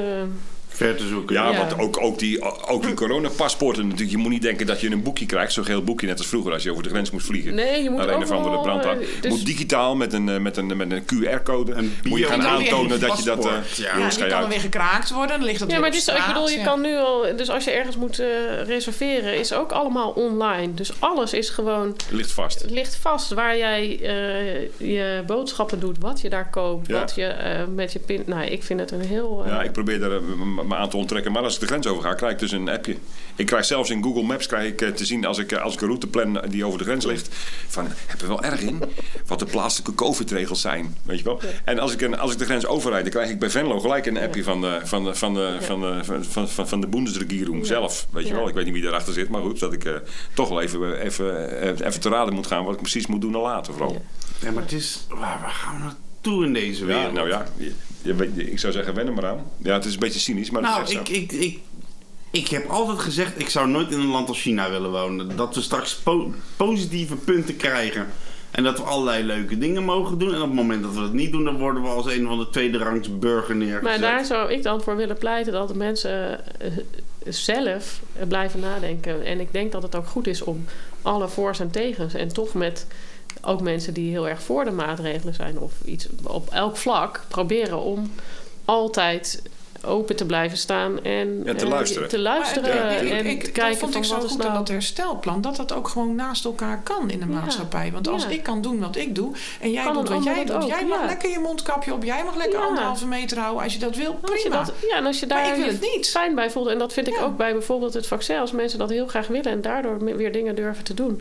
ver 0.78 0.96
te 0.96 1.06
zoeken. 1.06 1.34
Ja, 1.34 1.50
Ja. 1.50 1.58
want 1.58 1.78
ook, 1.78 2.02
ook 2.02 2.18
die, 2.18 2.42
ook 2.68 2.82
die 2.82 2.94
coronapaspoorten 2.94 3.82
natuurlijk. 3.84 4.10
Je 4.10 4.16
moet 4.16 4.30
niet 4.30 4.42
denken 4.42 4.66
dat 4.66 4.80
je 4.80 4.90
een 4.90 5.02
boekje 5.02 5.26
krijgt. 5.26 5.52
Zo'n 5.52 5.64
geel 5.64 5.82
boekje 5.82 6.06
net 6.06 6.18
als 6.18 6.26
vroeger 6.26 6.52
als 6.52 6.62
je 6.62 6.70
over 6.70 6.82
de 6.82 6.88
grens 6.88 7.10
moest 7.10 7.26
vliegen. 7.26 7.54
Nee, 7.54 7.82
je 7.82 7.90
moet 7.90 7.98
Naar 7.98 8.08
een 8.08 8.22
of 8.22 8.30
andere 8.30 8.80
eh, 8.80 8.88
Het 8.90 9.22
dus- 9.22 9.30
moet 9.30 9.46
digitaal 9.46 9.96
met 9.96 10.12
een, 10.12 10.28
eh, 10.28 10.38
met 10.38 10.56
een, 10.56 10.76
met 10.76 10.90
een 10.92 11.02
QR-code. 11.04 11.74
Moet 12.02 12.18
je 12.18 12.24
gaan 12.26 12.42
aantonen 12.42 13.00
dat 13.00 13.18
je 13.18 13.24
dat... 13.24 13.38
eh 13.38 13.52
paspoort, 13.52 13.76
ja. 13.76 13.84
Ja, 13.88 13.96
jongens, 13.96 14.16
die 14.16 14.26
kan 14.26 14.48
weer 14.48 14.60
gekraakt 14.60 15.10
worden. 15.10 15.36
Dan 15.38 15.46
ligt 15.46 15.58
dat 15.58 15.68
Ja, 15.68 15.74
weer 15.74 15.82
maar 15.82 15.92
op 15.92 16.04
het 16.06 16.08
is, 16.08 16.14
ik 16.20 16.26
bedoel, 16.26 16.48
je 16.48 16.58
ja. 16.58 16.64
kan 16.64 16.80
nu 16.80 16.96
al... 16.96 17.26
Dus 17.36 17.50
als 17.50 17.64
je 17.64 17.70
ergens 17.70 17.96
moet 17.96 18.18
eh, 18.18 18.26
reserveren, 18.66 19.38
is 19.38 19.52
ook 19.52 19.72
allemaal 19.72 20.10
online. 20.10 20.74
Dus 20.74 20.90
alles 20.98 21.32
is 21.32 21.48
gewoon... 21.50 21.96
Ligt 22.10 22.32
vast. 22.32 22.64
ligt 22.70 22.96
vast 22.96 23.32
waar 23.34 23.56
jij 23.56 23.98
eh, 24.02 24.60
je 24.92 25.22
boodschappen 25.26 25.80
doet, 25.80 25.96
wat 26.00 26.20
je 26.20 26.28
daar 26.28 26.50
koopt, 26.50 26.86
Ja. 26.86 26.98
wat 27.00 27.12
je 27.14 27.24
eh, 27.26 27.60
met 27.74 27.92
je 27.92 27.98
pin. 27.98 28.22
Nou, 28.26 28.44
ik 28.46 28.62
vind 28.62 28.80
het 28.80 28.90
een 28.90 29.00
heel. 29.00 29.42
eh, 29.44 29.50
Ja, 29.50 29.62
ik 29.62 29.72
probeer 29.72 30.02
er 30.02 30.12
eh, 30.16 30.22
m- 30.22 30.66
me 30.68 30.76
aan 30.76 30.88
te 30.88 30.96
onttrekken. 30.96 31.32
Maar 31.32 31.42
als 31.42 31.54
ik 31.54 31.60
de 31.60 31.66
grens 31.66 31.86
over 31.86 32.02
ga, 32.02 32.14
krijg 32.14 32.32
ik 32.32 32.38
dus 32.38 32.52
een 32.52 32.68
appje. 32.68 32.96
Ik 33.36 33.46
krijg 33.46 33.64
zelfs 33.64 33.90
in 33.90 34.02
Google 34.02 34.22
Maps 34.22 34.46
krijg 34.46 34.68
ik, 34.72 34.80
eh, 34.80 34.88
te 34.88 35.04
zien 35.04 35.24
als 35.24 35.38
ik, 35.38 35.52
eh, 35.52 35.62
als 35.62 35.74
ik 35.74 35.80
een 35.80 35.86
route 35.86 36.06
plan 36.06 36.40
die 36.48 36.64
over 36.64 36.78
de 36.78 36.84
grens 36.84 37.04
ligt. 37.06 37.28
Van, 37.68 37.86
heb 38.06 38.20
er 38.20 38.28
wel 38.28 38.42
erg 38.42 38.60
in 38.60 38.82
wat 39.26 39.38
de 39.38 39.44
plaatselijke 39.44 39.94
COVID-regels 39.94 40.60
zijn. 40.60 40.96
Weet 41.04 41.18
je 41.18 41.24
wel? 41.24 41.40
En 41.64 41.78
als 41.78 41.92
ik, 41.92 42.00
een, 42.00 42.18
als 42.18 42.32
ik 42.32 42.38
de 42.38 42.44
grens 42.44 42.66
overrijd, 42.66 43.02
dan 43.02 43.12
krijg 43.12 43.30
ik 43.30 43.38
bij 43.38 43.50
Venlo 43.50 43.80
gelijk 43.80 44.06
een 44.06 44.18
appje 44.18 44.42
van 44.42 44.60
de, 44.60 44.80
van 44.84 45.04
de, 45.04 45.14
van 45.14 45.34
de, 45.34 45.56
van 45.60 45.80
de, 45.80 46.00
van, 46.48 46.48
van, 46.68 46.80
de 46.80 46.86
Bundesregierung 46.86 47.66
zelf. 47.66 48.06
Weet 48.10 48.22
je 48.26 48.30
Ja. 48.32 48.36
wel? 48.38 48.48
Ik 48.48 48.54
weet 48.54 48.64
niet 48.64 48.74
wie 48.74 48.82
daarachter 48.82 49.12
zit, 49.12 49.28
maar 49.28 49.40
goed, 49.40 49.58
dat 49.60 49.72
ik 49.72 49.84
eh, 49.84 49.92
toch 50.34 50.48
wel 50.48 50.60
even, 50.60 51.00
even, 51.00 51.60
eh, 51.60 51.86
even 51.86 52.00
te 52.00 52.08
raden 52.08 52.34
moet 52.34 52.46
gaan 52.46 52.64
wat 52.64 52.74
ik 52.74 52.80
precies 52.80 53.06
moet 53.06 53.20
doen 53.20 53.34
en 53.34 53.40
laten. 53.40 53.72
Vooral. 53.72 53.92
Ja. 53.92 54.00
Ja, 54.46 54.50
maar 54.52 54.62
het 54.62 54.72
is... 54.72 55.06
Waar, 55.08 55.38
waar 55.40 55.50
gaan 55.50 55.74
we 55.76 55.80
naartoe 55.82 56.06
in 56.22 56.52
deze 56.52 56.80
Ja, 56.80 56.86
wereld? 56.86 57.12
nou 57.12 57.28
ja, 57.28 57.46
je, 57.56 57.72
je 58.02 58.14
weet- 58.14 58.38
ik 58.38 58.58
zou 58.58 58.72
zeggen, 58.72 58.94
wen 58.94 59.06
er 59.06 59.12
maar 59.12 59.26
aan. 59.26 59.44
Ja, 59.62 59.72
het 59.72 59.84
is 59.84 59.92
een 59.92 59.98
beetje 59.98 60.18
cynisch, 60.20 60.50
maar 60.50 60.62
het 60.62 60.70
Nou, 60.70 60.82
ik, 60.82 61.06
zo. 61.06 61.12
ik, 61.14 61.32
ik, 61.32 61.58
ik 62.30 62.48
heb 62.48 62.68
altijd 62.68 62.98
gezegd, 62.98 63.40
ik 63.40 63.48
zou 63.48 63.68
nooit 63.68 63.90
in 63.92 63.98
een 64.00 64.06
land 64.10 64.28
als 64.28 64.40
China 64.40 64.70
willen 64.70 64.90
wonen. 64.90 65.36
Dat 65.36 65.54
we 65.54 65.60
straks 65.60 65.94
po- 65.96 66.32
positieve 66.56 67.16
punten 67.16 67.56
krijgen. 67.56 68.06
En 68.50 68.64
dat 68.64 68.78
we 68.78 68.84
allerlei 68.84 69.24
leuke 69.24 69.58
dingen 69.58 69.84
mogen 69.84 70.18
doen. 70.18 70.28
En 70.34 70.40
op 70.40 70.46
het 70.46 70.54
moment 70.54 70.82
dat 70.82 70.94
we 70.94 71.00
dat 71.00 71.12
niet 71.12 71.32
doen, 71.32 71.44
dan 71.44 71.58
worden 71.58 71.82
we 71.82 71.88
als 71.88 72.06
een 72.06 72.26
van 72.26 72.38
de 72.38 72.50
tweede 72.50 72.78
rangs 72.78 73.18
burger 73.18 73.56
neergezet. 73.56 73.82
Maar 73.82 74.00
daar 74.00 74.24
zou 74.24 74.52
ik 74.52 74.62
dan 74.62 74.82
voor 74.82 74.96
willen 74.96 75.18
pleiten 75.18 75.52
dat 75.52 75.68
de 75.68 75.74
mensen 75.76 76.40
eh, 76.60 76.70
zelf 77.24 78.00
blijven 78.28 78.60
nadenken. 78.60 79.24
En 79.24 79.40
ik 79.40 79.52
denk 79.52 79.72
dat 79.72 79.82
het 79.82 79.96
ook 79.96 80.06
goed 80.06 80.26
is 80.26 80.42
om 80.42 80.64
alle 81.02 81.28
voor's 81.28 81.60
en 81.60 81.70
tegens 81.70 82.14
en 82.14 82.28
toch 82.32 82.54
met 82.54 82.86
ook 83.48 83.60
mensen 83.60 83.94
die 83.94 84.10
heel 84.10 84.28
erg 84.28 84.42
voor 84.42 84.64
de 84.64 84.70
maatregelen 84.70 85.34
zijn 85.34 85.58
of 85.58 85.72
iets 85.84 86.06
op 86.26 86.48
elk 86.50 86.76
vlak 86.76 87.20
proberen 87.28 87.78
om 87.82 88.10
altijd 88.64 89.42
open 89.84 90.16
te 90.16 90.26
blijven 90.26 90.58
staan 90.58 91.02
en 91.04 91.42
Ja, 91.44 91.54
te 91.54 91.66
luisteren. 91.68 92.08
te 92.08 92.18
luisteren 92.18 92.76
Maar, 92.76 92.88
eh, 92.88 93.02
ik- 93.02 93.10
en 93.10 93.26
ik- 93.26 93.38
te 93.40 93.44
dat 93.44 93.52
kijken 93.54 93.78
vond 93.78 93.92
van 93.92 94.00
ik 94.02 94.06
zo 94.08 94.14
wat 94.14 94.24
is 94.24 94.30
goed 94.30 94.40
aan 94.40 94.46
nou 94.46 94.58
dat 94.58 94.68
herstelplan. 94.68 95.40
Dat 95.40 95.56
dat 95.56 95.72
ook 95.72 95.88
gewoon 95.88 96.14
naast 96.14 96.44
elkaar 96.44 96.80
kan 96.82 97.10
in 97.10 97.18
de 97.20 97.26
Ja. 97.28 97.32
maatschappij. 97.40 97.92
Want 97.92 98.08
als 98.08 98.22
Ja. 98.22 98.28
ik 98.28 98.42
kan 98.42 98.60
doen 98.62 98.78
wat 98.80 98.96
ik 98.96 99.14
doe 99.14 99.32
en 99.60 99.70
jij 99.70 99.84
Kan 99.84 99.92
doet 99.94 100.08
wat 100.08 100.24
jij 100.24 100.44
doet. 100.44 100.54
ook, 100.54 100.62
Jij 100.68 100.84
mag 100.84 101.00
ja. 101.00 101.06
lekker 101.06 101.30
je 101.30 101.38
mondkapje 101.38 101.92
op. 101.92 102.04
Jij 102.04 102.24
mag 102.24 102.36
lekker 102.36 102.58
Ja. 102.58 102.64
anderhalve 102.66 103.06
meter 103.06 103.38
houden 103.38 103.62
als 103.62 103.72
je 103.72 103.78
dat 103.78 103.96
wil. 103.96 104.18
Als 104.22 104.42
je 104.42 104.48
Prima. 104.48 104.64
dat, 104.64 104.72
ja, 104.88 104.96
en 104.96 105.06
als 105.06 105.20
je 105.20 105.26
Maar 105.26 105.36
daar 105.38 105.48
ik 105.48 105.54
wil 105.54 105.64
je 105.64 105.70
het 105.70 105.80
niet. 105.96 106.08
fijn 106.08 106.34
bij 106.34 106.50
voelt. 106.50 106.68
En 106.68 106.78
dat 106.78 106.92
vind 106.92 107.06
ik 107.08 107.20
ook 107.20 107.36
bij 107.36 107.52
bijvoorbeeld 107.52 107.94
het 107.94 108.06
vaccin. 108.06 108.38
Als 108.38 108.52
mensen 108.52 108.78
dat 108.78 108.90
heel 108.90 109.06
graag 109.06 109.26
willen 109.26 109.52
en 109.52 109.60
daardoor 109.60 110.04
weer 110.16 110.32
dingen 110.32 110.54
durven 110.54 110.84
te 110.84 110.94
doen. 110.94 111.20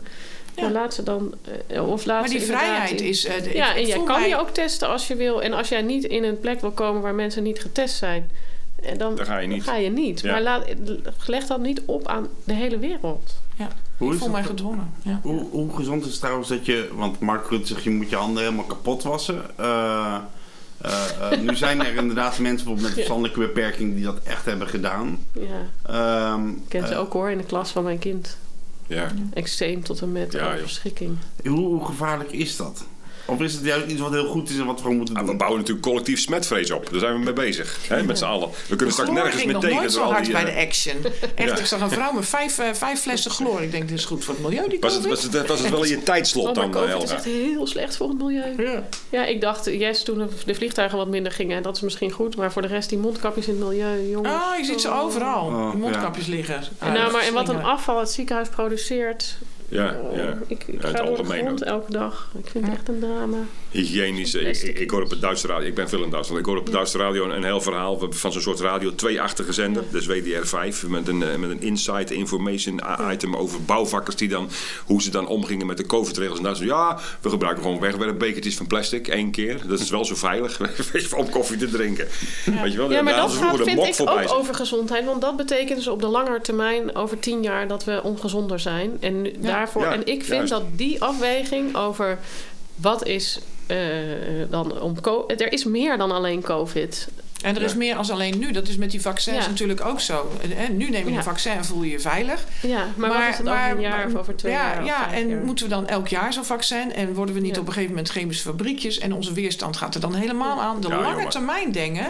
Ja. 0.58 0.64
Dan 0.64 0.72
laat 0.72 0.94
ze 0.94 1.02
dan... 1.02 1.34
eh, 1.66 1.88
Of 1.88 2.04
laat 2.04 2.20
maar 2.20 2.30
die 2.30 2.40
vrijheid 2.40 3.00
in- 3.00 3.06
is... 3.08 3.24
eh, 3.24 3.42
de- 3.42 3.54
Ja, 3.54 3.70
ik 3.74 3.76
en 3.82 3.86
jij 3.86 4.02
kan 4.04 4.20
mij- 4.20 4.28
je 4.28 4.36
ook 4.36 4.50
testen 4.50 4.88
als 4.88 5.08
je 5.08 5.16
wil. 5.16 5.42
En 5.42 5.52
als 5.52 5.68
jij 5.68 5.82
niet 5.82 6.04
in 6.04 6.24
een 6.24 6.40
plek 6.40 6.60
wil 6.60 6.70
komen 6.70 7.02
waar 7.02 7.14
mensen 7.14 7.42
niet 7.42 7.60
getest 7.60 7.96
zijn... 7.96 8.30
En 8.82 8.98
dan, 8.98 9.14
Dan 9.16 9.26
ga 9.26 9.38
je 9.38 9.46
niet. 9.48 9.62
Ga 9.62 9.76
je 9.76 9.90
niet. 9.90 10.20
Ja. 10.20 10.32
Maar 10.32 10.42
laat, 10.42 10.64
leg 11.26 11.46
dat 11.46 11.60
niet 11.60 11.82
op 11.84 12.08
aan 12.08 12.26
de 12.44 12.52
hele 12.52 12.78
wereld. 12.78 13.34
Ja, 13.56 13.68
Hoe 13.96 14.08
ik 14.08 14.14
is 14.14 14.20
voel 14.20 14.28
mij 14.30 14.42
gedwongen. 14.44 14.92
Ja. 15.02 15.20
Hoe, 15.22 15.46
hoe 15.50 15.74
gezond 15.76 16.04
is 16.04 16.10
het 16.10 16.20
trouwens 16.20 16.48
dat 16.48 16.66
je... 16.66 16.88
Want 16.92 17.20
Mark 17.20 17.48
Rutte 17.50 17.66
zegt, 17.66 17.82
je 17.82 17.90
moet 17.90 18.10
je 18.10 18.16
handen 18.16 18.42
helemaal 18.42 18.64
kapot 18.64 19.02
wassen. 19.02 19.42
Eh, 19.56 20.16
eh, 20.80 20.92
eh, 21.32 21.40
nu 21.40 21.56
zijn 21.56 21.80
er 21.84 21.94
inderdaad 21.96 22.38
mensen 22.38 22.56
bijvoorbeeld 22.56 22.82
met 22.86 22.92
verstandelijke 22.94 23.38
beperking 23.40 23.94
die 23.94 24.04
dat 24.04 24.18
echt 24.24 24.44
hebben 24.44 24.68
gedaan. 24.68 25.18
Ja, 25.32 25.66
Ehm, 26.32 26.48
ik 26.48 26.56
ken 26.68 26.86
ze 26.86 26.92
eh, 26.92 27.00
ook 27.00 27.12
hoor 27.12 27.30
in 27.30 27.38
de 27.38 27.44
klas 27.44 27.70
van 27.70 27.84
mijn 27.84 27.98
kind. 27.98 28.36
Ja. 28.88 29.08
Eczeem 29.32 29.82
tot 29.82 30.00
en 30.00 30.12
met 30.12 30.32
Ja, 30.32 30.56
hoe, 31.50 31.58
hoe 31.58 31.84
gevaarlijk 31.84 32.32
is 32.32 32.56
dat? 32.56 32.86
Of 33.30 33.40
is 33.40 33.52
het 33.54 33.64
juist 33.64 33.86
iets 33.86 34.00
wat 34.00 34.12
heel 34.12 34.26
goed 34.26 34.50
is 34.50 34.58
en 34.58 34.64
wat 34.66 34.74
we 34.76 34.82
gewoon 34.82 34.96
moeten 34.96 35.14
Ah, 35.14 35.20
doen? 35.20 35.30
we 35.30 35.36
bouwen 35.36 35.58
natuurlijk 35.60 35.86
collectief 35.86 36.20
smetvrees 36.20 36.70
op. 36.70 36.90
Daar 36.90 37.00
zijn 37.00 37.12
we 37.12 37.18
mee 37.18 37.32
bezig. 37.32 37.76
Hè, 37.88 38.02
met 38.02 38.18
z'n 38.18 38.24
allen. 38.24 38.48
We 38.68 38.76
kunnen 38.76 38.92
straks 38.94 39.10
nergens 39.10 39.44
meer 39.44 39.52
nog 39.52 39.62
tegen. 39.62 39.76
nooit 39.76 39.92
zo 39.92 40.02
hard 40.02 40.24
die, 40.24 40.32
bij 40.32 40.44
eh, 40.44 40.54
de 40.54 40.60
action. 40.66 40.96
Echt, 41.34 41.48
Ja. 41.50 41.56
ik 41.58 41.66
zag 41.66 41.80
een 41.80 41.90
vrouw 41.90 42.12
met 42.12 42.26
vijf, 42.26 42.58
eh, 42.58 42.66
vijf 42.72 43.00
flessen 43.00 43.30
chloor. 43.30 43.62
Ik 43.62 43.70
denk, 43.70 43.88
dit 43.88 43.98
is 43.98 44.04
goed 44.04 44.24
voor 44.24 44.34
het 44.34 44.42
milieu, 44.42 44.68
die 44.68 44.80
was, 44.80 44.94
het, 44.94 45.06
was, 45.06 45.22
het, 45.22 45.46
was 45.46 45.60
het 45.60 45.70
wel 45.70 45.82
in 45.82 45.88
je 45.90 46.02
tijdslot 46.02 46.46
Oh, 46.48 46.54
dan, 46.54 46.64
eh, 46.64 46.70
COVID 46.70 46.88
is 46.88 46.94
Helga? 46.98 47.14
echt 47.14 47.24
heel 47.24 47.66
slecht 47.66 47.96
voor 47.96 48.08
het 48.08 48.18
milieu. 48.18 48.62
Ja. 48.62 48.88
Ja, 49.10 49.24
ik 49.24 49.40
dacht, 49.40 49.64
yes, 49.64 50.02
toen 50.02 50.28
de- 50.46 50.54
vliegtuigen 50.54 50.98
wat 50.98 51.08
minder 51.08 51.32
gingen, 51.32 51.62
dat 51.62 51.76
is 51.76 51.82
misschien 51.82 52.10
goed. 52.10 52.36
Maar 52.36 52.52
voor 52.52 52.62
de 52.62 52.68
rest, 52.68 52.88
die 52.88 52.98
mondkapjes 52.98 53.46
in 53.48 53.54
het 53.60 53.68
milieu, 53.68 54.08
jongens. 54.10 54.34
Oh, 54.34 54.58
je 54.58 54.64
ziet 54.64 54.80
ze 54.80 54.90
overal. 54.92 55.46
Oh, 55.46 55.70
Die 55.70 55.80
mondkapjes 55.80 56.26
liggen. 56.26 56.60
En, 56.78 56.92
nou, 56.92 57.12
maar, 57.12 57.22
en 57.22 57.32
wat 57.32 57.48
een 57.48 57.62
afval 57.62 57.98
het 57.98 58.10
ziekenhuis 58.10 58.48
produceert. 58.48 59.36
Ja, 59.70 59.96
oh, 60.02 60.16
ja. 60.16 60.38
Ik, 60.46 60.64
ik 60.66 60.74
Ja, 60.74 60.80
ga 60.80 60.86
het 60.88 60.96
door 60.96 61.04
de 61.06 61.10
algemeen 61.10 61.40
grond 61.44 61.62
ook. 61.64 61.68
elke 61.68 61.92
dag. 61.92 62.28
Ik 62.38 62.48
vind 62.50 62.64
het 62.66 62.74
echt 62.74 62.88
een 62.88 62.98
drama. 63.00 63.36
Hygiënisch. 63.70 64.34
Ik, 64.34 64.90
hoor 64.90 65.02
op 65.02 65.10
het 65.10 65.20
Duitse 65.20 65.46
radio. 65.46 65.68
Ik 65.68 65.74
ben 65.74 65.88
veel 65.88 66.02
in 66.02 66.10
Duitsland. 66.10 66.40
Ik 66.40 66.46
hoor 66.46 66.56
op 66.56 66.64
het 66.64 66.74
Duitse 66.74 66.98
radio 66.98 67.24
een, 67.24 67.36
een 67.36 67.44
heel 67.44 67.60
verhaal. 67.60 67.94
We 67.94 68.00
hebben 68.00 68.18
van 68.18 68.32
zo'n 68.32 68.40
soort 68.42 68.60
radio 68.60 68.92
2-achtige 68.92 69.52
zender. 69.52 69.82
Dus 69.90 70.06
WDR5. 70.08 70.86
Met 70.88 71.08
een, 71.08 71.22
eh, 71.22 71.36
met 71.36 71.50
een 71.50 71.60
insight 71.62 72.10
information 72.10 72.80
item 73.12 73.36
over 73.36 73.62
bouwvakkers. 73.62 74.16
Die 74.16 74.28
dan, 74.28 74.48
hoe 74.86 75.02
ze 75.02 75.10
dan 75.10 75.26
omgingen 75.26 75.66
met 75.66 75.76
de 75.76 75.86
COVID-regels 75.86 76.36
in 76.38 76.44
Duitsland. 76.44 76.70
Ja, 76.72 76.98
we 77.20 77.30
gebruiken 77.30 77.62
gewoon 77.62 77.80
wegwerpbekertjes 77.80 78.56
van 78.56 78.66
plastic. 78.66 79.08
één 79.08 79.30
keer. 79.30 79.60
Dat 79.66 79.80
is 79.80 79.90
wel 79.90 80.04
zo 80.04 80.14
veilig. 80.14 80.60
om 81.16 81.30
koffie 81.30 81.56
te 81.56 81.68
drinken. 81.70 82.06
Weet 82.62 82.72
je 82.72 82.78
wel? 82.78 82.90
Ja, 82.90 83.02
maar 83.02 83.12
Daar 83.12 83.22
dat 83.22 83.32
gaat, 83.32 83.56
de 83.56 83.64
vind 83.64 83.98
ik 84.00 84.08
ook 84.08 84.32
over 84.32 84.54
gezondheid. 84.54 85.04
Want 85.04 85.20
dat 85.20 85.36
betekent 85.36 85.76
dus 85.78 85.88
op 85.88 86.00
de 86.00 86.06
langere 86.06 86.40
termijn, 86.40 86.94
over 86.96 87.18
tien 87.18 87.42
jaar, 87.42 87.68
dat 87.68 87.84
we 87.84 88.02
ongezonder 88.02 88.60
zijn. 88.60 88.96
En, 89.00 89.22
nu- 89.22 89.32
daarvoor, 89.58 89.82
Ja, 89.82 89.92
en 89.92 90.00
ik 90.06 90.24
vind 90.24 90.28
juist. 90.28 90.48
dat 90.50 90.62
die 90.72 91.02
afweging 91.02 91.76
over 91.76 92.18
wat 92.74 93.06
is 93.06 93.40
eh, 93.66 93.76
dan 94.50 94.80
om... 94.80 94.94
Er 95.26 95.52
is 95.52 95.64
meer 95.64 95.98
dan 95.98 96.10
alleen 96.10 96.42
COVID. 96.42 97.08
En 97.42 97.56
er 97.56 97.62
is 97.62 97.74
meer 97.74 97.96
als 97.96 98.10
alleen 98.10 98.38
nu. 98.38 98.52
Dat 98.52 98.68
is 98.68 98.76
met 98.76 98.90
die 98.90 99.00
vaccins 99.00 99.44
Ja. 99.44 99.50
natuurlijk 99.50 99.84
ook 99.84 100.00
zo. 100.00 100.30
En 100.56 100.76
nu 100.76 100.90
neem 100.90 101.04
je 101.04 101.10
Ja. 101.10 101.16
een 101.16 101.22
vaccin 101.22 101.52
en 101.52 101.64
voel 101.64 101.82
je 101.82 101.90
je 101.90 102.00
veilig. 102.00 102.44
Ja, 102.62 102.86
maar, 102.96 103.08
wat 103.08 103.18
is 103.30 103.38
het 103.38 103.48
over 103.48 103.70
een 103.70 103.80
jaar 103.80 104.06
of 104.06 104.14
over 104.14 104.36
twee 104.36 104.52
ja, 104.52 104.58
jaar? 104.72 104.80
of 104.82 104.86
Ja, 104.86 105.08
vijf 105.08 105.22
en 105.22 105.28
jaar? 105.28 105.40
moeten 105.44 105.64
we 105.64 105.70
dan 105.70 105.86
elk 105.88 106.08
jaar 106.08 106.32
zo'n 106.32 106.44
vaccin? 106.44 106.92
En 106.94 107.14
worden 107.14 107.34
we 107.34 107.40
niet 107.40 107.54
Ja. 107.54 107.60
op 107.60 107.66
een 107.66 107.72
gegeven 107.72 107.94
moment 107.94 108.12
chemische 108.12 108.42
fabriekjes? 108.48 108.98
En 108.98 109.12
onze 109.12 109.32
weerstand 109.32 109.76
gaat 109.76 109.94
er 109.94 110.00
dan 110.00 110.14
helemaal 110.14 110.60
aan. 110.60 110.80
De 110.80 110.88
Ja, 110.88 110.94
lange 111.00 111.10
jongen. 111.14 111.28
termijn 111.28 111.72
denken. 111.72 112.06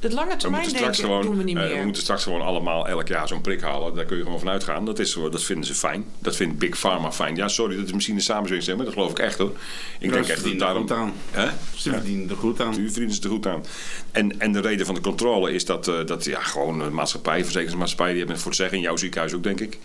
Het 0.00 0.12
lange 0.12 0.30
We 0.30 0.36
termijn 0.36 0.62
moeten, 0.62 0.80
denken 0.80 0.94
straks 0.94 1.12
gewoon, 1.12 1.22
doen 1.22 1.38
we 1.38 1.44
niet 1.44 1.56
eh, 1.56 1.62
meer. 1.62 1.78
we 1.78 1.84
moeten 1.84 2.02
straks 2.02 2.22
gewoon 2.22 2.40
allemaal 2.40 2.88
elk 2.88 3.08
jaar 3.08 3.28
zo'n 3.28 3.40
prik 3.40 3.60
halen. 3.60 3.94
Daar 3.94 4.04
kun 4.04 4.16
je 4.16 4.22
gewoon 4.22 4.38
van 4.38 4.48
uitgaan. 4.48 4.84
Dat, 4.84 4.98
is, 4.98 5.18
dat 5.30 5.42
vinden 5.42 5.64
ze 5.64 5.74
fijn. 5.74 6.04
Dat 6.18 6.36
vindt 6.36 6.58
Big 6.58 6.78
Pharma 6.78 7.12
fijn. 7.12 7.36
Ja, 7.36 7.48
sorry, 7.48 7.76
dat 7.76 7.86
is 7.86 7.92
misschien 7.92 8.14
een 8.14 8.22
samenzweringstem, 8.22 8.76
maar 8.76 8.84
dat 8.84 8.94
geloof 8.94 9.10
ik 9.10 9.18
echt 9.18 9.38
hoor. 9.38 9.52
Ik 9.98 10.12
denk 10.12 10.24
ze 10.24 10.32
echt 10.32 10.44
dat 10.44 10.58
daarom... 10.58 10.82
goed 10.82 10.92
aan. 10.92 11.12
Hè? 11.30 11.48
Ze 11.76 11.90
verdienen 11.90 12.30
er 12.30 12.36
goed 12.36 12.60
aan. 12.60 12.76
Nu 12.76 12.86
verdienen 12.86 13.14
ze 13.14 13.22
er 13.22 13.28
goed 13.28 13.46
aan. 13.46 13.64
En, 14.10 14.40
en 14.40 14.52
de 14.52 14.60
reden 14.60 14.86
van 14.86 14.94
de 14.94 15.00
controle 15.00 15.52
is 15.52 15.64
dat, 15.64 15.88
eh, 15.88 16.06
dat 16.06 16.24
ja, 16.24 16.40
gewoon 16.40 16.78
de 16.78 16.90
maatschappij, 16.90 17.42
verzekeringsmaatschappij, 17.42 18.08
die 18.08 18.16
hebben 18.16 18.34
het 18.34 18.42
voor 18.42 18.52
het 18.52 18.60
zeggen 18.60 18.76
in 18.76 18.84
jouw 18.84 18.96
ziekenhuis 18.96 19.34
ook, 19.34 19.42
denk 19.42 19.60
ik. 19.60 19.78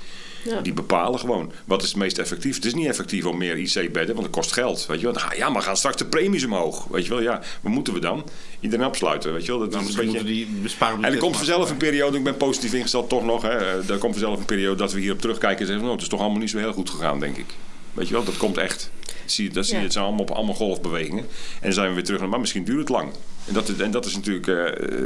Ja. 0.46 0.62
Die 0.62 0.74
bepalen 0.74 1.20
gewoon 1.20 1.52
wat 1.66 1.82
is 1.82 1.88
het 1.88 1.98
meest 1.98 2.18
effectief. 2.18 2.56
Het 2.56 2.66
is 2.66 2.74
niet 2.74 2.88
effectief 2.88 3.26
om 3.26 3.38
meer 3.38 3.58
IC-bedden, 3.58 4.16
want 4.16 4.26
het 4.28 4.36
kost 4.36 4.52
geld. 4.52 4.86
Weet 4.86 5.00
je 5.02 5.12
wel? 5.12 5.16
Ja, 5.38 5.50
maar 5.50 5.62
gaan 5.62 5.78
straks 5.78 5.98
de 5.98 6.06
premies 6.06 6.44
omhoog. 6.46 6.86
Weet 6.92 7.04
je 7.04 7.10
wel, 7.10 7.22
ja, 7.22 7.42
wat 7.62 7.72
moeten 7.72 7.94
we 7.94 8.00
dan? 8.00 8.24
Iedereen 8.60 8.86
opsluiten, 8.86 9.34
weet 9.34 9.46
je 9.46 9.52
wel? 9.52 9.60
Dat 9.60 9.72
Dan 9.72 9.82
is 9.82 9.88
een 9.88 9.94
misschien 9.96 10.14
beetje... 10.22 10.34
moeten 10.36 10.48
we 10.50 10.54
die 10.54 10.62
besparen 10.64 11.04
En 11.04 11.12
er 11.14 11.18
komt 11.20 11.38
vanzelf 11.38 11.70
een 11.70 11.78
periode, 11.78 12.18
ik 12.18 12.24
ben 12.24 12.38
positief 12.38 12.74
ingesteld 12.74 13.10
toch 13.10 13.24
nog. 13.26 13.42
Hè, 13.42 13.50
eh, 13.58 13.90
er 13.90 13.98
komt 13.98 14.14
vanzelf 14.14 14.40
een 14.40 14.46
periode 14.46 14.76
dat 14.78 14.92
we 14.94 15.00
hierop 15.00 15.22
terugkijken 15.22 15.60
en 15.60 15.66
zeggen: 15.66 15.82
nou, 15.84 15.94
het 15.94 16.02
is 16.04 16.10
toch 16.10 16.20
allemaal 16.20 16.40
niet 16.40 16.50
zo 16.50 16.58
heel 16.58 16.74
goed 16.74 16.90
gegaan, 16.90 17.20
denk 17.20 17.38
ik. 17.38 17.46
Weet 17.94 18.08
je 18.08 18.14
wel, 18.14 18.24
dat 18.24 18.38
komt 18.38 18.58
echt. 18.58 18.92
Dat 19.06 19.32
zie, 19.32 19.50
dat 19.50 19.64
zie 19.66 19.74
je, 19.74 19.80
Ja. 19.80 19.84
het 19.86 19.94
zijn 19.94 20.06
allemaal, 20.06 20.22
op 20.24 20.32
allemaal 20.32 20.56
golfbewegingen. 20.56 21.24
En 21.24 21.28
dan 21.62 21.74
zijn 21.74 21.88
we 21.88 21.94
weer 21.94 22.04
terug 22.04 22.20
naar, 22.20 22.30
maar 22.30 22.40
misschien 22.40 22.64
duurt 22.64 22.80
het 22.80 22.90
lang. 22.90 23.12
En 23.48 23.54
dat, 23.54 23.70
is- 23.70 23.78
en 23.78 23.92
dat 23.92 24.06
is 24.06 24.16
natuurlijk, 24.16 24.48
eh, 24.48 25.00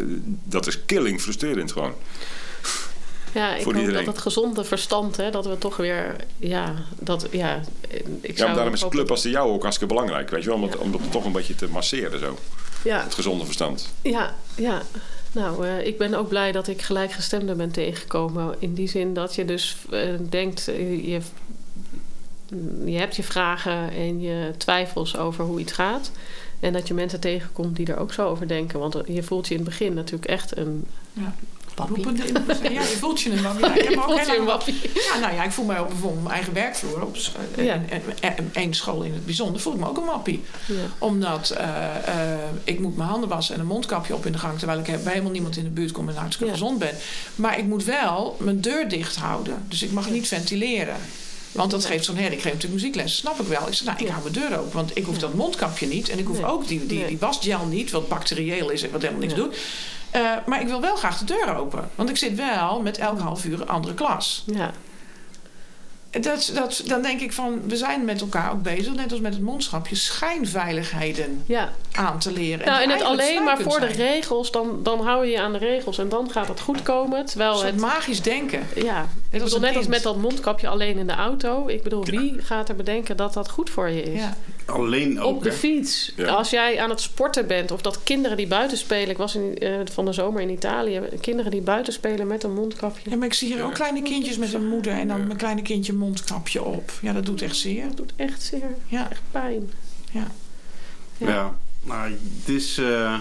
dat 0.44 0.68
is 0.68 0.86
killing 0.86 1.22
frustrerend 1.22 1.72
gewoon. 1.72 1.94
Ja, 3.36 3.56
ik 3.56 3.64
voor 3.64 3.74
hoop 3.74 3.82
iedereen. 3.82 4.06
dat 4.06 4.14
het 4.14 4.24
gezonde 4.24 4.64
verstand, 4.64 5.18
hè, 5.18 5.32
dat 5.32 5.46
we 5.46 5.58
toch 5.58 5.78
weer, 5.78 6.16
ja, 6.38 6.74
dat, 7.00 7.28
ja, 7.32 7.62
ik 8.22 8.38
Ja, 8.38 8.54
daarom 8.54 8.74
is 8.74 8.82
een 8.82 8.90
club 8.90 9.12
als 9.12 9.22
de 9.22 9.30
jouwe 9.30 9.54
ook 9.54 9.62
hartstikke 9.62 9.94
belangrijk. 9.94 10.30
Weet 10.30 10.44
je 10.44 10.50
wel, 10.50 10.58
om, 10.58 10.64
het, 10.64 10.78
om 10.78 10.92
dat 10.92 11.02
toch 11.10 11.26
een 11.26 11.32
beetje 11.32 11.56
te 11.56 11.68
masseren 11.68 12.20
zo. 12.20 12.38
Ja, 12.84 13.04
Het 13.04 13.14
gezonde 13.14 13.46
verstand. 13.46 13.90
ja, 14.02 14.36
ja. 14.56 14.82
Nou, 15.32 15.68
eh, 15.68 15.88
ik 15.88 15.98
ben 15.98 16.14
ook 16.14 16.28
blij 16.28 16.52
dat 16.52 16.68
ik 16.68 16.82
gelijkgestemden 16.82 17.58
ben 17.58 17.72
tegengekomen. 17.72 18.56
In 18.60 18.74
die 18.74 18.88
zin 18.88 19.14
dat 19.14 19.36
je 19.36 19.46
dus 19.46 19.78
eh, 19.90 20.10
denkt, 20.30 20.68
eh, 20.68 21.06
je, 21.06 21.22
je 22.86 22.98
hebt 22.98 23.16
je 23.16 23.24
vragen 23.24 23.92
en 23.92 24.22
je 24.22 24.52
twijfels 24.58 25.18
over 25.18 25.46
hoe 25.46 25.60
iets 25.60 25.72
gaat. 25.72 26.12
En 26.60 26.74
dat 26.74 26.88
je 26.88 26.94
mensen 26.94 27.20
tegenkomt 27.20 27.76
die 27.76 27.88
er 27.88 27.98
ook 27.98 28.14
zo 28.14 28.28
over 28.28 28.48
denken. 28.48 28.80
Want 28.80 28.98
je 29.06 29.24
voelt 29.24 29.48
je 29.48 29.54
in 29.54 29.60
het 29.60 29.70
begin 29.70 29.94
natuurlijk 29.94 30.26
echt 30.26 30.58
een, 30.58 30.86
Ja. 31.14 31.36
Roepende. 31.76 32.24
Ja, 32.64 32.70
je 32.82 32.96
voelt 33.00 33.22
je 33.22 33.32
een 33.32 33.42
wappie. 33.60 33.66
Ja, 33.66 33.74
ik 33.76 33.90
heb 33.90 33.98
ook 33.98 34.20
heel 34.20 34.20
een 34.20 34.26
lang- 34.36 34.46
wappie. 34.48 34.76
Ja, 34.94 35.20
nou 35.20 35.34
ja, 35.34 35.44
ik 35.44 35.52
voel 35.52 35.66
mij 35.66 35.80
op 35.80 35.88
bijvoorbeeld 35.88 36.24
mijn 36.24 36.36
eigen 36.36 36.54
werkvloer. 36.54 37.02
Op 37.02 37.18
Ja. 37.58 37.82
één 38.54 38.74
school 38.74 39.02
in 39.02 39.14
het 39.14 39.26
bijzonder 39.26 39.62
voel 39.62 39.74
ik 39.74 39.80
me 39.80 39.88
ook 39.90 39.98
een 39.98 40.06
wappie. 40.06 40.44
Ja. 40.68 40.74
Omdat 40.98 41.50
eh, 41.50 41.68
eh, 42.08 42.40
ik 42.64 42.80
moet 42.80 42.98
mijn 42.98 43.10
handen 43.10 43.30
wassen 43.30 43.56
en 43.56 43.62
een 43.62 43.68
mondkapje 43.68 44.16
op 44.16 44.26
in 44.26 44.32
de 44.32 44.38
gang... 44.38 44.58
terwijl 44.58 44.80
ik 44.80 44.86
bij 44.86 45.00
helemaal 45.12 45.32
niemand 45.32 45.58
in 45.58 45.64
de 45.64 45.70
buurt 45.70 45.92
kom 45.92 46.10
en 46.10 46.16
hartstikke 46.16 46.46
Ja. 46.54 46.58
gezond 46.60 46.80
ben. 46.80 46.96
Maar 47.36 47.58
ik 47.58 47.66
moet 47.66 47.84
wel 47.84 48.36
mijn 48.40 48.62
deur 48.62 48.90
dicht 48.90 49.16
houden. 49.16 49.66
Dus 49.70 49.84
ik 49.84 49.92
mag 49.92 50.10
niet 50.10 50.28
ventileren. 50.28 50.96
Want 51.52 51.72
dat 51.72 51.86
geeft 51.86 52.06
zo'n 52.06 52.16
herrie. 52.16 52.36
Ik 52.38 52.42
geef 52.42 52.54
natuurlijk 52.54 52.82
muziekles, 52.82 53.16
snap 53.16 53.40
ik 53.40 53.48
wel. 53.48 53.68
Ik 53.68 53.74
zeg, 53.74 53.88
nou, 53.88 53.98
ik 54.00 54.06
Ja. 54.08 54.12
hou 54.14 54.32
mijn 54.32 54.48
deur 54.50 54.60
open. 54.60 54.72
Want 54.74 54.98
ik 54.98 55.06
hoef 55.06 55.18
dat 55.18 55.34
mondkapje 55.34 55.88
niet. 55.88 56.10
En 56.10 56.20
ik 56.20 56.26
hoef 56.28 56.38
Nee. 56.42 56.46
ook 56.52 56.68
die, 56.68 56.86
die, 56.86 56.98
Nee. 57.00 57.08
die 57.08 57.18
wasgel 57.20 57.66
niet, 57.66 57.92
wat 57.92 58.08
bacterieel 58.08 58.70
is 58.70 58.84
en 58.84 58.92
wat 58.92 59.02
helemaal 59.02 59.22
niks 59.22 59.34
doet. 59.34 59.56
Eh, 60.16 60.32
maar 60.46 60.62
ik 60.62 60.68
wil 60.68 60.82
wel 60.82 60.96
graag 60.96 61.18
de 61.18 61.26
deur 61.26 61.56
open. 61.56 61.90
Want 61.96 62.10
ik 62.10 62.18
zit 62.18 62.36
wel 62.36 62.82
met 62.82 62.98
elke 62.98 63.22
half 63.22 63.46
uur 63.46 63.62
een 63.62 63.68
andere 63.68 63.94
klas. 63.94 64.44
Ja. 64.46 64.72
Dat, 66.22 66.52
dat, 66.54 66.82
dan 66.86 67.02
denk 67.02 67.22
ik 67.22 67.34
van, 67.34 67.62
we 67.68 67.78
zijn 67.78 68.06
met 68.06 68.22
elkaar 68.22 68.52
ook 68.52 68.62
bezig, 68.62 68.94
net 68.94 69.12
als 69.12 69.20
met 69.20 69.34
het 69.34 69.42
mondschapje, 69.42 69.96
schijnveiligheden 69.96 71.44
ja. 71.46 71.70
aan 71.92 72.20
te 72.20 72.32
leren. 72.32 72.66
Nou, 72.66 72.84
en 72.84 72.90
het 72.90 73.02
alleen 73.02 73.44
maar 73.44 73.60
voor 73.60 73.80
de 73.80 73.86
regels, 73.86 74.52
dan, 74.52 74.80
dan 74.84 75.02
hou 75.02 75.26
je 75.26 75.32
je 75.32 75.42
aan 75.42 75.52
de 75.52 75.58
regels 75.58 75.98
en 75.98 76.10
dan 76.10 76.32
gaat 76.32 76.48
het 76.48 76.60
goed 76.60 76.84
komen. 76.84 77.26
Terwijl 77.26 77.64
het, 77.64 77.80
magisch 77.80 78.22
denken. 78.22 78.68
ja, 78.76 79.06
ik 79.30 79.42
als 79.42 79.54
bedoel, 79.54 79.68
net 79.68 79.78
als 79.78 79.88
met 79.88 80.04
dat 80.04 80.18
mondkapje 80.18 80.68
alleen 80.68 80.98
in 80.98 81.08
de 81.08 81.16
auto. 81.16 81.68
Ik 81.68 81.84
bedoel, 81.84 82.06
wie 82.06 82.36
gaat 82.42 82.70
er 82.70 82.76
bedenken 82.76 83.18
dat 83.18 83.34
dat 83.34 83.50
goed 83.50 83.70
voor 83.70 83.90
je 83.90 84.04
is? 84.04 84.20
Ja. 84.20 84.36
Alleen 84.66 85.20
ook. 85.22 85.36
Op 85.36 85.44
de 85.44 85.50
hè? 85.50 85.56
fiets. 85.56 86.14
Ja. 86.16 86.28
Als 86.28 86.50
jij 86.50 86.80
aan 86.80 86.90
het 86.90 87.02
sporten 87.02 87.48
bent 87.48 87.72
of 87.72 87.82
dat 87.82 88.04
kinderen 88.04 88.38
die 88.38 88.48
buiten 88.48 88.78
spelen. 88.78 89.10
Ik 89.10 89.18
was 89.18 89.36
in, 89.36 89.58
eh, 89.58 89.80
van 89.92 90.06
de 90.06 90.14
zomer 90.14 90.42
in 90.42 90.50
Italië. 90.50 91.02
Kinderen 91.22 91.52
die 91.52 91.62
buiten 91.62 91.94
spelen 91.94 92.28
met 92.28 92.44
een 92.44 92.54
mondkapje. 92.54 93.10
Ja, 93.10 93.16
maar 93.16 93.28
ik 93.28 93.34
zie 93.34 93.54
hier 93.54 93.64
ook 93.64 93.74
kleine 93.74 94.02
kindjes 94.02 94.38
met 94.38 94.54
een 94.54 94.68
moeder 94.68 94.94
en 94.94 95.08
dan 95.08 95.26
mijn 95.26 95.38
kleine 95.38 95.62
kindje 95.62 95.94
mondkapje 95.94 96.64
op. 96.64 96.92
Ja, 97.02 97.14
dat 97.14 97.26
doet 97.26 97.42
echt 97.42 97.56
zeer. 97.56 97.88
Dat 97.88 97.98
doet 97.98 98.14
echt 98.16 98.44
zeer. 98.44 98.76
Ja, 98.88 99.10
Echt 99.10 99.22
pijn. 99.32 99.72
ja. 100.12 100.28
Ja. 101.18 101.28
Ja. 101.28 101.56
Nou, 101.84 102.12
het 102.12 102.56
is 102.56 102.78
eh, 102.78 103.20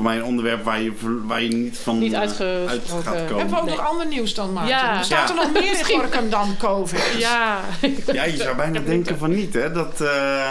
voor 0.00 0.08
mij 0.10 0.18
een 0.18 0.24
onderwerp 0.24 0.64
waar 0.64 0.80
je, 0.82 0.92
waar 1.24 1.42
je 1.42 1.48
niet 1.48 1.78
van 1.78 1.98
Niet 1.98 2.12
eh, 2.12 2.18
uitgesproken. 2.20 2.68
uit 2.68 2.82
gaat 2.88 3.04
Hebben 3.14 3.26
we 3.26 3.34
komen. 3.44 3.58
ook 3.58 3.64
Nee. 3.64 3.76
nog 3.76 3.88
ander 3.88 4.06
nieuws 4.06 4.34
dan, 4.34 4.52
Maarten? 4.52 4.76
Ja. 4.76 4.98
Er 4.98 5.04
staat 5.04 5.28
er 5.28 5.34
nog 5.34 5.52
meer 5.52 5.78
in. 5.78 5.84
Gorkum 5.84 6.30
dan 6.30 6.56
COVID. 6.58 7.14
Ja. 7.18 7.60
Ja, 8.12 8.24
je 8.24 8.36
zou 8.36 8.56
bijna 8.56 8.80
denken 8.80 9.18
van 9.18 9.30
niet, 9.30 9.54
hè? 9.54 9.72
Dat, 9.72 10.00
eh, 10.00 10.50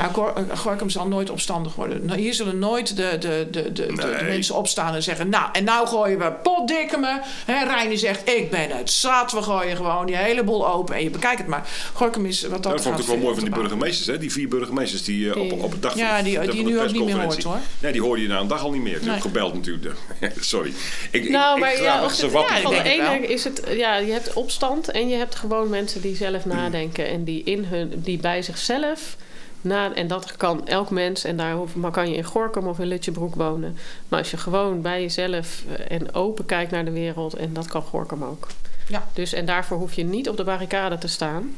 Ja, 0.00 0.32
eh, 0.34 0.58
Gorkum 0.58 0.90
zal 0.90 1.08
nooit 1.08 1.30
opstandig 1.30 1.74
worden. 1.74 2.04
Nou, 2.06 2.18
Hier 2.20 2.34
zullen 2.34 2.58
nooit 2.58 2.96
de, 2.96 3.16
de, 3.20 3.46
de, 3.50 3.72
de, 3.72 3.72
de- 3.72 3.86
de 3.96 4.06
Nee. 4.20 4.22
mensen 4.22 4.54
opstaan 4.54 4.94
en 4.94 5.02
zeggen... 5.02 5.28
nou, 5.28 5.48
en 5.52 5.64
nou 5.64 5.86
gooien 5.86 6.18
we 6.18 6.32
potdikke 6.42 6.96
me. 6.98 7.18
Hè, 7.44 7.64
Reine 7.74 7.96
zegt, 7.96 8.28
ik 8.28 8.50
ben 8.50 8.70
het 8.70 8.90
zat. 8.90 9.32
We 9.32 9.42
gooien 9.42 9.76
gewoon 9.76 10.06
die 10.06 10.16
hele 10.16 10.44
boel 10.44 10.68
open 10.68 10.94
en 10.94 11.02
je 11.02 11.10
bekijkt 11.10 11.38
het 11.38 11.46
maar. 11.46 11.68
Gorkum 11.92 12.26
is 12.26 12.40
wat 12.42 12.50
dat 12.50 12.62
Nou, 12.62 12.74
dat 12.74 12.84
vond 12.84 12.94
ik 12.98 13.00
ook 13.02 13.08
wel 13.08 13.16
mooi 13.18 13.34
van 13.34 13.44
die 13.44 13.54
burgemeesters, 13.54 14.06
hè? 14.06 14.18
Die 14.18 14.32
vier 14.32 14.48
burgemeesters 14.48 15.04
die, 15.04 15.28
eh, 15.28 15.34
Die- 15.40 15.52
op, 15.52 15.62
op 15.62 15.70
het 15.72 15.82
dag 15.82 15.96
Ja, 15.96 16.14
van 16.14 16.24
die- 16.24 16.40
de- 16.40 16.50
die 16.50 16.64
nu 16.64 16.80
ook 16.80 16.92
niet 16.92 17.04
meer 17.04 17.22
hoort, 17.22 17.42
hoor. 17.42 17.58
Nee, 17.78 17.92
die 17.92 18.02
hoorde 18.02 18.22
je 18.22 18.28
na 18.28 18.38
een 18.40 18.48
dag 18.48 18.62
al 18.64 18.70
niet 18.70 18.82
meer. 18.82 18.94
Toen 18.98 19.04
ik 19.06 19.10
Nee. 19.12 19.20
gebeld 19.20 19.54
natuurlijk. 19.54 19.94
Sorry. 20.40 20.72
Ik, 21.10 21.28
Nou, 21.30 21.54
ik, 21.54 21.60
maar 21.60 21.82
ja, 21.82 22.08
ze 22.08 22.30
wat 22.30 22.48
ja, 22.48 22.56
ik 22.56 22.62
van 22.62 22.72
de 22.72 22.82
ene 22.82 23.26
is 23.26 23.44
het, 23.44 23.62
ja, 23.76 23.96
je 23.96 24.12
hebt 24.12 24.32
opstand 24.32 24.90
en 24.90 25.08
je 25.08 25.16
hebt 25.16 25.34
gewoon 25.34 25.68
mensen 25.68 26.00
die 26.00 26.16
zelf 26.16 26.44
Mm. 26.44 26.52
nadenken 26.56 27.08
en 27.08 27.24
die 27.24 27.42
in 27.44 27.64
hun, 27.64 27.92
die 27.96 28.18
bij 28.18 28.42
zichzelf 28.42 29.16
na, 29.60 29.92
en 29.94 30.06
dat 30.06 30.36
kan 30.36 30.66
elk 30.66 30.90
mens 30.90 31.24
en 31.24 31.36
daar 31.36 31.52
hoef, 31.52 31.74
maar 31.74 31.90
kan 31.90 32.10
je 32.10 32.16
in 32.16 32.24
Gorkum 32.24 32.66
of 32.66 32.78
in 32.78 32.86
Lutjebroek 32.86 33.34
wonen. 33.34 33.76
Maar 34.08 34.18
als 34.18 34.30
je 34.30 34.36
gewoon 34.36 34.82
bij 34.82 35.00
jezelf 35.00 35.62
eh, 35.76 35.96
en 35.96 36.14
open 36.14 36.46
kijkt 36.46 36.70
naar 36.70 36.84
de 36.84 36.90
wereld 36.90 37.34
en 37.34 37.52
dat 37.52 37.66
kan 37.66 37.82
Gorkum 37.82 38.24
ook. 38.24 38.46
Ja. 38.88 39.08
Dus 39.12 39.32
en 39.32 39.46
daarvoor 39.46 39.78
hoef 39.78 39.92
je 39.92 40.04
niet 40.04 40.28
op 40.28 40.36
de 40.36 40.44
barricade 40.44 40.98
te 40.98 41.08
staan, 41.08 41.54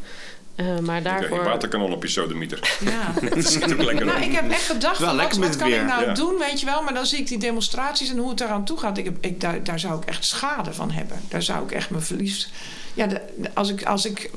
Eh, 0.55 0.79
maar 0.79 1.03
daarvoor. 1.03 1.39
een 1.39 1.45
waterkanon 1.45 1.93
op 1.93 2.03
je 2.03 2.09
sodemieter. 2.09 2.77
Ja. 2.85 3.13
dat 3.35 3.45
schiet 3.45 3.73
ook 3.73 3.83
lekker 3.83 4.05
Nou, 4.07 4.19
op. 4.19 4.25
ik 4.25 4.33
heb 4.33 4.51
echt 4.51 4.67
gedacht, 4.71 4.99
Wel 4.99 5.09
van, 5.09 5.17
wat, 5.17 5.37
wat 5.37 5.57
kan 5.57 5.69
ik 5.69 5.85
nou 5.87 6.05
Ja. 6.05 6.15
doen, 6.15 6.39
weet 6.39 6.61
je 6.61 6.67
wel? 6.67 6.83
Maar 6.83 6.95
dan 6.95 7.07
zie 7.07 7.19
ik 7.19 7.27
die 7.27 7.39
demonstraties 7.39 8.11
en 8.11 8.19
hoe 8.19 8.31
het 8.31 8.41
eraan 8.41 8.65
toe 8.65 8.79
gaat. 8.79 8.99
Ik 8.99 9.05
heb, 9.05 9.17
ik, 9.21 9.41
daar, 9.41 9.65
daar 9.65 9.79
zou 9.81 9.99
ik 10.03 10.05
echt 10.09 10.25
schade 10.25 10.73
van 10.73 10.91
hebben. 10.91 11.21
Daar 11.29 11.43
zou 11.43 11.65
ik 11.65 11.73
echt 11.73 11.91
mijn 11.91 12.03
verlies... 12.03 12.51
Ja, 12.95 13.07
de- 13.07 13.21
als, 13.55 13.69
ik, 13.71 13.85
als 13.85 14.07
ik 14.07 14.31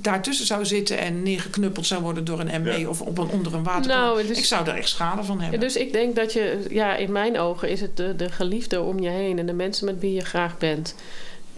daartussen 0.00 0.46
zou 0.46 0.64
zitten 0.66 0.98
en 0.98 1.22
neergeknuppeld 1.22 1.86
zou 1.86 2.02
worden 2.02 2.24
door 2.24 2.40
een 2.40 2.62
ME 2.62 2.78
Ja. 2.78 2.88
of 2.88 3.00
op 3.00 3.18
een, 3.18 3.28
onder 3.28 3.54
een 3.54 3.62
waterkant. 3.62 4.16
Nou, 4.16 4.20
Ik 4.36 4.44
zou 4.44 4.64
daar 4.64 4.76
echt 4.76 4.88
schade 4.88 5.24
van 5.24 5.40
hebben. 5.40 5.60
dus 5.60 5.76
ik 5.76 5.92
denk 5.92 6.16
dat 6.16 6.32
je, 6.32 6.66
ja, 6.70 6.96
in 6.96 7.12
mijn 7.12 7.38
ogen 7.38 7.68
is 7.70 7.80
het 7.80 7.96
de, 7.96 8.16
de 8.16 8.30
geliefde 8.30 8.80
om 8.82 9.00
je 9.00 9.08
heen 9.08 9.38
en 9.38 9.46
de 9.46 9.52
mensen 9.52 9.84
met 9.86 9.98
wie 10.00 10.12
je 10.14 10.24
graag 10.24 10.58
bent. 10.58 10.94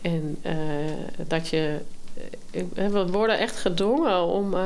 En 0.02 0.36
eh, 0.42 0.54
dat 1.26 1.48
je. 1.48 1.78
eh, 2.50 2.86
We 2.88 3.06
worden 3.06 3.38
echt 3.38 3.56
gedwongen 3.56 4.22
om 4.22 4.54
eh, 4.54 4.60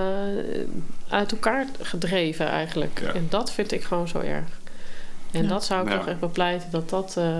uit 1.09 1.33
elkaar 1.33 1.67
gedreven 1.81 2.47
eigenlijk. 2.47 3.01
Ja. 3.03 3.13
En 3.13 3.27
dat 3.31 3.53
vind 3.53 3.73
ik 3.73 3.83
gewoon 3.85 4.09
zo 4.09 4.19
erg. 4.19 4.61
En 5.31 5.43
Ja. 5.43 5.49
dat 5.49 5.65
zou 5.65 5.83
ik 5.87 5.93
Ja. 5.93 5.99
toch 5.99 6.09
echt 6.09 6.21
bepleiten 6.21 6.71
dat 6.71 6.89
dat. 6.91 7.15
eh, 7.19 7.37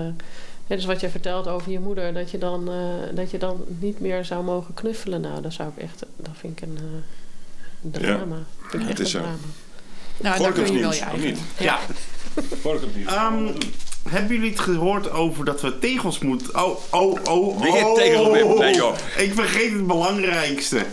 ja, 0.67 0.75
dus 0.75 0.85
wat 0.85 0.99
je 0.99 1.09
vertelt 1.09 1.47
over 1.47 1.71
je 1.71 1.79
moeder, 1.79 2.13
dat 2.13 2.31
je, 2.31 2.37
dan, 2.37 2.69
eh, 2.71 3.15
dat 3.15 3.31
je 3.31 3.37
dan 3.37 3.63
niet 3.79 3.99
meer 3.99 4.25
zou 4.25 4.43
mogen 4.43 4.73
knuffelen. 4.73 5.21
Nou, 5.21 5.41
dat 5.41 5.53
zou 5.53 5.69
ik 5.75 5.83
echt. 5.83 6.05
Dat 6.17 6.33
vind 6.39 6.61
ik 6.61 6.67
een, 6.67 6.77
eh, 6.77 6.83
een 7.83 8.01
Ja. 8.07 8.15
drama. 8.15 8.37
Vind 8.69 8.83
ik 8.83 8.89
Het 8.89 8.99
is 8.99 9.13
een 9.13 9.19
zo. 9.21 9.27
drama. 9.27 9.37
nou, 10.21 10.39
daar 10.43 10.51
kun 10.51 10.73
je 10.73 10.79
wel 10.79 10.93
je 10.93 10.99
eigen... 10.99 11.19
niet? 11.25 11.39
Ja. 11.59 11.79
Niet. 12.35 13.07
Ehm, 13.07 13.47
hebben 14.09 14.35
jullie 14.35 14.49
het 14.49 14.59
gehoord 14.59 15.09
over 15.11 15.45
dat 15.45 15.61
we 15.61 15.79
tegels 15.79 16.19
moeten... 16.19 16.63
Oh, 16.65 16.77
oh, 16.91 17.15
oh, 17.23 17.61
Weer 17.61 17.85
oh. 17.85 17.95
tegelwip. 17.95 18.57
Nee, 18.57 18.75
joh. 18.75 18.95
Ik 19.17 19.33
vergeet 19.33 19.71
het 19.71 19.87
belangrijkste. 19.87 20.85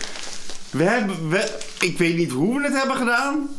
We 0.69 0.83
hebben... 0.83 1.29
We, 1.29 1.59
ik 1.79 1.97
weet 1.97 2.17
niet 2.17 2.31
hoe 2.31 2.57
we 2.57 2.63
het 2.63 2.73
hebben 2.77 2.95
gedaan. 2.95 3.49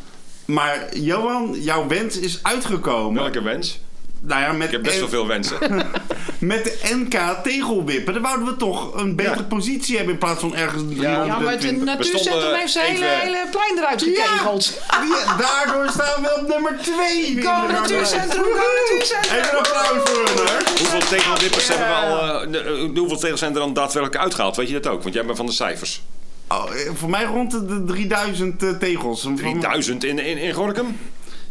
Maar 0.45 0.97
Johan, 0.97 1.57
jouw 1.61 1.87
wens 1.87 2.19
is 2.19 2.39
uitgekomen. 2.43 3.23
Welke 3.23 3.43
wens? 3.43 3.81
Nou 4.25 4.41
ja, 4.43 4.53
met, 4.53 4.67
Ik 4.67 4.73
heb 4.73 4.83
best 4.83 4.99
wel 4.99 5.09
veel 5.09 5.27
wensen. 5.27 5.59
met 6.39 6.65
de 6.65 6.79
NK 6.95 7.43
tegelwippen. 7.43 8.13
Dan 8.13 8.23
wouden 8.23 8.47
we 8.47 8.57
toch 8.57 8.95
een 8.97 9.17
betere 9.17 9.37
Ja. 9.37 9.43
positie 9.43 9.97
hebben 9.97 10.13
in 10.13 10.19
plaats 10.21 10.41
van 10.41 10.55
ergens 10.57 10.83
Ja, 10.89 11.03
Ja, 11.25 11.39
maar 11.39 11.51
het 11.51 11.61
320. 11.61 11.85
natuurcentrum 11.85 12.33
stonden 12.41 12.59
heeft 12.59 12.73
zijn 12.73 12.93
hele, 12.95 13.05
hele 13.07 13.47
plein 13.51 13.79
eruit 13.79 14.03
gekegeld. 14.03 14.81
Daardoor 15.39 15.89
staan 15.91 16.23
we 16.23 16.39
op 16.41 16.49
nummer 16.49 16.79
2. 16.83 17.43
Go 17.43 17.67
natuurcentrum, 17.67 18.43
go 18.43 18.67
natuurcentrum. 18.83 19.39
Even 19.39 19.51
een 19.51 19.59
applaus 19.59 20.03
voor 20.11 20.25
hun, 20.25 20.37
hoor. 20.47 20.63
Hoeveel 20.79 21.01
tegelwippers 21.09 21.69
hebben 21.69 21.87
we 21.89 21.95
al... 21.95 22.43
eh, 22.43 22.53
de- 22.53 22.59
eh, 22.59 22.99
hoeveel 22.99 23.19
tegels 23.19 23.39
zijn 23.41 23.53
er 23.55 23.59
dan 23.61 23.73
daadwerkelijk 23.73 24.23
uitgehaald? 24.23 24.57
Weet 24.57 24.69
je 24.69 24.81
dat 24.81 24.93
ook? 24.93 25.03
Want 25.03 25.15
jij 25.15 25.25
bent 25.25 25.37
van 25.37 25.47
de 25.47 25.53
cijfers. 25.53 26.03
Oh, 26.49 26.65
eh, 26.75 26.91
voor 26.95 27.11
mij 27.11 27.25
rond 27.25 27.51
de, 27.51 27.67
de 27.67 27.85
3000 27.85 28.63
eh, 28.63 28.71
tegels. 28.71 29.27
3000 29.37 30.05
in, 30.05 30.19
in, 30.19 30.39
in 30.39 30.53
Gorkum? 30.53 30.99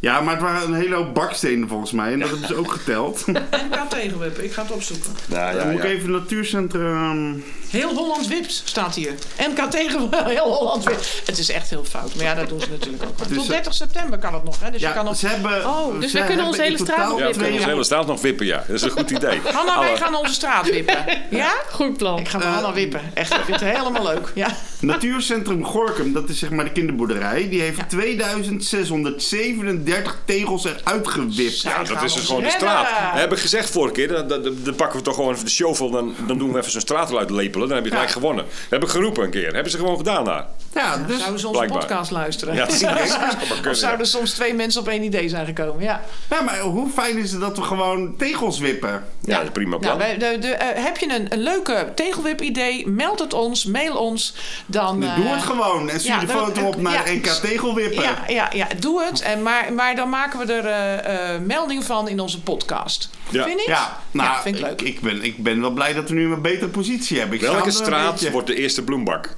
Ja, 0.02 0.22
maar 0.22 0.34
het 0.34 0.43
waren 0.43 0.68
een 0.68 0.74
hele 0.74 0.95
hoop 0.95 1.14
bakstenen 1.14 1.68
volgens 1.68 1.91
mij. 1.91 2.12
En 2.14 2.20
dat 2.20 2.30
hebben 2.30 2.47
ze 2.47 2.56
ook 2.56 2.72
geteld. 2.72 3.24
En 3.26 3.36
ik 3.70 3.74
ga 3.76 3.86
tegenwippen, 3.88 4.43
ik 4.43 4.54
ga 4.54 4.62
het 4.62 4.72
opzoeken. 4.72 5.12
Nou 5.26 5.58
Dan 5.58 5.72
moet 5.72 5.84
ik 5.84 5.89
even 5.89 6.12
natuurcentrum... 6.12 7.43
Heel 7.70 7.93
Holland 7.93 8.28
wipt 8.28 8.62
staat 8.66 8.95
hier. 8.95 9.14
NK 9.49 9.72
tegen 9.72 10.10
heel 10.26 10.54
Holland 10.56 10.84
wipt. 10.84 11.22
Het 11.26 11.38
is 11.38 11.49
echt 11.49 11.70
heel 11.70 11.84
fout. 11.86 12.16
Maar 12.16 12.26
ja, 12.26 12.36
dat 12.36 12.49
doen 12.49 12.62
ze 12.62 12.70
natuurlijk 12.70 13.04
ook. 13.04 13.18
Dus, 13.18 13.28
tot 13.38 13.43
eh, 13.45 13.49
30 13.52 13.74
september 13.74 14.20
kan 14.20 14.34
het 14.34 14.43
nog. 14.43 14.60
Hè? 14.60 14.72
Dus 14.72 14.82
je 14.82 14.88
Ja, 14.88 14.93
kan 14.93 15.08
op... 15.08 15.16
ze 15.16 15.28
hebben... 15.28 15.66
Oh, 15.68 15.99
dus 15.99 16.12
ze 16.12 16.18
wij 16.18 16.28
kunnen 16.28 16.45
onze 16.45 16.62
hele 16.62 16.78
straat 16.78 17.08
nog 17.10 17.10
Ja, 17.10 17.16
we 17.18 17.22
wippen. 17.24 17.41
kunnen 17.41 17.58
onze 17.58 17.70
hele 17.70 17.84
straat 17.84 18.08
nog 18.08 18.22
wippen, 18.22 18.45
ja. 18.45 18.58
Dat 18.68 18.76
is 18.76 18.82
een 18.82 18.89
goed 18.89 19.10
idee. 19.12 19.41
Hanna, 19.54 19.80
wij 19.80 19.97
gaan 19.97 20.16
onze 20.16 20.34
straat 20.34 20.70
wippen. 20.70 20.97
Ja? 21.32 21.51
Goed 21.71 21.97
plan. 21.97 22.19
Ik 22.19 22.27
ga 22.27 22.38
met 22.38 22.47
Eh, 22.47 22.53
Hanna 22.53 22.73
wippen. 22.73 23.01
Echt, 23.13 23.34
ik 23.34 23.41
vind 23.45 23.59
het 23.59 23.77
helemaal 23.77 24.03
leuk. 24.03 24.32
Ja. 24.36 24.47
Natuurcentrum 24.79 25.65
Gorkum, 25.65 26.13
dat 26.13 26.29
is 26.29 26.39
zeg 26.39 26.49
maar 26.49 26.65
de 26.65 26.71
kinderboerderij. 26.71 27.49
Die 27.49 27.61
heeft 27.61 27.77
Ja. 27.77 27.86
2637 27.86 30.17
tegels 30.25 30.65
eruit 30.65 31.07
gewipt. 31.07 31.61
Ja, 31.61 31.84
dat 31.84 32.03
is 32.03 32.13
dus 32.13 32.25
gewoon 32.25 32.43
de 32.43 32.49
straat. 32.49 32.88
We 33.13 33.19
hebben 33.19 33.38
gezegd 33.38 33.69
vorige 33.69 33.93
keer, 33.93 34.07
dan, 34.07 34.27
dan, 34.27 34.41
dan 34.63 34.75
pakken 34.75 34.97
we 34.99 35.03
toch 35.05 35.15
gewoon 35.15 35.32
even 35.34 35.45
de 35.45 35.51
shovel, 35.51 35.89
dan, 35.89 36.13
dan 36.27 36.38
doen 36.38 36.51
we 36.51 36.59
even 36.59 36.71
zo'n 36.71 36.82
straat 36.82 37.09
eruit 37.11 37.29
lepelen. 37.29 37.67
Dan 37.67 37.75
heb 37.75 37.86
je 37.86 37.91
gelijk 37.91 38.07
Ja. 38.09 38.13
gewonnen. 38.13 38.45
We 38.45 38.51
hebben 38.69 38.89
geroepen 38.89 39.23
een 39.23 39.29
keer. 39.29 39.53
Hebben 39.53 39.71
ze 39.71 39.77
gewoon 39.77 39.97
gedaan 39.97 40.25
daar. 40.25 40.45
Ja, 40.74 40.97
dus... 40.97 41.17
Zouden 41.19 41.39
ze 41.39 41.47
onze 41.47 41.57
Blijkbaar. 41.59 41.80
podcast 41.82 42.11
luisteren? 42.11 42.55
Ja, 42.55 42.65
dat 42.65 42.74
zou 42.76 42.93
maar 42.95 43.38
kunnen, 43.51 43.72
Of 43.72 43.76
zouden 43.78 44.07
soms 44.07 44.32
twee 44.32 44.53
mensen 44.53 44.82
op 44.82 44.88
één 44.88 45.03
idee 45.03 45.30
zijn 45.30 45.45
gekomen? 45.45 45.84
Ja. 45.84 46.01
Ja, 46.30 46.41
maar 46.41 46.59
hoe 46.59 46.89
fijn 46.89 47.17
is 47.17 47.32
het 47.32 47.41
dat 47.41 47.57
we 47.57 47.63
gewoon 47.63 48.15
tegels 48.17 48.59
wippen? 48.59 49.03
Ja, 49.22 49.36
dat 49.36 49.43
is 49.43 49.49
prima 49.51 49.78
plan. 49.78 49.97
Nou, 49.97 50.17
wij- 50.17 50.32
de, 50.32 50.38
de, 50.39 50.47
eh, 50.47 50.84
heb 50.84 50.97
je 50.97 51.13
een, 51.15 51.34
een 51.34 51.39
leuke 51.41 51.91
tegelwip-idee? 51.95 52.88
Meld 52.88 53.19
het 53.19 53.34
ons, 53.34 53.65
mail 53.65 53.97
ons. 53.97 54.36
Dan, 54.65 55.03
eh, 55.03 55.15
Doe 55.15 55.26
het 55.28 55.41
gewoon 55.43 55.89
en 55.89 55.99
stuur 55.99 56.11
ja, 56.13 56.19
de 56.19 56.26
dan- 56.26 56.38
foto 56.45 56.65
op 56.65 56.82
naar 56.82 57.11
ja. 57.11 57.13
NK 57.13 57.26
Tegelwippen. 57.28 58.03
Ja, 58.03 58.24
ja, 58.28 58.49
ja, 58.53 58.67
doe 58.80 59.03
het. 59.03 59.22
En 59.22 59.41
maar, 59.43 59.74
maar 59.74 59.95
dan 59.95 60.09
maken 60.09 60.39
we 60.47 60.53
er 60.53 60.65
eh, 60.65 61.34
eh, 61.36 61.41
melding 61.41 61.84
van 61.84 62.07
in 62.07 62.19
onze 62.19 62.41
podcast. 62.41 63.09
Ja. 63.30 63.43
Vind 63.43 63.49
je 63.49 63.55
niet? 63.67 63.76
Ja, 63.78 63.97
nou, 64.11 64.30
Ja, 64.30 64.41
vind 64.41 64.55
ik 64.55 64.61
leuk. 64.61 64.82
Ik, 64.82 64.99
ben, 65.01 65.24
ik 65.24 65.43
ben 65.43 65.61
wel 65.61 65.72
blij 65.72 65.93
dat 65.93 66.09
we 66.09 66.15
nu 66.15 66.32
een 66.34 66.41
betere 66.41 66.67
positie 66.69 67.19
hebben. 67.19 67.36
Ik 67.36 67.41
Welke 67.45 67.72
straat 67.72 68.30
wordt 68.30 68.47
de 68.47 68.55
eerste 68.55 68.84
bloembak? 68.84 69.36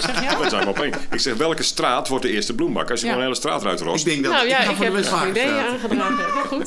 Zeg 0.00 0.22
ja? 0.22 0.34
Dat 0.42 0.50
zijn 0.50 0.62
we 0.62 0.68
op 0.68 0.78
één. 0.80 0.92
Ik 1.10 1.20
zeg, 1.20 1.34
welke 1.36 1.62
straat 1.62 2.08
wordt 2.08 2.24
de 2.24 2.30
eerste 2.30 2.54
bloembak? 2.54 2.90
Als 2.90 3.00
je 3.00 3.06
Ja. 3.06 3.12
gewoon 3.12 3.28
een 3.28 3.32
hele 3.34 3.42
straat 3.48 3.62
eruit 3.62 3.80
Ik 3.80 3.86
rost, 3.86 4.04
denk 4.04 4.22
dat 4.24 4.32
Nou 4.32 4.46
ja, 4.48 4.58
ik 4.58 4.64
ga 4.64 4.70
ik 4.70 4.76
voor 4.76 4.86
de 4.86 4.92
heb 4.92 5.22
een 5.22 5.28
idee 5.30 5.48
aangedragen. 5.50 6.16
Maar 6.34 6.44
goed. 6.48 6.66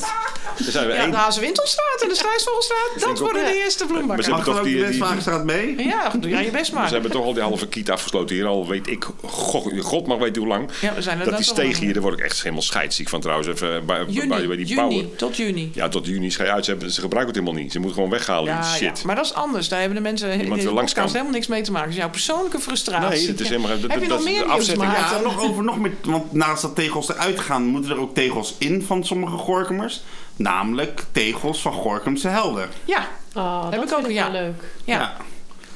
dan 0.58 0.70
zijn 0.72 0.86
we 0.86 0.92
Ja, 0.92 0.98
één. 1.00 1.10
de 1.10 1.16
Hazenwinkelstraat 1.16 2.00
en 2.02 2.08
de 2.08 2.14
Strijsvogelstraat, 2.14 2.90
dat 2.98 3.10
ik 3.10 3.16
worden 3.16 3.42
ook. 3.42 3.48
de 3.48 3.62
eerste 3.62 3.84
Maar 3.84 3.92
bloembakken. 3.92 4.24
ze 4.24 4.30
Mag 4.30 4.38
hebben 4.44 4.54
dan 4.56 4.64
toch 4.64 4.72
ook 4.72 4.78
de 4.80 4.82
die- 4.84 4.90
die- 4.90 4.98
Westvaartstraat 5.00 5.44
mee? 5.44 5.86
Ja, 5.86 6.10
doe 6.20 6.30
jij 6.30 6.44
je 6.44 6.50
best 6.50 6.72
maar. 6.72 6.86
Ze 6.86 6.92
hebben 6.92 7.10
toch 7.10 7.24
al 7.24 7.32
die 7.34 7.42
halve 7.42 7.68
kiet 7.68 7.90
afgesloten 7.90 8.36
hier 8.36 8.46
al, 8.46 8.66
weet 8.68 8.86
ik, 8.90 9.06
god, 9.24 9.72
god 9.82 10.06
mag 10.06 10.18
weten 10.18 10.42
hoe 10.42 10.50
lang. 10.50 10.70
Ja, 10.80 10.94
we 10.94 11.02
zijn 11.02 11.18
er 11.18 11.24
dat 11.24 11.32
net 11.34 11.42
die 11.42 11.50
al 11.50 11.56
lang. 11.56 11.68
steeg 11.72 11.84
hier, 11.84 11.92
daar 11.92 12.02
word 12.02 12.18
ik 12.18 12.24
echt 12.24 12.42
helemaal 12.42 12.62
scheidsziek 12.62 13.08
van 13.08 13.20
trouwens. 13.20 13.48
Even 13.48 13.86
bij, 13.86 14.04
Juni, 14.08 14.28
bij, 14.28 14.46
bij 14.46 14.56
die 14.56 14.66
juni, 14.66 14.80
bouwen. 14.80 15.16
tot 15.16 15.36
juni. 15.36 15.70
Ja, 15.74 15.88
tot 15.88 16.06
juni 16.06 16.30
schei 16.30 16.48
uit. 16.48 16.64
Ze, 16.64 16.70
hebben, 16.70 16.90
ze 16.90 17.00
gebruiken 17.00 17.34
het 17.34 17.42
helemaal 17.42 17.62
niet. 17.62 17.72
Ze 17.72 17.78
moeten 17.78 17.96
gewoon 17.96 18.10
weghalen, 18.12 18.52
Ja, 18.52 18.60
die 18.60 18.70
ja, 18.70 18.76
shit. 18.76 19.04
maar 19.04 19.16
dat 19.16 19.24
is 19.24 19.34
anders. 19.34 19.68
Daar 19.68 19.78
hebben 19.80 19.96
de 19.96 20.02
mensen 20.02 20.28
wil 20.28 20.36
helemaal 20.38 21.30
niks 21.30 21.46
mee 21.46 21.62
te 21.62 21.72
maken. 21.72 21.90
Is 21.90 21.96
jouw 21.96 22.10
persoonlijke 22.10 22.58
frustratie. 22.68 23.18
Nee, 23.18 23.26
dat 23.26 23.40
is 23.40 23.48
helemaal- 23.48 23.80
dat- 23.80 23.90
Heb 23.90 24.02
je 24.02 24.08
dat 24.08 24.18
nog 24.18 24.26
meer 24.28 24.44
afzetting. 24.44 24.92
Ja, 24.92 25.20
nog 25.22 25.40
over 25.42 25.64
nog 25.64 25.78
meer. 25.78 25.92
Want 26.02 26.32
naast 26.32 26.62
dat 26.62 26.74
tegels 26.74 27.08
eruit 27.08 27.40
gaan, 27.40 27.62
moeten 27.66 27.90
er 27.90 27.98
ook 28.00 28.14
tegels 28.14 28.54
in 28.58 28.82
van 28.82 29.04
sommige 29.04 29.36
Gorkumers. 29.36 30.00
Namelijk 30.36 31.04
tegels 31.12 31.60
van 31.62 31.72
Gorkumse 31.72 32.28
helden. 32.28 32.68
Ja, 32.84 33.06
Oh, 33.34 33.62
Heb 33.62 33.72
dat 33.72 33.82
ik 33.82 33.88
vind 33.88 34.00
ook, 34.00 34.06
ik 34.08 34.16
ja. 34.16 34.32
wel 34.32 34.40
leuk. 34.40 34.62
ja. 34.84 35.16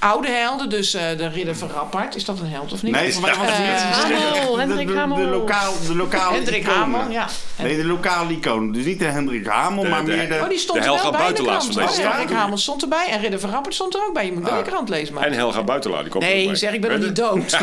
Oude 0.02 0.28
helden, 0.30 0.68
dus 0.68 0.94
eh, 0.94 1.02
de 1.16 1.28
ridder 1.28 1.56
van 1.56 1.68
Rappard. 1.74 2.16
Is 2.16 2.24
dat 2.24 2.38
een 2.40 2.46
held 2.48 2.72
of 2.72 2.82
niet? 2.82 2.92
Nee, 2.92 3.08
Of- 3.08 3.24
eh, 3.24 3.24
niet. 3.24 3.36
Hamel, 3.36 4.52
De- 4.54 4.60
Hendrik 4.60 4.86
de, 4.86 4.92
de, 4.92 4.98
Hamel. 4.98 5.16
de, 5.16 5.22
lokaal, 5.24 5.72
de 5.86 5.94
lokale 5.96 6.34
Hendrik 6.34 6.62
iconen. 6.62 6.78
Hamel, 6.78 7.10
ja. 7.10 7.26
Nee, 7.62 7.76
de 7.76 7.84
lokale 7.84 8.32
icoon. 8.32 8.72
Dus 8.72 8.84
niet 8.84 8.98
de 8.98 9.04
Hendrik 9.04 9.46
Hamel, 9.46 9.82
De- 9.82 9.88
maar 9.88 10.04
de- 10.04 10.10
meer 10.16 10.28
de... 10.28 10.38
Oh, 10.42 10.48
die 10.48 10.58
stond 10.58 10.78
De 10.78 10.84
er 10.84 10.90
wel 10.92 11.00
Helga 11.02 11.10
bij 11.18 11.28
in 11.28 11.34
de 11.34 11.42
Buitenlaat 11.42 11.58
krant. 11.58 11.74
van 11.74 11.86
deze 11.96 12.08
Oh. 12.08 12.16
Hendrik 12.16 12.36
Hamel 12.36 12.58
stond 12.58 12.82
erbij 12.82 13.06
en 13.10 13.20
ridder 13.20 13.40
van 13.40 13.50
Rappard 13.50 13.74
stond 13.74 13.94
er 13.94 14.00
ook 14.06 14.14
bij. 14.14 14.24
Je 14.26 14.32
moet 14.32 14.42
wel 14.42 14.52
Ah. 14.52 14.64
de 14.64 14.70
krant 14.70 14.88
lezen, 14.88 15.14
maar. 15.14 15.24
En 15.24 15.32
Helga 15.32 15.62
Buitenlaar, 15.62 16.02
die 16.02 16.10
komt 16.10 16.24
er 16.24 16.30
ook 16.30 16.34
Nee, 16.36 16.56
zeg, 16.56 16.72
ik 16.72 16.80
ben 16.80 16.90
nog 16.90 16.98
Weet 16.98 17.08
niet 17.08 17.16
dood. 17.16 17.50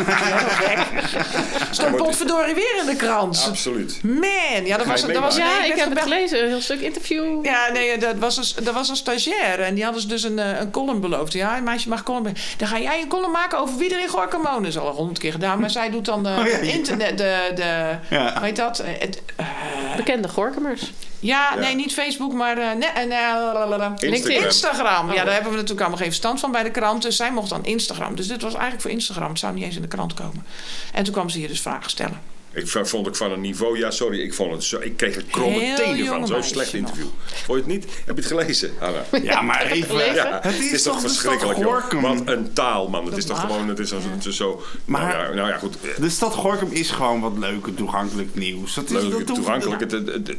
Stond 1.70 1.96
potverdorie 1.96 2.54
weer 2.54 2.76
in 2.80 2.86
de 2.86 2.96
krant. 2.96 3.46
Absoluut. 3.48 4.00
Man, 4.02 4.64
ja, 4.64 4.76
dat 4.76 4.86
was, 4.86 5.06
dat 5.06 5.16
was? 5.18 5.36
Ja, 5.36 5.64
ik 5.64 5.74
heb 5.76 5.90
het 5.90 6.00
gelezen. 6.02 6.42
Een 6.42 6.48
heel 6.48 6.60
stuk 6.60 6.80
interview. 6.80 7.44
Ja, 7.44 7.68
nee, 7.72 7.98
dat 7.98 8.16
was, 8.18 8.36
een, 8.36 8.64
dat 8.64 8.74
was 8.74 8.88
een 8.88 8.96
stagiair. 8.96 9.60
En 9.60 9.74
die 9.74 9.84
hadden 9.84 10.02
ze 10.02 10.08
dus 10.08 10.22
een, 10.22 10.38
eh, 10.38 10.60
een 10.60 10.70
column 10.70 11.00
beloofd. 11.00 11.32
Ja, 11.32 11.56
een 11.56 11.64
meisje 11.64 11.88
mag 11.88 12.02
column... 12.02 12.29
Dan 12.56 12.68
ga 12.68 12.78
jij 12.78 13.00
een 13.02 13.08
column 13.08 13.30
maken 13.32 13.58
over 13.58 13.76
wie 13.76 13.94
er 13.94 14.00
in 14.00 14.08
Gorkum 14.08 14.42
woont. 14.42 14.58
Dat 14.58 14.66
is 14.66 14.78
al 14.78 14.88
honderd 14.92 15.18
keer 15.18 15.32
gedaan. 15.32 15.60
Maar 15.60 15.70
zij 15.70 15.90
doet 15.90 16.04
dan 16.04 16.22
de 16.22 16.28
Oh, 16.38 16.46
ja, 16.46 16.56
ja. 16.56 16.58
internet... 16.58 17.18
De, 17.18 17.50
de, 17.54 17.96
Ja. 18.10 18.32
Hoe 18.34 18.44
heet 18.44 18.56
dat? 18.56 18.78
Eh, 18.78 18.92
Het, 18.98 19.22
eh, 19.36 19.46
Bekende 19.96 20.28
Gorkumers. 20.28 20.92
ja, 21.20 21.52
Ja. 21.54 21.60
nee, 21.60 21.74
niet 21.74 21.92
Facebook, 21.92 22.32
maar... 22.32 22.58
eh, 22.58 22.66
nee, 22.68 23.06
nee, 23.06 23.98
Instagram. 24.12 24.44
Instagram. 24.44 25.06
Ja, 25.06 25.12
Oh. 25.12 25.24
daar 25.24 25.32
hebben 25.34 25.50
we 25.50 25.56
natuurlijk 25.56 25.80
allemaal 25.80 25.98
geen 25.98 26.06
verstand 26.06 26.40
van 26.40 26.52
bij 26.52 26.62
de 26.62 26.70
krant. 26.70 27.02
Dus 27.02 27.16
zij 27.16 27.32
mocht 27.32 27.48
dan 27.50 27.64
Instagram. 27.64 28.14
Dus 28.16 28.26
dit 28.28 28.42
was 28.42 28.52
eigenlijk 28.52 28.82
voor 28.82 28.90
Instagram. 28.90 29.28
Het 29.28 29.38
zou 29.38 29.54
niet 29.54 29.64
eens 29.64 29.76
in 29.76 29.82
de 29.82 29.88
krant 29.88 30.14
komen. 30.14 30.46
En 30.92 31.04
toen 31.04 31.12
kwam 31.12 31.28
ze 31.28 31.38
hier 31.38 31.48
dus 31.48 31.60
vragen 31.60 31.90
stellen. 31.90 32.20
Ik 32.52 32.68
vond 32.68 33.06
ik 33.06 33.16
van 33.16 33.32
een 33.32 33.40
niveau, 33.40 33.78
ja 33.78 33.90
sorry, 33.90 34.20
ik 34.20 34.34
vond 34.34 34.52
het 34.52 34.64
zo, 34.64 34.78
ik 34.80 34.96
kreeg 34.96 35.16
er 35.16 35.24
kromme 35.30 35.74
tenen 35.76 36.06
van. 36.06 36.26
Zo'n 36.26 36.42
slecht 36.42 36.72
nog. 36.72 36.80
interview. 36.80 37.06
Vond 37.26 37.46
je 37.46 37.54
het 37.54 37.66
niet? 37.66 37.84
Heb 37.84 38.16
je 38.16 38.22
het 38.22 38.26
gelezen, 38.26 38.70
Anna? 38.80 39.04
Ja, 39.22 39.40
maar 39.42 39.66
even... 39.66 40.14
Ja, 40.14 40.38
Het 40.42 40.54
is 40.58 40.82
toch- 40.82 40.94
het 40.94 41.04
is 41.04 41.10
verschrikkelijk, 41.10 41.58
toch 41.58 41.66
joh. 41.66 41.80
Gorkum? 41.80 42.00
Wat 42.00 42.22
een 42.24 42.52
taal, 42.52 42.88
man. 42.88 43.00
Het 43.00 43.10
Dat 43.10 43.18
is 43.18 43.24
toch 43.26 43.36
mag. 43.36 43.46
gewoon, 43.50 43.68
het 43.68 43.78
is, 43.78 43.88
zo- 43.88 43.98
het 44.10 44.26
is 44.26 44.36
zo... 44.36 44.62
Maar- 44.84 45.00
nou, 45.16 45.28
ja, 45.28 45.34
nou 45.34 45.48
ja, 45.48 45.58
goed. 45.58 45.76
De 45.98 46.10
stad 46.10 46.34
Gorkum 46.34 46.70
is 46.70 46.90
gewoon 46.90 47.20
wat 47.20 47.38
leuk 47.38 47.66
en 47.66 47.74
toegankelijk 47.74 48.34
nieuws. 48.34 48.74
Dat 48.74 48.84
is, 48.90 48.90
Leuk, 49.02 49.26
dat 49.26 49.34
toegankelijk. 49.36 49.80
Het, 49.80 49.90
het, 49.92 50.06
het, 50.06 50.26
het- 50.26 50.36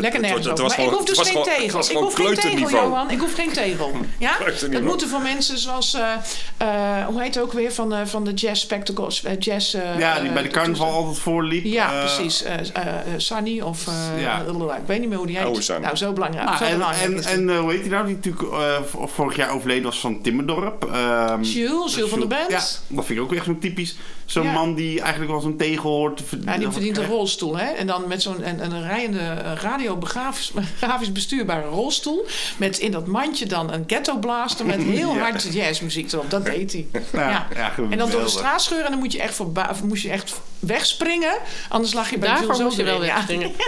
Lekker 0.00 0.20
het- 0.20 0.20
nergens 0.30 0.46
het 0.46 0.52
over. 0.60 0.62
was 0.64 0.76
Maar 0.76 0.86
ik 0.86 0.92
hoef 0.92 1.04
dus 1.04 1.18
geen 1.18 1.26
gewoon- 1.26 1.44
tegel. 1.44 1.80
Ik 1.90 1.96
hoef 1.96 2.14
geen 2.14 2.34
tegel. 2.34 2.70
Johan. 2.70 3.10
Ik 3.10 3.18
hoef 3.20 3.34
geen 3.34 3.52
tegel. 3.52 3.92
Ja? 4.18 4.32
Dat 4.70 4.82
moeten 4.82 5.08
voor 5.08 5.20
mensen 5.20 5.58
zoals... 5.58 5.94
eh, 5.94 6.12
eh, 6.56 7.06
hoe 7.06 7.22
heet 7.22 7.34
het 7.34 7.44
ook 7.44 7.52
weer? 7.52 7.72
Van, 7.72 7.88
de 7.90 8.06
van 8.06 8.24
de 8.24 8.32
jazz 8.32 8.62
spectacles. 8.62 9.22
eh, 9.24 9.32
jazz... 9.38 9.74
eh, 9.74 9.98
Ja, 9.98 10.20
die 10.20 10.30
bij 10.32 10.42
de 10.42 10.48
carnaval 10.48 10.90
altijd 10.92 11.18
voorliep. 11.18 11.64
Ja, 11.64 12.00
precies. 12.00 12.42
Eh 12.42 12.52
eh, 12.54 12.86
eh, 12.86 12.94
Sunny 13.16 13.60
of... 13.60 13.86
eh, 13.86 14.22
Ja. 14.22 14.40
ik 14.76 14.86
weet 14.86 15.00
niet 15.00 15.08
meer 15.08 15.18
hoe 15.18 15.26
die 15.26 15.36
heet. 15.36 15.44
Oude 15.44 15.62
Sunny. 15.62 15.82
Nou, 15.84 15.96
zo 15.96 16.12
belangrijk. 16.12 16.44
nou, 16.44 16.56
zo 16.58 16.64
en 16.64 16.72
belangrijk 16.72 17.04
en, 17.10 17.16
is 17.18 17.24
en 17.26 17.56
hoe 17.56 17.72
heet 17.72 17.82
die 17.82 17.90
nou? 17.90 18.06
Die 18.06 18.14
natuurlijk 18.14 18.52
eh, 18.52 18.76
vorig 19.06 19.36
jaar 19.36 19.50
overleden 19.54 19.82
was 19.84 20.00
van 20.00 20.22
Timmerdorp. 20.22 20.84
Ehm, 20.92 21.42
Jules, 21.42 21.94
Jules 21.94 22.10
van 22.10 22.18
der 22.18 22.28
Bent. 22.28 22.50
Ja, 22.50 22.62
dat 22.96 23.04
vind 23.04 23.18
ik 23.18 23.24
ook 23.24 23.32
echt 23.34 23.44
zo'n 23.44 23.58
typisch. 23.58 23.96
Zo'n 24.24 24.44
Ja. 24.44 24.52
man 24.52 24.74
die 24.74 25.00
eigenlijk 25.00 25.30
wel 25.30 25.40
zo'n 25.40 25.56
tegel 25.56 25.90
hoort 25.90 26.16
te 26.16 26.38
Ja, 26.44 26.56
die 26.58 26.70
verdient 26.70 26.96
een 26.98 27.06
rolstoel, 27.06 27.56
hè? 27.58 27.66
En 27.66 27.86
dan 27.86 28.04
met 28.08 28.22
zo'n 28.22 28.48
een, 28.48 28.64
een 28.64 28.82
rijende 28.82 29.18
eh, 29.18 29.52
radiografisch 29.88 30.52
grafisch 30.76 31.12
bestuurbare 31.12 31.68
rolstoel. 31.68 32.26
Met 32.56 32.78
in 32.78 32.90
dat 32.90 33.06
mandje 33.06 33.46
dan 33.46 33.72
een 33.72 33.84
ghetto 33.86 34.16
blaster 34.18 34.66
met 34.66 34.82
heel 34.82 35.14
Ja. 35.14 35.20
hard 35.20 35.52
jazzmuziek 35.52 36.12
erop. 36.12 36.30
Dat 36.30 36.44
deed 36.44 36.72
hij. 36.72 36.86
Ja, 37.12 37.20
Ja. 37.30 37.46
ja, 37.54 37.72
En 37.76 37.76
dan 37.76 37.88
door 37.88 37.98
de 37.98 38.04
geweldig. 38.06 38.30
straat 38.30 38.62
scheuren 38.62 38.84
en 38.86 38.92
dan 38.92 39.00
moet 39.00 39.12
je 39.12 39.20
echt, 39.20 39.40
of 39.40 39.82
moest 39.82 40.02
je 40.02 40.10
echt 40.10 40.40
wegspringen. 40.58 41.34
Anders 41.68 41.92
lag 41.92 42.10
je 42.10 42.18
bij 42.18 42.28
Daarvoor 42.28 42.46
Jules 42.46 42.62
moest 42.62 42.76
je 42.76 42.82
wel 42.84 43.00
wegspringen. 43.00 43.50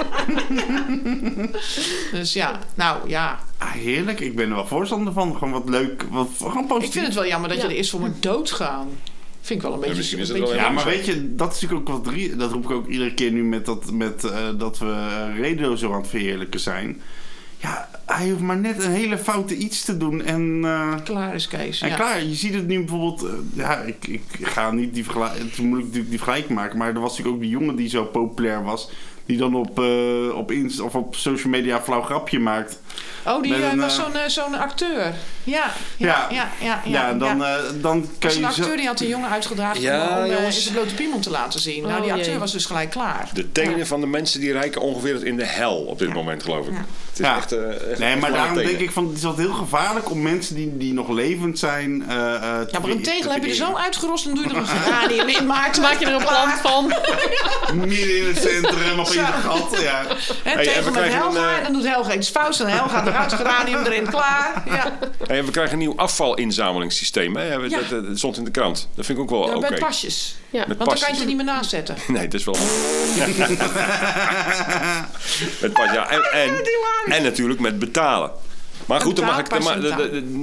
Dus 2.13 2.33
ja, 2.33 2.59
nou 2.75 3.09
ja. 3.09 3.39
Ah, 3.59 3.71
heerlijk, 3.71 4.21
ik 4.21 4.37
ben 4.37 4.49
er 4.49 4.55
wel 4.55 4.67
voorstander 4.67 5.13
van. 5.13 5.33
Gewoon 5.37 5.53
wat 5.53 5.69
leuk, 5.69 6.05
wat, 6.11 6.29
gewoon 6.39 6.67
positief. 6.67 6.87
Ik 6.87 6.93
vind 6.93 7.07
het 7.07 7.15
wel 7.15 7.27
jammer 7.27 7.49
dat 7.49 7.59
je 7.61 7.65
er 7.65 7.71
eerst 7.75 7.91
voor 7.91 8.01
moet 8.01 8.23
doodgaan. 8.23 8.89
Vind 9.47 9.63
ik 9.63 9.67
wel 9.67 9.75
een 9.75 9.81
beetje... 9.81 9.97
misschien 9.97 10.19
is 10.19 10.29
een 10.29 10.35
het 10.35 10.43
wel 10.45 10.53
beetje- 10.53 10.65
Ja, 10.65 10.71
Ja, 10.71 10.75
maar 10.75 10.85
weet 10.85 11.07
je, 11.07 11.35
dat 11.35 11.55
is 11.55 11.61
natuurlijk 11.61 11.89
ook 11.89 11.95
wat 11.97 12.05
drie, 12.13 12.37
dat 12.37 12.53
roep 12.53 12.65
ik 12.65 12.71
ook 12.71 12.87
iedere 12.89 13.15
keer 13.15 13.31
nu 13.33 13.45
met 13.45 13.67
dat, 13.67 13.93
met, 13.93 14.25
eh, 14.25 14.49
dat 14.59 14.79
we 14.79 14.87
eh, 14.87 15.41
Radio 15.51 15.77
zo 15.77 15.93
aan 15.93 16.01
het 16.01 16.09
verheerlijken 16.11 16.61
zijn. 16.61 17.01
Ja, 17.59 17.89
hij 18.07 18.29
hoeft 18.31 18.41
maar 18.43 18.57
net 18.57 18.83
een 18.85 18.91
hele 18.91 19.19
foute 19.19 19.57
iets 19.57 19.85
te 19.85 19.97
doen 19.97 20.23
en, 20.25 20.61
eh, 20.65 20.95
Klaar 21.05 21.35
is 21.35 21.49
Kees. 21.49 21.81
en 21.81 21.89
ja. 21.89 21.95
klaar. 21.95 22.23
Je 22.25 22.35
ziet 22.35 22.55
het 22.55 22.67
nu 22.67 22.79
bijvoorbeeld, 22.79 23.27
ja, 23.55 23.77
ik, 23.79 24.07
ik 24.07 24.23
ga 24.43 24.71
niet 24.71 24.95
die 24.95 25.05
vergelijking, 25.05 25.43
het 25.43 25.53
is 25.53 25.59
moeilijk 25.59 25.83
natuurlijk 25.85 26.09
die 26.11 26.19
vergelijking 26.19 26.59
maken, 26.59 26.79
maar 26.79 26.89
er 26.95 27.01
was 27.01 27.11
natuurlijk 27.11 27.37
ook 27.37 27.43
die 27.43 27.51
jongen 27.51 27.77
die 27.77 27.89
zo 27.89 28.05
populair 28.05 28.63
was, 28.63 28.91
die 29.27 29.37
dan 29.37 29.55
op, 29.55 29.79
eh, 29.81 30.37
op, 30.37 30.51
Inst 30.51 30.81
of 30.81 30.95
op 30.95 31.15
social 31.17 31.53
media 31.53 31.77
een 31.77 31.83
flauw 31.83 32.03
grapje 32.03 32.39
maakt. 32.39 32.81
Oh, 33.25 33.43
die 33.43 33.55
eh, 33.55 33.71
een, 33.73 33.79
was 33.81 33.99
eh, 33.99 34.05
zo'n 34.05 34.17
eh, 34.17 34.29
zo'n 34.29 34.59
acteur. 34.59 35.13
Ja, 35.45 35.71
ja, 35.97 36.27
ja, 36.31 36.49
ja. 36.61 36.81
ja, 36.85 37.07
Ja, 37.09 37.13
dan, 37.13 37.39
ja. 37.39 37.57
eh, 37.57 37.63
dan 37.75 38.09
kan 38.19 38.31
Zo'n 38.31 38.41
je 38.43 38.53
zo... 38.53 38.61
acteur 38.63 38.77
die 38.77 38.87
had 38.87 39.01
een 39.01 39.09
jongen 39.09 39.31
uitgedragen 39.31 39.81
Ja, 39.81 40.19
om 40.25 40.31
jongens. 40.33 40.57
in 40.57 40.63
zijn 40.63 40.75
blote 40.75 40.95
piemel 40.95 41.19
te 41.19 41.31
laten 41.31 41.61
zien. 41.61 41.83
nou, 41.83 41.95
Oh, 41.97 42.03
die 42.03 42.13
acteur 42.13 42.31
jee. 42.31 42.39
was 42.39 42.53
dus 42.53 42.65
gelijk 42.67 42.91
klaar. 42.91 43.29
De 43.33 43.53
tenen 43.53 43.87
van 43.87 44.01
de 44.01 44.07
mensen 44.07 44.41
die 44.41 44.53
rijken 44.53 44.81
ongeveer 44.81 45.25
in 45.27 45.37
de 45.37 45.45
hel 45.45 45.77
op 45.77 45.99
dit 45.99 46.13
moment, 46.15 46.43
geloof 46.43 46.67
ik. 46.67 46.73
Ja. 46.73 46.79
Het 47.11 47.19
is 47.19 47.27
Ja. 47.27 47.37
echt, 47.37 47.53
eh, 47.53 47.91
echt 47.91 47.99
Nee, 47.99 48.11
echt 48.13 48.21
maar 48.21 48.33
daarom 48.33 48.55
tenen. 48.55 48.69
denk 48.71 48.81
ik 48.83 48.91
van 48.91 49.07
het 49.09 49.17
is 49.17 49.25
altijd 49.25 49.47
heel 49.47 49.57
gevaarlijk 49.57 50.11
om 50.11 50.23
mensen 50.23 50.55
die, 50.55 50.77
die 50.77 50.93
nog 50.93 51.09
levend 51.09 51.59
zijn. 51.59 52.05
eh, 52.09 52.35
eh, 52.35 52.41
te 52.61 52.69
Ja, 52.73 52.79
maar 52.81 52.91
een 52.91 53.03
tegel 53.03 53.21
te 53.23 53.29
heb 53.33 53.43
je 53.45 53.49
er 53.51 53.55
zo 53.55 53.75
uitgerost 53.77 54.27
en 54.27 54.35
doe 54.35 54.45
je 54.45 54.51
er 54.51 54.57
een 54.57 54.67
geranium 54.77 55.29
in, 55.29 55.47
Maarten. 55.47 55.83
Maak 55.83 55.99
je 55.99 56.07
er 56.07 56.13
een 56.15 56.25
plant 56.25 56.53
van. 56.63 56.87
Midden 57.87 58.17
in 58.17 58.27
het 58.27 58.39
centrum 58.39 58.99
op 59.01 59.07
in 59.09 59.25
het 59.25 59.35
gat. 59.45 59.81
Ja. 59.81 60.03
Hey, 60.43 60.75
en 60.77 60.93
met 60.93 61.13
Helga, 61.13 61.61
dan 61.63 61.73
doet 61.73 61.87
Helga 61.87 62.15
iets 62.15 62.29
fout 62.31 62.61
en 62.61 62.67
Helga 62.69 62.86
eruit, 62.93 63.33
geranium 63.33 63.85
erin, 63.85 64.07
klaar. 64.07 64.63
Ja. 64.67 64.99
Hey, 65.27 65.45
we 65.45 65.51
krijgen 65.51 65.73
een 65.73 65.79
nieuw 65.79 65.97
afvalinzamelingssysteem. 65.97 67.37
Hè? 67.37 67.69
Dat, 67.69 67.89
dat 67.89 68.19
stond 68.19 68.37
in 68.37 68.45
de 68.45 68.51
krant. 68.51 68.89
Dat 68.95 69.07
vind 69.07 69.19
ik 69.19 69.25
ook 69.25 69.31
wel 69.31 69.57
oké. 69.57 69.71
Met 69.71 69.79
pasjes. 69.79 70.37
Ja. 70.51 70.65
Met 70.69 70.77
Want 70.77 70.79
dan 70.79 70.87
kan 70.89 70.97
je 70.97 71.01
pasjes. 71.01 71.19
het 71.19 71.27
niet 71.27 71.37
meer 71.37 71.45
naast 71.45 71.71
zetten. 71.71 71.97
Nee, 72.17 72.29
dat 72.29 72.41
is 72.41 72.45
wel. 72.45 72.55
met 75.61 75.73
pas, 75.73 75.93
ja. 75.93 76.11
En, 76.11 76.33
en, 76.33 76.63
en 77.09 77.23
natuurlijk 77.23 77.61
met 77.61 77.79
betalen. 77.79 78.31
Maar 78.87 79.01
goed, 79.01 79.17
dan 79.17 79.25
mag 79.25 79.39
ik. 79.39 79.49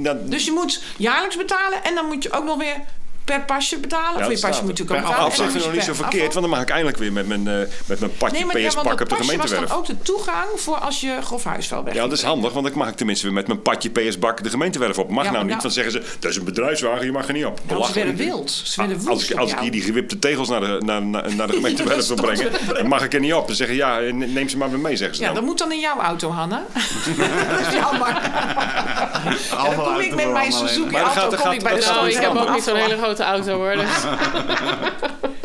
dan 0.04 0.18
Dus 0.24 0.44
je 0.44 0.52
moet 0.52 0.82
jaarlijks 0.96 1.36
betalen 1.36 1.84
en 1.84 1.94
dan 1.94 2.06
moet 2.06 2.22
je 2.22 2.32
ook 2.32 2.44
nog 2.44 2.56
weer 2.56 2.76
per 3.24 3.40
pasje 3.44 3.78
betalen. 3.78 4.18
Ja, 4.18 4.24
of 4.24 4.30
dat 4.30 4.40
je 4.40 4.46
pasje 4.46 4.64
moet 4.64 4.78
je 4.78 4.84
er. 4.84 4.90
ook 4.90 4.96
betalen. 4.96 5.20
Dan 5.20 5.32
vind 5.32 5.54
ik 5.54 5.64
nog 5.64 5.72
niet 5.72 5.82
zo 5.82 5.92
verkeerd, 5.94 6.26
afval. 6.26 6.40
want 6.40 6.46
dan 6.46 6.50
mag 6.50 6.60
ik 6.60 6.68
eindelijk 6.68 6.96
weer 6.98 7.12
met 7.12 7.26
mijn, 7.26 7.48
eh, 7.48 7.54
met 7.86 8.00
mijn 8.00 8.16
patje 8.16 8.44
Nee, 8.46 8.62
ja, 8.62 8.68
PS 8.68 8.74
want 8.74 8.86
pak 8.88 8.98
dat 8.98 9.12
op 9.12 9.18
de 9.18 9.24
pasje 9.24 9.36
was 9.36 9.50
dan 9.50 9.58
gemeentewerf. 9.58 9.72
ook 9.72 9.86
de 9.86 9.98
toegang 10.02 10.46
voor 10.56 10.76
als 10.76 11.00
je 11.00 11.18
grof 11.22 11.44
huisvuil 11.44 11.84
weg. 11.84 11.94
Ja, 11.94 12.02
dat 12.02 12.12
is 12.12 12.22
handig, 12.22 12.52
want 12.52 12.66
dan 12.66 12.78
mag 12.78 12.88
ik 12.88 12.94
tenminste 12.96 13.24
weer 13.26 13.34
met 13.34 13.46
mijn 13.46 13.62
patje 13.62 13.90
PS-bak 13.90 14.42
de 14.42 14.50
gemeentewerf 14.50 14.98
op. 14.98 15.10
Mag 15.10 15.24
Ja, 15.24 15.30
nou 15.30 15.42
niet, 15.44 15.50
nou- 15.50 15.62
want 15.62 15.74
zeggen 15.74 15.92
ze, 15.92 16.02
dat 16.18 16.30
is 16.30 16.36
een 16.36 16.44
bedrijfswagen, 16.44 17.04
je 17.06 17.12
mag 17.12 17.26
er 17.26 17.32
niet 17.32 17.44
op. 17.44 17.60
Nou, 17.68 17.84
ze 17.84 17.92
werden 17.92 18.16
wild. 18.16 18.50
Ze 18.50 18.80
werden 18.80 19.08
als 19.08 19.24
ik, 19.28 19.32
op 19.34 19.38
als 19.40 19.52
ik 19.52 19.58
hier 19.58 19.70
die 19.70 19.82
gewipte 19.82 20.18
tegels 20.18 20.48
naar 20.48 20.60
de, 20.60 20.80
naar, 20.84 21.02
naar, 21.02 21.34
naar 21.34 21.46
de 21.46 21.52
gemeentewerf 21.60 22.06
wil 22.06 22.16
is 22.16 22.20
brengen, 22.22 22.52
dan 22.74 22.86
mag 22.88 23.02
ik 23.04 23.14
er 23.14 23.20
niet 23.20 23.34
op. 23.34 23.46
Dan 23.46 23.56
zeggen 23.56 23.76
ja, 23.76 23.98
neem 24.12 24.48
ze 24.48 24.56
maar 24.56 24.70
weer 24.70 24.78
mee, 24.78 24.96
zeggen 24.96 25.16
ze 25.16 25.22
Ja, 25.22 25.26
dan. 25.28 25.36
dat 25.36 25.44
moet 25.44 25.58
dan 25.58 25.72
in 25.72 25.80
jouw 25.80 26.00
auto, 26.00 26.30
Hanna. 26.30 26.62
dat 27.50 27.60
is 27.66 27.72
jammer. 27.74 28.08
Ja, 28.08 29.64
dan 29.74 29.84
kom 29.84 30.00
ik 30.00 30.14
met 30.14 30.30
mijn 30.32 30.52
Suzuki 30.52 30.90
Maar 30.90 31.00
dan 31.02 31.10
gaat- 31.10 31.16
auto 31.16 31.30
dan 31.30 31.38
kom 31.38 31.46
gaat- 31.46 31.54
ik 31.54 31.62
bij 31.62 31.74
de 31.74 31.84
Nou, 31.94 32.08
ik 32.08 32.16
heb 32.16 32.36
ook 32.36 32.50
niet 32.54 32.62
zo'n 32.62 32.76
hele 32.76 32.96
grote 32.96 33.13
auto 33.22 33.52
hoor. 33.56 33.74
Dus. 33.74 33.90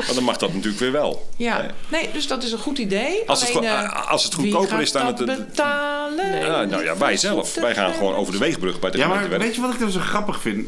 Maar 0.05 0.13
dan 0.17 0.23
mag 0.23 0.37
dat 0.37 0.53
natuurlijk 0.53 0.79
weer 0.79 0.91
wel. 0.91 1.27
Ja, 1.37 1.65
nee, 1.87 2.09
dus 2.13 2.27
dat 2.27 2.43
is 2.43 2.51
een 2.51 2.57
goed 2.59 2.77
idee. 2.77 3.23
Als 3.25 3.41
het, 3.47 3.55
Alleen, 3.55 3.69
eh, 3.69 4.09
als 4.11 4.23
het 4.23 4.33
goedkoper 4.33 4.81
is 4.81 4.91
dan 4.91 5.05
het... 5.05 5.19
het- 5.19 5.25
betalen? 5.47 6.39
Ja, 6.39 6.63
nou 6.63 6.83
ja, 6.83 6.97
wij 6.97 7.17
zelf. 7.17 7.55
Wij 7.55 7.75
gaan 7.75 7.93
gewoon 7.93 8.15
over 8.15 8.33
de 8.33 8.39
weegbrug 8.39 8.79
bij 8.79 8.91
de 8.91 8.97
Ja, 8.97 9.07
maar 9.07 9.29
weet 9.29 9.55
je 9.55 9.61
wat 9.61 9.73
ik 9.73 9.79
dan 9.79 9.91
zo 9.91 9.99
grappig 9.99 10.41
vind? 10.41 10.67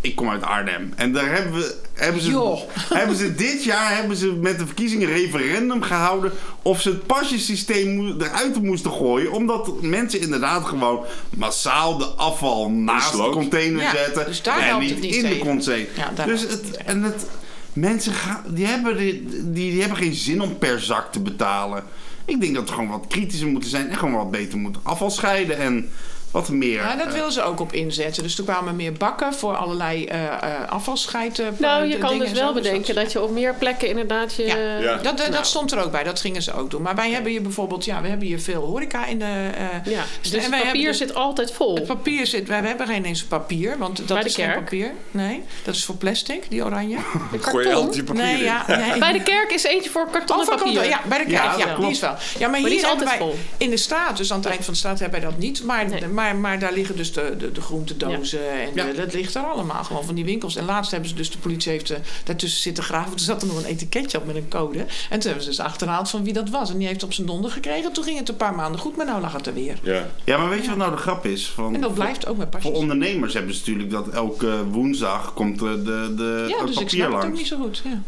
Ik 0.00 0.14
kom 0.14 0.30
uit 0.30 0.42
Arnhem. 0.42 0.92
En 0.96 1.12
daar 1.12 1.32
hebben, 1.32 1.52
we, 1.52 1.76
hebben, 1.94 2.22
ze, 2.22 2.64
hebben 2.94 3.16
ze 3.16 3.34
dit 3.34 3.64
jaar 3.64 3.96
hebben 3.96 4.16
ze 4.16 4.32
met 4.32 4.58
de 4.58 4.66
verkiezingen 4.66 5.08
een 5.08 5.14
referendum 5.14 5.82
gehouden 5.82 6.32
of 6.62 6.80
ze 6.80 6.88
het 6.88 7.06
pasjesysteem 7.06 8.20
eruit 8.20 8.62
moesten 8.62 8.92
gooien. 8.92 9.32
Omdat 9.32 9.82
mensen 9.82 10.20
inderdaad 10.20 10.64
gewoon 10.64 11.04
massaal 11.36 11.98
de 11.98 12.04
afval 12.04 12.70
naast 12.70 13.12
de 13.12 13.28
container 13.30 13.82
Ja, 13.82 13.90
zetten 13.90 14.26
dus 14.26 14.42
daar 14.42 14.58
en 14.58 14.78
niet 14.78 14.90
het 14.90 15.00
niet 15.00 15.14
in 15.14 15.28
de 15.28 15.38
container. 15.38 15.88
Ja, 16.16 16.24
dus 16.24 16.40
het 16.40 16.76
en 16.76 17.02
het, 17.02 17.26
mensen 17.72 18.12
gaan, 18.12 18.44
die, 18.48 18.66
hebben 18.66 18.96
die, 18.96 19.26
die, 19.28 19.70
die 19.70 19.80
hebben 19.80 19.98
geen 19.98 20.14
zin 20.14 20.42
om 20.42 20.58
per 20.58 20.80
zak 20.80 21.12
te 21.12 21.20
betalen. 21.20 21.84
Ik 22.24 22.40
denk 22.40 22.54
dat 22.54 22.68
we 22.68 22.74
gewoon 22.74 22.88
wat 22.88 23.06
kritischer 23.08 23.48
moeten 23.48 23.70
zijn 23.70 23.88
en 23.88 23.96
gewoon 23.96 24.14
wat 24.14 24.30
beter 24.30 24.58
moeten 24.58 24.80
afval 24.84 25.10
scheiden 25.10 25.58
en 25.58 25.90
wat 26.30 26.48
meer. 26.48 26.72
Ja, 26.82 26.96
dat 26.96 27.06
eh, 27.06 27.12
willen 27.12 27.32
ze 27.32 27.42
ook 27.42 27.60
op 27.60 27.72
inzetten. 27.72 28.22
Dus 28.22 28.38
er 28.38 28.44
kwamen 28.44 28.76
meer 28.76 28.92
bakken 28.92 29.34
voor 29.34 29.56
allerlei 29.56 30.04
eh 30.04 30.24
eh 30.26 30.68
afvalscheiden. 30.68 31.56
Nou, 31.58 31.84
je 31.86 31.98
kan 31.98 32.18
dus 32.18 32.32
wel 32.32 32.46
zo. 32.48 32.52
Dus 32.52 32.62
bedenken 32.62 32.94
dat 32.94 33.12
je 33.12 33.22
op 33.22 33.30
meer 33.30 33.54
plekken 33.54 33.88
inderdaad 33.88 34.34
je... 34.34 34.44
Ja. 34.46 34.56
Ja. 34.56 34.92
Dat, 34.94 35.02
dat, 35.04 35.16
Nou. 35.18 35.30
dat 35.30 35.46
stond 35.46 35.72
er 35.72 35.78
ook 35.84 35.90
bij, 35.90 36.02
dat 36.04 36.20
gingen 36.20 36.42
ze 36.42 36.52
ook 36.54 36.70
doen. 36.70 36.82
Maar 36.82 36.94
wij 36.94 37.10
hebben 37.10 37.30
hier 37.30 37.42
bijvoorbeeld, 37.42 37.84
ja, 37.84 38.00
we 38.02 38.08
hebben 38.08 38.26
hier 38.26 38.40
veel 38.40 38.62
horeca 38.64 39.06
in 39.06 39.18
de. 39.18 39.24
eh, 39.24 39.92
Ja, 39.92 40.04
dus 40.20 40.32
en 40.32 40.40
het 40.40 40.48
wij 40.50 40.58
papier 40.60 40.72
hebben 40.74 40.94
zit 40.94 41.14
altijd 41.14 41.52
vol. 41.52 41.74
Het 41.74 41.86
papier 41.86 42.26
zit, 42.26 42.48
wij 42.48 42.60
hebben 42.60 42.86
geen 42.86 43.04
eens 43.04 43.24
papier, 43.24 43.78
want 43.78 43.96
dat 43.96 44.06
Bij 44.06 44.20
de 44.22 44.28
is 44.28 44.34
geen 44.34 44.44
kerk? 44.46 44.58
papier. 44.58 44.92
Nee, 45.10 45.42
dat 45.64 45.74
is 45.74 45.84
voor 45.84 45.94
plastic, 45.96 46.44
die 46.50 46.64
oranje. 46.64 46.98
Gooi 47.40 47.72
altijd 47.72 47.94
je 47.94 48.04
papier 48.04 48.22
Nee, 48.22 48.38
in. 48.38 48.44
ja, 48.44 48.64
nee. 48.90 48.98
Bij 48.98 49.12
de 49.12 49.22
kerk 49.22 49.52
is 49.52 49.64
eentje 49.64 49.90
voor 49.90 50.08
karton 50.10 50.40
en 50.40 50.48
Oh, 50.48 50.56
papier. 50.56 50.88
Ja, 50.88 51.00
bij 51.08 51.18
de 51.18 51.24
kerk, 51.24 51.58
Ja, 51.58 51.66
ja, 51.66 51.74
die 51.76 51.90
is 51.90 52.00
wel. 52.00 52.14
Ja, 52.38 52.48
maar, 52.48 52.60
die 52.60 52.68
hier 52.68 52.78
is 52.78 52.84
altijd 52.84 53.08
wij 53.08 53.18
vol. 53.18 53.34
in 53.56 53.70
de 53.70 53.76
straat, 53.76 54.16
dus 54.16 54.32
aan 54.32 54.38
het 54.38 54.46
eind 54.48 54.64
van 54.64 54.72
de 54.72 54.78
straat 54.78 54.98
hebben 54.98 55.20
wij 55.20 55.30
dat 55.30 55.38
niet. 55.38 55.64
Maar, 55.64 55.88
Nee. 55.88 56.00
Maar, 56.16 56.36
maar 56.36 56.58
daar 56.58 56.72
liggen 56.72 56.96
dus 56.96 57.12
de, 57.12 57.34
de, 57.38 57.52
de 57.52 57.60
groentedozen 57.60 58.50
en 58.60 58.68
Ja. 58.74 58.84
de- 58.84 58.92
dat 58.94 59.12
ligt 59.14 59.34
er 59.34 59.42
allemaal 59.42 59.84
gewoon 59.84 60.04
van 60.04 60.14
die 60.14 60.24
winkels. 60.24 60.56
En 60.56 60.64
laatst 60.64 60.90
hebben 60.90 61.08
ze 61.08 61.14
dus, 61.14 61.30
de 61.30 61.38
politie 61.38 61.72
heeft 61.72 61.90
eh, 61.90 61.98
daartussen 62.24 62.60
zitten 62.62 62.84
graven. 62.84 63.10
Toen 63.10 63.18
zat 63.18 63.42
er 63.42 63.48
nog 63.48 63.56
een 63.58 63.64
etiketje 63.64 64.18
op 64.18 64.26
met 64.26 64.36
een 64.36 64.48
code. 64.48 64.78
En 64.78 64.86
toen 65.18 65.20
hebben 65.30 65.42
ze 65.42 65.48
dus 65.48 65.60
achterhaald 65.60 66.10
van 66.10 66.24
wie 66.24 66.32
dat 66.32 66.48
was. 66.50 66.70
En 66.70 66.78
die 66.78 66.86
heeft 66.86 67.02
op 67.02 67.12
zijn 67.12 67.26
donder 67.26 67.50
gekregen. 67.50 67.92
Toen 67.92 68.04
ging 68.04 68.18
het 68.18 68.28
een 68.28 68.36
paar 68.36 68.54
maanden 68.54 68.80
goed, 68.80 68.96
maar 68.96 69.06
nou 69.06 69.20
lag 69.20 69.32
het 69.32 69.46
er 69.46 69.54
weer. 69.54 69.78
Ja. 69.82 70.06
Ja, 70.24 70.38
maar 70.38 70.48
weet 70.48 70.62
je 70.62 70.68
wat 70.68 70.78
nou 70.78 70.90
de 70.90 70.96
grap 70.96 71.26
is? 71.26 71.46
Van, 71.48 71.74
En 71.74 71.80
dat 71.80 71.94
blijft 71.94 72.26
ook 72.26 72.36
met 72.36 72.46
Voor 72.50 72.60
pasjes. 72.60 72.78
ondernemers 72.78 73.34
hebben 73.34 73.54
ze 73.54 73.58
natuurlijk 73.60 73.90
dat 73.90 74.08
elke 74.08 74.64
woensdag 74.70 75.34
komt 75.34 75.58
de, 75.58 75.82
de, 75.82 76.12
de 76.16 76.44
Ja, 76.48 76.56
het 76.58 76.66
dus 76.66 76.76
ik 76.76 76.82
papier 76.84 77.04
snap 77.04 77.12
het 77.20 77.24
ook 77.30 77.36
niet 77.36 77.46
zo 77.46 77.56
goed. 77.58 77.82
Ja. 77.84 78.02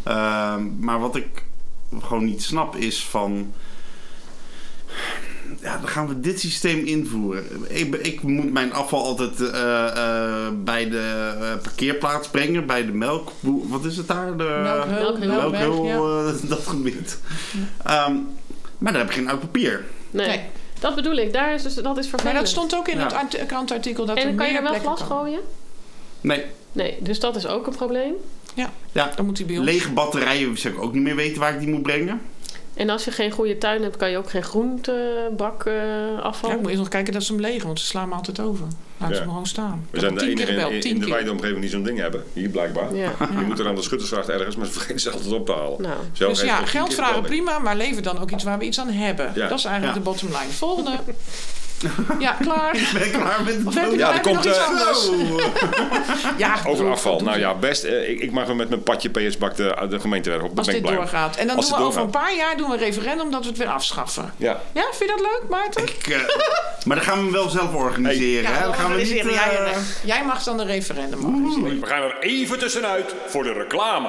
Ehm, 0.55 0.67
maar 0.81 1.01
wat 1.01 1.17
ik 1.17 1.45
gewoon 2.03 2.25
niet 2.25 2.43
snap 2.43 2.77
is 2.77 3.05
van... 3.05 3.53
Ja, 5.61 5.79
dan 5.79 5.89
gaan 5.89 6.09
we 6.09 6.21
dit 6.21 6.41
systeem 6.41 6.85
invoeren. 6.85 7.45
Ik, 7.69 7.95
ik 7.95 8.23
moet 8.23 8.53
mijn 8.53 8.73
afval 8.73 9.05
altijd 9.05 9.41
eh, 9.41 9.87
eh, 9.87 10.53
bij 10.65 10.89
de 10.89 11.33
eh, 11.41 11.63
parkeerplaats 11.63 12.29
brengen. 12.29 12.67
Bij 12.67 12.87
de 12.87 12.93
melk... 12.93 13.33
Wat 13.69 13.85
is 13.85 13.97
het 13.97 14.09
daar? 14.09 14.37
De, 14.37 14.45
ja. 14.45 14.87
eh, 16.33 16.49
dat 16.49 16.67
gebied. 16.67 17.19
Ehm, 17.85 18.15
maar 18.79 18.93
daar 18.93 19.01
heb 19.01 19.11
ik 19.11 19.17
geen 19.17 19.29
oud 19.29 19.41
papier. 19.41 19.85
Nee. 20.11 20.27
Nee. 20.27 20.43
Dat 20.81 20.95
bedoel 20.95 21.17
ik, 21.17 21.33
daar 21.33 21.55
is 21.55 21.63
dus, 21.63 21.75
dat 21.75 21.99
is 21.99 22.09
vervelend. 22.09 22.35
Maar 22.35 22.43
dat 22.43 22.49
stond 22.53 22.75
ook 22.75 22.89
in 22.89 22.97
Ja. 22.99 23.05
het 23.05 23.13
art- 23.13 23.47
krantartikel. 23.47 24.05
Dat 24.07 24.17
en 24.17 24.29
er 24.29 24.35
kan 24.35 24.47
je 24.49 24.57
er 24.57 24.63
wel 24.63 24.75
glas 24.75 25.01
gooien? 25.01 25.41
Nee. 26.21 26.45
Nee, 26.73 26.97
dus 27.01 27.21
dat 27.21 27.37
is 27.37 27.47
ook 27.47 27.67
een 27.67 27.75
probleem. 27.77 28.13
Ja, 28.93 29.11
Dan 29.17 29.27
moet 29.27 29.39
hij 29.39 29.47
bij 29.47 29.57
ons. 29.59 29.65
lege 29.67 29.91
batterijen 29.93 30.59
zou 30.59 30.75
ik 30.75 30.83
ook 30.83 30.93
niet 30.93 31.03
meer 31.03 31.17
weten 31.17 31.41
waar 31.41 31.53
ik 31.55 31.59
die 31.59 31.69
moet 31.69 31.83
brengen. 31.83 32.21
En 32.79 32.91
als 32.91 33.05
je 33.05 33.11
geen 33.11 33.31
goede 33.31 33.59
tuin 33.59 33.83
hebt, 33.83 33.97
kan 33.97 34.11
je 34.11 34.17
ook 34.17 34.31
geen 34.31 34.43
groentebak 34.43 35.65
eh 35.67 35.75
afval. 36.23 36.49
Ja, 36.51 36.55
ik 36.55 36.61
moet 36.61 36.69
eerst 36.71 36.81
nog 36.83 36.91
kijken 36.91 37.13
dat 37.13 37.23
ze 37.23 37.33
hem 37.33 37.41
legen, 37.41 37.67
want 37.67 37.81
ze 37.81 37.87
slaan 37.87 38.09
me 38.09 38.15
altijd 38.15 38.41
over. 38.41 38.67
Laat 38.99 39.09
Ja. 39.09 39.15
ze 39.15 39.21
hem 39.21 39.31
gewoon 39.31 39.47
staan. 39.47 39.87
We 39.91 40.01
zijn 40.01 40.15
de 40.15 40.21
enige 40.29 40.89
in, 40.89 40.99
de 41.01 41.09
wijde 41.09 41.31
omgeving 41.31 41.61
die 41.61 41.71
zo'n 41.71 41.83
ding 41.83 41.99
hebben. 41.99 42.23
Hier 42.33 42.49
blijkbaar. 42.49 42.95
Ja. 42.95 43.13
Je 43.19 43.45
moet 43.47 43.59
er 43.59 43.67
aan 43.69 43.75
de 43.75 43.83
schuttersgracht 43.83 44.29
ergens, 44.29 44.57
maar 44.57 44.67
ze 44.67 44.73
vergeten 44.79 45.01
ze 45.01 45.11
altijd 45.11 45.33
op 45.33 45.47
te 45.47 45.53
halen. 45.53 45.83
Nou. 45.83 45.95
Dus 46.19 46.41
ja, 46.41 46.65
geld 46.65 46.95
vragen 46.95 47.23
prima, 47.23 47.59
maar 47.59 47.77
lever 47.77 48.03
dan 48.03 48.19
ook 48.19 48.31
iets 48.31 48.45
waar 48.45 48.59
we 48.59 48.65
iets 48.65 48.81
aan 48.81 48.89
hebben. 48.91 49.33
Ja. 49.35 49.49
Dat 49.49 49.59
is 49.59 49.65
eigenlijk 49.65 49.97
Ja. 49.97 50.03
de 50.05 50.11
bottom 50.11 50.29
line. 50.29 50.51
Volgende. 50.53 50.91
Ja, 52.19 52.33
klaar. 52.41 52.73
Ben 52.93 53.05
ik 53.07 53.13
klaar 53.13 53.43
met 53.45 53.59
Of 53.65 53.75
heb 53.75 53.91
je, 53.91 53.99
Ja, 53.99 54.13
er 54.15 54.21
komt, 54.21 54.45
iets 54.45 54.59
eh. 54.59 54.65
Ja, 56.37 56.55
Over 56.67 56.91
afval. 56.91 57.21
Nou 57.21 57.39
ja, 57.39 57.55
best. 57.55 57.85
eh, 57.85 58.09
ik, 58.11 58.21
ik 58.21 58.31
mag 58.33 58.47
weer 58.47 58.57
met 58.57 58.69
mijn 58.69 58.83
padje 58.83 59.09
PS-bak 59.09 59.57
de, 59.57 59.87
de 59.91 60.01
gemeentewerk 60.01 60.43
op. 60.43 60.59
Als 60.59 60.67
ben 60.67 60.77
ik 60.77 60.81
dit 60.83 60.91
blij 60.91 61.03
doorgaat. 61.05 61.37
En 61.37 61.47
dan 61.47 61.57
Als 61.57 61.69
doen 61.69 61.79
we 61.79 61.85
over 61.85 62.01
een 62.01 62.11
paar 62.11 62.35
jaar 62.37 62.57
doen 62.57 62.69
we 62.69 62.73
een 62.75 62.81
referendum 62.83 63.31
dat 63.31 63.43
we 63.43 63.49
het 63.49 63.59
weer 63.59 63.69
afschaffen. 63.69 64.33
Ja. 64.37 64.61
Ja, 64.73 64.83
vind 64.93 65.11
je 65.11 65.17
dat 65.17 65.21
leuk, 65.21 65.43
Maarten? 65.51 65.83
Ik, 65.83 66.07
eh, 66.07 66.19
maar 66.85 66.97
dan 66.97 67.05
gaan 67.05 67.17
we 67.17 67.23
hem 67.23 67.33
wel 67.33 67.49
zelf 67.49 67.75
organiseren. 67.75 68.55
hè? 68.55 68.63
Dan 68.65 68.75
gaan 68.75 68.91
we 68.93 68.97
niet... 69.03 69.11
organiseren. 69.13 69.65
jij, 69.65 69.75
jij 70.05 70.25
mag 70.25 70.43
dan 70.43 70.61
een 70.61 70.67
referendum 70.67 71.25
organiseren. 71.25 71.81
We 71.81 71.87
gaan 71.87 72.03
er 72.03 72.17
even 72.21 72.59
tussenuit 72.59 73.15
voor 73.27 73.43
de 73.43 73.53
reclame. 73.53 74.09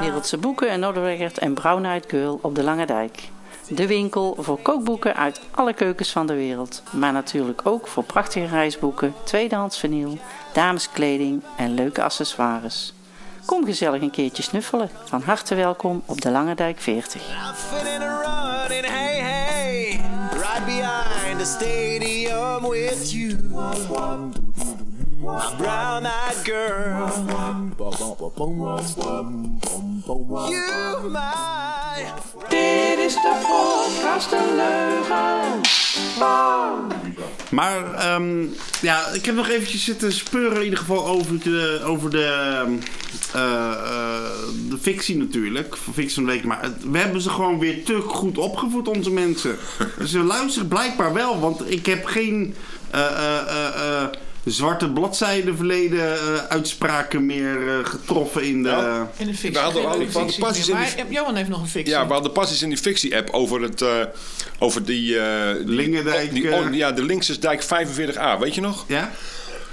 Wereldse 0.00 0.38
boeken 0.38 0.70
en 0.70 0.80
Noorderweggert 0.80 1.38
en 1.38 1.54
Brown 1.54 1.84
Eyed 1.84 2.04
Girl 2.08 2.38
op 2.42 2.54
de 2.54 2.62
Lange 2.62 2.86
Dijk. 2.86 3.28
De 3.68 3.86
winkel 3.86 4.36
voor 4.38 4.58
kookboeken 4.58 5.16
uit 5.16 5.40
alle 5.50 5.72
keukens 5.72 6.12
van 6.12 6.26
de 6.26 6.34
wereld. 6.34 6.82
Maar 6.90 7.12
natuurlijk 7.12 7.60
ook 7.64 7.86
voor 7.86 8.04
prachtige 8.04 8.46
reisboeken, 8.46 9.14
tweedehands 9.24 9.78
vinyl, 9.78 10.18
dameskleding 10.52 11.42
en 11.56 11.74
leuke 11.74 12.02
accessoires. 12.02 12.92
Kom 13.46 13.64
gezellig 13.64 14.02
een 14.02 14.10
keertje 14.10 14.42
snuffelen. 14.42 14.90
Van 15.04 15.22
harte 15.22 15.54
welkom 15.54 16.02
op 16.06 16.20
de 16.20 16.30
Lange 16.30 16.54
Dijk 16.54 16.80
40. 16.80 17.28
Laughing 17.28 18.02
and 18.02 18.02
running, 18.02 18.86
hey, 18.86 19.18
hey. 19.20 20.00
Right 20.32 20.64
behind 20.64 21.38
the 21.38 21.44
stadium 21.44 22.68
with 22.68 23.12
you. 23.12 23.36
My 25.20 25.54
brown 25.56 26.06
eyed 26.06 26.44
girl. 26.44 27.08
You, 30.48 31.10
my. 31.10 32.04
Dit 32.48 32.98
is 32.98 33.14
de 33.14 33.40
podcast 33.42 34.30
De 34.30 34.52
Leugen. 34.56 35.83
Maar 37.50 37.94
ehm, 37.94 38.46
ja, 38.80 39.06
ik 39.06 39.24
heb 39.24 39.34
nog 39.34 39.48
eventjes 39.48 39.84
zitten 39.84 40.12
speuren 40.12 40.56
in 40.56 40.64
ieder 40.64 40.78
geval 40.78 41.06
over 41.06 41.38
de, 41.42 41.80
over 41.84 42.10
de, 42.10 42.24
ehm, 42.24 42.72
eh, 43.32 43.72
eh, 43.72 44.32
de 44.70 44.78
fictie 44.80 45.16
natuurlijk. 45.16 45.76
Fictie 45.92 46.14
van 46.14 46.24
de 46.24 46.30
week. 46.30 46.44
Maar 46.44 46.70
we 46.90 46.98
hebben 46.98 47.20
ze 47.20 47.30
gewoon 47.30 47.58
weer 47.58 47.84
te 47.84 48.00
goed 48.00 48.38
opgevoed, 48.38 48.88
onze 48.88 49.10
mensen. 49.10 49.56
ze 50.06 50.18
luisteren 50.18 50.68
blijkbaar 50.68 51.12
wel, 51.12 51.40
want 51.40 51.70
ik 51.70 51.86
heb 51.86 52.04
geen 52.04 52.54
eh, 52.90 54.04
zwarte 54.44 54.90
bladzijden 54.90 55.56
verleden 55.56 56.12
eh, 56.12 56.34
uitspraken 56.48 57.26
meer 57.26 57.68
eh, 57.68 57.84
getroffen 57.86 58.42
in 58.44 58.62
de... 58.62 58.68
Nou, 58.68 59.06
In 59.16 59.26
de 59.26 59.32
fictie. 59.34 59.50
We 59.52 59.58
hadden- 59.58 59.82
we 59.98 60.04
in 60.04 61.06
die- 61.06 61.14
Johan 61.16 61.34
heeft 61.34 61.48
nog 61.48 61.60
een 61.60 61.68
fictie. 61.68 61.92
Ja, 61.94 62.06
we 62.06 62.12
hadden 62.12 62.32
pas 62.32 62.52
iets 62.52 62.62
in 62.62 62.68
die 62.68 62.78
fictie-app 62.78 63.30
over, 63.30 63.62
het, 63.62 63.82
eh, 63.82 63.88
over 64.58 64.84
die... 64.84 65.18
eh 65.18 65.54
die- 65.56 65.66
Lingendijk, 65.68 66.32
Die, 66.32 66.48
eh. 66.50 66.60
on- 66.60 66.72
ja, 66.72 66.92
de 66.92 67.02
Linksesdijk 67.04 67.62
45A, 67.64 68.38
weet 68.38 68.54
je 68.54 68.60
nog? 68.60 68.84
ja? 68.88 69.10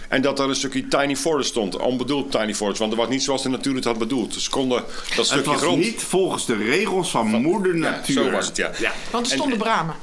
En 0.08 0.22
dat 0.22 0.40
er 0.40 0.50
een 0.50 0.56
stukje 0.56 0.88
Tiny 0.88 1.16
Forest 1.16 1.50
stond. 1.50 1.78
Onbedoeld 1.78 2.32
Tiny 2.32 2.56
Forest, 2.56 2.80
want 2.80 2.92
dat 2.92 3.00
was 3.00 3.10
niet 3.10 3.24
zoals 3.24 3.44
de 3.44 3.50
natuur 3.50 3.76
het 3.76 3.84
had 3.84 3.98
bedoeld. 3.98 4.34
Ze 4.34 4.50
konden 4.50 4.78
dat 5.08 5.16
Het 5.16 5.26
stukje 5.26 5.52
was 5.52 5.62
grond... 5.62 5.78
niet 5.80 6.02
volgens 6.04 6.46
de 6.46 6.56
regels 6.56 7.10
van, 7.12 7.28
moeder 7.28 7.74
Ja, 7.76 7.80
natuur. 7.82 8.24
zo 8.24 8.30
was 8.32 8.46
het, 8.48 8.58
ja. 8.58 8.72
Want 9.12 9.26
er 9.26 9.32
En- 9.32 9.38
stonden 9.38 9.58
bramen. 9.58 9.96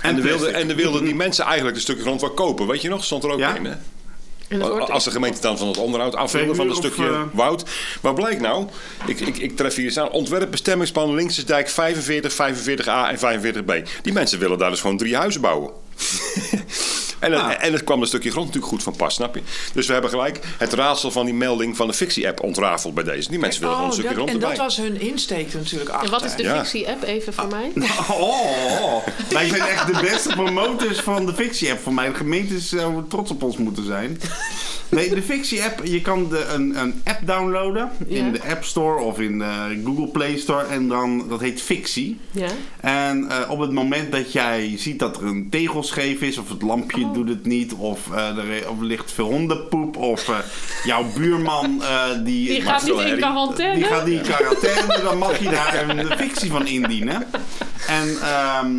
En 0.00 0.14
de 0.16 0.22
wilde, 0.22 0.48
en 0.50 0.68
de 0.68 0.74
wilde 0.74 1.02
die 1.02 1.14
mensen 1.14 1.44
eigenlijk 1.44 1.76
een 1.76 1.82
stukje 1.82 2.02
grond 2.02 2.20
wel 2.20 2.30
kopen. 2.30 2.66
Weet 2.66 2.82
je 2.82 2.88
nog? 2.88 3.04
Stond 3.04 3.24
er 3.24 3.30
ook 3.30 3.38
Ja. 3.38 3.54
in, 3.54 3.64
hè? 3.64 3.74
Wordt- 4.58 4.90
Als 4.90 5.04
de 5.04 5.10
gemeente 5.10 5.40
dan 5.40 5.58
van 5.58 5.68
het 5.68 5.76
onderhoud 5.76 6.14
afvullen 6.14 6.56
van 6.56 6.68
een 6.68 6.74
stukje 6.74 7.04
of, 7.08 7.10
eh, 7.14 7.22
woud. 7.32 7.64
Maar 8.02 8.14
blijkt 8.14 8.40
nou, 8.40 8.66
ik, 9.06 9.20
ik, 9.20 9.36
ik 9.38 9.56
tref 9.56 9.74
hier 9.74 9.84
eens 9.84 9.98
aan, 9.98 10.10
ontwerp 10.10 10.50
bestemmingsplan 10.50 11.14
Linksdijk 11.14 11.68
45, 11.68 12.32
45A 12.32 13.08
en 13.10 13.18
45B. 13.18 13.88
Die 14.02 14.12
mensen 14.12 14.38
willen 14.38 14.58
daar 14.58 14.70
dus 14.70 14.80
gewoon 14.80 14.96
drie 14.96 15.16
huizen 15.16 15.40
bouwen. 15.40 15.70
en, 17.22 17.32
het, 17.32 17.40
Ah. 17.40 17.64
en 17.64 17.72
het 17.72 17.84
kwam 17.84 18.00
een 18.00 18.06
stukje 18.06 18.30
grond 18.30 18.46
natuurlijk 18.46 18.72
goed 18.72 18.82
van 18.82 18.96
pas, 18.96 19.14
snap 19.14 19.34
je? 19.34 19.42
Dus 19.74 19.86
we 19.86 19.92
hebben 19.92 20.10
gelijk 20.10 20.40
het 20.58 20.72
raadsel 20.72 21.10
van 21.10 21.24
die 21.24 21.34
melding 21.34 21.76
van 21.76 21.86
de 21.86 21.92
fictie-app 21.94 22.40
ontrafeld 22.42 22.94
bij 22.94 23.04
deze. 23.04 23.28
Die 23.30 23.38
mensen 23.38 23.60
willen 23.60 23.74
gewoon 23.76 23.90
een 23.90 23.96
stukje 23.96 24.10
Oh, 24.12 24.16
dat, 24.18 24.28
grond 24.28 24.42
en 24.42 24.48
erbij. 24.50 24.66
dat 24.66 24.76
was 24.76 24.86
hun 24.86 25.00
insteek 25.00 25.54
natuurlijk 25.54 25.90
achter. 25.90 26.04
En 26.06 26.10
wat 26.12 26.24
is 26.24 26.34
de 26.36 26.42
Ja. 26.42 26.56
fictie-app 26.64 27.02
even 27.02 27.32
voor 27.34 27.48
mij? 27.48 27.70
Oh, 28.10 29.06
wij 29.30 29.48
zijn 29.48 29.60
echt 29.62 29.86
de 29.94 30.00
beste 30.00 30.28
promotors 30.28 31.00
van 31.00 31.26
de 31.26 31.34
fictie-app. 31.34 31.80
Voor 31.82 31.94
mij 31.94 32.08
de 32.08 32.14
gemeente 32.14 32.60
zou 32.60 33.02
trots 33.08 33.30
op 33.30 33.42
ons 33.42 33.56
moeten 33.56 33.84
zijn. 33.84 34.20
Nee, 34.88 35.14
de 35.14 35.22
fictie-app, 35.22 35.80
je 35.84 36.00
kan 36.00 36.28
de, 36.28 36.44
een, 36.44 36.78
een 36.78 37.00
app 37.04 37.18
downloaden 37.26 37.90
in 38.06 38.24
Ja. 38.24 38.30
de 38.30 38.40
App 38.50 38.64
Store 38.64 39.00
of 39.00 39.20
in 39.20 39.38
de 39.38 39.80
Google 39.84 40.06
Play 40.08 40.36
Store. 40.38 40.64
En 40.64 40.88
dan, 40.88 41.28
dat 41.28 41.40
heet 41.40 41.62
Fictie. 41.62 42.18
Ja. 42.30 42.46
En 42.80 43.28
eh, 43.30 43.50
op 43.50 43.58
het 43.58 43.70
moment 43.72 44.12
dat 44.12 44.32
jij 44.32 44.74
ziet 44.76 44.98
dat 44.98 45.16
er 45.16 45.24
een 45.26 45.46
tegelscheef 45.50 46.20
is 46.20 46.38
of 46.38 46.48
het 46.48 46.62
lampje 46.62 47.10
doet 47.12 47.28
het 47.28 47.46
niet. 47.46 47.72
Of, 47.74 48.12
eh, 48.12 48.36
er, 48.36 48.70
of 48.70 48.80
ligt 48.80 49.12
veel 49.12 49.26
hondenpoep. 49.26 49.96
Of 49.96 50.28
eh, 50.28 50.36
jouw 50.84 51.04
buurman 51.16 51.82
eh, 51.82 52.04
die... 52.24 52.48
Die 52.48 52.60
gaat 52.62 52.82
niet 52.82 52.98
in 52.98 53.16
quarantaine. 53.16 53.74
Die 53.74 53.84
gaat 53.84 54.06
niet 54.06 54.18
in 54.18 54.34
quarantaine, 54.34 55.00
dan 55.02 55.18
mag 55.18 55.38
je 55.38 55.50
daar 55.50 55.88
een 55.88 56.06
fictie 56.06 56.50
van 56.50 56.66
indienen. 56.66 57.26
En 57.86 58.18
ehm, 58.22 58.76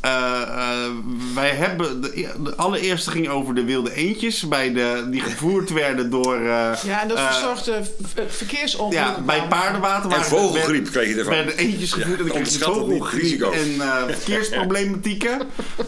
eh, 0.00 0.42
eh, 0.42 0.90
wij 1.34 1.50
hebben. 1.50 2.00
De, 2.00 2.28
de 2.42 2.54
allereerste 2.56 3.10
ging 3.10 3.28
over 3.28 3.54
de 3.54 3.64
wilde 3.64 3.94
eendjes. 3.94 4.48
Bij 4.48 4.72
de, 4.72 5.06
die 5.10 5.20
gevoerd 5.20 5.70
werden 5.82 6.10
door. 6.10 6.34
eh, 6.36 6.72
Ja, 6.84 7.02
en 7.02 7.08
dat 7.08 7.20
verzorgde 7.20 7.80
v- 8.14 8.36
verkeersongelukken. 8.36 9.14
ja, 9.16 9.20
bij 9.26 9.42
paardenwater 9.48 10.12
En 10.12 10.24
vogelgriep 10.24 10.64
werden- 10.64 10.92
kreeg 10.92 11.08
je 11.08 11.14
ervan. 11.18 11.34
werden 11.34 11.56
eentjes 11.56 11.92
gevoerd 11.92 12.18
en 12.20 12.26
dan 12.26 12.36
kreeg 12.36 12.52
je 12.52 12.58
vogelgriep 12.58 13.40
en 13.42 13.80
eh, 13.80 14.02
verkeersproblematieken. 14.16 15.40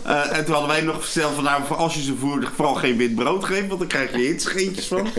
Eh, 0.03 0.37
en 0.37 0.45
toen 0.45 0.53
hadden 0.55 0.71
wij 0.73 0.81
nog 0.81 1.05
verteld 1.05 1.35
van 1.35 1.45
nou, 1.45 1.63
voor 1.67 1.77
als 1.77 1.95
je 1.95 2.03
ze 2.03 2.15
voert, 2.21 2.49
vooral 2.55 2.75
geen 2.75 2.97
wit 2.97 3.15
brood 3.15 3.45
geven, 3.45 3.67
want 3.69 3.79
dan 3.81 3.89
krijg 3.89 4.11
je 4.13 4.19
hitsig 4.19 4.57
eentjes 4.57 4.87
van. 4.87 5.07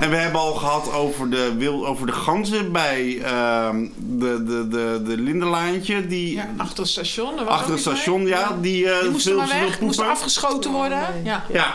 En 0.00 0.10
we 0.10 0.16
hebben 0.16 0.40
al 0.40 0.54
gehad 0.54 0.92
over 0.92 1.30
de, 1.30 1.54
wil, 1.58 1.86
over 1.86 2.06
de 2.06 2.12
ganzen 2.12 2.72
bij 2.72 3.20
ehm, 3.22 3.86
de, 3.96 4.44
de, 4.44 4.68
de, 4.68 5.00
de 5.04 5.16
Lindelaantje. 5.16 6.06
Die, 6.06 6.34
Ja, 6.34 6.48
achter 6.56 6.78
het 6.78 6.88
station. 6.88 7.38
er 7.38 7.46
achter 7.46 7.70
het 7.72 7.80
station, 7.80 8.22
mee. 8.22 8.27
Ja. 8.28 8.56
Die, 8.60 8.90
eh, 8.90 9.00
Die 9.00 9.10
moesten 9.10 9.36
maar 9.36 9.48
weg, 9.48 9.80
moesten 9.80 10.08
afgeschoten 10.08 10.70
worden. 10.72 11.00
Ja. 11.24 11.44
Ja. 11.52 11.74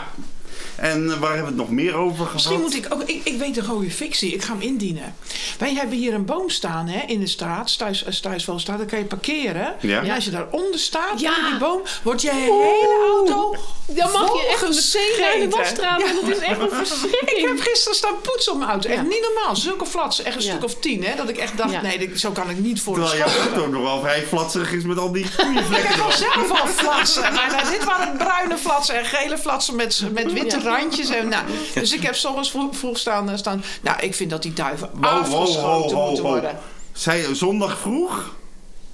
En 0.76 1.10
eh, 1.10 1.18
waar 1.18 1.34
hebben 1.34 1.52
we 1.54 1.60
het 1.60 1.68
nog 1.68 1.70
meer 1.70 1.94
over 1.94 2.16
gehad? 2.16 2.32
Misschien 2.32 2.60
moet 2.60 2.74
ik 2.76 2.86
ook, 2.90 3.02
ik, 3.02 3.20
ik 3.24 3.38
weet 3.38 3.56
een 3.56 3.66
rode 3.66 3.90
fictie, 3.90 4.32
ik 4.34 4.42
ga 4.42 4.52
hem 4.52 4.60
indienen. 4.62 5.14
Wij 5.58 5.74
hebben 5.74 5.98
hier 5.98 6.14
een 6.14 6.24
boom 6.24 6.50
staan 6.50 6.86
hè, 6.88 7.00
in 7.06 7.20
de 7.20 7.26
straat, 7.26 7.70
Stuis, 7.70 8.04
Stuisvalstraat, 8.08 8.78
daar 8.78 8.86
kan 8.86 8.98
je 8.98 9.04
parkeren. 9.04 9.74
Ja. 9.80 10.02
En 10.02 10.10
als 10.10 10.24
je 10.24 10.30
daaronder 10.30 10.78
staat, 10.78 11.20
Ja. 11.20 11.34
onder 11.36 11.50
die 11.50 11.58
boom, 11.58 11.80
wordt 12.02 12.22
je 12.22 12.30
hele 12.32 13.06
auto 13.10 13.56
Dan 13.86 14.10
mag 14.12 14.32
je 14.32 14.46
echt 14.48 14.68
meteen 14.68 15.20
naar 15.20 15.48
de 15.50 15.56
wasstraat. 15.56 16.00
Ja. 16.00 16.06
En 16.06 16.16
het 16.26 16.36
is 16.36 16.42
echt 16.42 16.60
een 16.60 16.70
verschrikking. 16.70 17.38
Ik 17.44 17.46
heb 17.46 17.60
gisteren 17.60 17.96
staan 17.96 18.20
poetsen 18.22 18.52
op 18.52 18.58
mijn 18.58 18.70
auto. 18.70 18.88
Echt 18.88 18.96
Ja. 18.98 19.02
niet 19.08 19.28
normaal. 19.34 19.56
Zulke 19.56 19.86
flats. 19.86 20.22
Echt 20.22 20.36
een 20.36 20.42
Ja. 20.42 20.50
stuk 20.50 20.64
of 20.64 20.74
tien. 20.74 21.04
Hè? 21.04 21.16
Dat 21.16 21.28
ik 21.28 21.36
echt 21.36 21.56
dacht, 21.56 21.72
Ja. 21.72 21.80
nee, 21.82 21.98
dit- 21.98 22.20
zo 22.20 22.30
kan 22.30 22.50
ik 22.50 22.58
niet 22.58 22.80
voor 22.80 22.94
de 22.94 23.00
Terwijl 23.00 23.28
jouw 23.30 23.40
auto 23.46 23.66
nog 23.68 23.82
wel 23.82 24.00
vrij 24.00 24.22
flatserig 24.22 24.72
is 24.72 24.82
met 24.84 24.98
al 24.98 25.12
die 25.12 25.24
Ik 25.24 25.30
koeienvlekken 25.36 25.88
heb 25.90 26.00
al 26.00 26.10
erop. 26.10 26.32
zelf 26.34 26.60
al 26.60 26.66
flatsen. 26.66 27.22
Maar 27.22 27.50
nou, 27.50 27.70
dit 27.70 27.84
waren 27.84 28.16
bruine 28.16 28.56
flatsen 28.58 28.98
en 28.98 29.04
gele 29.04 29.38
flatsen 29.38 29.76
met, 29.76 30.02
met 30.12 30.32
witte 30.32 30.60
randjes. 30.64 31.08
En, 31.08 31.28
nou, 31.28 31.44
dus 31.74 31.92
ik 31.92 32.02
heb 32.02 32.14
soms 32.14 32.50
vroeg, 32.50 32.76
vroeg 32.76 32.98
staan, 32.98 33.30
eh, 33.30 33.36
staan. 33.36 33.64
Nou, 33.82 34.00
ik 34.00 34.14
vind 34.14 34.30
dat 34.30 34.42
die 34.42 34.52
duiven 34.52 34.90
Wow, 34.94 35.04
afgeschoten 35.04 35.62
wow, 35.62 35.90
wow, 35.90 36.06
moeten 36.06 36.24
wow. 36.24 36.32
worden. 36.32 36.58
Zij, 36.92 37.34
zondag 37.34 37.78
vroeg? 37.78 38.34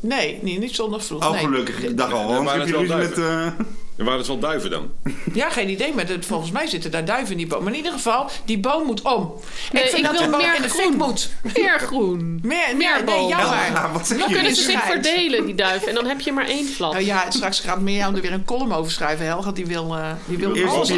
Nee, 0.00 0.38
nee, 0.42 0.58
niet 0.58 0.74
zondag 0.74 1.04
vroeg. 1.04 1.24
Oh, 1.24 1.30
nee. 1.30 1.44
gelukkig. 1.44 1.82
Ik 1.82 1.96
dacht 1.96 2.12
al, 2.12 2.48
heb 2.48 2.66
je 2.66 2.76
ruzie 2.76 2.96
met... 2.96 3.18
eh, 3.18 3.46
Er 4.00 4.06
waren 4.06 4.18
dus 4.20 4.28
wel 4.28 4.38
duiven 4.38 4.70
dan. 4.70 4.90
Ja, 5.32 5.50
geen 5.50 5.68
idee. 5.68 5.94
Maar 5.94 6.08
het, 6.08 6.26
volgens 6.26 6.50
mij 6.50 6.66
zitten 6.66 6.90
daar 6.90 7.04
duiven 7.04 7.30
in 7.30 7.36
die 7.36 7.46
boom. 7.46 7.62
Maar 7.62 7.72
in 7.72 7.76
ieder 7.78 7.92
geval, 7.92 8.30
die 8.44 8.58
boom 8.58 8.86
moet 8.86 9.02
om. 9.02 9.34
Nee, 9.72 9.82
ik 9.82 9.88
vind 9.88 9.98
ik 9.98 10.10
dat 10.10 10.12
wil 10.20 10.22
de 10.24 10.30
boom 10.30 10.40
meer 10.46 10.56
in 10.56 10.62
de 10.62 10.68
groen. 10.68 10.96
moet. 10.96 11.30
Meer 11.54 11.78
groen. 11.80 12.38
Meer, 12.42 12.58
Meer 12.58 12.76
meer 12.76 12.94
nee, 12.94 13.04
boom. 13.04 13.28
jammer. 13.28 13.56
Ja, 13.72 13.90
wat 13.92 14.06
zeg 14.06 14.18
Dan 14.18 14.28
je? 14.28 14.34
kunnen 14.34 14.54
ze 14.54 14.62
zich 14.62 14.82
verdelen, 14.84 15.46
die 15.46 15.54
duiven. 15.54 15.88
En 15.88 15.94
dan 15.94 16.06
heb 16.06 16.20
je 16.20 16.32
maar 16.32 16.46
één 16.46 16.66
flat. 16.66 16.92
Nou 16.92 17.04
ja, 17.04 17.30
straks 17.30 17.60
gaat 17.60 17.80
Mirjam 17.80 18.14
er 18.14 18.20
weer 18.20 18.32
een 18.32 18.44
column 18.44 18.72
over 18.72 18.92
schrijven. 18.92 19.26
Helga, 19.26 19.52
die 19.52 19.66
wil, 19.66 19.96
eh 19.96 20.10
die 20.26 20.38
wil 20.38 20.54
Eerst 20.54 20.74
alles 20.74 20.90
in 20.90 20.96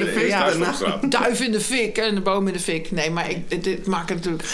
de 0.00 0.12
fik 0.16 0.28
Ja. 0.28 0.98
Duif 1.08 1.40
in 1.40 1.52
de 1.52 1.60
fik 1.60 1.98
en 1.98 2.14
de 2.14 2.20
boom 2.20 2.46
in 2.46 2.52
de 2.52 2.60
fik. 2.60 2.90
Nee, 2.90 3.10
maar 3.10 3.30
ik, 3.30 3.50
dit, 3.50 3.64
dit 3.64 3.86
maakt 3.86 4.10
er 4.10 4.16
natuurlijk 4.16 4.44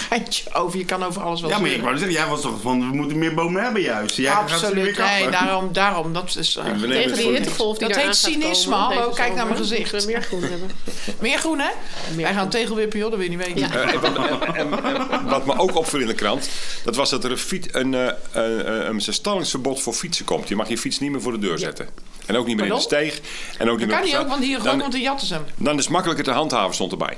over. 0.53 0.79
Je 0.79 0.85
kan 0.85 1.03
over 1.05 1.23
alles 1.23 1.41
wel 1.41 1.51
Ja, 1.51 1.59
maar 1.59 1.71
ik 1.71 1.83
wou 1.83 1.97
zeggen, 1.99 2.17
jij 2.17 2.27
was 2.27 2.41
toch 2.41 2.61
van, 2.61 2.91
we 2.91 2.97
moeten 2.97 3.19
meer 3.19 3.35
bomen 3.35 3.63
hebben 3.63 3.83
juist. 3.83 4.17
Jij 4.17 4.31
gaat 4.33 4.51
ze 4.51 4.75
weer 4.75 4.89
Absoluut. 4.89 4.99
Nee, 5.21 5.31
daarom, 5.31 5.69
daarom. 5.73 6.13
Dat 6.13 6.37
is 6.39 6.57
uh, 6.57 6.65
nemen 6.65 6.81
Tegen 6.91 7.35
het 7.35 7.45
die 7.45 7.53
voor- 7.53 7.72
die 7.79 7.89
Dat 7.89 7.97
heet 7.97 8.17
cynisme. 8.17 8.75
Hallo, 8.75 9.11
kijk 9.11 9.35
naar 9.35 9.45
mijn 9.47 9.57
gezicht. 9.59 9.91
we 9.91 10.03
meer 10.07 10.23
groen 10.23 10.43
hebben. 10.43 10.71
meer 11.21 11.39
groen, 11.39 11.59
hè? 11.59 11.71
Wij 12.17 12.35
gaan 12.35 12.49
tegelwippen, 12.49 12.99
joh. 12.99 13.11
Dat 13.11 13.19
wil 13.19 13.31
je 13.31 13.37
niet 13.37 13.47
weten. 13.47 13.61
Ja. 13.61 13.71
Eh, 13.83 13.93
en 13.95 14.01
wat- 14.01 14.45
en- 14.45 14.85
en- 14.85 15.11
en 15.11 15.25
wat 15.25 15.47
me 15.47 15.59
ook 15.59 15.77
opviel 15.77 16.01
in 16.01 16.07
de 16.07 16.15
krant, 16.15 16.49
dat 16.85 16.97
was 16.97 17.11
dat 17.11 17.25
er 17.25 17.31
een, 17.31 17.39
fiets, 17.39 17.69
een, 17.73 17.95
eh, 17.95 18.07
een, 18.33 18.71
een, 18.87 18.87
een 18.95 19.01
stallingsverbod 19.01 19.83
voor 19.83 19.93
fietsen 19.93 20.25
komt. 20.25 20.49
Je 20.49 20.57
mag 20.57 20.69
je 20.69 20.79
fiets 20.79 20.99
niet 20.99 21.11
meer 21.11 21.21
voor 21.23 21.33
de 21.33 21.39
deur 21.39 21.59
zetten. 21.59 21.89
En 22.27 22.37
ook 22.37 22.47
niet 22.47 22.57
meer 22.57 22.67
in 22.67 22.75
de 22.75 22.81
steeg. 22.81 23.21
En 23.59 23.69
ook 23.71 23.79
niet 23.79 23.89
Dat 23.89 23.99
meer 23.99 23.99
kan 23.99 24.07
niet 24.09 24.17
ook, 24.17 24.29
want 24.29 24.43
hier 24.43 24.53
Dan- 24.57 24.63
gewoon, 24.63 24.79
want 24.79 24.93
de 24.93 25.01
jatten 25.01 25.27
ze 25.27 25.35
hem. 25.35 25.45
Dan 25.57 25.77
is 25.79 25.83
het 25.85 25.93
makkelijker 25.93 26.25
te 26.25 26.31
handhaven, 26.31 26.75
stond 26.75 26.93
erbij. 26.93 27.17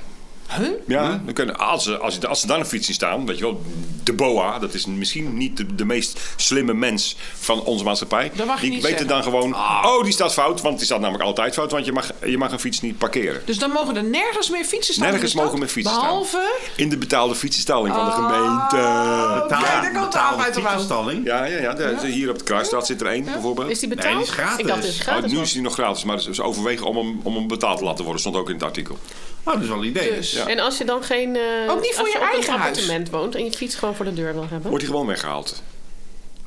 Huh? 0.57 0.67
Ja, 0.87 1.21
dan 1.25 1.33
kunnen, 1.33 1.57
als, 1.57 1.83
ze, 1.83 1.97
als, 1.97 2.25
als 2.25 2.39
ze 2.39 2.47
dan 2.47 2.59
een 2.59 2.65
fiets 2.65 2.85
zien 2.85 2.95
staan, 2.95 3.25
weet 3.25 3.37
je 3.37 3.43
wel, 3.43 3.61
de 4.03 4.13
BOA, 4.13 4.59
dat 4.59 4.73
is 4.73 4.85
misschien 4.85 5.37
niet 5.37 5.57
de, 5.57 5.75
de 5.75 5.85
meest 5.85 6.19
slimme 6.35 6.73
mens 6.73 7.15
van 7.39 7.61
onze 7.63 7.83
maatschappij. 7.83 8.31
Dat 8.35 8.45
mag 8.47 8.55
je 8.55 8.61
die 8.61 8.71
niet 8.71 8.81
weten 8.81 8.97
zeggen. 9.07 9.15
dan 9.15 9.23
gewoon, 9.23 9.55
oh, 9.55 10.03
die 10.03 10.13
staat 10.13 10.33
fout, 10.33 10.61
want 10.61 10.77
die 10.77 10.85
staat 10.85 10.99
namelijk 10.99 11.23
altijd 11.23 11.53
fout, 11.53 11.71
want 11.71 11.85
je 11.85 11.91
mag, 11.91 12.11
je 12.25 12.37
mag 12.37 12.51
een 12.51 12.59
fiets 12.59 12.81
niet 12.81 12.97
parkeren. 12.97 13.41
Dus 13.45 13.57
dan 13.59 13.71
mogen 13.71 13.95
er 13.95 14.03
nergens 14.03 14.49
meer 14.49 14.63
fietsen 14.65 14.93
staan 14.93 15.09
Nergens 15.11 15.31
in 15.31 15.37
de 15.37 15.43
mogen 15.43 15.59
meer 15.59 15.67
fietsen 15.67 15.93
staan. 15.95 16.05
Behalve... 16.07 16.57
In 16.75 16.89
de 16.89 16.97
betaalde 16.97 17.35
fietsenstalling 17.35 17.95
van 17.95 18.05
de 18.05 18.11
Oh. 18.11 18.15
gemeente. 18.15 18.75
Betaal- 19.41 19.61
Kijk, 19.61 19.71
daar 19.71 19.81
komt 19.81 19.93
de 19.93 19.99
betaalde 19.99 20.17
arbeid 20.35 20.55
eruit. 20.55 20.67
fietsenstalling. 20.69 21.25
Ja, 21.25 21.45
ja, 21.45 21.57
ja. 21.61 21.73
de- 21.73 21.95
de- 22.01 22.07
hier 22.07 22.29
op 22.29 22.37
de 22.37 22.43
Kruisstraat 22.43 22.85
zit 22.85 23.01
er 23.01 23.07
één 23.07 23.23
bijvoorbeeld. 23.23 23.69
Is 23.69 23.79
die 23.79 23.87
Nee, 23.87 23.97
betaald? 23.97 24.15
die 24.17 24.23
is 24.25 24.29
gratis. 24.33 24.57
Ik 24.57 24.67
dacht, 24.67 24.79
het 24.81 24.87
is 24.91 24.97
Oh, 24.99 25.01
gratis. 25.07 25.31
nu 25.31 25.39
is 25.39 25.51
die 25.53 25.61
nog 25.61 25.73
gratis, 25.73 26.03
maar 26.03 26.21
ze 26.21 26.43
overwegen 26.43 26.85
om 26.85 26.97
hem, 26.97 27.19
om 27.23 27.35
hem 27.35 27.47
betaald 27.47 27.77
te 27.77 27.83
laten 27.83 28.03
worden. 28.03 28.21
Stond 28.21 28.35
ook 28.35 28.47
in 28.47 28.53
het 28.55 28.63
artikel. 28.63 28.97
Oh, 29.45 29.53
dat 29.53 29.61
is 29.63 29.67
wel 29.69 29.77
een 29.77 29.83
idee. 29.83 30.13
Dus. 30.13 30.31
Ja. 30.31 30.47
En 30.47 30.59
als 30.59 30.77
je 30.77 30.85
dan 30.85 31.03
geen... 31.03 31.35
eh, 31.35 31.71
Ook 31.71 31.81
niet 31.81 31.93
voor 31.93 32.03
als 32.03 32.13
je 32.13 32.19
eigen 32.19 32.53
appartement 32.53 33.09
woont 33.09 33.35
en 33.35 33.43
je 33.45 33.51
fiets 33.51 33.75
gewoon 33.75 33.95
voor 33.95 34.05
de 34.05 34.13
deur 34.13 34.33
wil 34.33 34.45
hebben. 34.49 34.69
Wordt 34.69 34.83
hij 34.83 34.91
gewoon 34.91 35.07
weggehaald. 35.07 35.61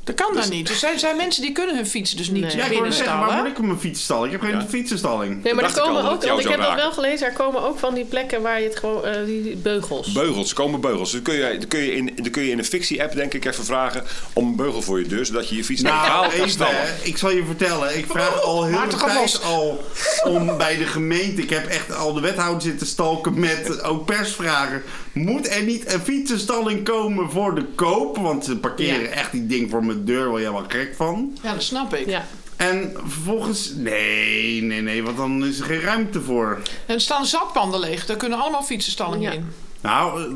Dat 0.09 0.27
kan 0.27 0.35
dan 0.35 0.49
niet. 0.51 0.69
Er 0.69 0.75
zijn, 0.75 0.99
zijn 0.99 1.17
mensen 1.17 1.43
die 1.43 1.53
kunnen 1.53 1.75
hun 1.77 1.87
fiets 1.87 2.13
dus 2.13 2.31
niet 2.31 2.43
Nee. 2.43 2.57
Ja, 2.57 2.65
ik 2.65 2.73
wou 2.73 2.85
net 2.85 2.95
zeggen, 2.95 3.19
waar 3.19 3.37
moet 3.39 3.47
ik 3.47 3.59
op 3.59 3.65
mijn 3.65 3.79
fietsstalling? 3.79 4.35
Ik 4.35 4.41
heb 4.41 4.51
geen 4.51 4.61
Ja. 4.61 4.67
fietsenstalling. 4.69 5.43
Nee, 5.43 5.55
maar 5.55 5.63
dacht 5.63 5.77
er 5.77 5.83
al 5.83 5.89
komen 5.89 6.11
ook, 6.11 6.25
want 6.25 6.41
ik 6.41 6.49
heb 6.49 6.61
dat 6.61 6.75
wel 6.75 6.93
gelezen, 6.93 7.27
er 7.27 7.33
komen 7.33 7.63
ook 7.63 7.79
van 7.79 7.95
die 7.95 8.05
plekken 8.05 8.43
waar 8.43 8.61
je 8.61 8.69
het 8.69 8.79
gewoon, 8.79 9.05
eh, 9.05 9.25
die 9.25 9.57
beugels. 9.57 10.13
Beugels, 10.13 10.49
er 10.49 10.55
komen 10.55 10.81
beugels. 10.81 11.13
Dan 11.13 11.23
kun 11.23 11.35
je, 11.35 11.57
dan 11.59 11.69
kun 11.69 11.81
je, 11.81 11.93
in, 11.95 12.13
dan 12.17 12.31
kun 12.31 12.43
je 12.43 12.51
in 12.51 12.59
een 12.59 12.65
fictie-app 12.65 13.15
denk 13.15 13.35
ik 13.35 13.45
even 13.45 13.65
vragen 13.65 14.05
om 14.33 14.47
een 14.47 14.57
beugel 14.57 14.83
voor 14.83 14.99
je 14.99 15.07
deur, 15.07 15.27
zodat 15.27 15.49
je 15.49 15.57
je 15.57 15.65
fiets 15.65 15.83
Nou, 15.83 16.31
kan 16.39 16.49
stallen. 16.49 16.75
ik 17.03 17.17
zal 17.19 17.31
je 17.31 17.45
vertellen. 17.47 17.99
Ik 17.99 18.07
vraag 18.09 18.43
al 18.45 18.65
heel 18.65 18.89
de 18.89 18.97
tijd 18.97 19.43
al 19.45 19.85
om 20.25 20.57
bij 20.57 20.77
de 20.77 20.87
gemeente. 20.87 21.43
Ik 21.43 21.51
heb 21.51 21.67
echt 21.67 21.95
al 21.97 22.13
de 22.13 22.21
wethouder 22.21 22.63
zitten 22.63 22.87
stalken 22.87 23.41
met 23.41 23.83
ook 23.83 24.05
persvragen. 24.07 24.83
Moet 25.13 25.49
er 25.55 25.63
niet 25.63 25.93
een 25.93 26.01
fietsenstalling 26.01 26.85
komen 26.85 27.31
voor 27.31 27.55
de 27.55 27.65
koop? 27.75 28.17
Want 28.17 28.45
ze 28.45 28.57
parkeren 28.57 29.01
Ja. 29.01 29.07
echt 29.09 29.33
die 29.33 29.47
ding 29.47 29.71
voor 29.71 29.85
mijn 29.85 29.98
deur, 30.05 30.31
waar 30.31 30.41
je 30.41 30.53
wel 30.53 30.65
gek 30.69 30.95
van. 30.97 31.39
Ja, 31.43 31.53
dat 31.53 31.63
snap 31.63 31.95
ik. 31.95 32.07
Ja. 32.09 32.27
En 32.57 32.93
vervolgens, 33.07 33.73
nee, 33.77 34.63
nee, 34.63 34.81
nee, 34.81 35.03
want 35.03 35.17
dan 35.17 35.45
is 35.45 35.59
er 35.59 35.65
geen 35.67 35.81
ruimte 35.81 36.21
voor. 36.21 36.59
En 36.87 36.95
er 36.95 37.01
staan 37.01 37.27
zatpanden 37.27 37.81
leeg. 37.81 38.07
Daar 38.07 38.17
kunnen 38.17 38.39
allemaal 38.39 38.63
fietsenstallingen 38.63 39.33
Ja. 39.33 39.37
in. 39.39 39.53
Nou, 39.81 40.23
eh, 40.23 40.29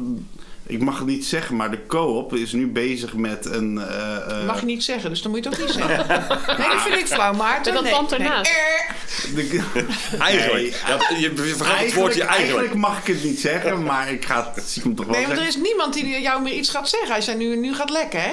ik 0.67 0.81
mag 0.81 0.99
het 0.99 1.07
niet 1.07 1.25
zeggen, 1.25 1.57
maar 1.57 1.71
de 1.71 1.87
co-op 1.87 2.35
is 2.35 2.53
nu 2.53 2.67
bezig 2.69 3.15
met 3.15 3.47
een. 3.47 3.79
eh, 3.79 4.17
eh, 4.17 4.29
Dat 4.29 4.47
mag 4.47 4.61
je 4.61 4.67
niet 4.67 4.85
zeggen, 4.85 5.11
dus 5.11 5.23
dan 5.23 5.31
moet 5.31 5.45
je 5.45 5.49
het 5.51 5.61
ook 5.61 5.67
niet 5.67 5.75
zeggen. 5.77 6.07
Nee, 6.59 6.69
dat 6.69 6.81
vind 6.83 6.99
ik 6.99 7.07
flauw, 7.07 7.33
Maarten. 7.33 7.73
Met 7.75 7.83
dat 7.83 7.83
nee, 7.83 7.93
pand 7.93 8.13
ernaast. 8.13 8.51
Eh. 8.51 9.35
de- 9.35 9.85
Eigenlijk. 10.19 10.81
Ja, 10.89 11.17
je 11.19 11.29
het 11.29 11.41
eigenlijk, 11.41 11.95
woordje 11.95 12.23
eigenlijk 12.23 12.29
eigenlijk. 12.29 12.75
mag 12.75 12.99
ik 12.99 13.07
het 13.15 13.25
niet 13.25 13.41
zeggen, 13.41 13.83
maar 13.83 14.13
ik 14.13 14.25
ga 14.25 14.53
het 14.55 14.65
stiekem 14.67 14.95
toch 14.95 15.07
wel 15.07 15.15
Nee, 15.17 15.27
want 15.27 15.39
er 15.39 15.47
is 15.47 15.57
niemand 15.57 15.95
die 15.95 16.21
jou 16.21 16.43
meer 16.43 16.53
iets 16.55 16.69
gaat 16.71 16.89
zeggen 16.89 17.15
als 17.15 17.25
jij 17.25 17.35
nu, 17.35 17.57
nu 17.57 17.75
gaat 17.75 17.91
lekken, 17.91 18.23
hè? 18.23 18.33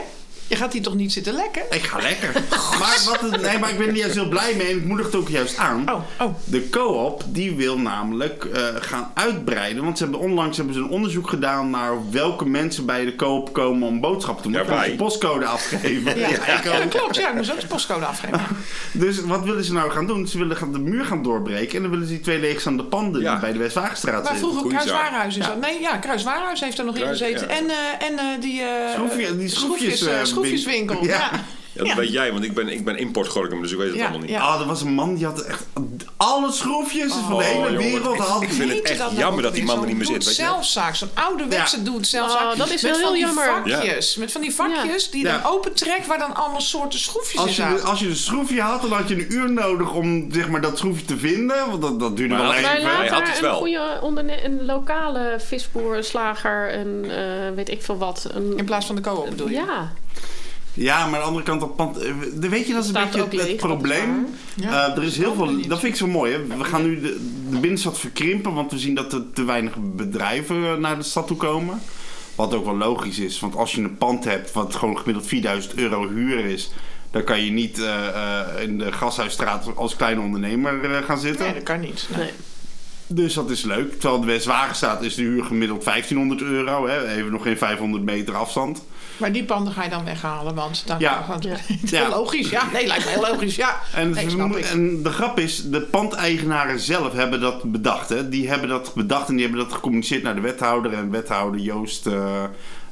Je 0.49 0.55
gaat 0.55 0.73
hier 0.73 0.81
toch 0.81 0.95
niet 0.95 1.13
zitten 1.13 1.33
lekken? 1.33 1.61
Ik 1.69 1.83
ga 1.83 1.99
lekker. 2.01 2.31
maar, 2.79 3.01
wat 3.05 3.21
het, 3.31 3.41
nee, 3.41 3.57
maar 3.59 3.69
ik 3.69 3.77
ben 3.77 3.87
er 3.87 3.95
juist 3.95 4.15
heel 4.15 4.27
blij 4.27 4.53
mee 4.57 4.67
en 4.69 4.77
ik 4.77 4.85
moedig 4.85 5.05
het 5.05 5.15
ook 5.15 5.29
juist 5.29 5.57
aan. 5.57 5.89
Oh, 5.91 6.01
oh. 6.19 6.33
De 6.43 6.69
co-op 6.69 7.23
die 7.27 7.55
wil 7.55 7.77
namelijk 7.77 8.43
eh, 8.45 8.61
gaan 8.79 9.11
uitbreiden. 9.13 9.83
Want 9.83 9.97
ze 9.97 10.03
hebben 10.03 10.21
onlangs 10.21 10.57
hebben 10.57 10.75
ze 10.75 10.81
een 10.81 10.89
onderzoek 10.89 11.29
gedaan 11.29 11.69
naar 11.69 12.11
welke 12.11 12.45
mensen 12.45 12.85
bij 12.85 13.05
de 13.05 13.15
co-op 13.15 13.53
komen 13.53 13.87
om 13.87 13.99
boodschappen 14.01 14.43
te 14.43 14.49
doen. 14.51 14.65
Ja, 14.67 14.83
ze 14.83 14.91
postcode 14.95 15.45
afgeven. 15.45 16.19
Ja, 16.19 16.27
Ja, 16.27 16.57
ik 16.57 16.63
ja, 16.63 16.79
dat 16.79 16.87
klopt. 16.87 17.15
Ja, 17.15 17.29
ik 17.29 17.35
moest 17.35 17.51
ook 17.51 17.59
de 17.61 17.67
postcode 17.67 18.05
afgeven. 18.05 18.41
Dus 18.91 19.21
wat 19.21 19.43
willen 19.43 19.63
ze 19.63 19.73
nou 19.73 19.91
gaan 19.91 20.07
doen? 20.07 20.27
Ze 20.27 20.37
willen 20.37 20.57
gaan 20.57 20.71
de 20.71 20.79
muur 20.79 21.05
gaan 21.05 21.23
doorbreken. 21.23 21.75
En 21.75 21.81
dan 21.81 21.91
willen 21.91 22.05
ze 22.07 22.13
die 22.13 22.21
twee 22.21 22.39
leegstaande 22.39 22.83
panden 22.83 23.21
Ja. 23.21 23.31
die 23.31 23.39
bij 23.41 23.51
de 23.51 23.57
Westwagenstraat 23.59 24.13
Maar 24.23 24.31
zitten. 24.31 24.39
vroeger 24.39 24.61
goeie 24.61 24.75
Kruiswarenhuis 24.77 25.37
is 25.37 25.45
dat. 25.45 25.59
Nee, 25.61 25.81
ja, 25.81 25.97
Kruiswarenhuis 25.97 26.59
heeft 26.59 26.77
er 26.79 26.85
nog 26.85 26.95
in 26.95 27.01
Kruis- 27.01 27.17
gezeten. 27.19 27.47
ja. 27.47 27.53
En, 27.55 27.69
eh, 27.69 28.07
en 28.07 28.17
eh, 28.17 28.41
die, 28.41 28.61
eh 28.61 28.67
Schroefje- 28.93 29.37
die 29.37 29.47
schroefjes, 29.49 30.01
eh, 30.07 30.23
schroefjeswinkel. 30.39 30.99
win- 30.99 31.09
Ja. 31.87 31.93
Dat 31.95 32.03
weet 32.03 32.11
jij, 32.11 32.31
want 32.31 32.43
ik 32.43 32.53
ben, 32.53 32.67
ik 32.69 32.85
ben 32.85 32.97
importgorkum, 32.97 33.61
dus 33.61 33.71
ik 33.71 33.77
weet 33.77 33.87
het 33.87 33.95
Ja, 33.95 34.01
allemaal 34.01 34.19
niet. 34.21 34.29
ja. 34.29 34.39
Ah, 34.41 34.61
er 34.61 34.67
was 34.67 34.81
een 34.81 34.93
man 34.93 35.15
die 35.15 35.25
had 35.25 35.41
echt 35.41 35.63
alle 36.17 36.51
schroefjes 36.51 37.13
van 37.13 37.37
de 37.37 37.43
hele 37.43 37.55
jongen, 37.59 37.77
wereld. 37.77 38.15
ik- 38.15 38.21
Had 38.21 38.41
ik 38.41 38.49
vind 38.53 38.71
het 38.71 38.81
echt 38.81 39.03
jammer 39.17 39.43
dat 39.43 39.53
die 39.53 39.63
man 39.63 39.81
er 39.81 39.87
niet 39.87 39.97
meer 39.97 40.05
zit, 40.05 40.25
weet 40.25 40.35
je 40.35 40.41
wel. 40.41 40.51
doe-het-zelfzaak, 40.51 40.95
zo'n 40.95 41.09
ouderwetse 41.13 41.77
Ja. 41.77 41.83
doe-het-zelfzaak. 41.83 42.51
Oh, 42.51 42.57
dat 42.57 42.69
is 42.71 42.81
met 42.81 42.81
wel 42.81 42.91
van 42.91 43.01
heel 43.01 43.11
die 43.11 43.21
jammer. 43.25 43.71
vakjes. 43.73 44.15
Met 44.15 44.31
van 44.31 44.41
die 44.41 44.53
vakjes 44.55 45.09
die 45.09 45.21
je 45.21 45.27
Ja. 45.27 45.37
dan 45.41 45.51
opentrekt 45.51 46.07
waar 46.07 46.17
dan 46.19 46.35
allemaal 46.35 46.61
soorten 46.61 46.99
schroefjes 46.99 47.39
Als 47.39 47.49
in 47.49 47.55
zaten. 47.55 47.83
als 47.85 47.99
je 47.99 48.07
een 48.07 48.15
schroefje 48.15 48.61
had, 48.61 48.81
dan 48.81 48.91
had 48.91 49.07
je 49.09 49.15
een 49.15 49.33
uur 49.33 49.51
nodig 49.51 49.91
om 49.93 50.27
zeg 50.31 50.49
maar, 50.49 50.61
dat 50.61 50.77
schroefje 50.77 51.05
te 51.05 51.17
vinden. 51.17 51.69
Want 51.69 51.81
dat, 51.81 51.99
dat 51.99 52.17
duurde 52.17 52.33
Maar 52.33 52.43
wel 52.43 52.53
even. 52.53 52.69
Hij 52.97 53.07
had 53.07 53.27
het 53.27 53.35
een 53.35 53.41
wel. 53.41 53.57
goede 53.57 53.99
onderne 54.01 54.45
een 54.45 54.65
lokale 54.65 55.35
visboer, 55.47 56.03
slager 56.03 56.69
en 56.69 57.05
eh, 57.09 57.55
weet 57.55 57.69
ik 57.69 57.83
veel 57.83 57.97
wat. 57.97 58.27
Een, 58.33 58.53
In 58.57 58.65
plaats 58.65 58.85
van 58.85 58.95
de 58.95 59.01
co-op 59.01 59.29
bedoel 59.29 59.47
je? 59.49 59.53
ja. 59.55 59.91
Ja, 60.73 60.97
maar 61.05 61.13
aan 61.15 61.19
de 61.21 61.27
andere 61.27 61.45
kant, 61.45 61.59
dat 61.59 61.75
pand, 61.75 61.97
eh, 61.97 62.11
we- 62.39 62.49
weet 62.49 62.67
je, 62.67 62.73
dat 62.73 62.83
is 62.83 62.87
een 62.89 62.93
beetje 63.03 63.21
ook 63.21 63.31
het, 63.31 63.41
leeg, 63.41 63.47
is 63.53 63.55
probleem. 63.61 64.27
Ja, 64.55 64.87
Eh, 64.87 64.97
er 64.97 65.03
is 65.03 65.15
dat 65.17 65.25
heel 65.25 65.33
veel, 65.35 65.67
dat 65.67 65.79
vind 65.79 65.93
ik 65.93 65.99
zo 65.99 66.07
mooi. 66.07 66.31
Hè? 66.33 66.57
We 66.57 66.63
gaan 66.63 66.83
nu 66.83 66.99
de, 67.01 67.19
de 67.49 67.57
binnenstad 67.59 67.99
verkrimpen, 67.99 68.53
want 68.53 68.71
we 68.71 68.77
zien 68.79 68.95
dat 68.95 69.13
er 69.13 69.23
te 69.33 69.43
weinig 69.43 69.73
bedrijven 69.95 70.65
eh, 70.65 70.73
naar 70.75 70.97
de 70.97 71.03
stad 71.03 71.27
toe 71.27 71.37
komen. 71.37 71.79
Wat 72.35 72.53
ook 72.53 72.65
wel 72.65 72.77
logisch 72.77 73.19
is, 73.19 73.39
want 73.39 73.55
als 73.55 73.71
je 73.71 73.81
een 73.81 73.97
pand 73.97 74.23
hebt 74.23 74.51
wat 74.51 74.75
gewoon 74.75 74.97
gemiddeld 74.97 75.27
4000 75.27 75.73
euro 75.75 76.07
huur 76.09 76.45
is, 76.45 76.71
dan 77.11 77.23
kan 77.23 77.43
je 77.45 77.51
niet 77.51 77.79
eh, 77.79 78.07
eh, 78.07 78.61
in 78.63 78.77
de 78.77 78.91
Gashuisstraat 78.91 79.65
als 79.75 79.95
kleine 79.95 80.21
ondernemer 80.21 80.91
eh, 80.95 81.03
gaan 81.05 81.19
zitten. 81.19 81.45
Nee, 81.45 81.53
dat 81.53 81.63
kan 81.63 81.79
niet. 81.79 82.07
Nee. 82.15 82.19
Nee. 82.23 82.31
Dus 83.11 83.33
dat 83.33 83.49
is 83.49 83.63
leuk. 83.63 83.99
Terwijl 83.99 84.19
de 84.21 84.27
Westwagenstraat 84.27 85.03
is 85.03 85.15
de 85.15 85.21
huur 85.21 85.43
gemiddeld 85.43 85.83
1500 85.83 86.41
euro. 86.41 86.87
Hè? 86.87 87.07
Even 87.15 87.31
nog 87.31 87.43
geen 87.43 87.57
500 87.57 88.03
meter 88.03 88.35
afstand. 88.35 88.83
Maar 89.19 89.31
die 89.31 89.43
panden 89.43 89.73
ga 89.73 89.83
je 89.83 89.89
dan 89.89 90.05
weghalen, 90.05 90.55
want 90.55 90.83
dan 90.87 90.99
Ja. 90.99 91.25
want- 91.27 91.43
Ja. 91.43 91.55
Ja. 91.85 92.09
logisch. 92.09 92.49
Ja, 92.49 92.63
nee, 92.73 92.87
lijkt 92.87 93.05
me 93.05 93.11
heel 93.11 93.21
logisch. 93.31 93.55
Ja, 93.55 93.75
En, 93.95 94.09
nee, 94.09 94.23
ze 94.23 94.29
snap 94.29 94.47
mo- 94.49 94.55
ik. 94.57 94.65
en 94.65 95.03
de 95.03 95.09
grap 95.11 95.39
is, 95.39 95.63
de 95.69 95.81
pandeigenaren 95.81 96.79
zelf 96.79 97.13
hebben 97.13 97.41
dat 97.41 97.71
bedacht. 97.71 98.09
Hè? 98.09 98.29
Die 98.29 98.49
hebben 98.49 98.69
dat 98.69 98.93
bedacht 98.93 99.27
en 99.29 99.35
die 99.35 99.45
hebben 99.45 99.63
dat 99.63 99.73
gecommuniceerd 99.73 100.23
naar 100.23 100.35
de 100.35 100.41
wethouder. 100.41 100.93
En 100.93 101.11
wethouder 101.11 101.59
Joost 101.61 102.07
eh, 102.07 102.43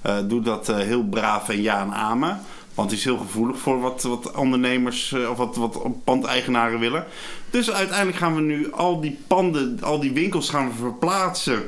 eh, 0.02 0.16
doet 0.24 0.46
dat 0.46 0.70
eh, 0.70 0.76
heel 0.78 1.04
braaf 1.04 1.50
en 1.50 1.62
ja 1.62 1.82
en 1.82 1.94
amen. 1.94 2.40
Want 2.74 2.90
hij 2.90 2.98
is 3.00 3.06
heel 3.06 3.18
gevoelig 3.18 3.58
voor 3.60 3.80
wat, 3.80 4.04
wat 4.04 4.32
ondernemers 4.36 5.12
eh, 5.12 5.30
of 5.30 5.38
wat, 5.38 5.56
wat 5.56 5.82
pandeigenaren 6.04 6.80
willen. 6.80 7.06
Dus 7.50 7.72
uiteindelijk 7.72 8.18
gaan 8.18 8.36
we 8.36 8.42
nu 8.42 8.72
al 8.74 9.02
die 9.02 9.20
panden, 9.28 9.78
al 9.82 10.00
die 10.00 10.12
winkels 10.12 10.50
gaan 10.50 10.68
we 10.68 10.74
verplaatsen 10.80 11.64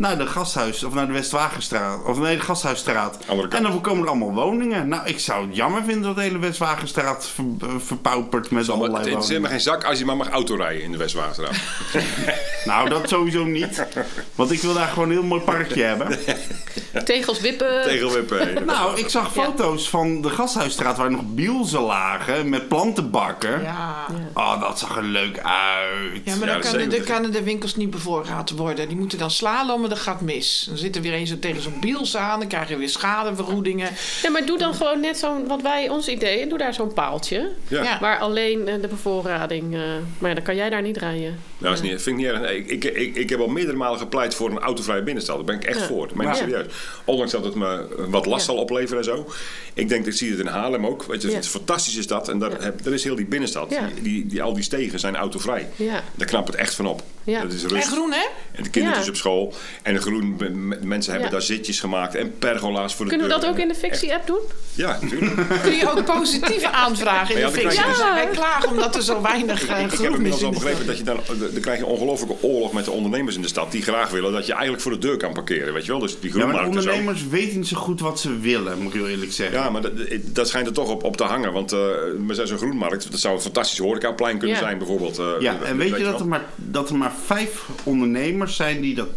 naar 0.00 0.18
de 0.18 0.26
gasthuis 0.26 0.84
of 0.84 0.94
naar 0.94 1.06
de 1.06 1.12
Westwagenstraat. 1.12 2.04
Of 2.04 2.18
nee, 2.18 2.36
de 2.36 2.42
Gasthuisstraat. 2.42 3.18
Andere 3.26 3.48
kant. 3.48 3.64
En 3.64 3.70
dan 3.70 3.80
komen 3.80 4.02
er 4.02 4.08
allemaal 4.08 4.32
woningen. 4.32 4.88
Nou, 4.88 5.06
ik 5.06 5.18
zou 5.20 5.46
het 5.46 5.56
jammer 5.56 5.82
vinden 5.84 6.02
dat 6.02 6.14
de 6.16 6.22
hele 6.22 6.38
Westwagenstraat 6.38 7.28
ver, 7.28 7.44
eh, 7.60 7.68
verpaupert 7.78 8.50
met 8.50 8.66
Het 8.66 8.70
allerlei 8.74 8.98
is 9.02 9.06
helemaal 9.06 9.26
woningen. 9.28 9.50
geen 9.50 9.60
zak 9.60 9.84
als 9.84 9.98
je 9.98 10.04
maar 10.04 10.16
mag 10.16 10.28
autorijden 10.28 10.82
in 10.82 10.92
de 10.92 10.98
Westwagenstraat. 10.98 11.56
Nou, 12.64 12.88
dat 12.88 13.08
sowieso 13.08 13.44
niet. 13.44 13.86
Want 14.34 14.50
ik 14.50 14.60
wil 14.60 14.74
daar 14.74 14.88
gewoon 14.88 15.08
een 15.08 15.14
heel 15.14 15.22
mooi 15.24 15.40
parkje 15.40 15.82
hebben. 15.82 16.18
Tegels 17.04 17.40
wippen. 17.40 17.82
Tegelwippen. 17.82 18.64
Nou, 18.66 18.98
ik 18.98 19.08
zag 19.08 19.34
Ja. 19.34 19.42
foto's 19.42 19.88
van 19.90 20.20
de 20.22 20.28
Gasthuisstraat 20.30 20.96
waar 20.96 21.10
nog 21.10 21.22
bielsen 21.26 21.80
lagen 21.80 22.48
met 22.48 22.68
plantenbakken. 22.68 23.62
Ja. 23.62 24.06
Oh, 24.34 24.60
dat 24.60 24.78
zag 24.78 24.96
er 24.96 25.02
leuk 25.04 25.38
uit. 25.38 26.20
Ja, 26.24 26.34
maar 26.36 26.46
Ja, 26.48 26.52
dan, 26.52 26.60
kan, 26.62 26.70
zeker. 26.80 27.00
kunnen 27.02 27.32
de 27.32 27.42
winkels 27.42 27.76
niet 27.76 27.90
bevoorraad 27.90 28.50
worden. 28.50 28.88
Die 28.88 28.96
moeten 28.96 29.18
dan 29.18 29.30
slalommen, 29.30 29.89
dat 29.90 29.98
gaat 29.98 30.20
mis. 30.20 30.64
Dan 30.68 30.78
zit 30.78 30.96
er 30.96 31.02
weer 31.02 31.12
eens 31.12 31.32
tegen 31.40 31.62
zo'n 31.62 31.80
biels 31.80 32.16
aan, 32.16 32.38
dan 32.38 32.48
krijg 32.48 32.68
je 32.68 32.76
weer 32.76 32.88
schadevergoedingen. 32.88 33.88
Ja, 34.22 34.30
maar 34.30 34.46
doe 34.46 34.58
dan 34.58 34.74
gewoon 34.74 35.00
net 35.00 35.18
zo'n, 35.18 35.46
wat 35.46 35.62
wij, 35.62 35.88
ons 35.88 36.08
idee, 36.08 36.46
doe 36.46 36.58
daar 36.58 36.74
zo'n 36.74 36.92
paaltje. 36.92 37.50
Ja. 37.68 37.82
Ja. 37.82 37.98
Waar 38.00 38.18
alleen 38.18 38.68
eh, 38.68 38.80
de 38.80 38.88
bevoorrading, 38.88 39.74
eh, 39.74 39.80
maar 40.18 40.28
ja, 40.28 40.34
dan 40.34 40.44
kan 40.44 40.56
jij 40.56 40.70
daar 40.70 40.82
niet 40.82 40.96
rijden. 40.96 41.38
Nou, 41.58 41.74
dat 41.74 41.84
is 41.84 41.90
niet, 41.90 42.02
vind 42.02 42.06
ik 42.18 42.24
niet 42.24 42.32
erg. 42.32 42.40
Nee, 42.40 42.56
ik, 42.66 42.84
ik, 42.84 42.84
ik, 42.96 43.16
ik 43.16 43.30
heb 43.30 43.40
al 43.40 43.48
meerdere 43.48 43.76
malen 43.76 43.98
gepleit 43.98 44.34
voor 44.34 44.50
een 44.50 44.58
autovrije 44.58 45.02
binnenstad. 45.02 45.36
Daar 45.36 45.44
ben 45.44 45.54
ik 45.54 45.64
echt 45.64 45.78
Ja. 45.78 45.86
voor. 45.86 46.08
Dat 46.08 46.16
ik 46.16 46.22
Ja. 46.22 46.34
serieus. 46.34 46.66
Ondanks 47.04 47.32
dat 47.32 47.44
het 47.44 47.54
me 47.54 47.86
wat 48.08 48.26
last 48.26 48.46
Ja. 48.46 48.52
zal 48.52 48.62
opleveren 48.62 48.98
en 48.98 49.04
zo. 49.04 49.30
Ik 49.74 49.88
denk, 49.88 50.06
ik 50.06 50.12
zie 50.12 50.30
het 50.30 50.38
in 50.40 50.46
Haarlem 50.46 50.86
ook. 50.86 51.04
Weet 51.04 51.22
je, 51.22 51.28
Ja. 51.28 51.34
het 51.34 51.44
is 51.44 51.50
fantastisch 51.50 51.96
is 51.96 52.06
dat. 52.06 52.28
En 52.28 52.38
daar, 52.38 52.50
Ja. 52.50 52.56
heb, 52.60 52.86
er 52.86 52.92
is 52.92 53.04
heel 53.04 53.14
die 53.16 53.26
binnenstad. 53.26 53.70
Ja. 53.70 53.88
Die, 53.94 54.02
die, 54.02 54.26
die- 54.26 54.42
al 54.42 54.52
die 54.54 54.62
stegen 54.62 54.98
zijn 54.98 55.16
autovrij. 55.16 55.68
Ja. 55.76 56.02
Daar 56.14 56.26
knapt 56.26 56.46
het 56.48 56.56
echt 56.56 56.74
van 56.74 56.86
op. 56.86 57.02
Ja. 57.24 57.42
Dat 57.42 57.52
is 57.52 57.62
En 57.62 57.68
rust. 57.68 57.88
groen, 57.88 58.12
hè? 58.12 58.26
En 58.52 58.62
de 58.62 58.70
kindertjes 58.70 59.04
Ja. 59.04 59.10
op 59.10 59.16
school. 59.16 59.54
En 59.82 59.94
de 59.94 60.00
groen, 60.00 60.36
mensen 60.82 61.12
hebben 61.12 61.30
Ja. 61.30 61.36
daar 61.36 61.46
zitjes 61.46 61.80
gemaakt. 61.80 62.14
En 62.14 62.38
pergola's 62.38 62.94
voor 62.94 63.04
de 63.04 63.10
Kunnen 63.10 63.28
we 63.28 63.40
dat 63.40 63.46
ook 63.50 63.58
in 63.58 63.68
de 63.68 63.74
fictie-app 63.74 64.26
doen? 64.26 64.40
Ja, 64.74 64.98
natuurlijk. 65.00 65.34
Kun 65.62 65.72
je 65.76 65.90
ook 65.90 66.04
positieve 66.04 66.70
aanvragen 66.70 67.34
in 67.34 67.40
Ja, 67.40 67.46
de 67.46 67.52
fictie. 67.52 67.82
dus- 67.84 67.98
Wij 68.14 68.28
klagen 68.32 68.68
omdat 68.70 68.96
er 68.96 69.02
zo 69.02 69.22
weinig 69.22 69.66
eh, 69.66 69.78
Ik, 69.80 69.84
ik 69.84 69.90
heb 69.90 69.98
groen 69.98 70.08
is 70.10 70.14
inmiddels 70.16 70.40
in 70.40 70.46
al 70.46 70.52
begrepen 70.52 70.86
dat 70.86 70.98
je 70.98 71.04
dan, 71.04 71.20
dan 71.52 71.60
krijg 71.60 71.78
je 71.78 71.84
een 71.84 71.90
ongelofelijke 71.90 72.46
oorlog 72.46 72.72
met 72.72 72.84
de 72.84 72.90
ondernemers 72.90 73.36
in 73.36 73.42
de 73.42 73.48
stad. 73.48 73.72
Die 73.72 73.82
graag 73.82 74.10
willen 74.10 74.32
dat 74.32 74.46
je 74.46 74.52
eigenlijk 74.52 74.82
voor 74.82 74.92
de 74.92 74.98
deur 74.98 75.16
kan 75.16 75.32
parkeren. 75.32 75.72
Weet 75.74 75.84
je 75.86 75.90
wel? 75.92 76.00
Dus 76.00 76.20
die 76.20 76.30
Ja, 76.30 76.36
maar 76.36 76.46
de 76.46 76.52
groenmarkt 76.52 76.76
en 76.76 76.82
zo. 76.82 76.88
ondernemers 76.88 77.28
weten 77.28 77.58
niet 77.58 77.68
zo 77.68 77.76
goed 77.76 78.00
wat 78.00 78.20
ze 78.20 78.38
willen, 78.38 78.78
moet 78.78 78.94
ik 78.94 79.00
heel 79.00 79.08
eerlijk 79.08 79.32
zeggen. 79.32 79.58
Ja, 79.58 79.70
maar 79.70 79.82
dat, 79.82 79.92
dat 80.24 80.48
schijnt 80.48 80.66
er 80.66 80.72
toch 80.72 80.88
op, 80.88 81.04
op 81.04 81.16
te 81.16 81.24
hangen. 81.24 81.52
Want 81.52 81.72
eh 81.72 81.78
we 82.26 82.34
zijn 82.34 82.46
zo'n 82.46 82.58
groenmarkt. 82.58 83.10
Dat 83.10 83.20
zou 83.20 83.34
een 83.34 83.40
fantastisch 83.40 83.78
horecaplein 83.78 84.38
kunnen 84.38 84.56
Ja. 84.56 84.62
zijn 84.62 84.78
bijvoorbeeld. 84.78 85.18
eh, 85.18 85.26
Ja, 85.40 85.56
en 85.64 85.76
weet 85.76 85.88
je 85.96 86.02
dat 86.02 86.10
wel? 86.12 86.18
er, 86.20 86.26
maar, 86.26 86.44
dat 86.56 86.88
er 86.90 86.96
maar 86.96 87.12
vijf 87.26 87.64
ondernemers 87.84 88.56
zijn 88.56 88.80
die 88.80 88.94
dat 88.94 89.14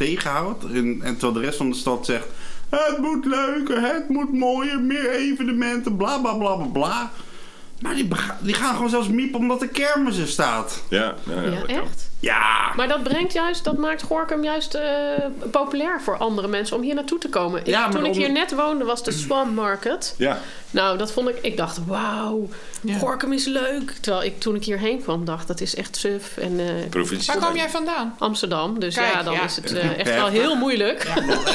En, 0.61 0.99
en 1.01 1.11
terwijl 1.11 1.34
de 1.34 1.39
rest 1.39 1.57
van 1.57 1.69
de 1.69 1.75
stad 1.75 2.05
zegt... 2.05 2.27
Het 2.69 2.97
moet 2.97 3.25
leuker, 3.25 3.81
het 3.81 4.09
moet 4.09 4.34
mooier, 4.34 4.80
meer 4.80 5.09
evenementen, 5.09 5.97
bla 5.97 6.17
bla 6.17 6.34
bla 6.34 6.55
bla 6.55 6.65
bla. 6.65 7.11
Maar 7.80 7.95
die, 7.95 8.07
die 8.41 8.53
gaan 8.53 8.73
gewoon 8.75 8.89
zelfs 8.89 9.07
miepen 9.07 9.39
omdat 9.39 9.59
de 9.59 9.67
kermis 9.67 10.17
er 10.17 10.27
staat. 10.27 10.84
Ja, 10.89 11.15
ja, 11.23 11.41
ja, 11.41 11.49
Ja, 11.51 11.65
echt? 11.65 12.11
Ja, 12.23 12.71
Maar 12.75 12.87
dat 12.87 13.03
brengt 13.03 13.33
juist, 13.33 13.63
dat 13.63 13.77
maakt 13.77 14.01
Gorkum 14.01 14.43
juist 14.43 14.73
eh, 14.73 14.83
populair 15.51 16.01
voor 16.01 16.17
andere 16.17 16.47
mensen 16.47 16.75
om 16.75 16.81
hier 16.83 16.95
naartoe 16.95 17.17
te 17.17 17.29
komen. 17.29 17.59
Ik- 17.59 17.67
Ja, 17.67 17.81
maar 17.81 17.91
toen 17.91 18.05
ik 18.05 18.13
hier 18.15 18.31
net 18.31 18.55
woonde 18.55 18.83
was 18.85 19.03
de 19.03 19.11
Swam 19.11 19.53
Market. 19.53 20.15
Ja, 20.17 20.39
Nou, 20.71 20.97
dat 20.97 21.11
vond 21.11 21.29
ik, 21.29 21.37
ik 21.41 21.57
dacht, 21.57 21.79
wauw, 21.85 22.47
Ja. 22.81 22.97
Gorkum 22.97 23.33
is 23.33 23.45
leuk. 23.45 23.91
Terwijl 24.01 24.23
ik 24.23 24.39
toen 24.39 24.55
ik 24.55 24.63
hierheen 24.63 25.01
kwam 25.01 25.25
dacht, 25.25 25.47
dat 25.47 25.61
is 25.61 25.75
echt 25.75 25.95
suf. 25.97 26.37
En 26.37 26.59
eh, 26.59 26.65
provincie. 26.89 27.33
Waar 27.33 27.47
kom 27.47 27.55
jij 27.55 27.69
vandaan? 27.69 28.15
Amsterdam, 28.19 28.79
dus 28.79 28.95
Kijk, 28.95 29.13
ja, 29.13 29.23
dan 29.23 29.33
ja. 29.33 29.43
is 29.43 29.55
het 29.55 29.73
eh, 29.73 29.97
echt 29.99 30.09
wel 30.15 30.27
heel 30.27 30.55
moeilijk. 30.55 31.03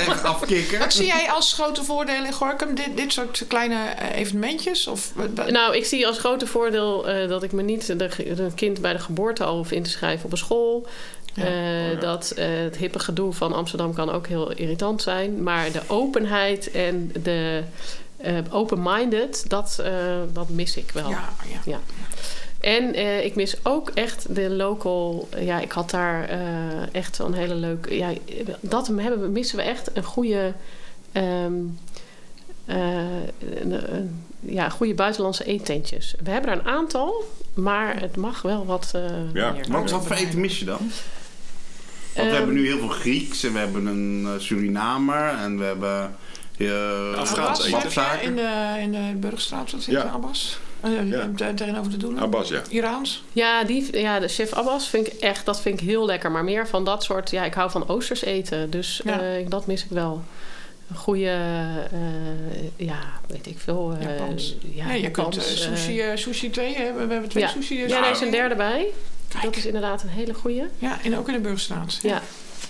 echt 0.08 0.24
afkicken. 0.24 0.78
Wat 0.78 0.92
zie 0.92 1.06
jij 1.06 1.30
als 1.30 1.52
grote 1.52 1.84
voordelen 1.84 2.26
in 2.26 2.32
Gorkum? 2.32 2.74
Dit, 2.74 2.96
dit 2.96 3.12
soort 3.12 3.44
kleine 3.48 3.76
evenementjes? 4.14 4.86
Of, 4.86 5.12
Nou, 5.48 5.76
ik 5.76 5.84
zie 5.84 6.06
als 6.06 6.18
grote 6.18 6.46
voordeel 6.46 7.08
eh, 7.08 7.28
dat 7.28 7.42
ik 7.42 7.52
me 7.52 7.62
niet 7.62 7.86
de, 7.86 7.96
de 7.96 8.48
kind 8.54 8.80
bij 8.80 8.92
de 8.92 8.98
geboorte 8.98 9.44
al 9.44 9.56
hoef 9.56 9.70
in 9.70 9.82
te 9.82 9.90
schrijven 9.90 10.24
op 10.24 10.32
een 10.32 10.38
school. 10.38 10.56
Ja. 11.34 11.44
Eh, 11.44 12.00
Dat 12.00 12.30
eh, 12.30 12.46
het 12.48 12.76
hippe 12.76 12.98
gedoe 12.98 13.32
van 13.32 13.52
Amsterdam 13.52 13.94
kan 13.94 14.10
ook 14.10 14.26
heel 14.26 14.52
irritant 14.52 15.02
zijn. 15.02 15.42
Maar 15.42 15.72
de 15.72 15.80
openheid 15.86 16.70
en 16.70 17.12
de 17.22 17.62
eh, 18.16 18.34
open-minded, 18.50 19.44
dat, 19.48 19.82
dat 20.32 20.48
mis 20.48 20.76
ik 20.76 20.90
wel. 20.90 21.08
ja, 21.08 21.28
ja. 21.64 21.80
En 22.60 22.94
ik 23.24 23.34
mis 23.34 23.56
ook 23.62 23.90
echt 23.94 24.34
de 24.34 24.50
local. 24.50 25.28
Ja, 25.40 25.60
ik 25.60 25.72
had 25.72 25.90
daar 25.90 26.28
echt 26.92 27.16
zo'n 27.16 27.32
hele 27.32 27.54
leuke. 27.54 27.96
Ja, 27.96 28.10
dat 28.60 28.86
hebben, 28.86 29.20
we- 29.20 29.28
missen 29.28 29.56
we 29.56 29.62
echt 29.62 29.90
een 29.96 30.02
goede. 30.04 30.52
ehm, 31.12 31.24
eh, 31.24 31.50
ja, 34.40 34.68
goede 34.68 34.94
buitenlandse 34.94 35.44
eetentjes. 35.44 36.14
We 36.24 36.30
hebben 36.30 36.50
er 36.50 36.58
een 36.58 36.66
aantal, 36.66 37.24
maar 37.54 38.00
het 38.00 38.16
mag 38.16 38.42
wel 38.42 38.66
wat 38.66 38.90
eh 38.94 39.02
Ja. 39.32 39.52
meer. 39.52 39.64
Wat, 39.70 39.90
wat 39.90 40.06
voor 40.06 40.16
eten 40.16 40.40
mis 40.40 40.58
je 40.58 40.64
dan? 40.64 40.90
Want 42.14 42.30
we 42.30 42.36
hebben 42.36 42.54
nu 42.54 42.66
heel 42.66 42.78
veel 42.78 42.88
Grieks 42.88 43.42
en 43.44 43.52
we 43.52 43.58
hebben 43.58 43.86
een 43.86 44.24
eh, 44.26 44.32
Surinamer 44.40 45.28
en 45.28 45.58
we 45.58 45.64
hebben... 45.64 46.14
eh, 46.58 47.14
Afghaans 47.18 47.64
Abbas, 47.74 47.96
eten. 47.96 48.22
in 48.22 48.36
de, 48.36 48.76
in 48.80 48.92
de 48.92 49.12
Burgstraat, 49.16 49.70
wat 49.72 49.82
zit 49.82 49.94
Ja. 49.94 50.02
Abbas? 50.02 50.58
Eh, 50.80 51.08
Ja. 51.10 51.30
eh, 51.38 51.48
Tegenover 51.48 51.90
de 51.90 51.96
doelen? 51.96 52.22
Abbas, 52.22 52.48
ja. 52.48 52.62
Iraans? 52.68 53.22
Ja, 53.32 53.64
die, 53.64 53.98
ja, 54.00 54.18
de 54.20 54.28
chef 54.28 54.52
Abbas 54.52 54.88
vind 54.88 55.06
ik 55.06 55.12
echt, 55.12 55.44
dat 55.46 55.60
vind 55.60 55.80
ik 55.80 55.86
heel 55.88 56.06
lekker. 56.06 56.30
Maar 56.30 56.44
meer 56.44 56.66
van 56.68 56.84
dat 56.84 57.02
soort, 57.04 57.30
ja, 57.30 57.44
ik 57.44 57.54
hou 57.54 57.70
van 57.70 57.88
oosters 57.88 58.22
eten. 58.24 58.70
Dus 58.70 59.00
Ja. 59.04 59.20
eh, 59.20 59.46
dat 59.48 59.66
mis 59.66 59.84
ik 59.84 59.90
wel. 59.90 60.22
Een 60.88 60.96
goede, 60.96 61.30
eh, 61.92 62.86
ja, 62.86 62.98
weet 63.26 63.46
ik 63.46 63.58
veel. 63.58 63.96
Japans. 64.00 64.56
Ja, 64.74 64.86
nee, 64.86 65.00
je 65.00 65.10
kunt 65.10 65.34
Japans, 65.34 65.60
eh, 65.60 65.66
eh, 65.66 65.76
sushi, 65.76 66.16
sushi 66.16 66.50
2, 66.50 66.74
hè? 66.74 66.92
we 66.92 66.98
hebben 66.98 67.28
twee 67.28 67.42
ja. 67.42 67.48
sushi. 67.48 67.78
ja, 67.78 68.00
daar 68.00 68.10
is 68.10 68.20
een 68.20 68.30
derde 68.30 68.54
bij. 68.54 68.86
Kijk. 69.28 69.44
Dat 69.44 69.56
is 69.56 69.66
inderdaad 69.66 70.02
een 70.02 70.08
hele 70.08 70.34
goede. 70.34 70.68
Ja, 70.78 70.98
en 71.02 71.16
ook 71.16 71.28
in 71.28 71.34
de 71.34 71.40
Burgstraat. 71.40 71.98
Ja. 72.02 72.10
Ja. 72.10 72.22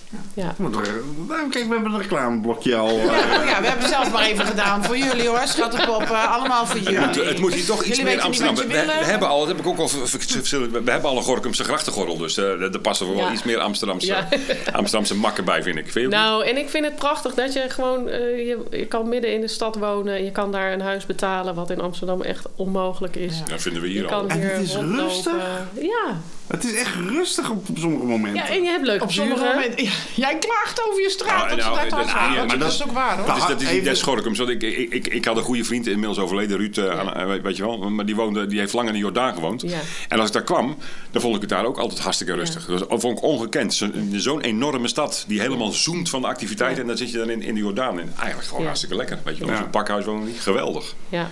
Nou, 0.09 1.49
kijk, 1.49 1.67
we 1.67 1.73
hebben 1.73 1.91
een 1.91 1.97
reclameblokje 2.01 2.75
al. 2.75 2.89
eh. 2.89 3.05
Ja, 3.05 3.11
ja, 3.43 3.59
we 3.61 3.67
hebben 3.67 3.77
het 3.83 3.87
zelf 3.89 4.11
maar 4.11 4.23
even 4.23 4.45
gedaan. 4.45 4.83
Voor 4.83 4.97
jullie 4.97 5.27
hoor, 5.27 5.41
schat 5.45 5.73
op 5.73 5.87
op. 5.95 6.01
eh, 6.01 6.35
allemaal 6.35 6.65
voor 6.65 6.79
jullie. 6.79 6.99
Het, 6.99 7.15
het 7.15 7.39
moet 7.39 7.53
hier 7.53 7.65
toch 7.65 7.83
iets 7.83 7.97
Jullie 7.97 8.13
meer 8.15 8.23
Amsterdam. 8.23 8.55
We, 8.55 8.61
we 8.61 8.67
willen. 8.73 8.95
hebben 9.05 9.27
al, 9.27 9.39
dat 9.39 9.47
heb 9.47 9.59
ik 9.59 9.67
ook 9.67 9.77
al 9.77 9.87
we 9.89 10.81
hebben 10.91 11.09
al 11.09 11.17
een 11.17 11.23
Gorkumse 11.23 11.63
grachtengordel. 11.63 12.17
Dus 12.17 12.37
eh 12.37 12.45
er 12.73 12.79
passen 12.79 13.07
wel 13.15 13.17
Ja. 13.25 13.31
iets 13.31 13.43
meer 13.43 13.59
Amsterdamse, 13.59 14.05
Ja. 14.07 14.27
Amsterdamse 14.71 15.15
makken 15.15 15.45
bij, 15.45 15.63
vind 15.63 15.77
ik. 15.77 15.91
Vind 15.91 16.05
ook 16.05 16.11
Nou, 16.11 16.45
en 16.45 16.57
ik 16.57 16.69
vind 16.69 16.85
het 16.85 16.95
prachtig 16.95 17.33
dat 17.33 17.53
je 17.53 17.65
gewoon... 17.69 18.07
eh, 18.07 18.19
je, 18.19 18.57
je 18.71 18.85
kan 18.85 19.09
midden 19.09 19.33
in 19.33 19.41
de 19.41 19.47
stad 19.47 19.75
wonen. 19.75 20.23
Je 20.23 20.31
kan 20.31 20.51
daar 20.51 20.73
een 20.73 20.81
huis 20.81 21.05
betalen, 21.05 21.55
wat 21.55 21.69
in 21.69 21.81
Amsterdam 21.81 22.21
echt 22.21 22.45
onmogelijk 22.55 23.15
is. 23.15 23.37
Ja. 23.37 23.45
Dat 23.45 23.61
vinden 23.61 23.81
we 23.81 23.87
Je 23.87 23.93
hier 23.93 24.03
al. 24.13 24.19
kan 24.19 24.29
En 24.29 24.41
het 24.41 24.61
is 24.61 24.75
rondlopen. 24.75 25.05
rustig. 25.07 25.33
Ja. 25.81 26.17
Het 26.49 26.63
is 26.65 26.73
echt 26.73 26.95
rustig 26.95 27.49
op, 27.49 27.69
op 27.69 27.77
sommige 27.77 28.05
momenten. 28.05 28.43
ja, 28.43 28.47
en 28.49 28.63
je 28.63 28.69
hebt 28.69 28.85
leuke 28.85 29.03
Op 29.03 29.11
sommige 29.11 29.39
buren. 29.41 29.55
momenten. 29.55 29.83
Ja, 29.83 29.91
jij 30.15 30.37
klaagt 30.37 30.87
over 30.89 31.01
je 31.01 31.09
straat. 31.09 31.45
Nou, 31.47 31.49
dat 31.49 31.57
nou, 31.57 31.75
is 31.75 31.81
net 31.81 31.89
dat- 31.89 31.99
hard 31.99 32.09
ja, 32.11 32.35
waar. 32.35 32.35
maar 32.37 32.47
dat, 32.47 32.59
dat- 32.59 32.71
is 32.71 32.83
ook 32.83 32.91
waar 32.91 33.17
hoor. 33.17 33.25
Nou, 33.27 33.39
Dus 33.39 33.47
dat 33.47 33.61
is 33.61 33.71
niet 33.71 33.83
des. 33.83 34.03
Want 34.03 34.49
ik, 34.49 34.61
ik, 34.63 34.93
ik, 34.93 35.07
ik 35.07 35.25
had 35.25 35.37
een 35.37 35.43
goede 35.43 35.63
vriend, 35.63 35.87
inmiddels 35.87 36.19
overleden, 36.19 36.57
Ruud, 36.57 36.77
eh, 36.77 36.99
aan- 36.99 37.41
weet 37.41 37.57
je 37.57 37.63
wel. 37.63 37.77
Maar 37.89 38.05
die, 38.05 38.15
woonde, 38.15 38.45
die 38.47 38.59
heeft 38.59 38.73
lang 38.73 38.87
in 38.87 38.93
de 38.93 38.99
Jordaan 38.99 39.33
gewoond. 39.33 39.61
Ja. 39.61 39.77
En 40.07 40.17
als 40.19 40.27
ik 40.27 40.33
daar 40.33 40.43
kwam, 40.43 40.77
dan 41.11 41.21
vond 41.21 41.35
ik 41.35 41.41
het 41.41 41.49
daar 41.49 41.65
ook 41.65 41.77
altijd 41.77 41.99
hartstikke 41.99 42.33
rustig. 42.33 42.65
Dat 42.65 42.85
vond 42.89 43.17
ik 43.17 43.23
ongekend. 43.23 43.73
Zo- 43.73 43.89
Zo'n 44.11 44.41
enorme 44.41 44.87
stad 44.87 45.23
die 45.27 45.39
helemaal 45.39 45.71
zoemt 45.71 46.09
van 46.09 46.21
de 46.21 46.27
activiteiten. 46.27 46.81
En 46.81 46.87
dan 46.87 46.97
zit 46.97 47.11
je 47.11 47.17
dan 47.17 47.29
in, 47.29 47.41
in 47.41 47.53
de 47.53 47.59
Jordaan. 47.59 47.99
En 47.99 48.13
eigenlijk 48.15 48.43
gewoon 48.43 48.59
Ja. 48.61 48.65
hartstikke 48.67 48.95
lekker. 48.95 49.19
Weet 49.23 49.37
je 49.37 49.45
wel, 49.45 49.53
Ja. 49.53 49.59
zo'n 49.59 49.69
pakhuis 49.69 50.05
wonen 50.05 50.25
die. 50.25 50.35
Geweldig. 50.39 50.93
Ja. 51.09 51.29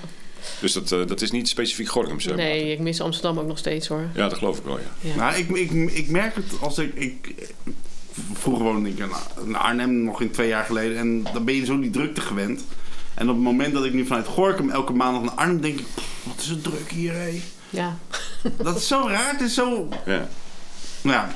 Dus 0.62 0.74
dat, 0.74 0.92
eh, 0.92 1.00
dat 1.08 1.22
is 1.22 1.32
niet 1.32 1.48
specifiek 1.48 1.88
Gorkum, 1.90 2.20
zeg 2.20 2.36
maar. 2.36 2.46
Nee, 2.46 2.72
ik 2.72 2.80
mis 2.80 3.02
Amsterdam 3.02 3.40
ook 3.40 3.48
nog 3.48 3.58
steeds 3.58 3.88
hoor. 3.88 4.08
Ja, 4.14 4.28
dat 4.30 4.38
geloof 4.38 4.58
ik 4.58 4.64
wel, 4.64 4.80
ja. 4.80 5.10
Ja. 5.10 5.16
Nou, 5.16 5.36
ik, 5.36 5.50
ik, 5.50 5.72
ik 5.92 6.10
merk 6.10 6.36
het 6.36 6.46
als 6.62 6.78
ik, 6.78 6.94
ik... 6.96 7.36
Vroeger 8.34 8.64
woonde 8.64 8.90
ik 8.90 8.98
in- 9.46 9.56
Arnhem, 9.56 10.04
nog 10.04 10.22
in 10.22 10.32
twee 10.32 10.48
jaar 10.48 10.64
geleden. 10.66 10.98
En 10.98 11.24
dan 11.34 11.46
ben 11.46 11.54
je 11.56 11.66
zo 11.66 11.80
die 11.80 11.90
drukte 11.90 12.22
gewend. 12.22 12.64
En 13.14 13.30
op 13.30 13.36
het 13.36 13.44
moment 13.44 13.74
dat 13.74 13.86
ik 13.86 13.94
nu 13.94 14.06
vanuit 14.06 14.28
Gorkum 14.28 14.70
elke 14.70 14.94
maandag 14.94 15.22
naar 15.22 15.32
Arnhem 15.34 15.62
denk 15.62 15.80
ik... 15.80 15.86
"Pff, 15.96 16.08
Wat 16.24 16.40
is 16.40 16.48
het 16.48 16.64
druk 16.64 16.92
hier, 16.92 17.14
hé. 17.14 17.42
Ja. 17.70 17.98
Dat 18.64 18.78
is 18.78 18.88
zo 18.88 19.08
raar. 19.08 19.32
Het 19.32 19.42
is 19.42 19.54
zo... 19.54 19.88
ja. 20.06 20.28
Ja. 21.02 21.36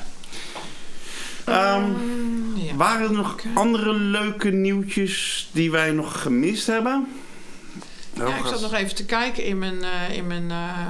Ehm, 1.44 1.90
Ja. 2.56 2.74
waren 2.76 3.06
er 3.08 3.12
nog 3.12 3.36
andere 3.54 3.94
leuke 3.94 4.50
nieuwtjes 4.50 5.48
die 5.52 5.70
wij 5.70 5.90
nog 5.90 6.22
gemist 6.22 6.66
hebben? 6.66 7.06
Ja, 8.14 8.26
ik 8.26 8.46
zat 8.46 8.60
nog 8.60 8.72
even 8.74 8.94
te 8.94 9.04
kijken 9.04 9.44
in 9.44 9.58
mijn... 9.58 9.82
eh, 9.84 10.16
in 10.16 10.26
mijn 10.26 10.50
eh, 10.50 10.86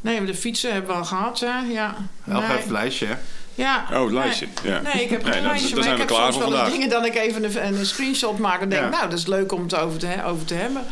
Nee, 0.00 0.24
de 0.24 0.34
fietsen 0.34 0.72
hebben 0.72 0.90
we 0.90 0.96
al 0.96 1.04
gehad, 1.04 1.40
hè? 1.40 1.58
Ja. 1.72 1.94
Elke 2.26 2.40
Nee. 2.40 2.48
heeft 2.50 2.62
het 2.62 2.70
lijstje, 2.72 3.06
hè? 3.06 3.14
Ja. 3.54 3.84
Oh, 3.92 4.02
het 4.02 4.12
lijstje. 4.12 4.46
Ja. 4.62 4.80
Nee, 4.80 5.02
ik 5.04 5.10
heb 5.10 5.22
geen 5.22 5.30
Nee, 5.32 5.40
dan- 5.40 5.50
lijstje, 5.50 5.68
dan 5.68 5.78
maar 5.78 5.84
zijn 5.88 6.00
ik 6.00 6.08
we 6.08 6.14
heb 6.14 6.22
klaar 6.22 6.32
soms 6.32 6.36
wel 6.36 6.46
eens 6.46 6.56
vandaag. 6.56 6.72
dingen 6.72 6.88
dat 6.88 7.06
ik 7.06 7.14
even 7.14 7.44
een, 7.66 7.78
een 7.78 7.86
screenshot 7.86 8.38
maak 8.38 8.60
en 8.60 8.68
denk, 8.68 8.82
Ja. 8.82 8.88
nou, 8.88 9.10
dat 9.10 9.18
is 9.18 9.26
leuk 9.26 9.52
om 9.52 9.62
het 9.62 9.74
over 9.76 9.98
te, 9.98 10.24
over 10.24 10.44
te 10.46 10.54
hebben. 10.54 10.82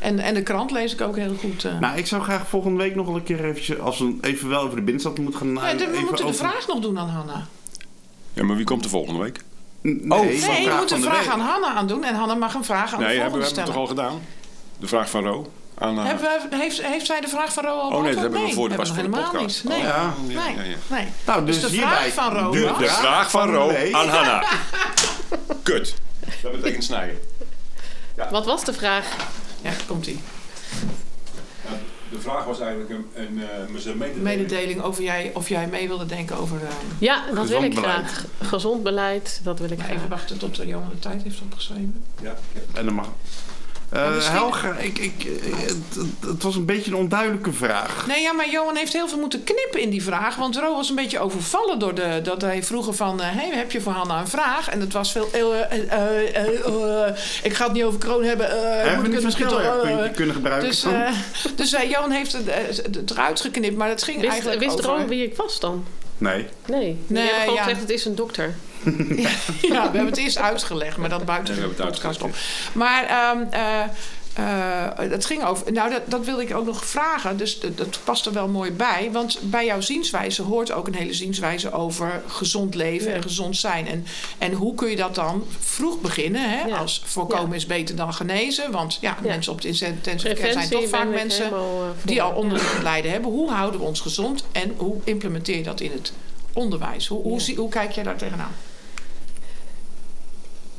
En, 0.00 0.18
en 0.18 0.34
de 0.34 0.42
krant 0.42 0.70
lees 0.70 0.92
ik 0.92 1.00
ook 1.00 1.16
heel 1.16 1.34
goed. 1.40 1.64
eh. 1.64 1.78
Nou, 1.78 1.96
ik 1.96 2.06
zou 2.06 2.22
graag 2.22 2.48
volgende 2.48 2.82
week 2.82 2.94
nog 2.94 3.06
wel 3.06 3.16
een 3.16 3.22
keer 3.22 3.44
eventjes... 3.44 3.78
Als 3.78 3.98
we 3.98 4.16
even 4.20 4.48
wel 4.48 4.60
over 4.60 4.76
de 4.76 4.82
binnenstad 4.82 5.18
moeten 5.18 5.40
gaan... 5.40 5.54
Ja, 5.54 5.72
de- 5.72 5.84
we 5.84 5.90
even 5.92 5.98
moeten 6.04 6.16
de 6.16 6.22
over- 6.32 6.48
vraag 6.48 6.66
nog 6.66 6.80
doen 6.80 6.98
aan 6.98 7.08
Hanna. 7.08 7.46
Ja, 8.32 8.44
maar 8.44 8.56
wie 8.56 8.64
komt 8.64 8.84
er 8.84 8.90
volgende 8.90 9.20
week? 9.22 9.40
Nee, 9.80 9.94
Oh, 10.12 10.20
Nee, 10.20 10.62
je 10.62 10.74
moet 10.80 10.90
een 10.90 11.00
de 11.00 11.06
vraag 11.06 11.28
aan 11.28 11.40
Hanna 11.40 11.74
aan 11.74 11.86
doen 11.86 12.04
en 12.04 12.14
Hanna 12.14 12.34
mag 12.34 12.54
een 12.54 12.64
vraag 12.64 12.94
aan 12.94 13.00
Nee, 13.00 13.14
de 13.14 13.20
hebben 13.20 13.38
we 13.40 13.44
volgende 13.46 13.72
hebben 13.72 13.84
we 13.84 13.90
stellen. 13.92 14.04
toch 14.04 14.10
al 14.10 14.18
gedaan? 14.18 14.20
De 14.78 14.86
vraag 14.86 15.10
van 15.10 15.24
Ro? 15.26 15.52
Aan, 15.78 15.98
eh, 15.98 16.14
we, 16.50 16.56
heeft, 16.56 16.82
heeft 16.82 17.06
zij 17.06 17.20
de 17.20 17.28
vraag 17.28 17.52
van 17.52 17.64
Ro 17.64 17.70
al 17.70 17.90
Oh 17.90 18.02
nee, 18.02 18.14
dat 18.14 18.30
beantwoord? 18.30 18.32
hebben 18.32 18.48
we 18.48 18.52
voor 18.54 18.68
de, 18.68 18.74
pas 18.74 18.88
voor 18.92 19.02
de 19.02 19.08
podcast. 19.08 19.64
niet. 19.64 19.72
Nee, 19.72 19.78
Oh, 19.78 19.84
Ja. 19.88 19.96
ja, 19.96 20.14
nee, 20.26 20.36
ja, 20.36 20.62
ja. 20.62 20.76
nee. 20.86 21.06
Nou, 21.26 21.44
dus, 21.46 21.60
Dus 21.60 21.70
de 21.70 21.76
vraag 21.76 22.12
van 22.12 22.32
Ro 22.38 22.50
de, 22.50 22.72
vraag 22.88 23.30
van 23.30 23.50
Ro 23.54 23.70
aan 23.92 24.08
Hanna. 24.08 24.44
Kut. 25.62 25.94
Dat 26.42 26.52
betekent 26.52 26.84
snijden. 26.84 27.18
Wat 28.30 28.46
was 28.46 28.64
de 28.64 28.72
vraag? 28.72 29.16
Ja, 29.62 29.70
komt-ie. 29.86 30.20
De 32.10 32.20
vraag 32.20 32.44
was 32.44 32.60
eigenlijk 32.60 32.90
een, 32.90 33.06
een, 33.14 33.42
eh, 33.42 33.58
een 33.58 33.72
mededeling. 33.72 34.16
Mededeling 34.22 34.82
over 34.82 35.02
jij, 35.02 35.30
of 35.34 35.48
jij 35.48 35.66
mee 35.66 35.88
wilde 35.88 36.06
denken 36.06 36.36
over... 36.36 36.56
eh, 36.62 36.68
Ja, 36.98 37.16
dat 37.16 37.24
Gezond 37.28 37.48
wil 37.48 37.62
ik 37.62 37.74
beleid. 37.74 38.06
graag. 38.06 38.24
Gezond 38.42 38.82
beleid, 38.82 39.40
dat 39.42 39.58
wil 39.58 39.70
ik 39.70 39.76
maar 39.76 39.86
graag. 39.86 39.96
even 39.98 40.08
wachten 40.08 40.38
tot 40.38 40.56
de 40.56 40.66
Johan 40.66 40.88
de 40.90 40.98
tijd 40.98 41.22
heeft 41.22 41.40
opgeschreven. 41.42 42.04
Ja, 42.22 42.30
ik 42.30 42.36
heb- 42.52 42.76
En 42.76 42.84
dan 42.84 42.94
mag... 42.94 43.08
Eh, 43.90 44.02
Ja, 44.02 44.08
misschien- 44.08 44.36
Helga, 44.36 44.76
ik, 44.76 44.98
ik, 44.98 45.24
eh, 45.24 45.58
het, 45.58 45.76
het- 45.94 46.28
het 46.30 46.42
was 46.42 46.56
een 46.56 46.64
beetje 46.64 46.90
een 46.90 46.96
onduidelijke 46.96 47.52
vraag. 47.52 48.06
Nee, 48.06 48.20
ja, 48.22 48.32
maar 48.32 48.50
Johan 48.50 48.76
heeft 48.76 48.92
heel 48.92 49.08
veel 49.08 49.18
moeten 49.18 49.44
knippen 49.44 49.80
in 49.80 49.90
die 49.90 50.02
vraag. 50.02 50.36
Want 50.36 50.56
Ro 50.56 50.74
was 50.74 50.88
een 50.88 50.94
beetje 50.94 51.18
overvallen 51.18 51.78
door 51.78 51.94
de... 51.94 52.20
Dat 52.22 52.40
hij 52.42 52.62
vroeger 52.62 52.94
van... 52.94 53.20
eh, 53.20 53.26
hey, 53.30 53.50
heb 53.58 53.70
je 53.72 53.80
voor 53.80 53.92
Hanna 53.92 54.20
een 54.20 54.28
vraag? 54.28 54.68
En 54.68 54.80
het 54.80 54.92
was 54.92 55.12
veel... 55.12 55.28
ik 57.42 57.54
ga 57.54 57.64
het 57.64 57.72
niet 57.72 57.84
over 57.84 57.98
kroon 57.98 58.24
hebben. 58.24 58.50
eh, 58.50 58.62
Hebben 58.62 58.92
moet 58.94 59.02
we 59.02 59.06
niet 59.08 59.14
het 59.14 59.24
misschien 59.24 59.48
toch... 59.48 60.10
kunnen 60.14 60.34
gebruiken? 60.34 60.68
dus 60.68 60.84
dus 61.56 61.72
eh, 61.72 61.90
Johan 61.90 62.10
heeft 62.10 62.32
het, 62.32 62.50
het 62.96 63.10
eruit 63.10 63.40
geknipt. 63.40 63.76
Maar 63.76 63.88
het 63.88 64.02
ging 64.02 64.16
Wist, 64.20 64.30
eigenlijk 64.32 64.60
wist 64.60 64.78
over... 64.88 65.00
Ro 65.02 65.06
wie 65.08 65.24
ik 65.24 65.36
was 65.36 65.60
dan? 65.60 65.84
nee. 66.18 66.34
Nee. 66.34 66.46
Nee, 66.66 66.96
Nee, 67.06 67.22
hebben 67.22 67.40
gewoon 67.40 67.54
ja. 67.54 67.62
gezegd, 67.62 67.80
het 67.80 67.90
is 67.90 68.04
een 68.04 68.14
dokter. 68.14 68.54
Ja, 69.62 69.90
we 69.90 69.96
hebben 69.96 70.06
het 70.06 70.16
eerst 70.16 70.38
uitgelegd, 70.38 70.96
maar 70.96 71.08
dat 71.08 71.24
buiten 71.24 71.54
we 71.54 71.60
de 71.60 71.66
hebben 71.66 71.84
het 71.86 71.94
podcast 71.94 72.22
uitgelegd, 72.22 72.74
Maar 72.74 73.04
ehm, 73.04 73.42
eh, 73.50 73.82
eh, 74.36 75.10
het 75.10 75.24
ging 75.26 75.44
over. 75.44 75.72
Nou, 75.72 75.90
dat, 75.90 76.02
dat 76.06 76.24
wilde 76.24 76.42
ik 76.42 76.54
ook 76.56 76.66
nog 76.66 76.84
vragen. 76.84 77.36
Dus 77.36 77.60
dat, 77.60 77.76
dat 77.76 77.98
past 78.04 78.26
er 78.26 78.32
wel 78.32 78.48
mooi 78.48 78.72
bij. 78.72 79.08
Want 79.12 79.38
bij 79.42 79.64
jouw 79.64 79.80
zienswijze 79.80 80.42
hoort 80.42 80.72
ook 80.72 80.86
een 80.86 80.94
hele 80.94 81.14
zienswijze 81.14 81.72
over 81.72 82.22
gezond 82.26 82.74
leven 82.74 83.08
Ja. 83.08 83.14
en 83.14 83.22
gezond 83.22 83.56
zijn. 83.56 83.88
En, 83.88 84.06
en 84.38 84.52
hoe 84.52 84.74
kun 84.74 84.90
je 84.90 84.96
dat 84.96 85.14
dan 85.14 85.44
vroeg 85.60 86.00
beginnen? 86.00 86.50
Hè? 86.50 86.66
Ja. 86.66 86.76
Als 86.76 87.02
voorkomen 87.04 87.50
Ja. 87.50 87.54
is 87.56 87.66
beter 87.66 87.96
dan 87.96 88.14
genezen. 88.14 88.70
Want 88.70 88.98
ja, 89.00 89.16
Ja. 89.22 89.28
mensen 89.28 89.52
op 89.52 89.58
het 89.62 89.80
intensive 89.80 90.34
care 90.34 90.52
zijn 90.52 90.68
toch 90.68 90.88
vaak 90.88 91.08
mensen 91.08 91.44
helemaal, 91.44 91.82
eh, 91.82 91.88
die 92.04 92.22
al 92.22 92.30
Ja. 92.30 92.36
onderliggend 92.36 92.82
lijden 92.82 93.10
hebben. 93.10 93.30
Hoe 93.30 93.50
houden 93.50 93.80
we 93.80 93.86
ons 93.86 94.00
gezond 94.00 94.44
en 94.52 94.74
hoe 94.76 94.96
implementeer 95.04 95.56
je 95.56 95.62
dat 95.62 95.80
in 95.80 95.90
het 95.92 96.12
onderwijs? 96.56 97.06
Hoe, 97.06 97.40
hoe, 97.56 97.68
kijk 97.68 97.92
jij 97.92 98.04
daar 98.04 98.16
tegenaan? 98.16 98.54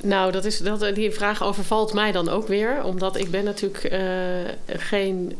Nou, 0.02 0.32
dat 0.32 0.46
is, 0.46 0.58
dat, 0.58 0.96
die 0.96 1.12
vraag 1.12 1.44
overvalt 1.44 1.94
mij 1.94 2.12
dan 2.12 2.30
ook 2.30 2.48
weer. 2.48 2.84
Omdat 2.84 3.18
ik 3.18 3.32
ben 3.32 3.44
natuurlijk 3.44 3.84
eh, 3.84 4.02
geen 4.68 5.36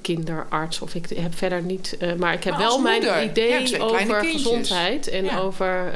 kinderarts. 0.00 0.80
Of 0.80 0.94
ik 0.94 1.08
heb 1.08 1.36
verder 1.36 1.62
niet... 1.62 1.96
eh, 1.98 2.12
maar 2.14 2.32
ik 2.32 2.44
heb 2.44 2.52
Maar 2.52 2.62
wel 2.62 2.78
mijn 2.78 3.28
idee 3.30 3.82
over 3.82 4.24
gezondheid. 4.24 5.08
En 5.08 5.24
Ja. 5.24 5.38
over... 5.38 5.92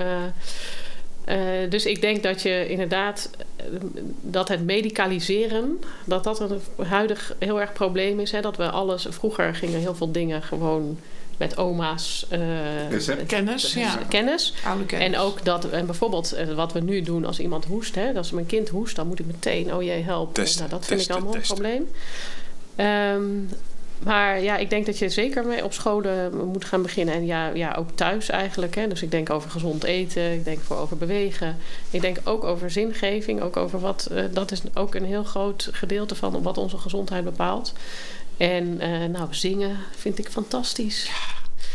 eh, 1.25 1.37
dus 1.69 1.87
ik 1.87 2.01
denk 2.01 2.23
dat 2.23 2.43
je 2.43 2.69
inderdaad... 2.69 3.31
dat 4.21 4.49
het 4.49 4.65
medicaliseren... 4.65 5.81
dat 6.05 6.25
dat 6.25 6.41
een 6.41 6.61
huidig 6.87 7.35
heel 7.39 7.61
erg 7.61 7.73
probleem 7.73 8.21
is. 8.21 8.33
Hè? 8.33 8.41
Dat 8.41 8.57
we 8.57 8.71
alles... 8.71 9.07
Vroeger 9.11 9.55
gingen 9.55 9.81
heel 9.81 9.95
veel 9.95 10.13
dingen 10.13 10.43
gewoon... 10.43 10.99
met 11.43 11.57
oma's... 11.57 12.27
eh. 12.29 12.41
Kennis, 13.27 13.75
ja. 13.75 13.99
kennis. 14.09 14.55
Oude 14.65 14.85
kennis. 14.85 15.07
En 15.07 15.19
ook 15.19 15.45
dat, 15.45 15.71
en 15.71 15.87
bijvoorbeeld 15.87 16.33
eh, 16.33 16.55
wat 16.55 16.73
we 16.73 16.81
nu 16.81 17.03
doen 17.03 17.25
als 17.25 17.39
iemand 17.41 17.65
hoest, 17.65 17.95
hè, 17.95 18.13
als 18.15 18.31
mijn 18.31 18.47
kind 18.47 18.69
hoest, 18.69 18.97
dan 18.97 19.07
moet 19.07 19.19
ik 19.19 19.27
meteen, 19.27 19.75
oh 19.75 19.83
jee, 19.83 20.03
help. 20.03 20.35
Testen, 20.35 20.59
nou, 20.59 20.71
dat 20.71 20.87
vind 20.87 20.99
testen, 20.99 21.17
ik 21.17 21.23
allemaal 21.23 21.41
testen. 21.41 21.57
een 21.57 21.63
probleem. 21.63 21.89
Ehm, 22.77 23.57
maar 24.05 24.43
ja, 24.43 24.57
ik 24.57 24.71
denk 24.71 24.87
dat 24.87 24.99
je 24.99 25.09
zeker 25.09 25.47
mee 25.47 25.65
op 25.65 25.73
scholen 25.73 26.47
moet 26.47 26.65
gaan 26.65 26.83
beginnen. 26.83 27.15
En 27.15 27.27
ja, 27.27 27.49
ja 27.49 27.75
ook 27.79 27.89
thuis 27.95 28.29
eigenlijk. 28.29 28.75
Hè. 28.75 28.89
Dus 28.89 29.03
ik 29.03 29.11
denk 29.11 29.31
over 29.31 29.51
gezond 29.51 29.85
eten. 29.85 30.33
Ik 30.33 30.45
denk 30.45 30.61
voor 30.61 30.77
over 30.77 30.97
bewegen. 30.97 31.57
Ik 31.91 32.01
denk 32.01 32.17
ook 32.25 32.45
over 32.45 32.71
zingeving. 32.71 33.41
Ook 33.41 33.57
over 33.57 33.81
wat. 33.81 34.07
eh, 34.13 34.25
dat 34.33 34.51
is 34.51 34.63
ook 34.75 34.95
een 34.95 35.05
heel 35.05 35.25
groot 35.25 35.69
gedeelte 35.73 36.15
van 36.15 36.43
wat 36.43 36.59
onze 36.59 36.79
gezondheid 36.79 37.25
bepaalt. 37.25 37.73
En 38.43 38.81
eh, 38.81 39.05
nou, 39.05 39.27
zingen 39.31 39.77
vind 39.97 40.19
ik 40.19 40.29
fantastisch. 40.29 41.11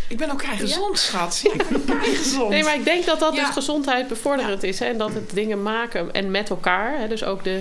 Ik 0.07 0.17
ben 0.17 0.31
ook 0.31 0.37
kei 0.37 0.57
gezond, 0.57 0.99
schat. 0.99 1.39
Ja, 1.43 1.51
ik 1.51 1.67
ben 1.69 1.77
ook 1.77 1.99
kei 1.99 2.15
gezond. 2.15 2.49
Nee, 2.49 2.63
maar 2.63 2.75
ik 2.75 2.83
denk 2.83 3.05
dat 3.05 3.19
dat 3.19 3.35
Ja. 3.35 3.45
dus 3.45 3.53
gezondheid 3.53 4.07
bevorderend 4.07 4.63
is. 4.63 4.79
Hè? 4.79 4.85
En 4.85 4.97
dat 4.97 5.13
het 5.13 5.29
dingen 5.33 5.63
maken 5.63 6.13
en 6.13 6.31
met 6.31 6.49
elkaar. 6.49 6.99
Hè? 6.99 7.07
Dus 7.07 7.23
ook 7.23 7.43
de, 7.43 7.59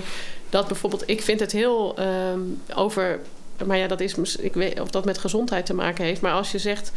dat 0.49 0.67
bijvoorbeeld, 0.67 1.03
ik 1.05 1.21
vind 1.21 1.39
het 1.39 1.51
heel 1.51 1.95
ehm, 1.97 2.39
over. 2.75 3.19
Maar 3.65 3.77
ja, 3.77 3.87
dat 3.87 3.99
is, 3.99 4.35
ik 4.35 4.53
weet 4.53 4.79
of 4.79 4.89
dat 4.89 5.05
met 5.05 5.17
gezondheid 5.17 5.65
te 5.65 5.73
maken 5.73 6.05
heeft. 6.05 6.21
Maar 6.21 6.33
als 6.33 6.51
je 6.51 6.59
zegt 6.59 6.91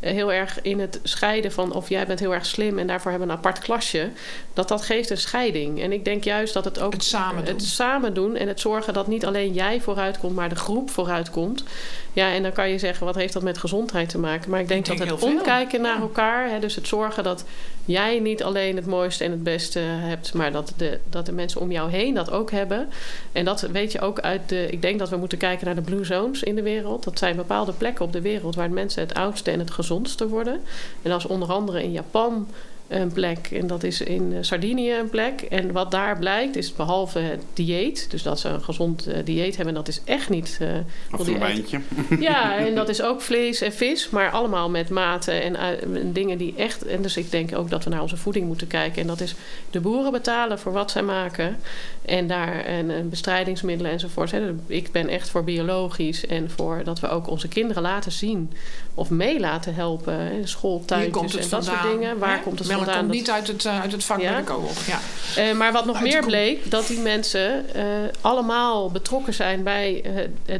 heel 0.00 0.32
erg 0.32 0.62
in 0.62 0.80
het 0.80 1.00
scheiden 1.02 1.52
van 1.52 1.72
of 1.72 1.88
jij 1.88 2.06
bent 2.06 2.20
heel 2.20 2.34
erg 2.34 2.46
slim 2.46 2.78
en 2.78 2.86
daarvoor 2.86 3.10
hebben 3.10 3.28
we 3.28 3.34
een 3.34 3.40
apart 3.40 3.58
klasje, 3.58 4.10
dat 4.54 4.68
dat 4.68 4.82
geeft 4.82 5.10
een 5.10 5.16
scheiding. 5.18 5.82
En 5.82 5.92
ik 5.92 6.04
denk 6.04 6.24
juist 6.24 6.54
dat 6.54 6.64
het 6.64 6.80
ook 6.80 6.92
Het 6.92 7.04
samen 7.04 7.44
doen. 7.44 7.54
het 7.54 7.64
samen 7.64 8.14
doen 8.14 8.36
en 8.36 8.48
het 8.48 8.60
zorgen 8.60 8.92
dat 8.92 9.06
niet 9.06 9.26
alleen 9.26 9.52
jij 9.52 9.80
vooruitkomt, 9.80 10.34
maar 10.34 10.48
de 10.48 10.54
groep 10.56 10.90
vooruitkomt. 10.90 11.64
Ja, 12.12 12.32
en 12.32 12.42
dan 12.42 12.52
kan 12.52 12.68
je 12.70 12.78
zeggen, 12.78 13.06
wat 13.06 13.14
heeft 13.14 13.32
dat 13.32 13.42
met 13.42 13.58
gezondheid 13.58 14.08
te 14.08 14.18
maken? 14.18 14.50
Maar 14.50 14.60
ik 14.60 14.68
denk, 14.68 14.80
Ik 14.80 14.96
denk 14.96 15.10
dat 15.10 15.20
het 15.20 15.30
omkijken 15.30 15.80
naar 15.80 15.94
Ja. 15.96 16.00
elkaar, 16.00 16.50
hè, 16.50 16.58
dus 16.58 16.74
het 16.74 16.88
zorgen 16.88 17.24
dat 17.24 17.44
jij 17.88 18.18
niet 18.18 18.42
alleen 18.42 18.76
het 18.76 18.86
mooiste 18.86 19.24
en 19.24 19.30
het 19.30 19.42
beste 19.42 19.78
hebt, 19.78 20.34
maar 20.34 20.52
dat 20.52 20.72
de, 20.76 20.98
dat 21.10 21.26
de 21.26 21.32
mensen 21.32 21.60
om 21.60 21.70
jou 21.70 21.90
heen 21.90 22.14
dat 22.14 22.30
ook 22.30 22.50
hebben. 22.50 22.88
En 23.32 23.44
dat 23.44 23.60
weet 23.60 23.92
je 23.92 24.00
ook 24.00 24.20
uit 24.20 24.48
de. 24.48 24.66
Ik 24.70 24.82
denk 24.82 24.98
dat 24.98 25.08
we 25.08 25.16
moeten 25.16 25.38
kijken 25.38 25.66
naar 25.66 25.74
de 25.74 25.80
blue 25.80 26.04
zones 26.04 26.42
in 26.42 26.54
de 26.54 26.62
wereld. 26.62 27.04
Dat 27.04 27.18
zijn 27.18 27.36
bepaalde 27.36 27.72
plekken 27.72 28.04
op 28.04 28.12
de 28.12 28.20
wereld 28.20 28.54
waar 28.54 28.70
mensen 28.70 29.02
het 29.02 29.14
oudste 29.14 29.50
en 29.50 29.58
het 29.58 29.70
gezondste 29.70 30.28
worden. 30.28 30.60
En 31.02 31.16
is 31.16 31.26
onder 31.26 31.52
andere 31.52 31.82
in 31.82 31.92
Japan 31.92 32.48
een 32.88 33.12
plek 33.12 33.48
en 33.52 33.66
dat 33.66 33.82
is 33.82 34.00
in 34.00 34.32
eh, 34.32 34.38
Sardinië 34.40 34.92
een 34.94 35.08
plek. 35.10 35.40
En 35.40 35.72
wat 35.72 35.90
daar 35.90 36.18
blijkt 36.18 36.56
is 36.56 36.74
behalve 36.74 37.18
het 37.18 37.42
dieet, 37.54 38.10
dus 38.10 38.22
dat 38.22 38.40
ze 38.40 38.48
een 38.48 38.62
gezond 38.62 39.06
eh, 39.06 39.24
dieet 39.24 39.56
hebben, 39.56 39.74
dat 39.74 39.88
is 39.88 40.00
echt 40.04 40.28
niet. 40.28 40.58
eh, 40.60 40.68
Of 41.12 41.18
een 41.18 41.24
die 41.26 41.38
wijntje. 41.38 41.80
ja, 42.20 42.56
en 42.56 42.74
dat 42.74 42.88
is 42.88 43.02
ook 43.02 43.20
vlees 43.20 43.60
en 43.60 43.72
vis, 43.72 44.10
maar 44.10 44.30
allemaal 44.30 44.70
met 44.70 44.88
maten 44.88 45.42
en, 45.42 45.56
en 45.56 46.12
dingen 46.12 46.38
die 46.38 46.54
echt. 46.56 46.86
En 46.86 47.02
dus 47.02 47.16
ik 47.16 47.30
denk 47.30 47.56
ook 47.56 47.70
dat 47.70 47.84
we 47.84 47.90
naar 47.90 48.02
onze 48.02 48.16
voeding 48.16 48.46
moeten 48.46 48.66
kijken. 48.66 49.02
En 49.02 49.08
dat 49.08 49.20
is 49.20 49.34
de 49.70 49.80
boeren 49.80 50.12
betalen 50.12 50.58
voor 50.58 50.72
wat 50.72 50.90
zij 50.90 51.02
maken. 51.02 51.56
En 52.04 52.26
daar 52.26 52.64
en, 52.64 52.90
en 52.90 53.08
bestrijdingsmiddelen 53.08 53.92
enzovoort. 53.92 54.30
Hè. 54.30 54.54
Ik 54.66 54.92
ben 54.92 55.08
echt 55.08 55.30
voor 55.30 55.44
biologisch 55.44 56.26
en 56.26 56.50
voor 56.50 56.80
dat 56.84 57.00
we 57.00 57.08
ook 57.08 57.28
onze 57.30 57.48
kinderen 57.48 57.82
laten 57.82 58.12
zien 58.12 58.52
of 58.94 59.10
mee 59.10 59.40
laten 59.40 59.74
helpen. 59.74 60.14
Hè. 60.14 60.46
Schooltuintjes 60.46 61.34
en 61.34 61.48
dat 61.48 61.64
vandaan. 61.64 61.82
soort 61.82 61.98
dingen. 61.98 62.18
Waar 62.18 62.36
hè? 62.36 62.42
komt 62.42 62.58
het 62.58 62.68
Vandaan? 62.78 62.98
komt 62.98 63.08
Dat- 63.08 63.16
niet 63.16 63.30
uit 63.30 63.46
het, 63.46 63.64
eh, 63.64 63.80
uit 63.80 63.92
het 63.92 64.04
vak 64.04 64.20
Ja? 64.20 64.30
bij 64.30 64.40
de 64.40 64.44
co-op. 64.46 64.76
Ja. 64.86 64.98
eh, 65.42 65.52
maar 65.56 65.72
wat 65.72 65.84
nog 65.86 65.96
Uit 65.96 66.04
meer 66.04 66.24
bleek, 66.24 66.70
dat 66.70 66.86
die 66.86 66.98
mensen 67.00 67.74
eh, 67.74 67.84
allemaal 68.20 68.90
betrokken 68.90 69.34
zijn 69.34 69.62
bij 69.62 70.04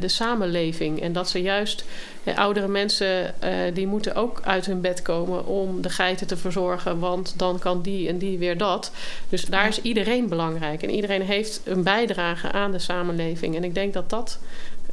de 0.01 0.09
samenleving. 0.09 1.03
En 1.03 1.13
dat 1.13 1.29
ze 1.29 1.43
juist, 1.43 1.85
oudere 2.37 2.69
mensen, 2.69 3.35
die 3.75 3.87
moeten 3.87 4.15
ook 4.15 4.41
uit 4.45 4.67
hun 4.67 4.81
bed 4.81 5.03
komen 5.03 5.47
om 5.47 5.83
de 5.83 5.91
geiten 5.91 6.27
te 6.27 6.37
verzorgen. 6.37 6.99
Want 6.99 7.35
dan 7.37 7.59
kan 7.59 7.83
die 7.83 8.09
en 8.09 8.19
die 8.19 8.39
weer 8.39 8.59
dat. 8.59 8.91
Dus 9.29 9.45
daar 9.45 9.69
is 9.69 9.81
iedereen 9.83 10.29
belangrijk. 10.29 10.83
En 10.83 10.91
iedereen 10.91 11.23
heeft 11.23 11.61
een 11.65 11.83
bijdrage 11.83 12.53
aan 12.53 12.73
de 12.73 12.79
samenleving. 12.79 13.57
En 13.57 13.65
ik 13.65 13.75
denk 13.75 13.93
dat 13.93 14.11
dat 14.11 14.39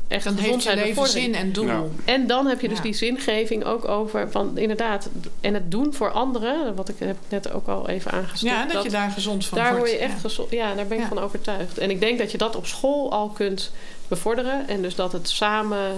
echt 0.07 0.23
Dan 0.23 0.35
heeft 0.37 0.63
je 0.63 0.75
leven 0.75 1.07
zin 1.07 1.35
en 1.35 1.51
doel. 1.51 1.65
Ja. 1.65 1.83
En 2.05 2.27
dan 2.27 2.45
heb 2.47 2.61
je 2.61 2.67
dus 2.67 2.77
Ja. 2.77 2.83
die 2.83 2.93
zingeving 2.93 3.63
ook 3.63 3.87
over 3.87 4.31
van 4.31 4.57
inderdaad 4.57 5.09
en 5.41 5.53
het 5.53 5.71
doen 5.71 5.93
voor 5.93 6.11
anderen, 6.11 6.75
wat 6.75 6.89
ik 6.89 6.95
heb 6.99 7.17
net 7.29 7.51
ook 7.51 7.67
al 7.67 7.89
even 7.89 8.11
aangestipt. 8.11 8.51
Ja, 8.51 8.65
dat, 8.65 8.83
je 8.83 8.89
daar 8.89 9.11
gezond 9.11 9.45
van 9.45 9.57
daar 9.57 9.71
wordt. 9.71 9.87
word 9.87 9.99
je 9.99 10.03
echt 10.05 10.13
Ja. 10.13 10.19
gezond. 10.19 10.51
Ja, 10.51 10.73
daar 10.73 10.87
ben 10.87 10.97
ik 10.97 11.03
Ja. 11.03 11.09
van 11.09 11.19
overtuigd. 11.19 11.77
En 11.77 11.89
ik 11.89 11.99
denk 11.99 12.19
dat 12.19 12.31
je 12.31 12.37
dat 12.37 12.55
op 12.55 12.65
school 12.65 13.11
al 13.11 13.29
kunt 13.29 13.71
bevorderen 14.07 14.67
en 14.67 14.81
dus 14.81 14.95
dat 14.95 15.11
het 15.11 15.29
samen 15.29 15.91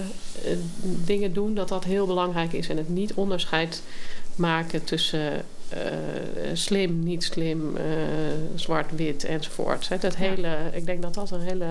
eh, 0.45 0.51
dingen 0.83 1.33
doen, 1.33 1.53
dat 1.55 1.67
dat 1.67 1.83
heel 1.83 2.05
belangrijk 2.05 2.53
is 2.53 2.69
en 2.69 2.77
het 2.77 2.89
niet 2.89 3.13
onderscheid 3.13 3.81
maken 4.35 4.83
tussen 4.83 5.45
eh, 5.69 5.79
slim, 6.53 7.03
niet 7.03 7.23
slim, 7.23 7.75
eh, 7.77 7.83
zwart-wit 8.55 9.23
enzovoort. 9.25 9.89
Hè, 9.89 9.97
Dat 9.97 10.15
hele, 10.15 10.57
ik 10.71 10.85
denk 10.85 11.01
dat 11.01 11.13
dat 11.13 11.31
een 11.31 11.41
hele 11.41 11.65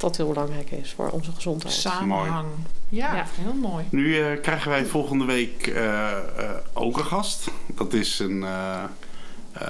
dat 0.00 0.16
heel 0.16 0.28
belangrijk 0.28 0.70
is 0.70 0.92
voor 0.96 1.08
onze 1.10 1.32
gezondheid. 1.32 1.74
Samenhang. 1.74 2.46
Ja, 2.88 3.14
Ja. 3.14 3.26
heel 3.40 3.54
mooi. 3.54 3.84
Nu 3.90 4.18
eh, 4.20 4.40
krijgen 4.42 4.70
wij 4.70 4.84
volgende 4.86 5.24
week 5.24 5.66
eh, 5.66 6.10
eh, 6.10 6.18
ook 6.72 6.98
een 6.98 7.04
gast. 7.04 7.48
Dat 7.66 7.92
is 7.92 8.18
een. 8.18 8.42
eh, 8.42 8.82
eh, 9.52 9.68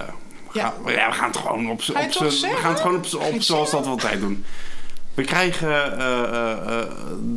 we, 0.53 0.59
Ja. 0.59 0.75
gaan, 0.85 0.93
ja, 0.93 1.09
we 1.09 1.15
gaan 1.15 1.29
het 1.29 1.37
gewoon 1.37 1.71
op, 1.71 1.83
z'n- 1.83 1.93
Ga 1.93 1.99
op, 2.01 2.05
het 2.07 2.41
we 2.41 2.57
gaan 2.57 2.71
het 2.73 2.81
gewoon 2.81 2.97
op, 2.97 3.35
op 3.35 3.41
zoals 3.43 3.71
dat 3.71 3.85
we 3.85 3.91
altijd 3.91 4.21
doen. 4.21 4.45
We 5.15 5.25
krijgen 5.25 5.99
eh, 5.99 6.23
eh, 6.23 6.81
eh, 6.81 6.89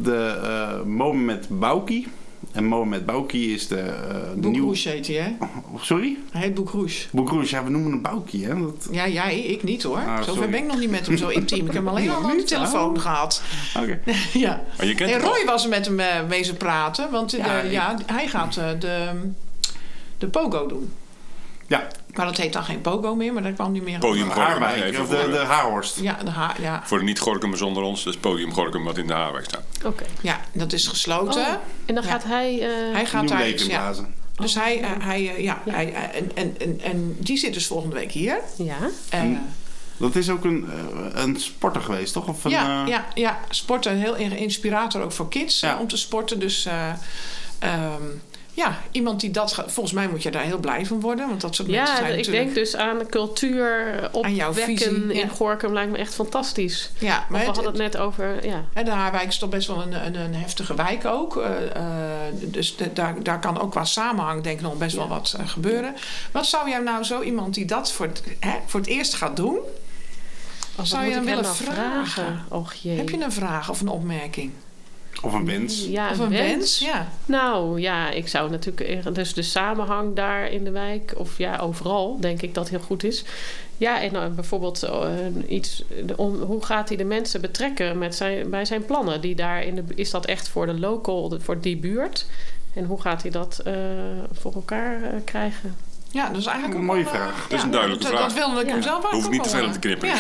de 0.02 0.40
eh 0.44 0.82
Mohamed 0.86 1.46
Bouki. 1.50 2.08
En 2.53 2.65
Mohamed 2.65 3.06
Bouki 3.06 3.53
is 3.53 3.68
de, 3.68 3.76
eh 3.80 4.14
de 4.36 4.48
nieuwe. 4.48 4.52
Boekroes 4.57 4.84
heet 4.84 5.07
hij, 5.07 5.15
hè? 5.15 5.32
Sorry? 5.80 6.18
Hij 6.32 6.41
heet 6.41 6.53
Boekroes. 6.53 7.07
Boekroes, 7.11 7.49
ja, 7.49 7.64
we 7.64 7.69
noemen 7.69 7.91
hem 7.91 8.02
Bouki, 8.02 8.45
hè? 8.45 8.60
Dat... 8.60 8.88
Ja, 8.91 9.07
jij, 9.07 9.40
ik 9.40 9.64
niet 9.64 9.84
hoor. 9.84 9.98
Ah, 9.98 10.22
Zover 10.23 10.49
ben 10.49 10.60
ik 10.60 10.65
nog 10.68 10.80
niet 10.80 10.90
met 10.91 11.06
hem 11.07 11.18
zo 11.18 11.28
intiem. 11.40 11.60
Ik 11.60 11.65
heb 11.73 11.73
hem 11.76 11.88
alleen 11.88 12.10
al 12.10 12.23
aan 12.30 12.38
de 12.38 12.44
telefoon 12.44 12.95
Oh. 12.95 13.02
gehad. 13.02 13.41
Oké. 13.80 13.99
ja. 14.34 14.64
Maar 14.78 14.86
je 14.86 14.95
kent 14.95 15.11
En. 15.11 15.19
Roy 15.19 15.45
was 15.45 15.64
er 15.64 15.69
met 15.69 15.86
hem 15.86 15.99
eh, 15.99 16.28
wezen 16.28 16.57
praten. 16.57 17.11
Want 17.11 17.34
eh, 17.34 17.45
Ja, 17.45 17.61
de- 17.61 17.68
ik- 17.68 17.72
ja, 17.73 17.98
hij 18.06 18.28
gaat 18.28 18.57
eh, 18.57 18.69
de, 18.80 19.10
de 20.18 20.28
pogo 20.28 20.68
doen. 20.68 20.91
Ja, 21.68 21.88
Maar 22.16 22.26
dat 22.26 22.38
heet 22.38 22.54
dan 22.54 22.64
geen 22.64 22.82
pogo 22.82 23.16
meer, 23.16 23.34
maar 23.34 23.44
daar 23.44 23.52
kwam 23.52 23.72
niet 23.72 23.84
meer 23.84 23.96
op. 23.96 24.00
Podium 24.02 24.26
Gorkum. 24.32 24.44
Haarwijk, 24.44 25.00
of 25.00 25.08
de, 25.10 25.16
voor, 25.18 25.32
de 25.32 25.38
eh, 25.38 25.50
Haarhorst. 25.50 26.00
Ja, 26.00 26.18
de 26.24 26.30
ha 26.32 26.56
ja. 26.62 26.82
voor 26.86 26.98
de 26.98 27.04
niet-Gorkum 27.04 27.56
zonder 27.56 27.84
ons. 27.84 28.04
Dus 28.04 28.18
Podium 28.18 28.54
Gorkum 28.54 28.84
wat 28.84 28.98
in 28.98 29.08
de 29.08 29.14
Haarwijk 29.14 29.46
staat. 29.46 29.64
Oké. 29.86 30.04
ja, 30.22 30.40
dat 30.54 30.74
is 30.74 30.88
gesloten. 30.88 31.42
Oh, 31.42 31.54
en 31.86 31.96
dan 31.96 32.04
Ja. 32.04 32.10
gaat 32.10 32.24
hij. 32.24 32.60
eh, 32.62 32.94
Hij 32.94 33.06
gaat 33.06 33.28
daar 33.28 33.48
ja. 33.48 33.56
inblazen. 33.58 34.14
Dus 34.36 34.56
hij, 34.56 34.82
eh, 34.82 34.90
hij 35.00 35.36
eh, 35.36 35.44
ja, 35.44 35.62
hij, 35.70 35.94
en, 35.94 36.32
en, 36.36 36.56
en, 36.60 36.80
en 36.84 37.16
die 37.20 37.38
zit 37.38 37.54
dus 37.54 37.68
volgende 37.68 37.96
week 37.96 38.12
hier. 38.12 38.40
Ja. 38.58 38.78
Eh, 39.10 39.22
Dat 39.98 40.16
is 40.16 40.30
ook 40.30 40.44
een, 40.44 40.70
een 41.14 41.40
sporter 41.40 41.82
geweest, 41.82 42.14
toch? 42.14 42.28
Of 42.28 42.44
een, 42.44 42.52
ja, 42.52 42.82
eh, 42.84 42.88
ja, 42.88 43.06
ja, 43.14 43.40
sporten, 43.50 43.96
heel 43.98 44.16
in- 44.16 44.38
inspirator 44.38 45.02
ook 45.02 45.12
voor 45.12 45.30
kids 45.30 45.60
Ja. 45.60 45.78
om 45.80 45.88
te 45.88 45.98
sporten. 45.98 46.40
Dus 46.40 46.66
eh, 46.66 46.90
ehm, 47.60 48.02
ja, 48.64 48.78
iemand 48.92 49.20
die 49.20 49.32
dat... 49.32 49.54
Volgens 49.54 49.92
mij 49.92 50.08
moet 50.08 50.24
je 50.24 50.32
daar 50.32 50.44
heel 50.44 50.58
blij 50.60 50.86
van 50.86 51.00
worden. 51.00 51.28
Want 51.28 51.42
dat 51.42 51.56
soort 51.56 51.68
mensen 51.68 51.88
Ja, 51.94 51.96
zijn 52.00 52.12
ik 52.12 52.18
natuurlijk... 52.18 52.44
denk 52.44 52.56
dus 52.66 52.76
aan 52.76 53.08
cultuur 53.10 54.10
Aan 54.22 54.36
jouw 54.36 54.50
opwekken 54.50 55.08
ja. 55.14 55.22
in 55.22 55.30
Gorkum 55.30 55.74
lijkt 55.74 55.92
me 55.92 55.98
echt 55.98 56.14
fantastisch. 56.14 56.92
Ja, 57.00 57.18
Maar 57.18 57.28
we 57.30 57.38
het- 57.38 57.46
hadden 57.56 57.66
het 57.66 57.82
net 57.82 57.98
over, 57.98 58.46
ja. 58.48 58.64
Hè, 58.74 58.84
de 58.84 58.92
Haarwijk 58.92 59.28
is 59.28 59.38
toch 59.38 59.50
best 59.50 59.68
wel 59.68 59.82
een, 59.82 60.06
een, 60.06 60.16
een 60.16 60.36
heftige 60.36 60.76
wijk 60.76 61.06
ook. 61.06 61.38
Eh, 61.38 61.76
eh, 61.76 61.82
dus 62.34 62.76
de- 62.76 62.94
daar, 62.94 63.24
daar 63.24 63.40
kan 63.40 63.60
ook 63.62 63.72
qua 63.72 63.86
samenhang 63.86 64.44
denk 64.44 64.56
ik 64.58 64.62
nog 64.66 64.78
best 64.78 64.96
wel 64.96 65.08
wat 65.08 65.36
eh, 65.40 65.48
gebeuren. 65.48 65.96
Wat 66.32 66.46
zou 66.46 66.70
jij 66.70 66.80
nou 66.80 67.04
zo 67.04 67.22
iemand 67.22 67.54
die 67.54 67.66
dat 67.66 67.92
voor 67.92 68.06
het, 68.06 68.24
hè, 68.40 68.56
voor 68.66 68.80
het 68.80 68.90
eerst 68.90 69.14
gaat 69.14 69.36
doen... 69.36 69.58
Wat 70.76 70.88
Zou 70.88 71.04
moet 71.04 71.12
je 71.14 71.18
ik 71.20 71.26
dan 71.26 71.34
hem 71.36 71.44
willen 71.44 71.56
nou 71.64 71.74
vragen? 72.06 72.46
Och 72.50 72.74
jee. 72.74 72.98
Heb 72.98 73.10
je 73.10 73.24
een 73.24 73.32
vraag 73.32 73.70
of 73.70 73.82
een 73.82 73.88
opmerking? 73.88 74.52
Of 75.23 75.34
een 75.34 75.45
wens. 75.45 75.85
Ja, 75.85 76.11
of 76.11 76.19
een, 76.19 76.30
wens? 76.30 76.48
wens? 76.52 76.80
Ja. 76.80 77.07
Nou 77.26 77.80
ja, 77.81 78.10
ik 78.10 78.27
zou 78.27 78.49
natuurlijk... 78.49 79.06
eh, 79.06 79.14
Dus 79.14 79.34
de 79.34 79.41
samenhang 79.41 80.15
daar 80.15 80.52
in 80.52 80.64
de 80.64 80.72
wijk... 80.72 81.14
Of 81.18 81.38
ja, 81.38 81.57
overal 81.57 82.19
denk 82.19 82.41
ik 82.41 82.53
dat 82.53 82.69
heel 82.69 82.80
goed 82.80 83.03
is. 83.03 83.23
Ja, 83.77 84.02
en 84.02 84.14
dan 84.14 84.35
bijvoorbeeld 84.35 84.84
eh, 84.84 85.10
iets... 85.48 85.84
de- 86.06 86.18
Om, 86.18 86.41
hoe 86.41 86.65
gaat 86.65 86.88
hij 86.88 86.98
de 86.98 87.03
mensen 87.03 87.41
betrekken 87.41 87.98
met 87.98 88.15
zijn, 88.15 88.49
bij 88.49 88.65
zijn 88.65 88.85
plannen? 88.85 89.22
Die 89.22 89.35
daar 89.35 89.64
in 89.64 89.76
de, 89.76 89.84
is 89.95 90.11
dat 90.11 90.26
echt 90.26 90.48
voor 90.48 90.65
de 90.65 90.80
local, 90.80 91.30
de- 91.30 91.39
voor 91.41 91.61
die 91.61 91.77
buurt? 91.77 92.26
En 92.73 92.85
hoe 92.85 93.02
gaat 93.02 93.22
hij 93.22 93.31
dat 93.31 93.60
eh, 93.65 93.73
voor 94.31 94.53
elkaar 94.53 95.03
eh, 95.03 95.10
krijgen? 95.26 95.76
Ja, 96.12 96.28
dat 96.28 96.38
is 96.38 96.46
eigenlijk 96.46 96.80
Een 96.80 96.86
mooie 96.86 97.04
wel, 97.04 97.14
eh, 97.14 97.20
vraag. 97.20 97.48
Dat 97.48 97.58
is 97.58 97.64
een 97.64 97.72
duidelijke 97.72 98.04
dat, 98.04 98.14
vraag. 98.14 98.28
Dat 98.28 98.34
wilde 98.34 98.62
ik 98.62 98.68
hem 98.68 98.82
zelf 98.82 99.06
ook 99.06 99.12
Hoeft 99.12 99.30
niet 99.30 99.44
te 99.44 99.50
veel 99.50 99.72
te 99.72 99.80
knippen. 99.80 100.10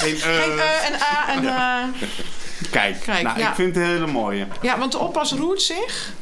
Geen, 0.00 0.20
eh, 0.20 0.44
eh 0.44 0.86
en 0.86 0.94
a 0.94 1.28
en 1.28 1.46
eh, 1.46 2.08
kijk, 2.70 3.00
Kijk, 3.00 3.22
nou, 3.22 3.38
ja. 3.38 3.48
ik 3.48 3.54
vind 3.54 3.74
het 3.74 3.84
een 3.84 3.90
hele 3.90 4.06
mooie. 4.06 4.46
Ja, 4.62 4.78
want 4.78 4.92
de 4.92 4.98
oppas 4.98 5.32
roert 5.32 5.62
zich. 5.62 6.12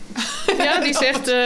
Ja, 0.58 0.80
die 0.80 0.94
zegt... 0.94 1.28
eh, 1.32 1.36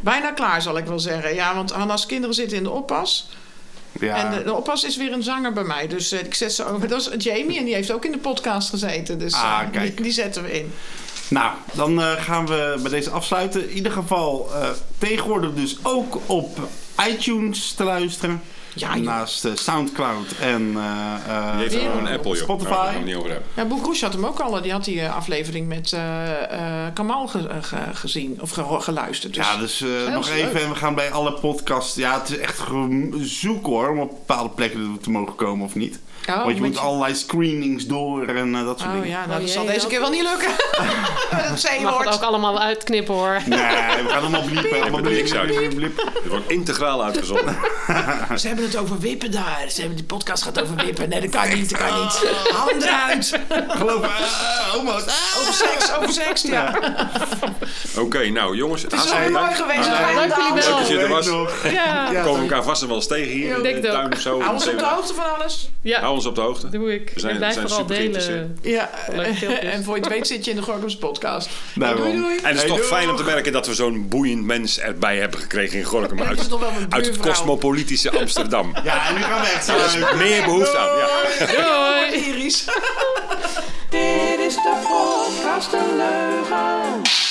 Bijna 0.00 0.30
klaar, 0.30 0.62
zal 0.62 0.78
ik 0.78 0.86
wel 0.86 0.98
zeggen. 0.98 1.34
Ja, 1.34 1.54
want 1.54 1.72
Hanna's 1.72 2.06
kinderen 2.06 2.34
zitten 2.34 2.56
in 2.56 2.62
de 2.62 2.70
oppas. 2.70 3.28
Ja. 4.00 4.16
En 4.16 4.38
de, 4.38 4.44
de 4.44 4.54
oppas 4.54 4.84
is 4.84 4.96
weer 4.96 5.12
een 5.12 5.22
zanger 5.22 5.52
bij 5.52 5.64
mij. 5.64 5.86
Dus 5.86 6.12
eh, 6.12 6.24
ik 6.24 6.34
zet 6.34 6.52
ze 6.52 6.64
over. 6.64 6.88
Dat 6.88 7.00
is 7.00 7.24
Jamie 7.24 7.58
en 7.58 7.64
die 7.64 7.74
heeft 7.74 7.92
ook 7.92 8.04
in 8.04 8.12
de 8.12 8.18
podcast 8.18 8.70
gezeten. 8.70 9.18
Dus 9.18 9.34
Ah, 9.34 9.60
kijk. 9.72 9.96
Die, 9.96 10.04
die 10.04 10.12
zetten 10.12 10.42
we 10.42 10.52
in. 10.52 10.72
Nou, 11.28 11.52
dan 11.74 12.00
eh, 12.02 12.12
gaan 12.12 12.46
we 12.46 12.78
bij 12.82 12.90
deze 12.90 13.10
afsluiten. 13.10 13.68
In 13.70 13.76
ieder 13.76 13.92
geval 13.92 14.48
eh, 14.54 14.68
tegenwoordig 14.98 15.54
dus 15.54 15.76
ook 15.82 16.18
op 16.26 16.58
iTunes 17.08 17.72
te 17.72 17.84
luisteren. 17.84 18.42
Ja. 18.76 18.94
Naast 18.96 19.44
eh, 19.44 19.52
Soundcloud 19.54 20.26
en 20.40 20.72
eh, 20.76 21.36
eh, 21.36 21.58
Die 21.58 21.68
heeft 21.68 21.86
ook 21.88 21.94
een 22.00 22.08
Apple, 22.08 22.30
joh. 22.30 22.42
Spotify. 22.42 22.70
Daar 22.70 22.78
gaan 22.84 22.90
we 22.92 22.96
het 22.98 23.04
niet 23.06 23.14
over 23.16 23.30
hebben. 23.30 23.48
Ja, 23.56 23.64
Boek 23.64 23.84
Roes 23.84 24.00
had 24.00 24.12
hem 24.12 24.26
ook 24.26 24.40
al. 24.40 24.62
Die 24.62 24.72
had 24.72 24.84
die 24.84 25.00
eh, 25.00 25.16
aflevering 25.16 25.68
met 25.68 25.92
eh 25.92 26.86
eh, 26.86 26.94
Kamal 26.94 27.26
ge- 27.26 27.48
ge- 27.60 27.76
gezien. 27.94 28.38
Of 28.40 28.50
ge- 28.50 28.80
geluisterd. 28.80 29.34
Dus. 29.34 29.44
Ja, 29.46 29.56
dus 29.56 29.80
eh, 29.80 30.12
nog 30.12 30.28
leuk. 30.28 30.36
even. 30.46 30.60
En 30.62 30.68
we 30.68 30.74
gaan 30.74 30.94
bij 30.94 31.12
alle 31.12 31.32
podcasts. 31.32 31.94
Ja, 31.94 32.20
het 32.20 32.30
is 32.30 32.38
echt 32.38 32.60
zoek 33.20 33.66
hoor. 33.66 33.88
Om 33.88 33.98
op 33.98 34.10
bepaalde 34.10 34.48
plekken 34.50 34.98
te 35.02 35.10
mogen 35.10 35.34
komen 35.34 35.66
of 35.66 35.74
niet. 35.74 35.98
Oh, 36.28 36.44
Want 36.44 36.56
je 36.56 36.62
moet 36.62 36.78
allerlei 36.78 37.14
screenings 37.14 37.86
door 37.86 38.26
en 38.26 38.54
eh, 38.54 38.64
dat 38.64 38.78
soort 38.78 38.90
Oh 38.90 38.94
dingen. 38.96 39.08
ja, 39.08 39.26
nou, 39.26 39.32
Oh 39.32 39.40
dat 39.40 39.50
zal 39.50 39.64
deze 39.66 39.86
keer 39.86 40.00
wel 40.00 40.10
niet 40.10 40.22
lukken. 40.22 40.48
dat 41.62 41.80
mag 41.82 42.04
het 42.04 42.14
ook 42.14 42.22
allemaal 42.22 42.60
uitknippen 42.60 43.14
hoor. 43.14 43.40
Nee, 43.46 43.58
we 43.58 44.04
gaan 44.08 44.20
allemaal 44.20 44.42
bliepen. 44.42 44.80
Allemaal 44.80 45.00
niks 45.00 45.30
bliepen, 45.30 45.38
uit. 45.40 45.56
bliepen, 45.56 45.76
bliepen. 45.76 46.04
Het 46.22 46.28
wordt 46.28 46.50
integraal 46.50 47.04
uitgezonden. 47.04 47.56
Ze 48.40 48.46
hebben 48.46 48.64
het 48.64 48.76
over 48.76 48.98
wippen 48.98 49.30
daar. 49.30 49.64
Ze 49.68 49.78
hebben, 49.80 49.96
die 49.96 50.06
podcast 50.06 50.42
gaat 50.42 50.60
over 50.62 50.76
wippen. 50.76 51.08
Nee, 51.08 51.20
dat 51.20 51.30
kan 51.30 51.48
niet, 51.54 51.70
dat 51.70 51.78
kan 51.78 52.00
niet. 52.02 52.32
Hou 52.52 52.70
hem 52.72 52.82
eruit. 52.82 53.40
Geloof 53.68 54.00
me, 54.00 54.06
eh, 54.06 54.72
homo's. 54.72 55.06
ah. 55.06 55.40
Over 55.40 55.54
seks, 55.54 55.96
over 55.96 56.12
seks, 56.12 56.42
ja. 56.42 56.74
Oké, 57.98 58.28
nou 58.30 58.56
jongens. 58.56 58.82
Het 58.82 58.92
is 58.92 59.12
wel 59.12 59.30
mooi 59.30 59.54
geweest. 59.54 59.88
Ah, 59.88 60.14
dank 60.14 60.34
jullie 60.36 60.52
wel. 60.52 60.54
Leuk 60.54 60.78
dat 60.78 60.88
je 60.88 60.98
er 60.98 61.08
was. 61.08 61.26
Nog. 61.26 61.66
Ja, 61.72 62.10
We 62.10 62.20
komen 62.24 62.40
elkaar 62.40 62.62
vast 62.62 62.82
en 62.82 62.88
wel 62.88 62.96
eens 62.96 63.06
tegen 63.06 63.32
hier 63.32 63.56
in 63.56 63.62
denk 63.62 63.82
de 63.82 63.88
het 63.88 64.22
tuin. 64.22 64.40
Hou 64.42 64.54
ons 64.54 64.68
op 64.68 64.78
de 64.78 64.84
hoogte 64.84 65.14
van 65.14 65.34
alles. 65.38 65.70
ja 65.80 66.12
Hou 66.14 66.26
ons 66.26 66.26
op 66.26 66.34
de 66.34 66.40
hoogte. 66.40 66.68
doe 66.68 66.94
ik. 66.94 67.10
We 67.14 67.20
zijn- 67.20 67.32
en 67.32 67.38
blijf 67.38 67.54
zijn 67.54 67.68
vooral 67.68 67.86
delen. 67.86 68.58
Ja, 68.62 68.90
filmpjes. 69.12 69.58
en 69.58 69.84
voor 69.84 69.94
je 69.96 70.00
het 70.02 70.10
weet 70.10 70.26
zit 70.26 70.44
je 70.44 70.50
in 70.50 70.56
de 70.56 70.62
Gorkums 70.62 70.96
podcast. 70.96 71.48
Daarom. 71.74 72.02
doei, 72.02 72.16
doei. 72.16 72.36
En 72.36 72.44
het 72.44 72.54
is 72.54 72.58
Hey, 72.60 72.68
toch 72.68 72.76
doei. 72.76 72.88
fijn 72.88 73.10
om 73.10 73.16
te 73.16 73.22
merken 73.22 73.52
dat 73.52 73.66
we 73.66 73.74
zo'n 73.74 74.08
boeiend 74.08 74.44
mens 74.44 74.78
erbij 74.78 75.16
hebben 75.18 75.40
gekregen 75.40 75.78
in 75.78 75.84
Gorkum. 75.84 76.22
Uit, 76.28 76.40
is 76.40 76.48
toch 76.48 76.60
wel 76.60 76.70
mijn 76.72 76.92
uit 76.92 77.06
het 77.06 77.16
cosmopolitische 77.18 78.10
Amsterdam. 78.10 78.74
Ja, 78.84 79.08
en 79.08 79.14
nu 79.14 79.20
gaan 79.22 79.40
we 79.40 79.46
echt 79.46 79.64
zo. 79.64 80.16
Meer 80.16 80.44
behoefte 80.44 80.78
aan. 80.78 80.98
Ja. 80.98 82.06
Doei! 82.10 82.24
Iris. 82.24 82.64
Dit 83.90 84.38
is 84.46 84.54
de 84.54 84.74
podcast 84.82 85.70
De 85.70 85.94
Leugen. 85.96 87.23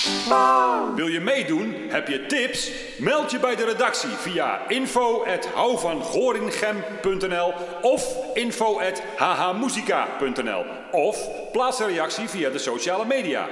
Wil 0.96 1.08
je 1.08 1.20
meedoen? 1.20 1.76
Heb 1.90 2.08
je 2.08 2.26
tips? 2.26 2.72
Meld 2.98 3.32
je 3.32 3.40
bij 3.40 3.56
de 3.56 3.66
redactie 3.66 4.10
via 4.10 4.68
info.houvangorinchem.nl 4.68 7.54
of 7.82 8.18
info.hhmusica.nl 8.34 10.66
of 10.92 11.30
plaats 11.52 11.80
een 11.80 11.88
reactie 11.88 12.28
via 12.28 12.50
de 12.50 12.58
sociale 12.58 13.06
media. 13.06 13.48